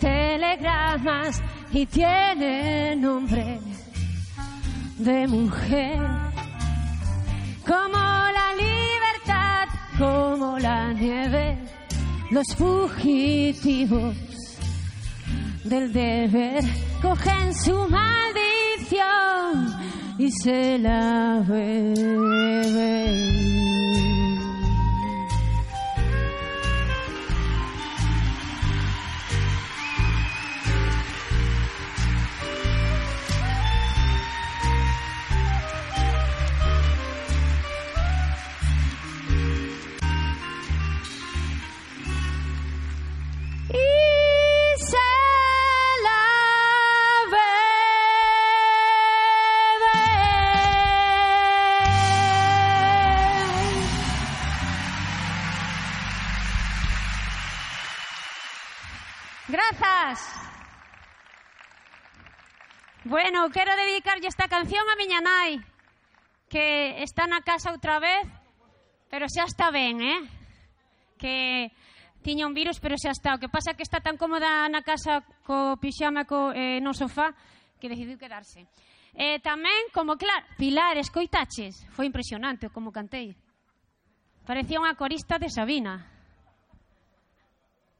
telegramas 0.00 1.42
y 1.72 1.84
tiene 1.86 2.94
nombre 2.94 3.58
de 4.98 5.26
mujer. 5.26 5.98
Como 7.66 8.23
como 10.04 10.58
la 10.58 10.92
nieve, 10.92 11.56
los 12.30 12.46
fugitivos 12.56 14.14
del 15.64 15.92
deber 15.92 16.62
cogen 17.00 17.54
su 17.54 17.74
maldición 17.88 19.54
y 20.18 20.30
se 20.30 20.78
la 20.78 21.42
beben. 21.48 22.84
grazas. 59.78 60.20
Bueno, 63.04 63.50
quero 63.50 63.76
dedicarlle 63.76 64.28
esta 64.28 64.48
canción 64.48 64.82
a 64.88 64.96
miña 64.96 65.20
nai, 65.20 65.60
que 66.48 67.02
está 67.02 67.26
na 67.26 67.42
casa 67.44 67.72
outra 67.72 68.00
vez, 68.00 68.24
pero 69.10 69.28
xa 69.28 69.44
está 69.44 69.70
ben, 69.70 70.00
eh? 70.00 70.20
Que 71.18 71.68
tiña 72.22 72.46
un 72.48 72.54
virus, 72.54 72.80
pero 72.80 72.96
xa 72.96 73.12
está. 73.12 73.36
O 73.36 73.40
que 73.40 73.52
pasa 73.52 73.76
que 73.76 73.84
está 73.84 74.00
tan 74.00 74.16
cómoda 74.16 74.64
na 74.72 74.80
casa 74.80 75.20
co 75.44 75.76
pixama 75.76 76.24
co, 76.24 76.56
eh, 76.56 76.80
no 76.80 76.96
sofá 76.96 77.36
que 77.76 77.92
decidiu 77.92 78.16
quedarse. 78.16 78.64
Eh, 79.14 79.38
tamén, 79.44 79.92
como 79.92 80.16
claro, 80.16 80.42
Pilar, 80.56 80.96
escoitaches. 80.96 81.84
Foi 81.92 82.08
impresionante 82.08 82.72
como 82.72 82.88
cantei. 82.88 83.36
Parecía 84.48 84.80
unha 84.80 84.96
corista 84.96 85.36
de 85.36 85.52
Sabina. 85.52 86.08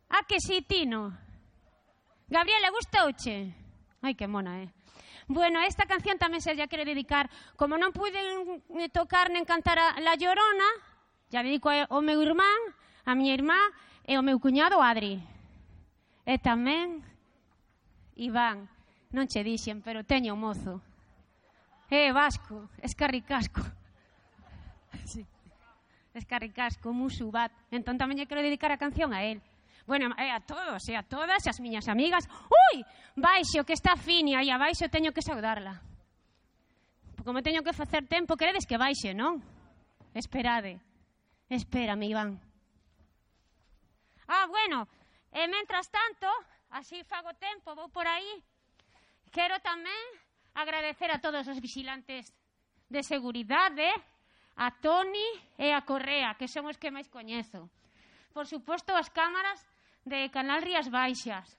Ah, 0.09 0.24
que 0.24 0.40
sí, 0.40 0.64
Tino. 0.64 1.23
Gabriela, 2.28 2.70
gustouche? 2.70 3.52
Ai, 4.01 4.14
que 4.14 4.26
mona, 4.26 4.62
eh? 4.62 4.68
Bueno, 5.28 5.60
esta 5.60 5.84
canción 5.84 6.20
tamén 6.20 6.44
se 6.44 6.52
lla 6.52 6.68
quere 6.68 6.84
dedicar. 6.84 7.28
Como 7.56 7.76
non 7.80 7.92
puiden 7.92 8.60
eh, 8.76 8.88
tocar 8.92 9.32
nen 9.32 9.48
cantar 9.48 9.80
a 9.80 9.96
La 10.01 10.16
Llorona, 10.16 10.68
ya 11.32 11.40
dedico 11.40 11.72
ao 11.72 12.01
meu 12.05 12.20
irmán, 12.20 12.60
a 13.09 13.16
miña 13.16 13.32
irmá 13.32 13.60
e 14.05 14.16
ao 14.16 14.24
meu 14.24 14.36
cuñado 14.36 14.84
Adri. 14.84 15.20
E 16.24 16.36
tamén 16.40 17.01
Iván. 18.16 18.68
Non 19.12 19.28
che 19.28 19.44
dixen, 19.44 19.80
pero 19.80 20.05
teño 20.05 20.36
o 20.36 20.40
mozo. 20.40 20.80
É 21.88 22.12
vasco, 22.12 22.68
escarricasco. 22.80 23.60
Sí. 25.05 25.26
Escarricasco, 26.14 26.94
musubat. 26.94 27.51
Entón 27.68 27.98
tamén 27.98 28.16
lle 28.16 28.28
quero 28.30 28.40
dedicar 28.40 28.70
a 28.72 28.80
canción 28.80 29.12
a 29.12 29.26
él. 29.26 29.42
Bueno, 29.86 30.16
e 30.16 30.32
a 30.32 30.40
todos 30.40 30.81
e 30.89 30.97
a 30.97 31.05
todas 31.05 31.44
e 31.44 31.51
as 31.52 31.61
miñas 31.61 31.89
amigas. 31.93 32.24
Ui, 32.48 32.81
baixo, 33.16 33.69
que 33.69 33.77
está 33.77 33.97
Finia 34.01 34.40
e 34.40 34.48
abaixo 34.48 34.89
teño 34.89 35.12
que 35.12 35.20
saudarla. 35.20 35.85
Como 37.20 37.44
teño 37.44 37.61
que 37.61 37.77
facer 37.77 38.09
tempo, 38.09 38.36
queredes 38.36 38.65
que 38.65 38.81
baixe, 38.81 39.12
non? 39.12 39.44
Esperade. 40.16 40.81
Espérame, 41.52 42.09
Iván. 42.09 42.40
Ah, 44.28 44.48
bueno, 44.48 44.89
e 45.28 45.44
mentras 45.48 45.93
tanto, 45.93 46.28
así 46.73 47.05
fago 47.05 47.36
tempo, 47.36 47.77
vou 47.77 47.93
por 47.93 48.09
aí. 48.09 48.40
Quero 49.28 49.61
tamén 49.61 50.05
agradecer 50.56 51.12
a 51.12 51.20
todos 51.20 51.44
os 51.44 51.61
vigilantes 51.61 52.32
de 52.89 53.05
seguridade, 53.05 53.93
a 54.56 54.73
Toni 54.81 55.28
e 55.61 55.77
a 55.77 55.85
Correa, 55.85 56.40
que 56.40 56.48
son 56.48 56.73
os 56.73 56.81
que 56.81 56.89
máis 56.89 57.12
coñezo. 57.12 57.69
Por 58.32 58.48
suposto, 58.48 58.97
as 58.97 59.12
cámaras 59.12 59.61
de 60.05 60.31
Canal 60.31 60.60
Rías 60.62 60.89
Baixas. 60.90 61.59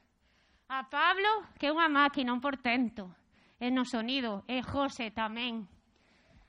A 0.69 0.85
Pablo, 0.89 1.45
que 1.57 1.69
é 1.69 1.73
unha 1.73 1.89
máquina, 1.89 2.33
un 2.33 2.41
portento. 2.41 3.09
E 3.57 3.69
no 3.73 3.85
sonido, 3.85 4.45
e 4.45 4.61
José 4.61 5.09
tamén. 5.09 5.65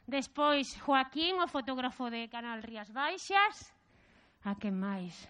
Despois, 0.05 0.77
Joaquín, 0.81 1.41
o 1.41 1.49
fotógrafo 1.49 2.09
de 2.13 2.29
Canal 2.29 2.61
Rías 2.61 2.93
Baixas. 2.93 3.73
A 4.45 4.55
que 4.57 4.71
máis? 4.73 5.29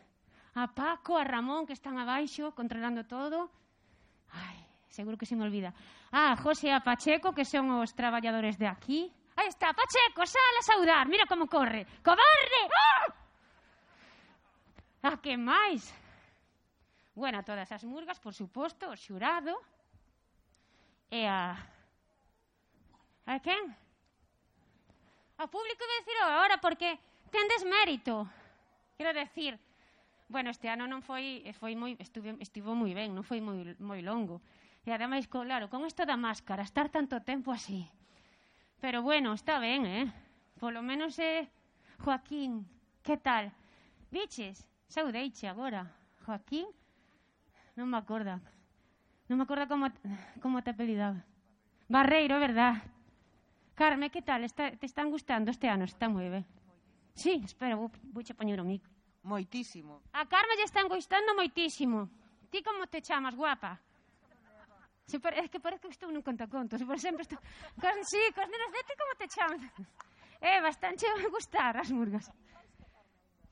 A 0.55 0.70
Paco, 0.70 1.18
a 1.18 1.24
Ramón, 1.24 1.66
que 1.66 1.74
están 1.74 1.98
abaixo, 1.98 2.55
controlando 2.55 3.05
todo. 3.06 3.51
Ai, 4.32 4.59
seguro 4.90 5.18
que 5.18 5.26
se 5.26 5.36
me 5.36 5.47
olvida. 5.47 5.74
Ah, 6.10 6.34
José 6.38 6.70
e 6.70 6.74
a 6.74 6.82
Pacheco, 6.82 7.34
que 7.34 7.47
son 7.47 7.70
os 7.78 7.94
traballadores 7.94 8.59
de 8.59 8.66
aquí. 8.66 9.10
Aí 9.36 9.48
está, 9.52 9.70
Pacheco, 9.74 10.24
sal 10.24 10.55
a 10.59 10.62
saudar. 10.64 11.05
Mira 11.06 11.26
como 11.28 11.47
corre. 11.47 11.86
¡Cobarde! 12.02 12.62
¡Ah! 12.72 13.06
A 15.12 15.16
que 15.20 15.36
máis? 15.36 15.93
Bueno, 17.16 17.40
a 17.40 17.43
todas 17.48 17.72
as 17.72 17.80
murgas, 17.88 18.20
por 18.20 18.36
suposto, 18.36 18.93
o 18.93 18.97
xurado 18.97 19.56
e 21.09 21.24
a... 21.24 21.56
A 23.24 23.40
quen? 23.40 23.72
Ao 25.40 25.48
público 25.48 25.80
de 25.80 25.97
decir 26.05 26.16
agora 26.20 26.60
porque 26.60 27.01
tendes 27.32 27.64
mérito. 27.64 28.28
Quero 29.01 29.16
decir, 29.16 29.56
bueno, 30.28 30.52
este 30.52 30.68
ano 30.68 30.84
non 30.84 31.01
foi, 31.01 31.40
foi 31.56 31.72
moi, 31.72 31.97
estuve, 31.97 32.36
estivo 32.36 32.76
moi 32.76 32.93
ben, 32.93 33.16
non 33.16 33.24
foi 33.24 33.40
moi, 33.40 33.64
moi 33.80 34.05
longo. 34.05 34.44
E 34.84 34.93
ademais, 34.93 35.24
claro, 35.24 35.72
con 35.72 35.88
isto 35.88 36.05
da 36.05 36.20
máscara, 36.20 36.68
estar 36.68 36.93
tanto 36.93 37.24
tempo 37.24 37.48
así. 37.48 37.88
Pero 38.76 39.01
bueno, 39.01 39.32
está 39.32 39.56
ben, 39.56 39.88
eh? 39.88 40.05
Polo 40.60 40.84
menos, 40.84 41.16
eh, 41.16 41.48
Joaquín, 42.05 42.68
que 43.01 43.16
tal? 43.16 43.56
Viches? 44.12 44.68
Saudeiche 44.84 45.48
agora, 45.48 45.88
Joaquín? 46.28 46.68
non 47.76 47.92
me 47.92 48.00
acorda. 48.00 48.40
Non 49.28 49.36
me 49.38 49.44
acorda 49.44 49.68
como, 49.68 49.92
como 50.40 50.64
te 50.64 50.72
apelidaba. 50.72 51.22
Barreiro, 51.88 52.40
verdad. 52.40 52.82
Carme, 53.76 54.10
que 54.10 54.22
tal? 54.22 54.44
Está, 54.44 54.72
te 54.72 54.86
están 54.86 55.12
gustando 55.12 55.52
este 55.52 55.68
ano? 55.68 55.84
Está 55.84 56.08
moi 56.08 56.26
ben. 56.32 56.44
Sí, 57.12 57.44
espera, 57.44 57.76
vou, 57.76 57.92
vou 58.12 58.24
che 58.24 58.32
poñer 58.32 58.58
o 58.60 58.64
micro. 58.64 58.88
Moitísimo. 59.22 60.00
A 60.12 60.24
Carme 60.24 60.56
lle 60.56 60.64
están 60.64 60.88
gustando 60.88 61.36
moitísimo. 61.36 62.08
Ti 62.50 62.62
como 62.62 62.86
te 62.88 63.02
chamas, 63.02 63.34
guapa? 63.34 63.80
Se 65.06 65.20
pare, 65.20 65.38
es 65.44 65.50
que 65.50 65.60
parece 65.60 65.86
que 65.86 65.94
estou 65.94 66.10
nun 66.10 66.22
contacontos, 66.22 66.82
por 66.82 66.98
sempre 66.98 67.22
estou... 67.22 67.38
Cos, 67.78 67.94
sí, 68.10 68.18
cos 68.34 68.48
nenos 68.50 68.70
de 68.74 68.82
ti 68.82 68.94
como 68.98 69.12
te 69.14 69.26
chamas? 69.30 69.62
Eh, 70.40 70.60
bastante 70.60 71.06
van 71.06 71.30
gustar 71.30 71.76
as 71.76 71.90
murgas. 71.90 72.26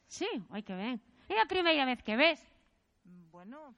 Sí, 0.06 0.28
oi 0.50 0.62
que 0.62 0.74
ben. 0.74 0.98
É 1.28 1.40
a 1.40 1.46
primeira 1.46 1.84
vez 1.86 2.02
que 2.02 2.16
ves. 2.16 2.40
Bueno, 3.30 3.74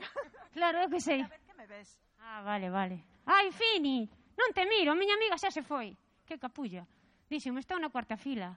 Claro, 0.58 0.82
eu 0.82 0.88
que 0.90 1.00
sei. 1.00 1.22
A 1.22 1.28
ver 1.28 1.40
que 1.46 1.54
me 1.54 1.66
ves. 1.66 2.00
Ah, 2.18 2.42
vale, 2.42 2.70
vale. 2.70 3.04
Ai, 3.26 3.52
Fini, 3.52 4.08
non 4.34 4.50
te 4.50 4.66
miro, 4.66 4.90
a 4.90 4.98
miña 4.98 5.14
amiga 5.14 5.38
xa 5.38 5.50
se 5.50 5.62
foi. 5.62 5.94
Que 6.26 6.38
capulla. 6.38 6.82
Díxeme, 7.30 7.60
está 7.60 7.78
na 7.78 7.92
cuarta 7.92 8.16
fila. 8.16 8.56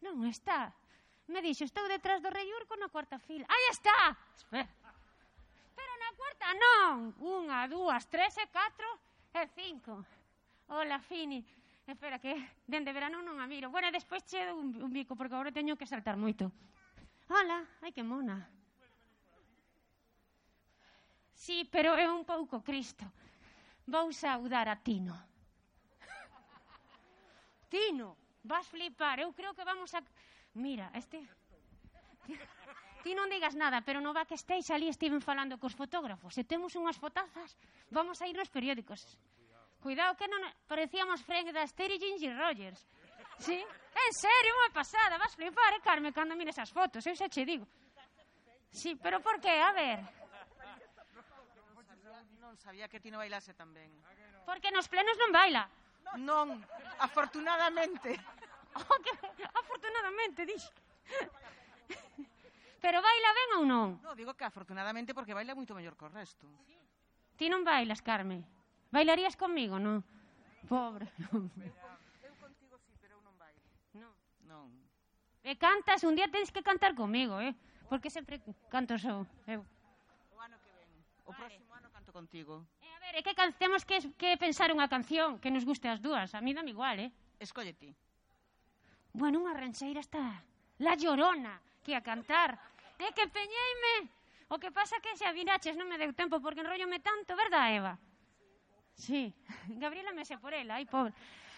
Non 0.00 0.22
está. 0.28 0.72
Me 1.28 1.40
dixo, 1.40 1.64
estou 1.64 1.88
detrás 1.88 2.20
do 2.20 2.28
rei 2.28 2.46
Urco 2.52 2.76
na 2.76 2.92
cuarta 2.92 3.18
fila. 3.18 3.48
Aí 3.48 3.64
está! 3.72 4.12
Espera. 4.36 4.68
Pero 5.72 5.92
na 5.96 6.10
cuarta 6.14 6.46
non. 6.54 6.94
Unha, 7.20 7.64
dúas, 7.66 8.04
tres 8.06 8.36
eh, 8.36 8.44
e 8.44 8.52
catro 8.52 8.88
e 9.32 9.42
eh, 9.42 9.48
cinco. 9.56 10.04
Hola, 10.68 11.00
Fini. 11.00 11.40
Espera, 11.84 12.16
que 12.20 12.32
dende 12.64 12.92
verano 12.92 13.20
non 13.20 13.40
a 13.40 13.46
miro. 13.48 13.68
Bueno, 13.68 13.92
despois 13.92 14.24
che 14.24 14.40
un, 14.52 14.72
un 14.76 14.92
bico, 14.92 15.16
porque 15.16 15.36
agora 15.36 15.52
teño 15.52 15.76
que 15.76 15.88
saltar 15.88 16.16
moito. 16.16 16.52
Hola, 17.28 17.64
ai 17.80 17.92
que 17.92 18.04
mona. 18.04 18.44
Sí, 21.34 21.68
pero 21.70 21.98
é 21.98 22.06
un 22.08 22.24
pouco 22.24 22.62
Cristo. 22.62 23.04
Vou 23.86 24.14
saudar 24.14 24.70
a 24.70 24.76
Tino. 24.78 25.12
Tino, 27.68 28.16
vas 28.42 28.66
flipar. 28.70 29.20
Eu 29.20 29.34
creo 29.34 29.52
que 29.52 29.66
vamos 29.66 29.92
a... 29.94 30.02
Mira, 30.54 30.90
este... 30.94 31.20
Ti 33.04 33.12
non 33.12 33.28
digas 33.28 33.52
nada, 33.52 33.84
pero 33.84 34.00
no 34.00 34.16
va 34.16 34.24
que 34.24 34.32
esteis 34.32 34.72
ali 34.72 34.88
estiven 34.88 35.20
falando 35.20 35.60
cos 35.60 35.76
fotógrafos. 35.76 36.32
Se 36.32 36.40
temos 36.40 36.72
unhas 36.72 36.96
fotazas, 36.96 37.52
vamos 37.92 38.24
a 38.24 38.24
ir 38.24 38.32
nos 38.32 38.48
periódicos. 38.48 39.04
Cuidado, 39.84 40.16
que 40.16 40.24
non 40.24 40.40
parecíamos 40.64 41.20
Frank 41.20 41.52
da 41.52 41.68
Aster 41.68 41.92
e 41.92 42.00
Ginger 42.00 42.32
Rogers. 42.32 42.80
Sí? 43.36 43.60
En 43.60 44.12
serio, 44.16 44.56
unha 44.56 44.72
pasada. 44.72 45.20
Vas 45.20 45.36
flipar, 45.36 45.76
eh, 45.76 45.84
Carme, 45.84 46.16
cando 46.16 46.32
mires 46.32 46.56
as 46.56 46.72
fotos. 46.72 47.04
Eu 47.04 47.12
xa 47.12 47.28
che 47.28 47.44
digo. 47.44 47.68
Sí, 48.72 48.96
pero 48.96 49.20
por 49.20 49.36
que? 49.36 49.52
A 49.52 49.76
ver. 49.76 50.00
Non, 52.54 52.62
sabía 52.62 52.86
que 52.86 53.02
ti 53.02 53.10
non 53.10 53.18
bailase 53.18 53.50
tamén. 53.50 53.90
Ah, 54.06 54.46
porque 54.46 54.70
nos 54.70 54.86
plenos 54.86 55.18
non 55.18 55.34
baila. 55.34 55.66
Non, 56.22 56.62
afortunadamente. 57.02 58.14
Oh, 58.74 58.98
que, 59.06 59.14
afortunadamente, 59.54 60.42
dix. 60.42 60.66
Pero 62.82 62.98
baila 62.98 63.30
ben 63.38 63.50
ou 63.54 63.62
non? 63.62 63.88
No, 64.02 64.18
digo 64.18 64.34
que 64.34 64.42
afortunadamente 64.42 65.14
porque 65.14 65.30
baila 65.30 65.54
moito 65.54 65.78
mellor 65.78 65.94
co 65.94 66.10
resto. 66.10 66.42
Ti 67.38 67.46
non 67.46 67.62
bailas, 67.62 68.02
Carme? 68.02 68.42
Bailarías 68.90 69.38
comigo, 69.38 69.78
non? 69.78 70.02
Pobre. 70.66 71.06
Eu 72.26 72.34
contigo 72.42 72.74
sí, 72.82 72.98
pero 72.98 73.14
eu 73.18 73.22
non 73.22 73.38
bailo. 73.38 73.62
Non. 73.94 74.10
Non. 74.46 74.66
E 75.46 75.54
cantas, 75.54 76.02
un 76.02 76.18
día 76.18 76.26
tens 76.26 76.50
que 76.50 76.66
cantar 76.66 76.98
comigo, 76.98 77.38
eh? 77.38 77.54
Porque 77.86 78.10
sempre 78.10 78.42
canto 78.74 78.98
só. 78.98 79.22
Eu. 79.46 79.62
O 80.34 80.38
ano 80.42 80.58
que 80.66 80.70
ven. 80.74 80.90
O 81.26 81.30
próximo 81.30 81.63
contigo. 82.14 82.62
Eh, 82.78 82.94
a 82.94 82.98
ver, 83.02 83.18
é 83.18 83.22
que 83.26 83.34
can, 83.34 83.50
temos 83.58 83.82
que, 83.82 83.98
que 84.14 84.38
pensar 84.38 84.70
unha 84.70 84.86
canción 84.86 85.42
que 85.42 85.50
nos 85.50 85.66
guste 85.66 85.90
as 85.90 85.98
dúas. 85.98 86.30
A 86.32 86.40
mí 86.40 86.54
dame 86.54 86.70
igual, 86.70 87.02
eh? 87.02 87.10
Escolle 87.42 87.74
ti. 87.74 87.90
Bueno, 89.10 89.42
unha 89.42 89.58
rancheira 89.58 89.98
está 89.98 90.22
La 90.78 90.94
Llorona, 90.94 91.58
que 91.82 91.98
a 91.98 92.06
cantar. 92.06 92.54
É 93.02 93.10
que 93.10 93.26
peñeime. 93.26 94.06
O 94.46 94.62
que 94.62 94.70
pasa 94.70 95.02
que 95.02 95.18
xa 95.18 95.34
viraches 95.34 95.74
non 95.74 95.90
me 95.90 95.98
deu 95.98 96.14
tempo 96.14 96.38
porque 96.38 96.62
enrollome 96.62 97.02
tanto, 97.02 97.34
verdad, 97.34 97.74
Eva? 97.74 97.94
Sí, 98.94 99.34
Gabriela 99.82 100.14
me 100.14 100.22
se 100.22 100.38
por 100.38 100.54
ela, 100.54 100.78
ai, 100.78 100.86
pobre. 100.86 101.10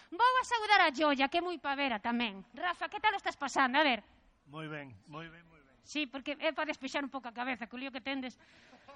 Vou 0.09 0.35
a 0.41 0.45
saudar 0.49 0.81
a 0.89 0.95
Joya, 0.95 1.29
que 1.29 1.39
é 1.39 1.45
moi 1.45 1.61
pavera 1.61 2.01
tamén. 2.01 2.41
Rafa, 2.57 2.89
que 2.89 2.97
tal 2.97 3.13
estás 3.13 3.37
pasando? 3.37 3.77
A 3.77 3.85
ver. 3.85 4.01
Moi 4.49 4.65
ben, 4.73 4.97
moi 5.11 5.29
ben, 5.29 5.45
moi 5.51 5.61
ben. 5.61 5.77
Sí, 5.85 6.09
porque 6.09 6.39
é 6.41 6.57
para 6.57 6.73
despexar 6.73 7.05
un 7.05 7.13
pouco 7.13 7.29
a 7.29 7.37
cabeza, 7.37 7.69
co 7.69 7.77
lío 7.77 7.93
que 7.93 8.01
tendes. 8.01 8.41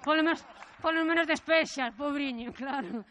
Polo 0.03 0.23
menos, 0.23 0.41
polo 0.81 1.05
menos 1.05 1.27
despexas, 1.27 1.93
pobriño, 1.93 2.53
claro. 2.59 3.05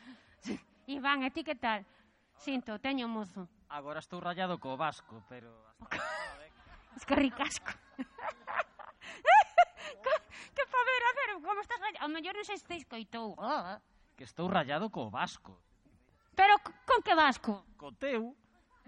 Iván, 0.87 1.23
e 1.23 1.31
ti 1.31 1.47
que 1.47 1.55
tal? 1.55 1.87
Sinto, 2.35 2.83
teño 2.83 3.07
mozo. 3.07 3.47
Agora 3.71 4.03
estou 4.03 4.19
rayado 4.19 4.59
co 4.59 4.77
vasco, 4.77 5.23
pero... 5.31 5.55
Es 6.97 7.07
que 7.07 7.15
ricasco. 7.15 7.71
que 10.57 10.65
pa 10.67 10.81
ver, 10.91 11.03
a 11.07 11.13
ver, 11.15 11.29
como 11.39 11.61
estás 11.63 11.79
rayado? 11.79 12.03
Ao 12.03 12.11
mellor 12.11 12.35
non 12.35 12.43
sei 12.43 12.59
se 12.59 12.67
escoitou. 12.75 13.39
Oh. 13.39 13.79
Que 14.19 14.27
estou 14.27 14.51
rayado 14.51 14.91
co 14.91 15.07
vasco. 15.07 15.55
Pero 16.35 16.59
con 16.83 16.99
que 17.07 17.15
vasco? 17.15 17.63
Co 17.79 17.95
teu. 17.95 18.35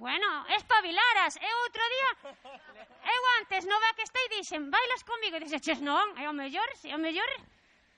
Bueno, 0.02 0.26
espabilaras, 0.50 1.38
Eu 1.38 1.56
outro 1.62 1.84
día 1.94 2.10
eu 3.06 3.22
antes 3.38 3.62
no 3.70 3.78
va 3.78 3.94
que 3.94 4.02
estai 4.02 4.26
dixen, 4.34 4.66
bailas 4.66 5.06
comigo, 5.06 5.38
e 5.38 5.46
dixeches 5.46 5.78
non, 5.78 6.18
e 6.18 6.26
ao 6.26 6.34
mellor, 6.34 6.66
se 6.74 6.90
ao 6.90 6.98
mellor 6.98 7.30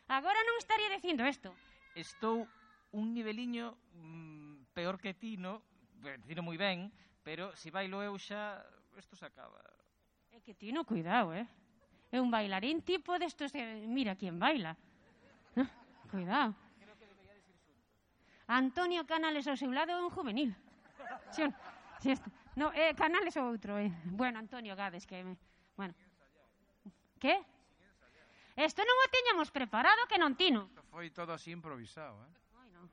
Agora 0.08 0.36
non 0.44 0.60
estaría 0.60 0.92
dicindo 0.92 1.24
isto. 1.24 1.56
Estou 1.96 2.44
un 2.92 3.16
niveliño 3.16 3.72
mm, 3.96 4.76
peor 4.76 5.00
que 5.00 5.16
ti, 5.16 5.40
no? 5.40 5.64
Eh, 6.04 6.20
Dino 6.28 6.44
moi 6.44 6.60
ben, 6.60 6.92
pero 7.24 7.56
se 7.56 7.68
si 7.68 7.74
bailo 7.74 8.04
eu 8.04 8.14
xa, 8.20 8.60
isto 9.00 9.16
se 9.16 9.24
acaba. 9.24 9.58
É 10.30 10.44
que 10.44 10.52
ti 10.52 10.70
no 10.76 10.84
cuidado, 10.84 11.32
eh? 11.32 11.48
É 12.12 12.20
un 12.20 12.30
bailarín 12.30 12.84
tipo 12.84 13.16
destos, 13.18 13.50
de 13.50 13.88
mira 13.88 14.14
quen 14.14 14.38
baila. 14.38 14.76
Eh, 15.56 15.66
cuidado. 16.10 16.54
Creo 16.78 16.94
que. 16.94 17.06
Antonio 18.46 19.02
Canales 19.08 19.48
ao 19.48 19.56
seu 19.56 19.72
lado 19.72 19.90
é 19.90 19.98
un 19.98 20.12
juvenil. 20.12 20.54
Si, 21.32 21.42
si 21.98 22.12
este. 22.12 22.28
No, 22.54 22.70
eh, 22.70 22.94
Canales 22.94 23.34
ou 23.40 23.50
outro, 23.50 23.78
eh. 23.78 23.90
Bueno, 24.04 24.38
Antonio 24.38 24.76
Gades, 24.76 25.06
que... 25.06 25.24
Me... 25.24 25.34
Bueno. 25.74 25.94
Que? 27.18 27.42
Isto 28.54 28.86
non 28.86 28.96
o 29.02 29.06
tiñamos 29.10 29.50
preparado 29.50 30.06
que 30.06 30.14
non 30.14 30.38
tino. 30.38 30.70
Isto 30.70 30.86
foi 30.86 31.10
todo 31.10 31.34
así 31.34 31.50
improvisado, 31.50 32.22
eh? 32.22 32.32
Ai, 32.62 32.70
non. 32.70 32.86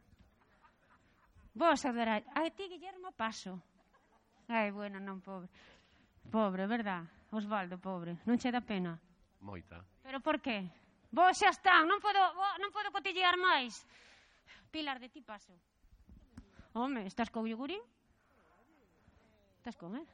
Vos 1.54 1.86
adoráis. 1.86 2.26
A 2.34 2.50
ti, 2.50 2.66
Guillermo, 2.66 3.14
paso. 3.14 3.62
Ai, 4.50 4.74
bueno, 4.74 4.98
non, 4.98 5.22
pobre. 5.22 5.46
Pobre, 6.34 6.66
verdad? 6.66 7.06
Osvaldo, 7.30 7.78
pobre. 7.78 8.18
Non 8.26 8.42
che 8.42 8.50
dá 8.50 8.62
pena? 8.62 8.98
Moita. 9.42 9.86
Pero 10.02 10.18
por 10.20 10.42
qué? 10.42 10.66
Vos 11.14 11.38
xa 11.38 11.54
están, 11.54 11.86
non 11.86 12.02
podo, 12.02 12.34
non 12.58 12.74
podo 12.74 12.90
cotillear 12.90 13.38
máis. 13.38 13.86
Pilar, 14.74 14.98
de 14.98 15.14
ti 15.14 15.22
paso. 15.22 15.54
Home, 16.74 17.06
estás 17.06 17.30
co 17.30 17.46
yogurín? 17.46 17.84
Estás 19.62 19.78
con, 19.78 19.94
eh? 20.00 20.06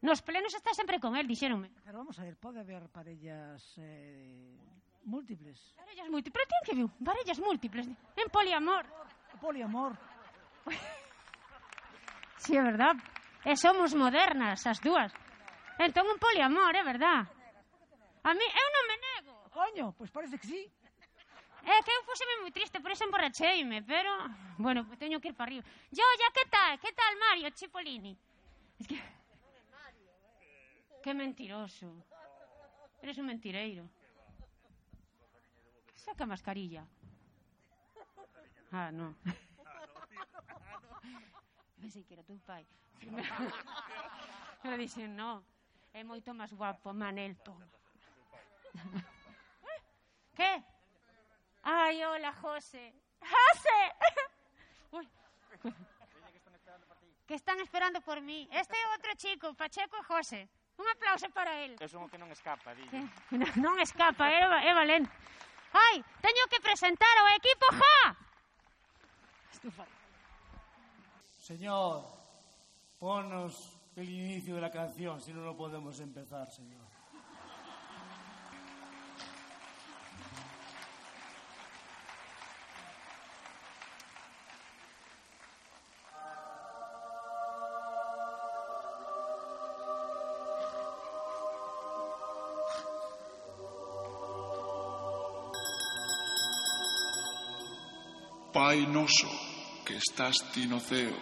Nos 0.00 0.22
plenos 0.22 0.54
está 0.54 0.72
sempre 0.72 0.98
con 0.98 1.14
el, 1.16 1.28
dixéronme. 1.28 1.68
Pero 1.84 1.98
vamos 1.98 2.18
a 2.18 2.24
ver, 2.24 2.36
pode 2.36 2.60
haber 2.60 2.88
parellas 2.88 3.60
eh, 3.76 4.56
múltiples. 5.04 5.60
Parellas 5.76 6.08
múltiples, 6.08 6.32
pero 6.32 6.48
ten 6.48 6.62
que 6.64 6.74
viu, 6.74 6.88
parellas 7.04 7.38
múltiples, 7.38 7.84
en 7.86 8.28
poliamor. 8.32 8.88
Poliamor. 9.40 9.92
si, 12.40 12.52
sí, 12.52 12.56
é 12.56 12.62
verdad. 12.64 12.96
E 13.44 13.56
somos 13.56 13.92
modernas 13.92 14.64
as 14.64 14.80
dúas. 14.80 15.12
Entón 15.76 16.08
un 16.08 16.16
poliamor, 16.16 16.72
é 16.76 16.84
verdad. 16.84 17.28
A 18.24 18.32
mí, 18.32 18.44
eu 18.44 18.68
non 18.72 18.84
me 18.88 18.96
nego. 18.96 19.34
Coño, 19.52 19.84
pois 19.92 20.08
pues 20.08 20.16
parece 20.16 20.40
que 20.40 20.48
sí. 20.48 20.62
É 21.60 21.76
que 21.84 21.92
eu 21.92 22.04
fóseme 22.08 22.40
moi 22.40 22.52
triste, 22.56 22.80
por 22.80 22.88
eso 22.88 23.04
emborracheime, 23.04 23.84
pero... 23.84 24.08
Bueno, 24.56 24.88
teño 24.96 25.20
que 25.20 25.28
ir 25.28 25.36
para 25.36 25.52
arriba. 25.52 25.64
Yo, 25.92 26.04
ya, 26.16 26.28
que 26.32 26.44
tal? 26.48 26.80
Que 26.80 26.92
tal, 26.96 27.12
Mario 27.20 27.52
Cipollini? 27.52 28.16
Es 28.80 28.88
que... 28.88 29.19
Que 31.02 31.14
mentiroso. 31.14 32.04
Eres 33.02 33.18
un 33.18 33.26
mentireiro. 33.26 33.88
Saca 35.94 36.24
a 36.24 36.26
mascarilla. 36.26 36.86
Ah, 38.72 38.90
no. 38.92 39.16
Pensei 41.80 42.04
que 42.04 42.14
era 42.14 42.22
teu 42.22 42.38
pai. 42.44 42.66
Pero 44.62 44.76
dixen, 44.76 45.16
no, 45.16 45.42
é 45.92 46.04
moito 46.04 46.34
máis 46.34 46.52
guapo, 46.52 46.92
Manel, 46.92 47.34
toma. 47.40 47.66
que? 50.36 50.62
Ai, 51.62 52.04
hola, 52.04 52.32
José. 52.32 52.92
¡José! 53.32 53.80
Uy. 54.92 55.08
Que 57.26 57.34
están 57.34 57.58
esperando 57.60 58.00
por 58.02 58.20
mí. 58.20 58.46
Este 58.52 58.76
é 58.76 58.88
outro 58.92 59.16
chico, 59.16 59.54
Pacheco 59.54 59.96
e 59.96 60.04
José. 60.04 60.48
Un 60.80 60.88
aplauso 60.88 61.28
para 61.30 61.52
él. 61.62 61.76
Es 61.78 61.92
un 61.92 62.08
que 62.08 62.16
non 62.16 62.32
escapa, 62.32 62.72
dille. 62.72 62.88
Sí. 62.88 63.36
Non 63.64 63.76
escapa, 63.84 64.32
é, 64.32 64.48
é 64.64 64.72
valente. 64.72 65.12
Ai, 65.76 66.00
teño 66.24 66.48
que 66.48 66.56
presentar 66.64 67.14
ao 67.20 67.28
equipo 67.36 67.66
ja. 67.76 68.16
Estufa. 69.52 69.84
Señor, 71.44 72.08
ponos 72.96 73.76
el 73.92 74.08
inicio 74.08 74.56
de 74.56 74.62
la 74.64 74.72
canción, 74.72 75.20
si 75.20 75.36
no, 75.36 75.44
no 75.44 75.52
podemos 75.52 76.00
empezar, 76.00 76.48
señor. 76.48 76.88
Pai 98.70 98.86
noso 98.86 99.26
que 99.84 99.98
estás 99.98 100.36
ti 100.54 100.62
no 100.70 100.78
ceo, 100.78 101.18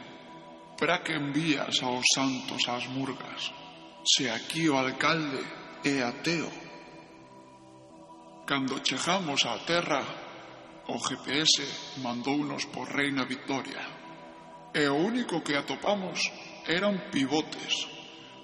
para 0.76 1.00
que 1.00 1.16
envías 1.16 1.80
aos 1.80 2.04
santos 2.12 2.68
ás 2.68 2.84
murgas, 2.92 3.48
se 4.04 4.28
aquí 4.28 4.68
o 4.68 4.76
alcalde 4.76 5.40
é 5.80 6.04
ateo? 6.04 6.52
Cando 8.44 8.84
chegamos 8.84 9.48
á 9.48 9.56
terra, 9.64 10.04
o 10.92 11.00
GPS 11.00 11.64
mandounos 12.04 12.68
por 12.68 12.84
Reina 12.84 13.24
Victoria, 13.24 13.80
e 14.76 14.84
o 14.84 15.00
único 15.00 15.40
que 15.40 15.56
atopamos 15.56 16.20
eran 16.68 17.08
pivotes 17.08 17.88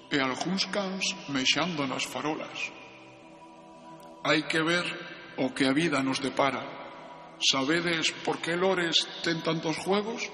e 0.09 0.17
algúns 0.17 0.65
cans 0.73 1.13
mexando 1.29 1.85
nas 1.85 2.09
farolas. 2.09 2.73
Hai 4.25 4.49
que 4.49 4.65
ver 4.65 4.89
o 5.37 5.53
que 5.53 5.69
a 5.69 5.77
vida 5.77 6.01
nos 6.01 6.17
depara 6.17 6.84
Sabedes 7.39 8.11
por 8.23 8.39
que 8.39 8.55
Lores 8.55 8.95
ten 9.23 9.41
tantos 9.43 9.77
juegos? 9.77 10.27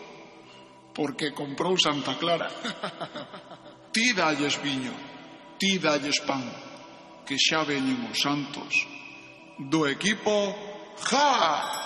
Porque 0.94 1.32
comprou 1.32 1.80
Santa 1.80 2.18
Clara. 2.20 2.50
ti 3.94 4.14
dalles 4.14 4.60
viño, 4.62 4.94
ti 5.58 5.80
dalles 5.80 6.20
pan, 6.24 6.44
que 7.26 7.36
xa 7.40 7.64
veñen 7.64 8.08
os 8.12 8.20
santos 8.20 8.74
do 9.58 9.86
equipo 9.86 10.56
¡Ja! 11.10 11.81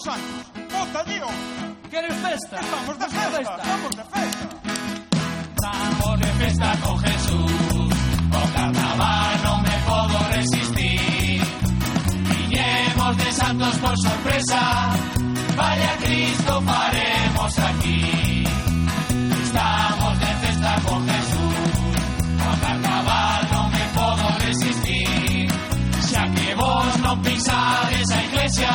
aburró 0.00 0.04
os 0.04 0.04
santos. 0.04 0.22
Bota, 0.72 1.04
tío. 1.04 1.26
¿Quieres 1.90 2.14
festa? 2.14 2.60
Estamos 2.60 2.98
de 2.98 3.08
festa, 3.08 3.40
estamos 3.40 3.96
de 3.96 4.04
festa. 4.04 4.48
Estamos 5.56 6.20
de 6.20 6.26
festa 6.26 6.76
con 6.82 6.98
Jesús, 7.00 7.94
con 8.30 8.52
carnaval 8.52 9.42
no 9.42 9.58
me 9.58 9.76
puedo 9.86 10.28
resistir. 10.30 11.42
Viñemos 12.30 13.16
de 13.16 13.32
santos 13.32 13.76
por 13.76 13.98
sorpresa, 13.98 14.90
vaya 15.56 15.96
Cristo 15.98 16.62
faremos 16.62 17.58
aquí. 17.58 18.44
Estamos 19.42 20.20
de 20.20 20.26
festa 20.26 20.80
con 20.88 21.08
Jesús, 21.08 21.92
con 22.44 22.60
carnaval 22.60 23.48
no 23.52 23.68
me 23.68 23.84
puedo 23.94 24.38
resistir. 24.38 25.48
Xa 26.10 26.24
que 26.34 26.54
vos 26.54 26.98
non 27.00 27.22
pisades 27.22 28.10
a 28.10 28.22
iglesia, 28.24 28.72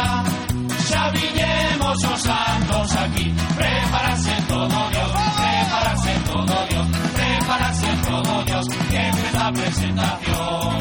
xa 0.95 1.09
viñemos 1.11 1.99
os 2.13 2.21
santos 2.29 2.89
aquí. 3.03 3.27
Prepararse 3.59 4.33
todo 4.47 4.77
Dios, 4.93 5.11
prepararse 5.41 6.13
todo 6.31 6.55
Dios, 6.69 6.87
prepararse 7.19 7.89
todo 8.07 8.31
Dios, 8.49 8.65
que 8.89 8.99
empeza 9.11 9.47
a 9.47 9.51
presentación. 9.51 10.75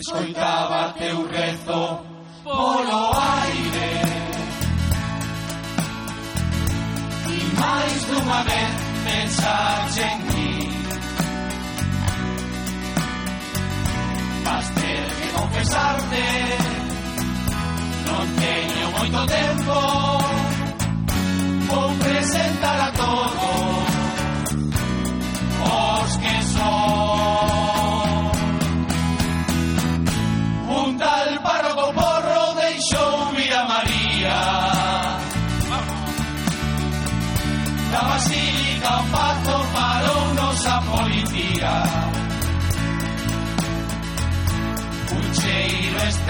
Escoitaba 0.00 0.94
teu 0.98 1.18
rezo 1.28 1.80
polo 2.42 3.02
aire 3.44 3.90
E 7.32 7.38
máis 7.60 8.00
dunha 8.08 8.40
vez 8.48 8.72
pensaxe 9.06 10.02
en 10.02 10.31
confesarte. 15.52 16.24
Non 18.06 18.26
teño 18.40 18.86
moito 18.96 19.20
tempo 19.26 19.74
Vou 21.68 21.90
presentar 21.98 22.80
a 22.80 22.90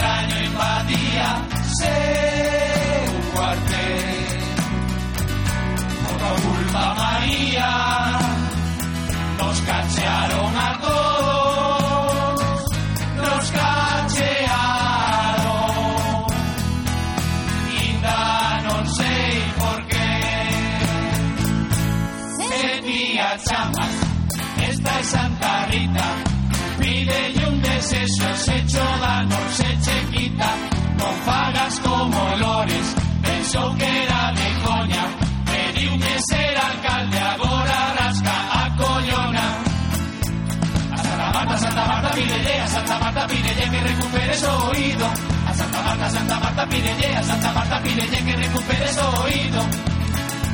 extraño 0.02 0.36
invadía 0.44 1.28
seu 1.78 3.12
cuartel 3.32 4.26
Por 6.04 6.20
culpa 6.42 6.94
María 6.94 7.70
Nos 9.38 9.60
cachearon 9.60 10.56
a 10.56 10.78
todos 10.80 12.64
Nos 13.16 13.50
cachearon. 13.50 14.72
Inda 17.86 18.60
non 18.66 18.84
sei 18.98 19.34
por 19.60 19.78
qué 19.86 20.14
Se 22.50 22.82
tía 22.82 23.30
chamas 23.46 23.94
Esta 24.68 24.92
é 24.98 25.02
Santa 25.04 25.52
Rita 25.70 26.08
Pídelle 26.80 27.46
un 27.46 27.56
desexo 27.62 28.28
Se 28.44 28.56
cho 28.66 28.86
da 29.02 29.22
quita 30.42 30.50
Non 30.98 31.14
fagas 31.26 31.74
como 31.80 32.18
Lores 32.42 32.88
Pensou 33.22 33.68
que 33.78 33.86
era 33.86 34.32
de 34.34 34.48
coña 34.66 35.04
Pediume 35.46 36.14
ser 36.28 36.56
alcalde 36.58 37.18
Agora 37.18 37.78
rasca 37.98 38.36
a 38.50 38.64
collona. 38.76 39.46
A 40.92 40.96
Santa 40.96 41.28
Marta, 41.32 41.56
Santa 41.58 41.84
Marta, 41.86 42.10
pídelle 42.14 42.60
A 42.60 42.66
Santa 42.66 42.98
Marta, 42.98 43.26
pídelle 43.26 43.70
que 43.70 43.80
recuperes 43.80 44.42
o 44.42 44.54
oído. 44.70 45.06
A 45.46 45.52
Santa 45.54 45.80
Marta, 45.82 46.10
Santa 46.10 46.36
Marta, 46.40 46.66
pídelle 46.66 47.16
A 47.16 47.22
Santa 47.22 47.52
Marta, 47.52 47.76
pídelle 47.82 48.18
que 48.26 48.34
recuperes 48.36 48.98
o 48.98 49.22
oído. 49.24 49.60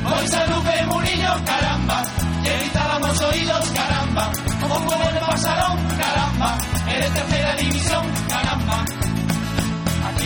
A 0.09 0.45
Lupe 0.49 0.85
Murillo, 0.89 1.33
caramba 1.45 2.01
Evitábamos 2.43 3.21
oídos, 3.21 3.65
caramba. 3.77 4.31
Como 4.61 4.75
puede 4.85 5.13
de 5.13 5.19
pasarón, 5.19 5.77
caramba 6.01 6.57
Eres 6.87 7.13
tercera 7.13 7.55
división, 7.55 8.05
caramba 8.27 8.85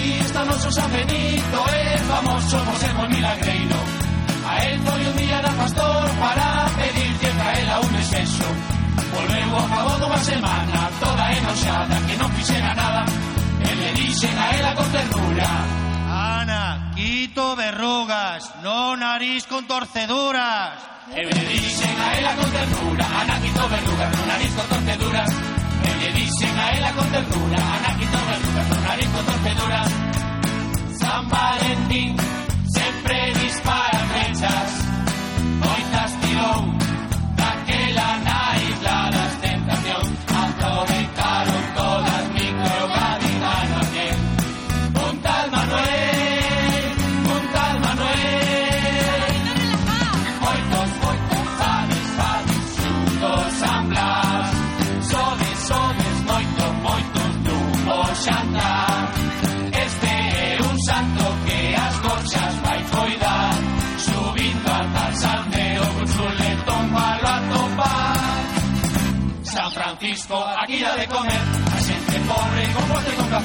Aquí 0.03 0.19
está 0.19 0.43
noso 0.43 0.69
San 0.69 0.91
Benito 0.91 1.59
É 1.71 1.97
famoso 1.97 2.57
ser 2.77 2.93
moi 2.95 3.07
milagreiro. 3.07 3.79
A 4.45 4.53
él 4.65 4.77
foi 4.81 5.01
un 5.07 5.15
día 5.15 5.41
da 5.41 5.49
pastor 5.51 6.09
Para 6.19 6.67
pedirte 6.75 7.27
a 7.27 7.51
ela 7.61 7.79
un 7.79 7.91
descenso 7.93 8.47
Volveu 9.13 9.55
ao 9.55 9.67
cabo 9.69 9.91
dunha 10.03 10.17
semana 10.17 10.79
Toda 10.99 11.31
enoxada 11.31 11.95
que 12.05 12.15
non 12.19 12.29
fixera 12.35 12.73
nada. 12.75 13.05
E 13.63 13.71
le 13.79 13.89
dixen 13.93 14.35
a 14.37 14.47
ela 14.59 14.71
con 14.75 14.91
ternura 14.91 15.49
Ana, 16.35 16.91
quito 16.95 17.55
verrugas, 17.55 18.51
no 18.61 18.97
nariz 18.97 19.47
con 19.47 19.63
torceduras. 19.71 20.83
E 21.15 21.23
le 21.23 21.41
dixen 21.47 21.95
a 21.95 22.07
ela 22.19 22.35
con 22.35 22.49
ternura 22.51 23.07
Ana 23.23 23.35
quito 23.39 23.63
verrugas 23.71 24.11
no 24.19 24.25
nariz 24.27 24.51
con 24.51 24.67
torceduras 24.67 25.62
que 26.03 26.13
dicen 26.13 26.59
a 26.59 26.71
ella 26.73 26.91
con 26.93 27.07
ternura, 27.09 27.57
Anaquito 27.57 28.17
verdura, 28.27 28.63
tornarito 28.69 29.19
torpedura. 29.23 29.83
San 30.99 31.29
Valentín 31.29 32.17
siempre 32.67 33.33
dispara 33.41 33.99
flechas. 34.11 34.82
San 73.33 73.41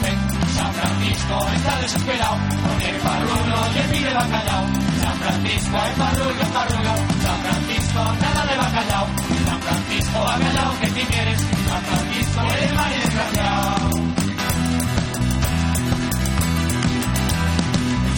Francisco 0.74 1.48
está 1.56 1.76
desesperado, 1.80 2.36
porque 2.62 2.92
farrulo 3.00 3.72
lle 3.72 3.82
pide 3.90 4.12
bacalao. 4.12 4.64
San 5.00 5.16
Francisco 5.16 5.76
é 5.78 5.92
farrulo, 5.94 6.44
farrulo. 6.52 6.94
San 7.24 7.38
Francisco, 7.40 8.00
nada 8.20 8.42
de 8.44 8.56
bacalao. 8.58 9.06
San 9.46 9.60
Francisco, 9.62 10.18
bacalao 10.18 10.78
que 10.80 10.86
ti 10.88 11.06
quieres. 11.06 11.40
San 11.40 11.82
Francisco, 11.88 12.40
eres 12.52 12.74
mal 12.74 12.92
y 12.92 13.00
desgraciado. 13.00 13.88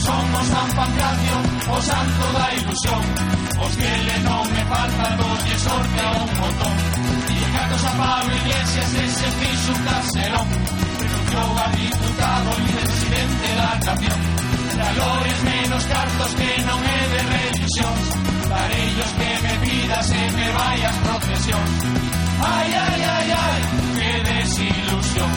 Somos 0.02 0.46
San 0.48 0.68
Pancracio, 0.74 1.36
o 1.70 1.82
santo 1.82 2.32
da 2.32 2.54
ilusión 2.54 3.02
Os 3.60 3.76
que 3.76 3.96
le 4.08 4.18
non 4.26 4.42
me 4.50 4.64
faltan 4.64 5.16
dos 5.18 5.38
lle 5.44 5.58
sorte 5.58 6.00
a 6.00 6.10
un 6.24 6.30
botón 6.40 6.76
E 7.30 7.52
cartos 7.54 7.84
a 7.84 7.92
Pablo 8.00 8.34
Iglesias 8.34 8.94
ese 8.94 9.28
fixo 9.38 9.72
un 9.72 9.84
caserón 9.84 10.89
Renunciou 11.30 11.58
a 11.58 11.68
diputado 11.68 12.50
e 12.58 12.72
presidente 12.74 13.48
da 13.54 13.70
nación 13.86 14.20
Valores 14.80 15.42
menos 15.44 15.84
cartos 15.86 16.34
que 16.34 16.50
non 16.66 16.80
é 16.82 17.00
de 17.12 17.20
religións 17.30 18.06
Parellos 18.50 19.12
que 19.14 19.30
me 19.44 19.54
pidas 19.62 20.10
e 20.10 20.24
me 20.34 20.46
vayas 20.50 20.96
procesións 21.06 21.70
Ai, 22.42 22.70
ai, 22.74 23.02
ai, 23.14 23.28
ai, 23.30 23.60
que 23.94 24.10
desilusión 24.26 25.30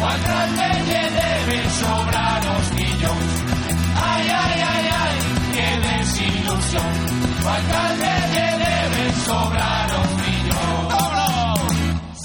O 0.00 0.04
alcalde 0.04 0.68
lle 0.88 1.04
debe 1.14 1.58
sobrar 1.78 2.42
os 2.42 2.66
millóns 2.74 3.30
Ay, 4.02 4.24
ay, 4.26 4.58
ay, 4.66 4.86
ay, 5.02 5.16
qué 5.54 5.68
desilusión. 5.86 6.92
O 7.44 7.48
alcalde 7.48 8.12
le 8.34 8.48
debe 8.66 9.02
sobrar 9.24 9.88
un 10.02 10.10
millón. 10.20 10.96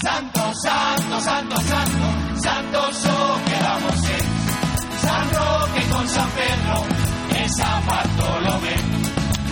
Santo, 0.02 0.42
santo, 0.60 1.20
santo, 1.20 1.20
santo, 1.20 1.56
santo, 1.70 1.91
San 6.12 6.28
Pedro, 6.32 6.84
en 7.40 7.48
San 7.54 7.86
Bartolomé. 7.86 8.76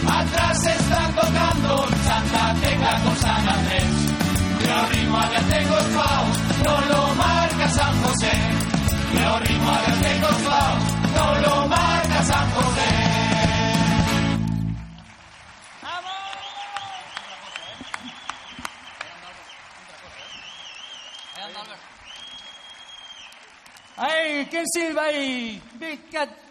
Atrás 0.06 0.58
están 0.66 1.14
tocando 1.14 1.88
Santa 2.04 2.54
Tecla 2.60 3.00
con 3.02 3.16
San 3.16 3.48
Andrés. 3.48 3.84
Yo 4.66 4.86
ritmo 4.92 5.16
a 5.16 5.28
no 6.64 6.80
lo 6.90 7.14
marca 7.14 7.68
San 7.70 8.02
José. 8.02 8.32
Yo 9.14 9.38
ritmo 9.40 9.70
a 9.70 9.80
paus, 10.48 10.82
no 11.14 11.34
lo 11.40 11.66
marca 11.68 12.24
San 12.24 12.50
José. 12.50 13.00
¡Ay! 23.96 24.46
¿Quién 24.50 24.64
silba 24.66 25.02
ahí? 25.04 25.62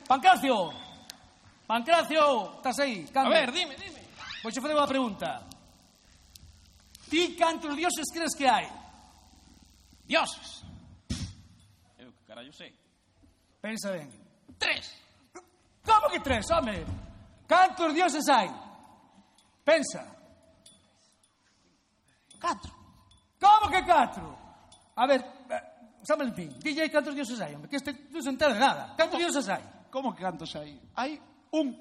Pancracio! 0.10 0.74
Pancracio! 1.68 2.56
Estás 2.58 2.80
aí? 2.80 3.06
Cando? 3.14 3.30
A 3.30 3.34
ver, 3.34 3.52
dime, 3.52 3.76
dime. 3.76 4.02
Pois 4.42 4.56
che 4.56 4.60
fazer 4.60 4.76
a 4.76 4.88
pregunta. 4.88 5.46
Ti 7.08 7.36
cantos 7.36 7.76
dioses 7.76 8.10
crees 8.12 8.34
que 8.36 8.48
hai? 8.48 8.66
Dioses? 10.08 10.66
Eh, 12.00 12.06
Eu 12.06 12.12
que 12.12 12.24
carallo 12.26 12.52
sei. 12.54 12.74
Pensa 13.62 13.92
ben. 13.92 14.10
Tres. 14.58 14.98
Como 15.86 16.10
que 16.10 16.20
tres, 16.22 16.50
home? 16.50 16.84
Cantos 17.48 17.94
dioses 17.94 18.28
hai? 18.30 18.50
Pensa. 19.64 20.02
Catro. 22.40 22.74
Como 23.40 23.70
que 23.70 23.86
catro? 23.86 24.38
A 24.96 25.06
ver, 25.06 25.22
eh, 25.52 25.64
San 26.02 26.18
Valentín, 26.18 26.58
dille 26.58 26.90
cantos 26.90 27.14
dioses 27.14 27.40
hai, 27.42 27.54
home, 27.54 27.68
que 27.70 27.76
este 27.78 27.94
non 28.10 28.24
se 28.24 28.30
entera 28.30 28.54
de 28.54 28.60
nada. 28.60 28.96
Cantos 28.98 29.20
dioses 29.20 29.46
hai? 29.50 29.79
Como 29.92 30.14
que 30.16 30.22
cantos 30.22 30.56
hai? 30.56 30.80
Hai 30.96 31.20
un. 31.52 31.74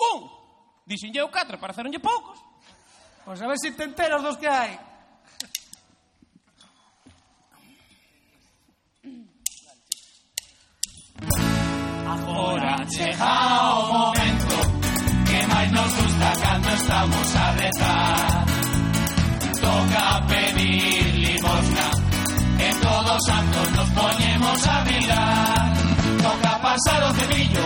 Un! 0.00 0.18
Dixenlle 0.86 1.20
eu 1.20 1.28
catro, 1.28 1.58
pareceronlle 1.58 1.98
poucos. 2.00 2.38
Pois 3.24 3.40
a 3.40 3.46
ver 3.46 3.58
se 3.58 3.70
te 3.72 3.84
enteras 3.84 4.22
dos 4.22 4.36
que 4.36 4.48
hai. 4.48 4.78
Agora 12.10 12.84
chega 12.88 13.78
o 13.78 13.92
momento 13.92 14.56
Que 15.28 15.46
máis 15.46 15.70
nos 15.70 15.92
gusta 15.94 16.32
cando 16.42 16.68
estamos 16.70 17.36
a 17.36 17.52
rezar 17.52 18.46
Toca 19.60 20.26
pedir 20.26 21.14
limosna 21.14 21.90
En 22.58 22.80
todos 22.80 23.20
santos 23.26 23.70
nos 23.76 23.90
poñemos 23.90 24.66
a 24.66 24.84
mirar 24.84 25.79
Toca 26.40 26.58
pasar 26.60 27.02
o 27.04 27.14
cepillo, 27.14 27.64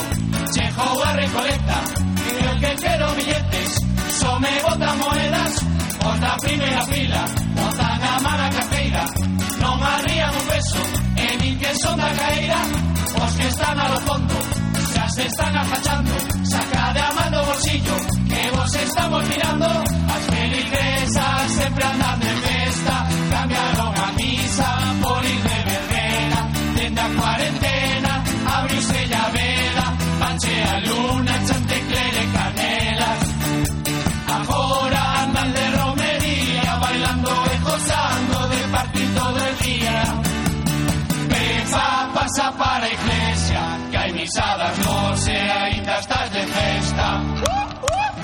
chegou 0.52 1.02
a 1.04 1.12
recolecta, 1.12 1.78
e 2.26 2.44
eu 2.44 2.58
que 2.58 2.82
quero 2.82 3.14
billetes, 3.14 3.70
só 4.18 4.38
me 4.40 4.50
botan 4.62 4.96
moedas, 4.96 5.54
os 6.08 6.20
da 6.20 6.36
primeira 6.38 6.82
fila, 6.82 7.24
botan 7.54 8.00
a 8.02 8.20
mala 8.20 8.50
carteira, 8.50 9.04
non 9.62 9.78
arrían 9.78 10.34
un 10.34 10.46
beso, 10.50 10.82
e 11.22 11.26
nin 11.38 11.54
que 11.58 11.72
son 11.78 11.96
da 11.96 12.10
caíra, 12.18 12.60
os 13.22 13.32
que 13.38 13.46
están 13.46 13.78
a 13.78 13.86
lo 13.94 14.00
fondo, 14.02 14.36
xa 14.92 15.06
se 15.08 15.26
están 15.26 15.54
agachando, 15.56 16.14
saca 16.50 16.92
de 16.94 17.00
a 17.00 17.10
mano 17.14 17.38
bolsillo, 17.46 17.96
que 18.26 18.42
vos 18.58 18.74
estamos 18.74 19.22
mirando, 19.28 19.68
as 20.14 20.22
feligresas 20.34 21.46
sempre 21.62 21.84
andan 21.84 22.18
de 22.18 22.32
festa, 22.42 22.94
cambiaron 23.30 23.92
a 24.02 24.08
misa 24.18 24.70
por 25.02 25.22
ir 25.24 25.42
de 25.46 25.58
verbena, 25.70 26.40
dende 26.74 27.00
a 27.00 27.08
cuarentena, 27.14 27.73
vela, 30.34 30.38
panche 30.38 30.62
a 30.62 30.78
luna, 30.80 31.32
chanteclere 31.44 32.32
canelas, 32.32 33.34
agora 34.26 35.22
andan 35.22 35.52
de 35.52 35.70
romería, 35.70 36.76
bailando 36.76 37.30
e 37.30 37.58
gozando 37.58 38.48
de 38.48 38.68
partir 38.68 39.14
todo 39.14 39.38
el 39.38 39.58
día. 39.58 40.02
Pepa 41.28 42.10
pasa 42.14 42.52
para 42.52 42.86
iglesia 42.86 43.60
Que 43.90 43.96
hai 43.96 44.12
misadas 44.12 44.78
nos 44.78 45.26
e 45.28 45.36
aínda 45.36 45.98
estás 45.98 46.30
de 46.30 46.42
festa. 46.46 47.20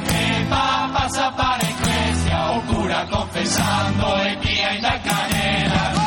Pepa 0.06 0.90
pasa 0.92 1.30
para 1.32 1.64
iglesia 1.64 2.50
O 2.52 2.60
cura 2.62 3.06
confesando 3.10 4.06
e 4.26 4.36
que 4.36 4.62
aínda 4.62 4.98
canela 5.00 5.99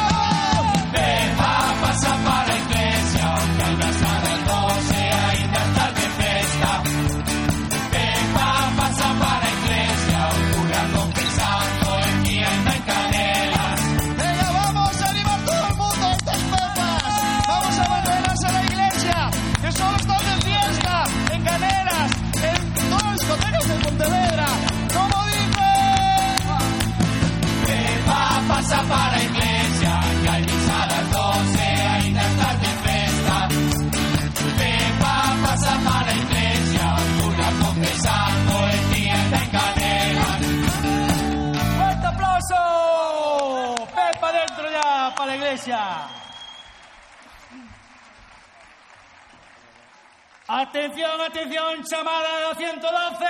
iglesia! 45.64 46.10
Atención, 50.48 51.22
atención, 51.22 51.84
chamada 51.84 52.42
212. 52.54 53.26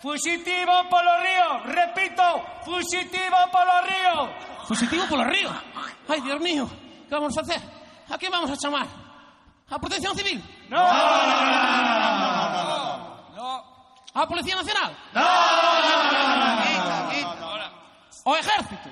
Fusitivo 0.00 0.88
polo 0.88 1.20
río. 1.20 1.60
Repito, 1.64 2.22
fusitivo 2.64 3.36
polo 3.52 3.82
río. 3.82 4.30
Fusitivo 4.66 5.06
polo 5.06 5.24
río. 5.24 5.50
Ai, 6.08 6.20
Dios 6.20 6.40
mío, 6.40 6.68
que 7.08 7.14
vamos 7.14 7.36
a 7.36 7.40
facer? 7.42 7.60
A 8.08 8.18
que 8.18 8.28
vamos 8.28 8.50
a 8.50 8.56
chamar? 8.56 8.86
A 9.70 9.78
Protección 9.78 10.16
Civil? 10.16 10.42
No. 10.68 10.78
A 14.14 14.26
Policía 14.28 14.56
Nacional? 14.56 14.96
No. 15.14 15.22
O 18.24 18.36
Ejército? 18.36 18.90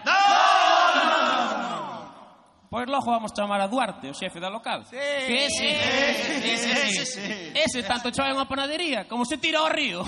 Pois 2.70 2.86
logo 2.86 3.10
vamos 3.10 3.32
a 3.32 3.34
chamar 3.34 3.60
a 3.60 3.66
Duarte, 3.66 4.06
o 4.08 4.14
xefe 4.14 4.38
da 4.38 4.48
local. 4.48 4.86
Sí. 4.86 4.94
Que 4.94 5.46
ese, 5.46 5.70
ese, 5.74 6.54
ese, 6.54 6.70
ese, 6.70 7.02
ese, 7.02 7.52
ese 7.64 7.82
tanto 7.82 8.12
chove 8.12 8.30
panadería 8.46 9.08
como 9.08 9.24
se 9.24 9.38
tira 9.38 9.58
ao 9.58 9.68
río. 9.68 10.04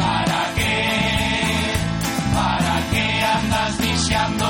¿Para 0.00 0.40
qué? 0.56 0.74
¿Para 2.32 2.74
qué 2.90 3.06
andas 3.20 3.78
diciendo 3.78 4.46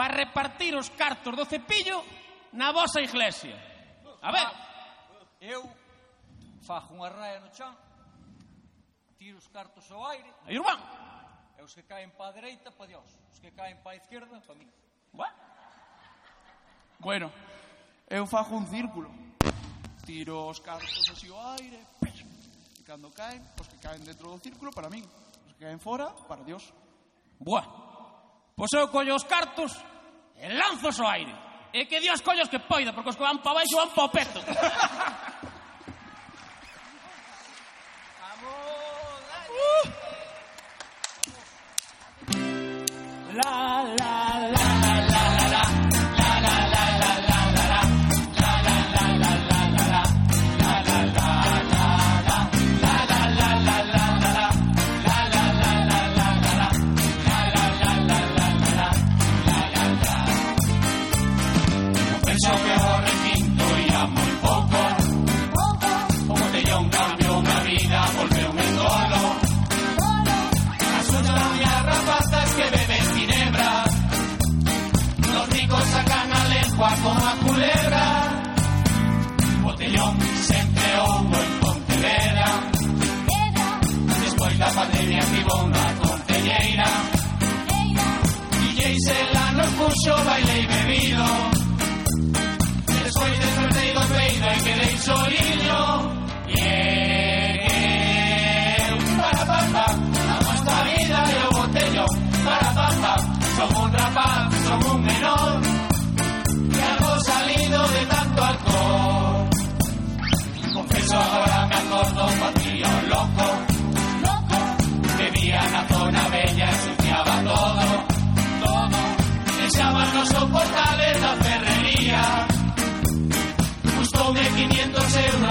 para 0.00 0.16
repartir 0.16 0.74
os 0.74 0.88
cartos 0.88 1.36
do 1.36 1.44
cepillo 1.44 2.02
na 2.56 2.72
vosa 2.72 3.02
iglesia. 3.02 3.52
A 4.22 4.32
ver. 4.32 4.48
Eu 5.44 5.60
fajo 6.64 6.96
unha 6.96 7.12
raia 7.12 7.36
no 7.44 7.52
chan, 7.52 7.68
tiro 9.20 9.36
os 9.36 9.44
cartos 9.52 9.84
ao 9.92 10.00
aire. 10.08 10.32
Aí, 10.48 10.56
irmán. 10.56 10.80
E 11.52 11.60
os 11.60 11.76
que 11.76 11.84
caen 11.84 12.08
para 12.16 12.32
dereita, 12.32 12.72
para 12.72 12.96
Dios. 12.96 13.04
Os 13.28 13.38
que 13.44 13.52
caen 13.52 13.76
para 13.84 13.92
a 13.92 13.96
izquierda, 14.00 14.40
para 14.40 14.56
mí. 14.56 14.64
Bueno. 15.12 15.36
Bueno, 16.98 17.28
eu 18.08 18.24
fajo 18.24 18.56
un 18.56 18.64
círculo. 18.72 19.12
Tiro 20.08 20.48
os 20.48 20.64
cartos 20.64 21.12
así 21.12 21.28
ao 21.28 21.60
aire. 21.60 21.76
E 22.80 22.82
cando 22.88 23.12
caen, 23.12 23.44
os 23.60 23.68
que 23.68 23.76
caen 23.76 24.00
dentro 24.00 24.32
do 24.32 24.40
círculo, 24.40 24.72
para 24.72 24.88
mí. 24.88 25.04
Os 25.44 25.52
que 25.52 25.60
caen 25.60 25.76
fora, 25.76 26.08
para 26.24 26.40
Dios. 26.40 26.72
Buah. 27.36 27.90
Pois 28.56 28.72
eu 28.72 28.88
collo 28.88 29.14
os 29.14 29.24
cartos 29.24 29.72
E 30.40 30.48
lanzos 30.48 30.98
ao 31.00 31.08
aire. 31.08 31.34
E 31.72 31.84
que 31.86 32.00
Dios 32.00 32.20
collos 32.22 32.48
que 32.48 32.58
poida, 32.58 32.92
porque 32.92 33.10
os 33.10 33.16
que 33.16 33.22
van 33.22 33.38
pa 33.44 33.52
baixo 33.52 33.76
van 33.76 33.90
pa 33.92 34.04
o 34.04 34.08
peto. 34.08 34.40
uh. 39.50 39.86
La, 43.36 43.84
la, 44.00 44.14
la. 44.48 44.59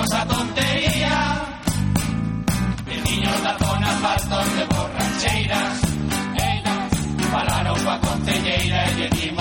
hermosa 0.10 0.26
tontería. 0.28 1.46
El 2.88 3.04
de 3.04 3.04
niños 3.04 3.42
lazonas 3.44 3.96
fartos 4.00 4.56
de 4.56 4.66
borracheiras 4.66 5.82
elas 6.36 6.94
falaron 7.32 7.80
coa 7.84 7.98
concelleira 8.00 8.80
e 8.90 8.94
lle 8.98 9.10
dimos 9.10 9.39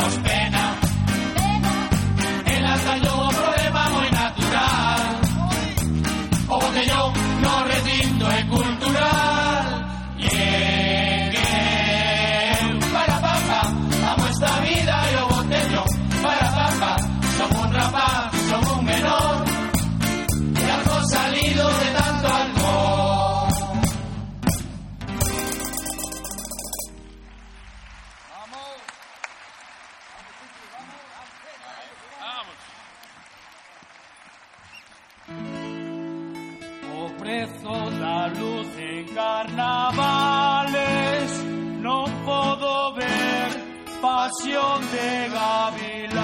pasión 44.28 44.80
de 44.90 45.28
gavilanes. 45.30 46.18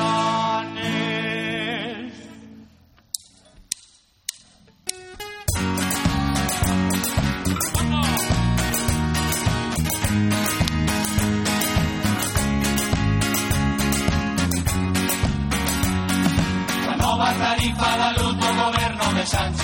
A 16.89 16.97
nova 16.97 17.33
tarifa 17.33 17.97
da 17.97 18.11
luz 18.13 18.35
do 18.37 18.51
goberno 18.63 19.15
de 19.15 19.27
Sánchez 19.27 19.64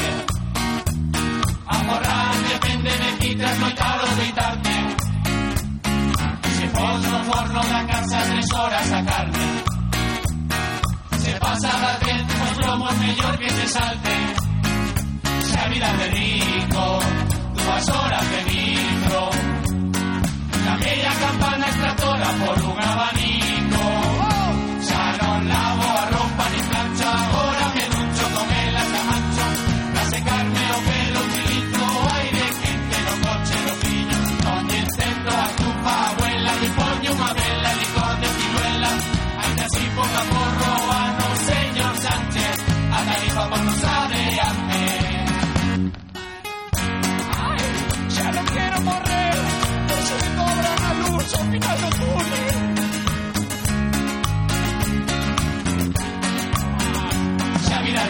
tres 8.80 8.92
horas 8.92 8.92
a 8.92 9.04
carne 9.04 9.38
Se 11.18 11.32
pasa 11.38 11.68
das 11.68 12.00
diez 12.00 12.22
os 12.50 12.66
lomos 12.66 12.96
mellor 12.98 13.38
que 13.38 13.50
se 13.50 13.68
salte. 13.68 14.10
Se 15.42 15.58
a 15.58 15.68
vida 15.68 15.92
de 15.98 16.08
rico 16.08 16.98
Dúas 17.54 17.88
horas 17.88 18.30
de 18.30 18.44
micro. 18.44 19.30
Cambiei 20.64 21.06
a 21.06 21.14
campana 21.14 21.66
extractora 21.66 22.26
por 22.44 22.62
un 22.62 22.82
abanico 22.82 23.19
A 51.32 51.38
final 51.38 51.78
de 51.78 51.84
octubre, 51.84 52.36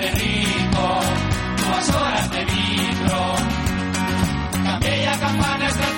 de 0.01 0.11
rico, 0.13 1.01
nuevas 1.59 1.89
horas 1.91 2.31
de 2.31 2.45
vidro, 2.47 3.35
la 4.65 4.79
bella 4.79 5.19
campana. 5.19 5.90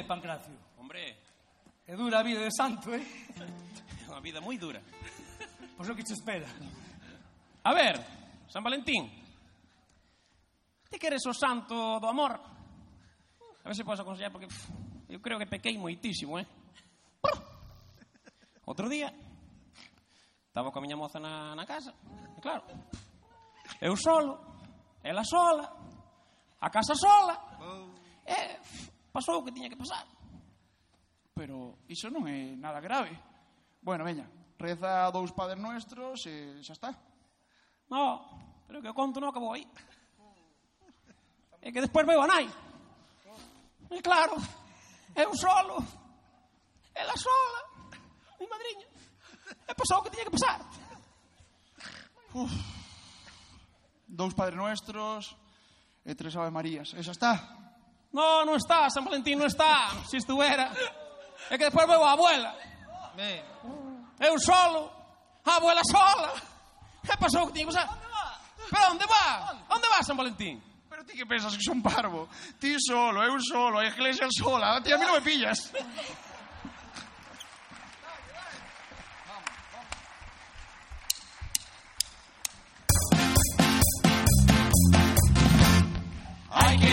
Hombre, 0.00 0.08
Pancracio. 0.08 0.56
Hombre. 0.78 1.16
É 1.86 1.94
dura 1.94 2.20
a 2.20 2.22
vida 2.22 2.40
de 2.40 2.50
santo, 2.56 2.94
eh? 2.94 3.04
É 3.36 4.08
unha 4.08 4.20
vida 4.24 4.40
moi 4.40 4.56
dura. 4.56 4.80
Pois 5.76 5.88
o 5.88 5.94
que 5.94 6.04
te 6.04 6.14
espera. 6.16 6.48
A 7.64 7.74
ver, 7.74 8.00
San 8.48 8.64
Valentín. 8.64 9.12
Ti 10.88 10.96
queres 10.96 11.20
o 11.28 11.34
santo 11.36 12.00
do 12.00 12.08
amor? 12.08 12.32
A 12.32 13.68
ver 13.68 13.76
se 13.76 13.84
podes 13.84 14.00
aconsellar, 14.00 14.32
porque 14.32 14.48
pff, 14.48 14.72
eu 15.12 15.20
creo 15.20 15.36
que 15.36 15.44
pequei 15.44 15.76
moitísimo, 15.76 16.40
eh? 16.40 16.48
Outro 18.64 18.88
día, 18.88 19.12
estaba 20.48 20.72
coa 20.72 20.80
miña 20.80 20.96
moza 20.96 21.20
na, 21.20 21.52
na 21.52 21.66
casa, 21.66 21.92
e 22.38 22.40
claro, 22.40 22.62
eu 23.82 23.92
solo, 23.96 24.38
ela 25.02 25.24
sola, 25.24 25.66
a 26.60 26.70
casa 26.70 26.94
sola, 26.94 27.34
e 28.24 28.40
Pasou 29.10 29.42
o 29.42 29.44
que 29.44 29.52
tiña 29.52 29.68
que 29.68 29.78
pasar. 29.78 30.06
Pero 31.34 31.82
iso 31.90 32.06
non 32.10 32.30
é 32.30 32.54
nada 32.54 32.78
grave. 32.78 33.10
Bueno, 33.82 34.06
veña, 34.06 34.26
reza 34.58 35.10
dous 35.10 35.34
padres 35.34 35.58
nuestros 35.58 36.22
e 36.30 36.62
xa 36.62 36.74
está. 36.78 36.90
No, 37.90 38.22
pero 38.70 38.78
que 38.78 38.90
o 38.90 38.94
conto 38.94 39.18
non 39.18 39.34
acabou 39.34 39.50
aí. 39.50 39.66
E 41.60 41.68
que 41.74 41.82
despois 41.82 42.06
veo 42.06 42.22
a 42.22 42.30
nai. 42.30 42.46
E 43.90 43.98
claro, 43.98 44.38
eu 45.18 45.34
solo. 45.34 45.82
Ela 46.94 47.16
sola. 47.18 47.60
Mi 48.38 48.46
madriña. 48.46 48.86
E 49.66 49.72
pasou 49.74 49.98
o 49.98 50.04
que 50.06 50.14
tiña 50.14 50.30
que 50.30 50.36
pasar. 50.38 50.62
Uf. 52.32 52.52
Dous 54.06 54.34
padres 54.34 54.54
nuestros 54.54 55.34
e 56.06 56.14
tres 56.14 56.36
ave 56.38 56.54
marías. 56.54 56.94
E 56.94 57.02
xa 57.02 57.10
está. 57.10 57.59
No, 58.12 58.44
non 58.44 58.58
está, 58.58 58.90
San 58.90 59.06
Valentín 59.06 59.38
non 59.38 59.46
está. 59.46 59.94
Se 60.10 60.18
estuera. 60.18 60.66
É 61.50 61.54
que 61.54 61.66
despois 61.70 61.86
veo 61.86 62.02
a 62.02 62.12
abuela. 62.18 62.50
Eu 64.18 64.34
solo, 64.38 64.90
a 65.46 65.56
abuela 65.56 65.82
sola. 65.86 66.34
E 67.06 67.16
pasou 67.16 67.46
que 67.46 67.54
tiña 67.54 67.70
que. 67.70 67.86
Pero 68.70 68.90
onde 68.92 69.06
va? 69.06 69.54
Onde 69.70 69.86
va 69.88 70.02
San 70.02 70.16
Valentín? 70.16 70.62
Pero 70.90 71.04
ti 71.04 71.14
que 71.14 71.26
pensas 71.26 71.56
que 71.56 71.62
son 71.62 71.82
parvo? 71.82 72.28
Ti 72.58 72.76
solo, 72.78 73.22
eu 73.22 73.38
solo, 73.40 73.78
a 73.78 73.86
iglesia 73.86 74.26
sola. 74.30 74.82
Ti 74.82 74.92
a 74.92 74.98
mí 74.98 75.04
non 75.06 75.14
me 75.14 75.22
pillas. 75.22 75.70
Di 86.50 86.78
que 86.78 86.89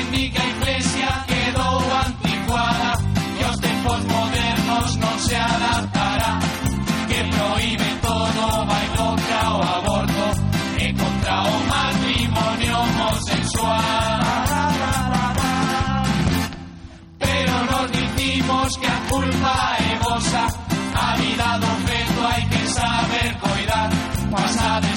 A 21.17 21.19
vida 21.19 21.57
do 21.57 21.65
feto 21.87 22.27
hai 22.27 22.45
que 22.45 22.67
saber 22.69 23.37
coidar 23.39 23.89
Pasades 24.29 24.96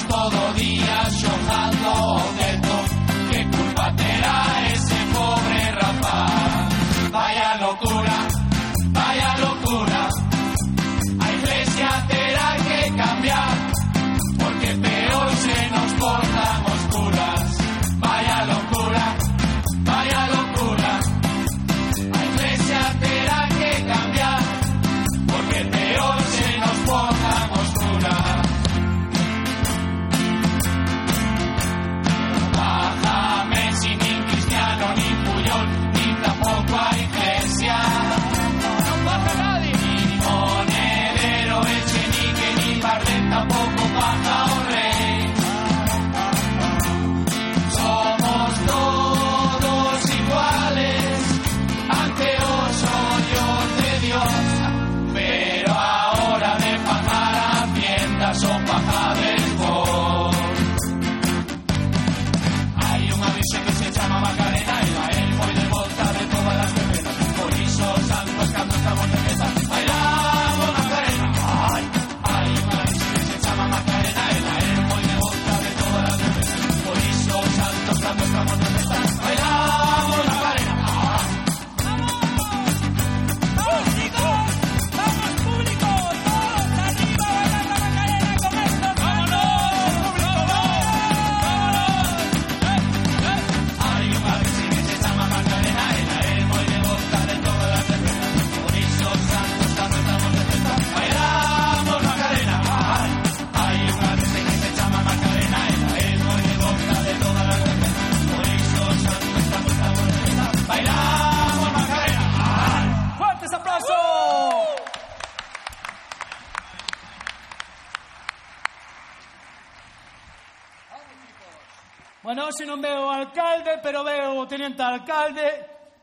alcalde, 123.21 123.77
pero 123.85 124.01
veo 124.01 124.41
o 124.41 124.49
teniente 124.49 124.81
alcalde 124.81 125.45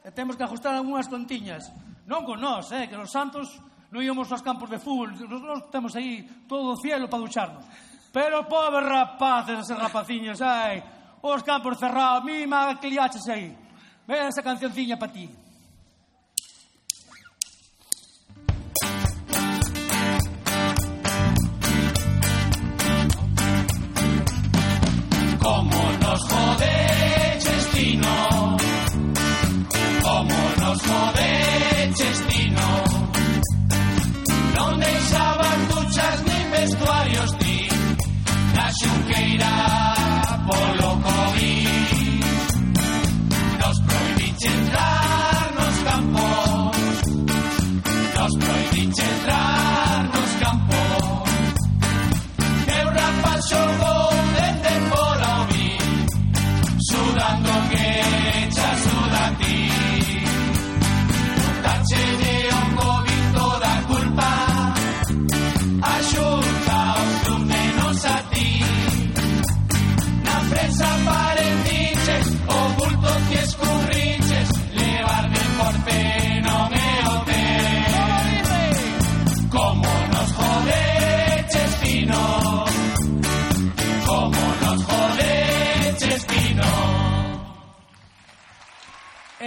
e 0.07 0.11
temos 0.15 0.39
que 0.39 0.47
ajustar 0.47 0.75
algunhas 0.75 1.11
tontiñas. 1.11 1.67
Non 2.07 2.25
con 2.25 2.41
nós, 2.41 2.71
eh, 2.73 2.87
que 2.87 2.97
nos 2.97 3.11
santos 3.11 3.61
non 3.91 4.01
íamos 4.01 4.31
aos 4.31 4.45
campos 4.45 4.71
de 4.71 4.79
fútbol, 4.79 5.13
nos, 5.13 5.43
nos 5.43 5.61
temos 5.69 5.93
aí 5.97 6.25
todo 6.47 6.73
o 6.73 6.81
cielo 6.81 7.11
para 7.11 7.25
ducharnos. 7.25 7.65
Pero 8.13 8.49
pobres 8.49 8.89
rapaces, 8.89 9.61
ese 9.61 9.75
rapaciños, 9.75 10.41
ai, 10.41 10.81
os 11.21 11.43
campos 11.43 11.77
cerrados, 11.77 12.25
mima 12.25 12.79
que 12.81 12.89
liaches 12.89 13.29
aí. 13.29 13.53
Ven 14.07 14.29
esa 14.29 14.43
cancionciña 14.43 14.97
para 14.97 15.13
ti. 15.13 15.29
Como 25.39 25.93
nos 26.01 26.23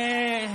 ¡Eh! 0.01 0.47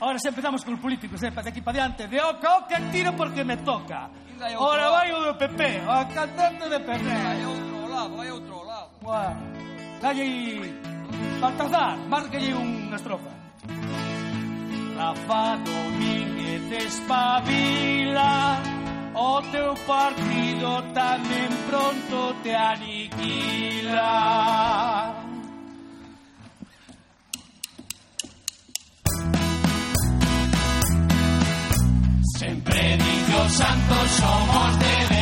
Ahora 0.00 0.18
xa 0.18 0.30
empezamos 0.32 0.64
con 0.64 0.78
políticos, 0.80 1.22
eh, 1.22 1.30
de 1.30 1.48
aquí 1.50 1.60
para 1.60 1.76
diante. 1.76 2.08
De 2.08 2.18
o 2.22 2.40
cao 2.40 2.66
que 2.66 2.78
tiro 2.90 3.12
porque 3.12 3.44
me 3.44 3.58
toca. 3.58 4.08
Ahora 4.56 4.88
vai 4.88 5.12
o 5.12 5.20
do 5.20 5.34
PP, 5.36 5.82
o 5.84 6.08
cantante 6.14 6.64
de 6.72 6.78
PP. 6.80 7.04
Vai 7.04 7.44
outro 7.44 7.88
lado, 7.92 8.16
vai 8.16 8.30
outro 8.30 8.64
lado. 8.64 8.88
Buah. 9.02 9.36
Dalle 10.00 10.72
Baltazar, 11.40 11.98
márquelle 12.08 12.56
unha 12.56 12.96
estrofa. 12.96 13.28
Rafa 14.96 15.60
Domínguez 15.68 16.64
espabila 16.88 18.56
O 19.14 19.42
teu 19.50 19.74
partido 19.86 20.82
tamén 20.94 21.50
pronto 21.66 22.34
te 22.42 22.54
aniquila. 22.54 24.06
Sempre 32.38 32.96
di 33.02 33.14
que 33.26 33.34
os 33.34 33.52
santos 33.52 34.10
somos 34.22 34.78
de 34.78 35.19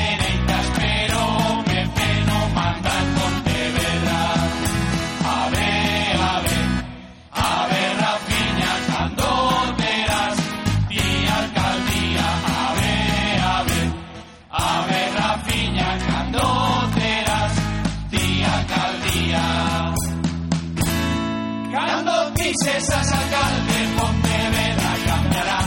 Cando 22.79 22.91
quixesas 22.91 23.13
alcalde, 23.13 23.89
Pontevedra 23.99 24.93
cambiará. 25.07 25.59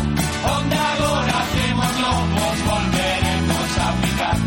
Onde 0.56 0.78
agora 0.78 1.40
temos 1.52 2.00
lobos, 2.00 2.58
volveremos 2.70 3.72
a 3.78 3.92
picar. 4.02 4.38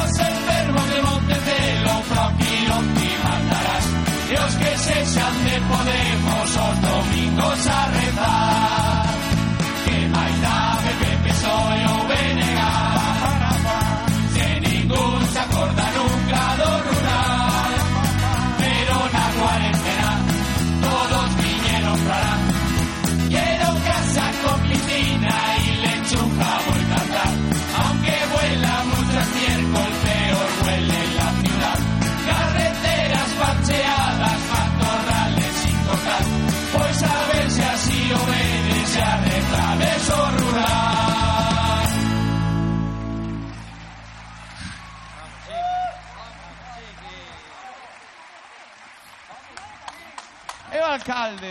Os 0.00 0.10
enfermos 0.30 0.86
de 0.92 1.02
Montecelo, 1.02 1.94
propio 2.08 2.76
ti 2.96 3.10
mandarás. 3.22 3.86
E 4.30 4.34
os 4.46 4.54
que 4.54 4.78
sexan 4.78 5.34
de 5.44 5.60
Podemos, 5.60 6.50
os 6.56 6.76
domingos 6.88 7.66
a 7.66 7.85
alcalde. 50.96 51.50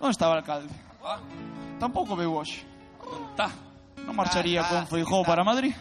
Non 0.00 0.08
estaba 0.12 0.36
o 0.36 0.38
alcalde? 0.40 0.72
Tampouco 1.78 2.16
veu 2.16 2.32
hoxe. 2.32 2.64
Tá. 3.36 3.48
está. 3.52 3.66
Non 4.04 4.16
marcharía 4.16 4.64
ah, 4.64 4.68
con 4.68 4.80
Feijóo 4.88 5.24
para 5.24 5.44
Madrid. 5.44 5.72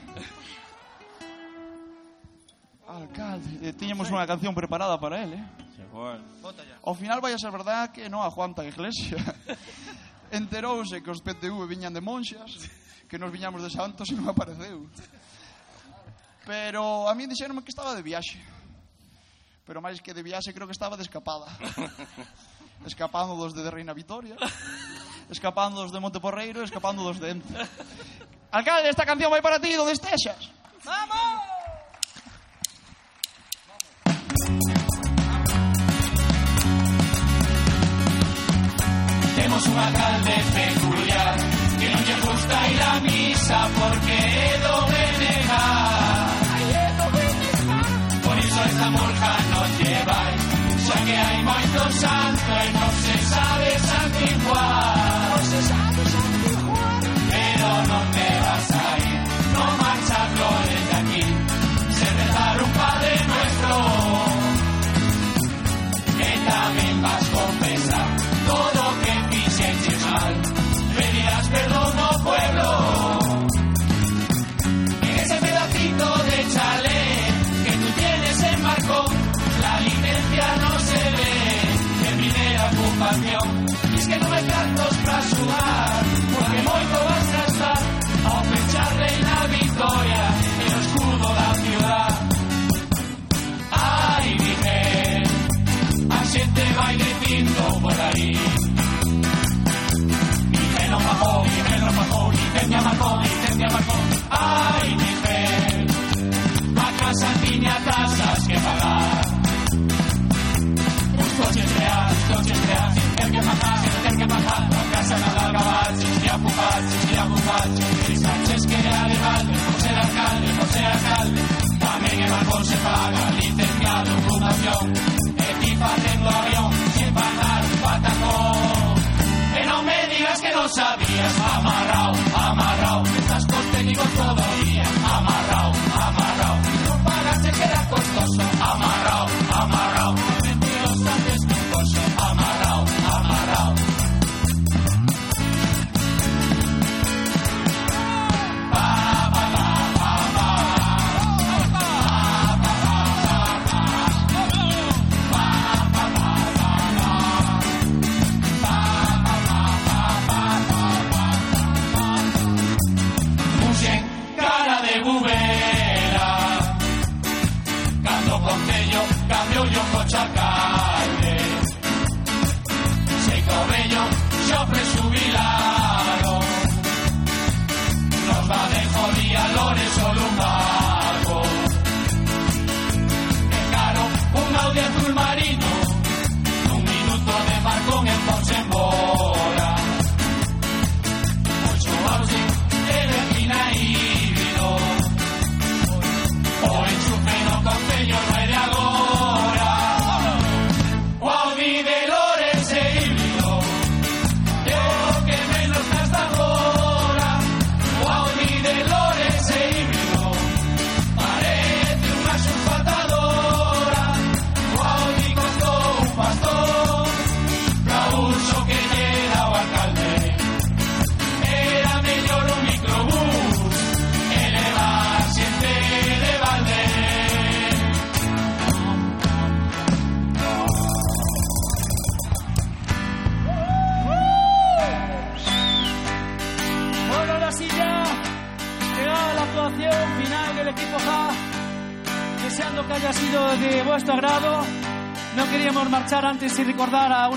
Alcalde, 2.87 3.59
eh, 3.63 3.75
tiñemos 3.75 4.07
unha 4.11 4.27
canción 4.27 4.55
preparada 4.55 4.95
para 4.99 5.19
él, 5.23 5.35
eh? 5.35 5.45
Ao 6.83 6.93
final 6.95 7.23
vai 7.23 7.31
a 7.31 7.39
ser 7.39 7.51
verdad 7.51 7.91
que 7.91 8.07
non 8.11 8.23
aguanta 8.23 8.63
a 8.63 8.67
iglesia. 8.67 9.15
Enterouse 10.31 10.99
que 10.99 11.11
os 11.11 11.23
PTV 11.23 11.63
viñan 11.67 11.95
de 11.95 12.03
monxas, 12.03 12.67
que 13.07 13.15
nos 13.15 13.31
viñamos 13.31 13.63
de 13.63 13.71
santos 13.71 14.11
e 14.11 14.15
non 14.19 14.27
apareceu. 14.27 14.87
Pero 16.43 17.07
a 17.07 17.13
mí 17.15 17.25
dixeronme 17.25 17.63
que 17.63 17.71
estaba 17.71 17.95
de 17.95 18.03
viaxe. 18.03 18.54
Pero 19.65 19.81
máis 19.81 19.97
que 19.99 20.13
de 20.13 20.21
viaxe 20.21 20.53
creo 20.53 20.69
que 20.69 20.77
estaba 20.77 20.95
de 20.95 21.03
escapada. 21.03 21.49
Escapando 22.85 23.33
dos 23.33 23.57
de 23.57 23.65
Reina 23.71 23.97
Vitoria, 23.97 24.37
escapando 25.31 25.81
dos 25.81 25.91
de 25.91 25.97
Monteporreiro, 25.97 26.61
e 26.61 26.65
escapando 26.69 27.01
dos 27.01 27.17
de 27.17 27.33
Ente. 27.33 27.49
Alcalde, 28.51 28.93
esta 28.93 29.09
canción 29.09 29.31
vai 29.33 29.41
para 29.41 29.57
ti, 29.57 29.73
donde 29.73 29.97
estexas. 29.97 30.53
Temos 39.35 39.65
un 39.65 39.77
alcalde 39.77 40.35
peculiar 40.53 41.35
que 41.79 41.87
non 41.89 42.01
lle 42.05 42.17
gusta 42.21 42.57
ir 42.69 42.81
a 42.85 42.95
misa 43.01 43.59
porque 43.73 44.13
é 44.13 44.53
do 44.61 44.75
BNG. 44.93 45.51
Por 48.21 48.37
iso 48.37 48.61
esta 48.61 48.87
vai, 48.89 49.34
xa 50.85 50.97
que 51.05 51.15
hai 51.15 51.43
moitos 51.43 51.91
santos 52.03 52.43
e 52.63 52.67
non 52.77 52.91
se 53.03 53.15
sabe 53.33 53.69
santiguar. 53.89 55.39
Sabe 55.69 55.84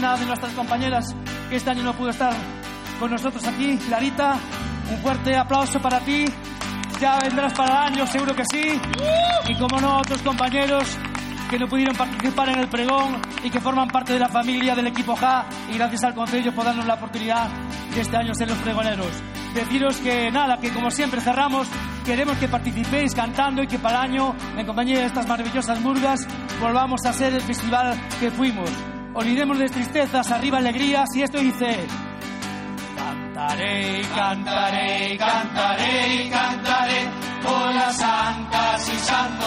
una 0.09 0.17
de 0.17 0.27
nuestras 0.27 0.55
compañeras 0.55 1.15
que 1.51 1.57
este 1.57 1.69
año 1.69 1.83
no 1.83 1.93
pudo 1.93 2.09
estar 2.09 2.33
con 2.99 3.11
nosotros 3.11 3.47
aquí, 3.47 3.77
Clarita. 3.77 4.39
Un 4.91 4.97
fuerte 5.03 5.37
aplauso 5.37 5.81
para 5.81 6.01
ti. 6.01 6.25
Ya 6.99 7.19
vendrás 7.19 7.53
para 7.53 7.73
el 7.89 7.93
año, 7.93 8.07
seguro 8.07 8.35
que 8.35 8.43
sí. 8.51 8.81
Y 9.49 9.55
como 9.57 9.78
no, 9.78 9.99
otros 9.99 10.23
compañeros 10.23 10.97
que 11.51 11.59
no 11.59 11.69
pudieron 11.69 11.95
participar 11.95 12.49
en 12.49 12.61
el 12.61 12.69
pregón 12.69 13.20
y 13.43 13.51
que 13.51 13.61
forman 13.61 13.89
parte 13.89 14.15
de 14.15 14.19
la 14.19 14.31
familia 14.31 14.75
del 14.75 14.87
equipo 14.87 15.15
Ja 15.15 15.47
y 15.70 15.77
gracias 15.77 16.05
al 16.05 16.15
Consejo 16.15 16.53
por 16.53 16.65
darnos 16.65 16.87
la 16.87 16.95
oportunidad 16.95 17.51
de 17.95 18.01
este 18.01 18.17
año 18.17 18.35
ser 18.35 18.49
los 18.49 18.59
pregoneros. 18.59 19.12
Deciros 19.55 19.99
que 19.99 20.31
nada, 20.31 20.57
que 20.59 20.70
como 20.70 20.91
siempre 20.91 21.20
cerramos, 21.20 21.69
queremos 22.07 22.39
que 22.39 22.49
participéis 22.49 23.15
cantando 23.15 23.62
y 23.62 23.67
que 23.67 23.78
para 23.78 24.05
el 24.05 24.12
año, 24.12 24.35
en 24.57 24.67
compañía 24.67 25.01
de 25.01 25.07
estas 25.07 25.28
maravillosas 25.28 25.78
murgas, 25.81 26.27
volvamos 26.61 27.05
a 27.05 27.12
ser 27.12 27.35
el 27.35 27.43
festival 27.43 27.95
que 28.20 28.31
fuimos. 28.31 28.70
Olvidemos 29.18 29.58
de 29.58 29.68
tristezas, 29.68 30.30
arriba 30.30 30.58
alegrías 30.58 31.08
y 31.16 31.22
esto 31.22 31.38
dice... 31.40 31.88
Cantaré, 32.97 34.02
cantaré, 34.14 35.16
cantaré, 35.16 36.30
cantaré 36.30 37.08
Con 37.42 37.74
las 37.74 37.97
santas 37.97 38.88
y 38.88 38.97
santos 38.98 39.38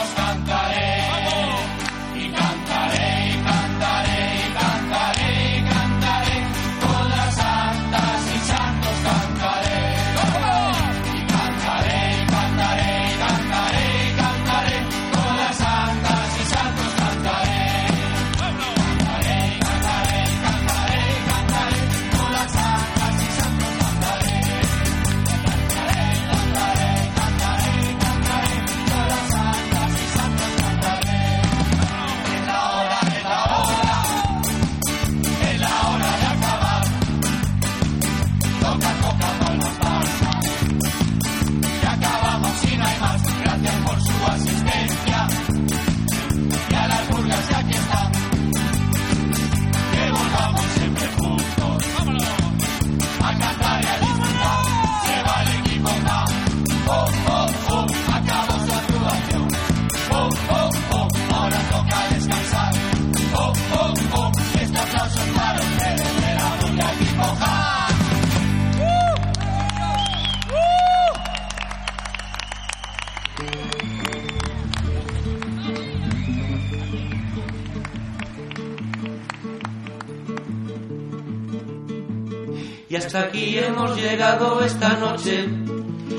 aquí 83.16 83.58
hemos 83.58 83.96
llegado 83.96 84.62
esta 84.64 84.96
noche 84.98 85.48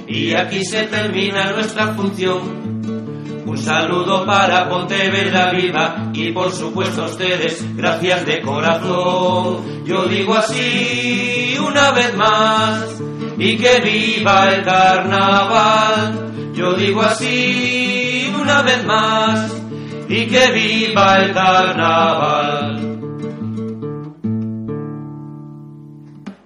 y 0.07 0.35
aquí 0.35 0.65
se 0.65 0.85
termina 0.85 1.53
nuestra 1.53 1.95
función. 1.95 2.63
Un 3.47 3.59
saludo 3.59 4.25
para 4.27 4.69
Pontevedra 4.69 5.53
Viva 5.53 6.11
y 6.13 6.33
por 6.33 6.53
supuesto 6.53 7.05
a 7.05 7.07
ustedes, 7.07 7.65
gracias 7.77 8.27
de 8.27 8.41
corazón. 8.41 9.85
Yo 9.85 10.07
digo 10.07 10.35
así 10.35 11.57
una 11.59 11.93
vez 11.93 12.15
más 12.17 13.01
y 13.39 13.57
que 13.57 13.81
viva 13.81 14.49
el 14.55 14.65
carnaval. 14.65 16.53
Yo 16.55 16.75
digo 16.75 17.03
así 17.03 18.33
una 18.39 18.63
vez 18.63 18.85
más 18.85 19.55
y 20.09 20.27
que 20.27 20.53
viva 20.53 21.17
el 21.23 21.33
carnaval. 21.33 22.42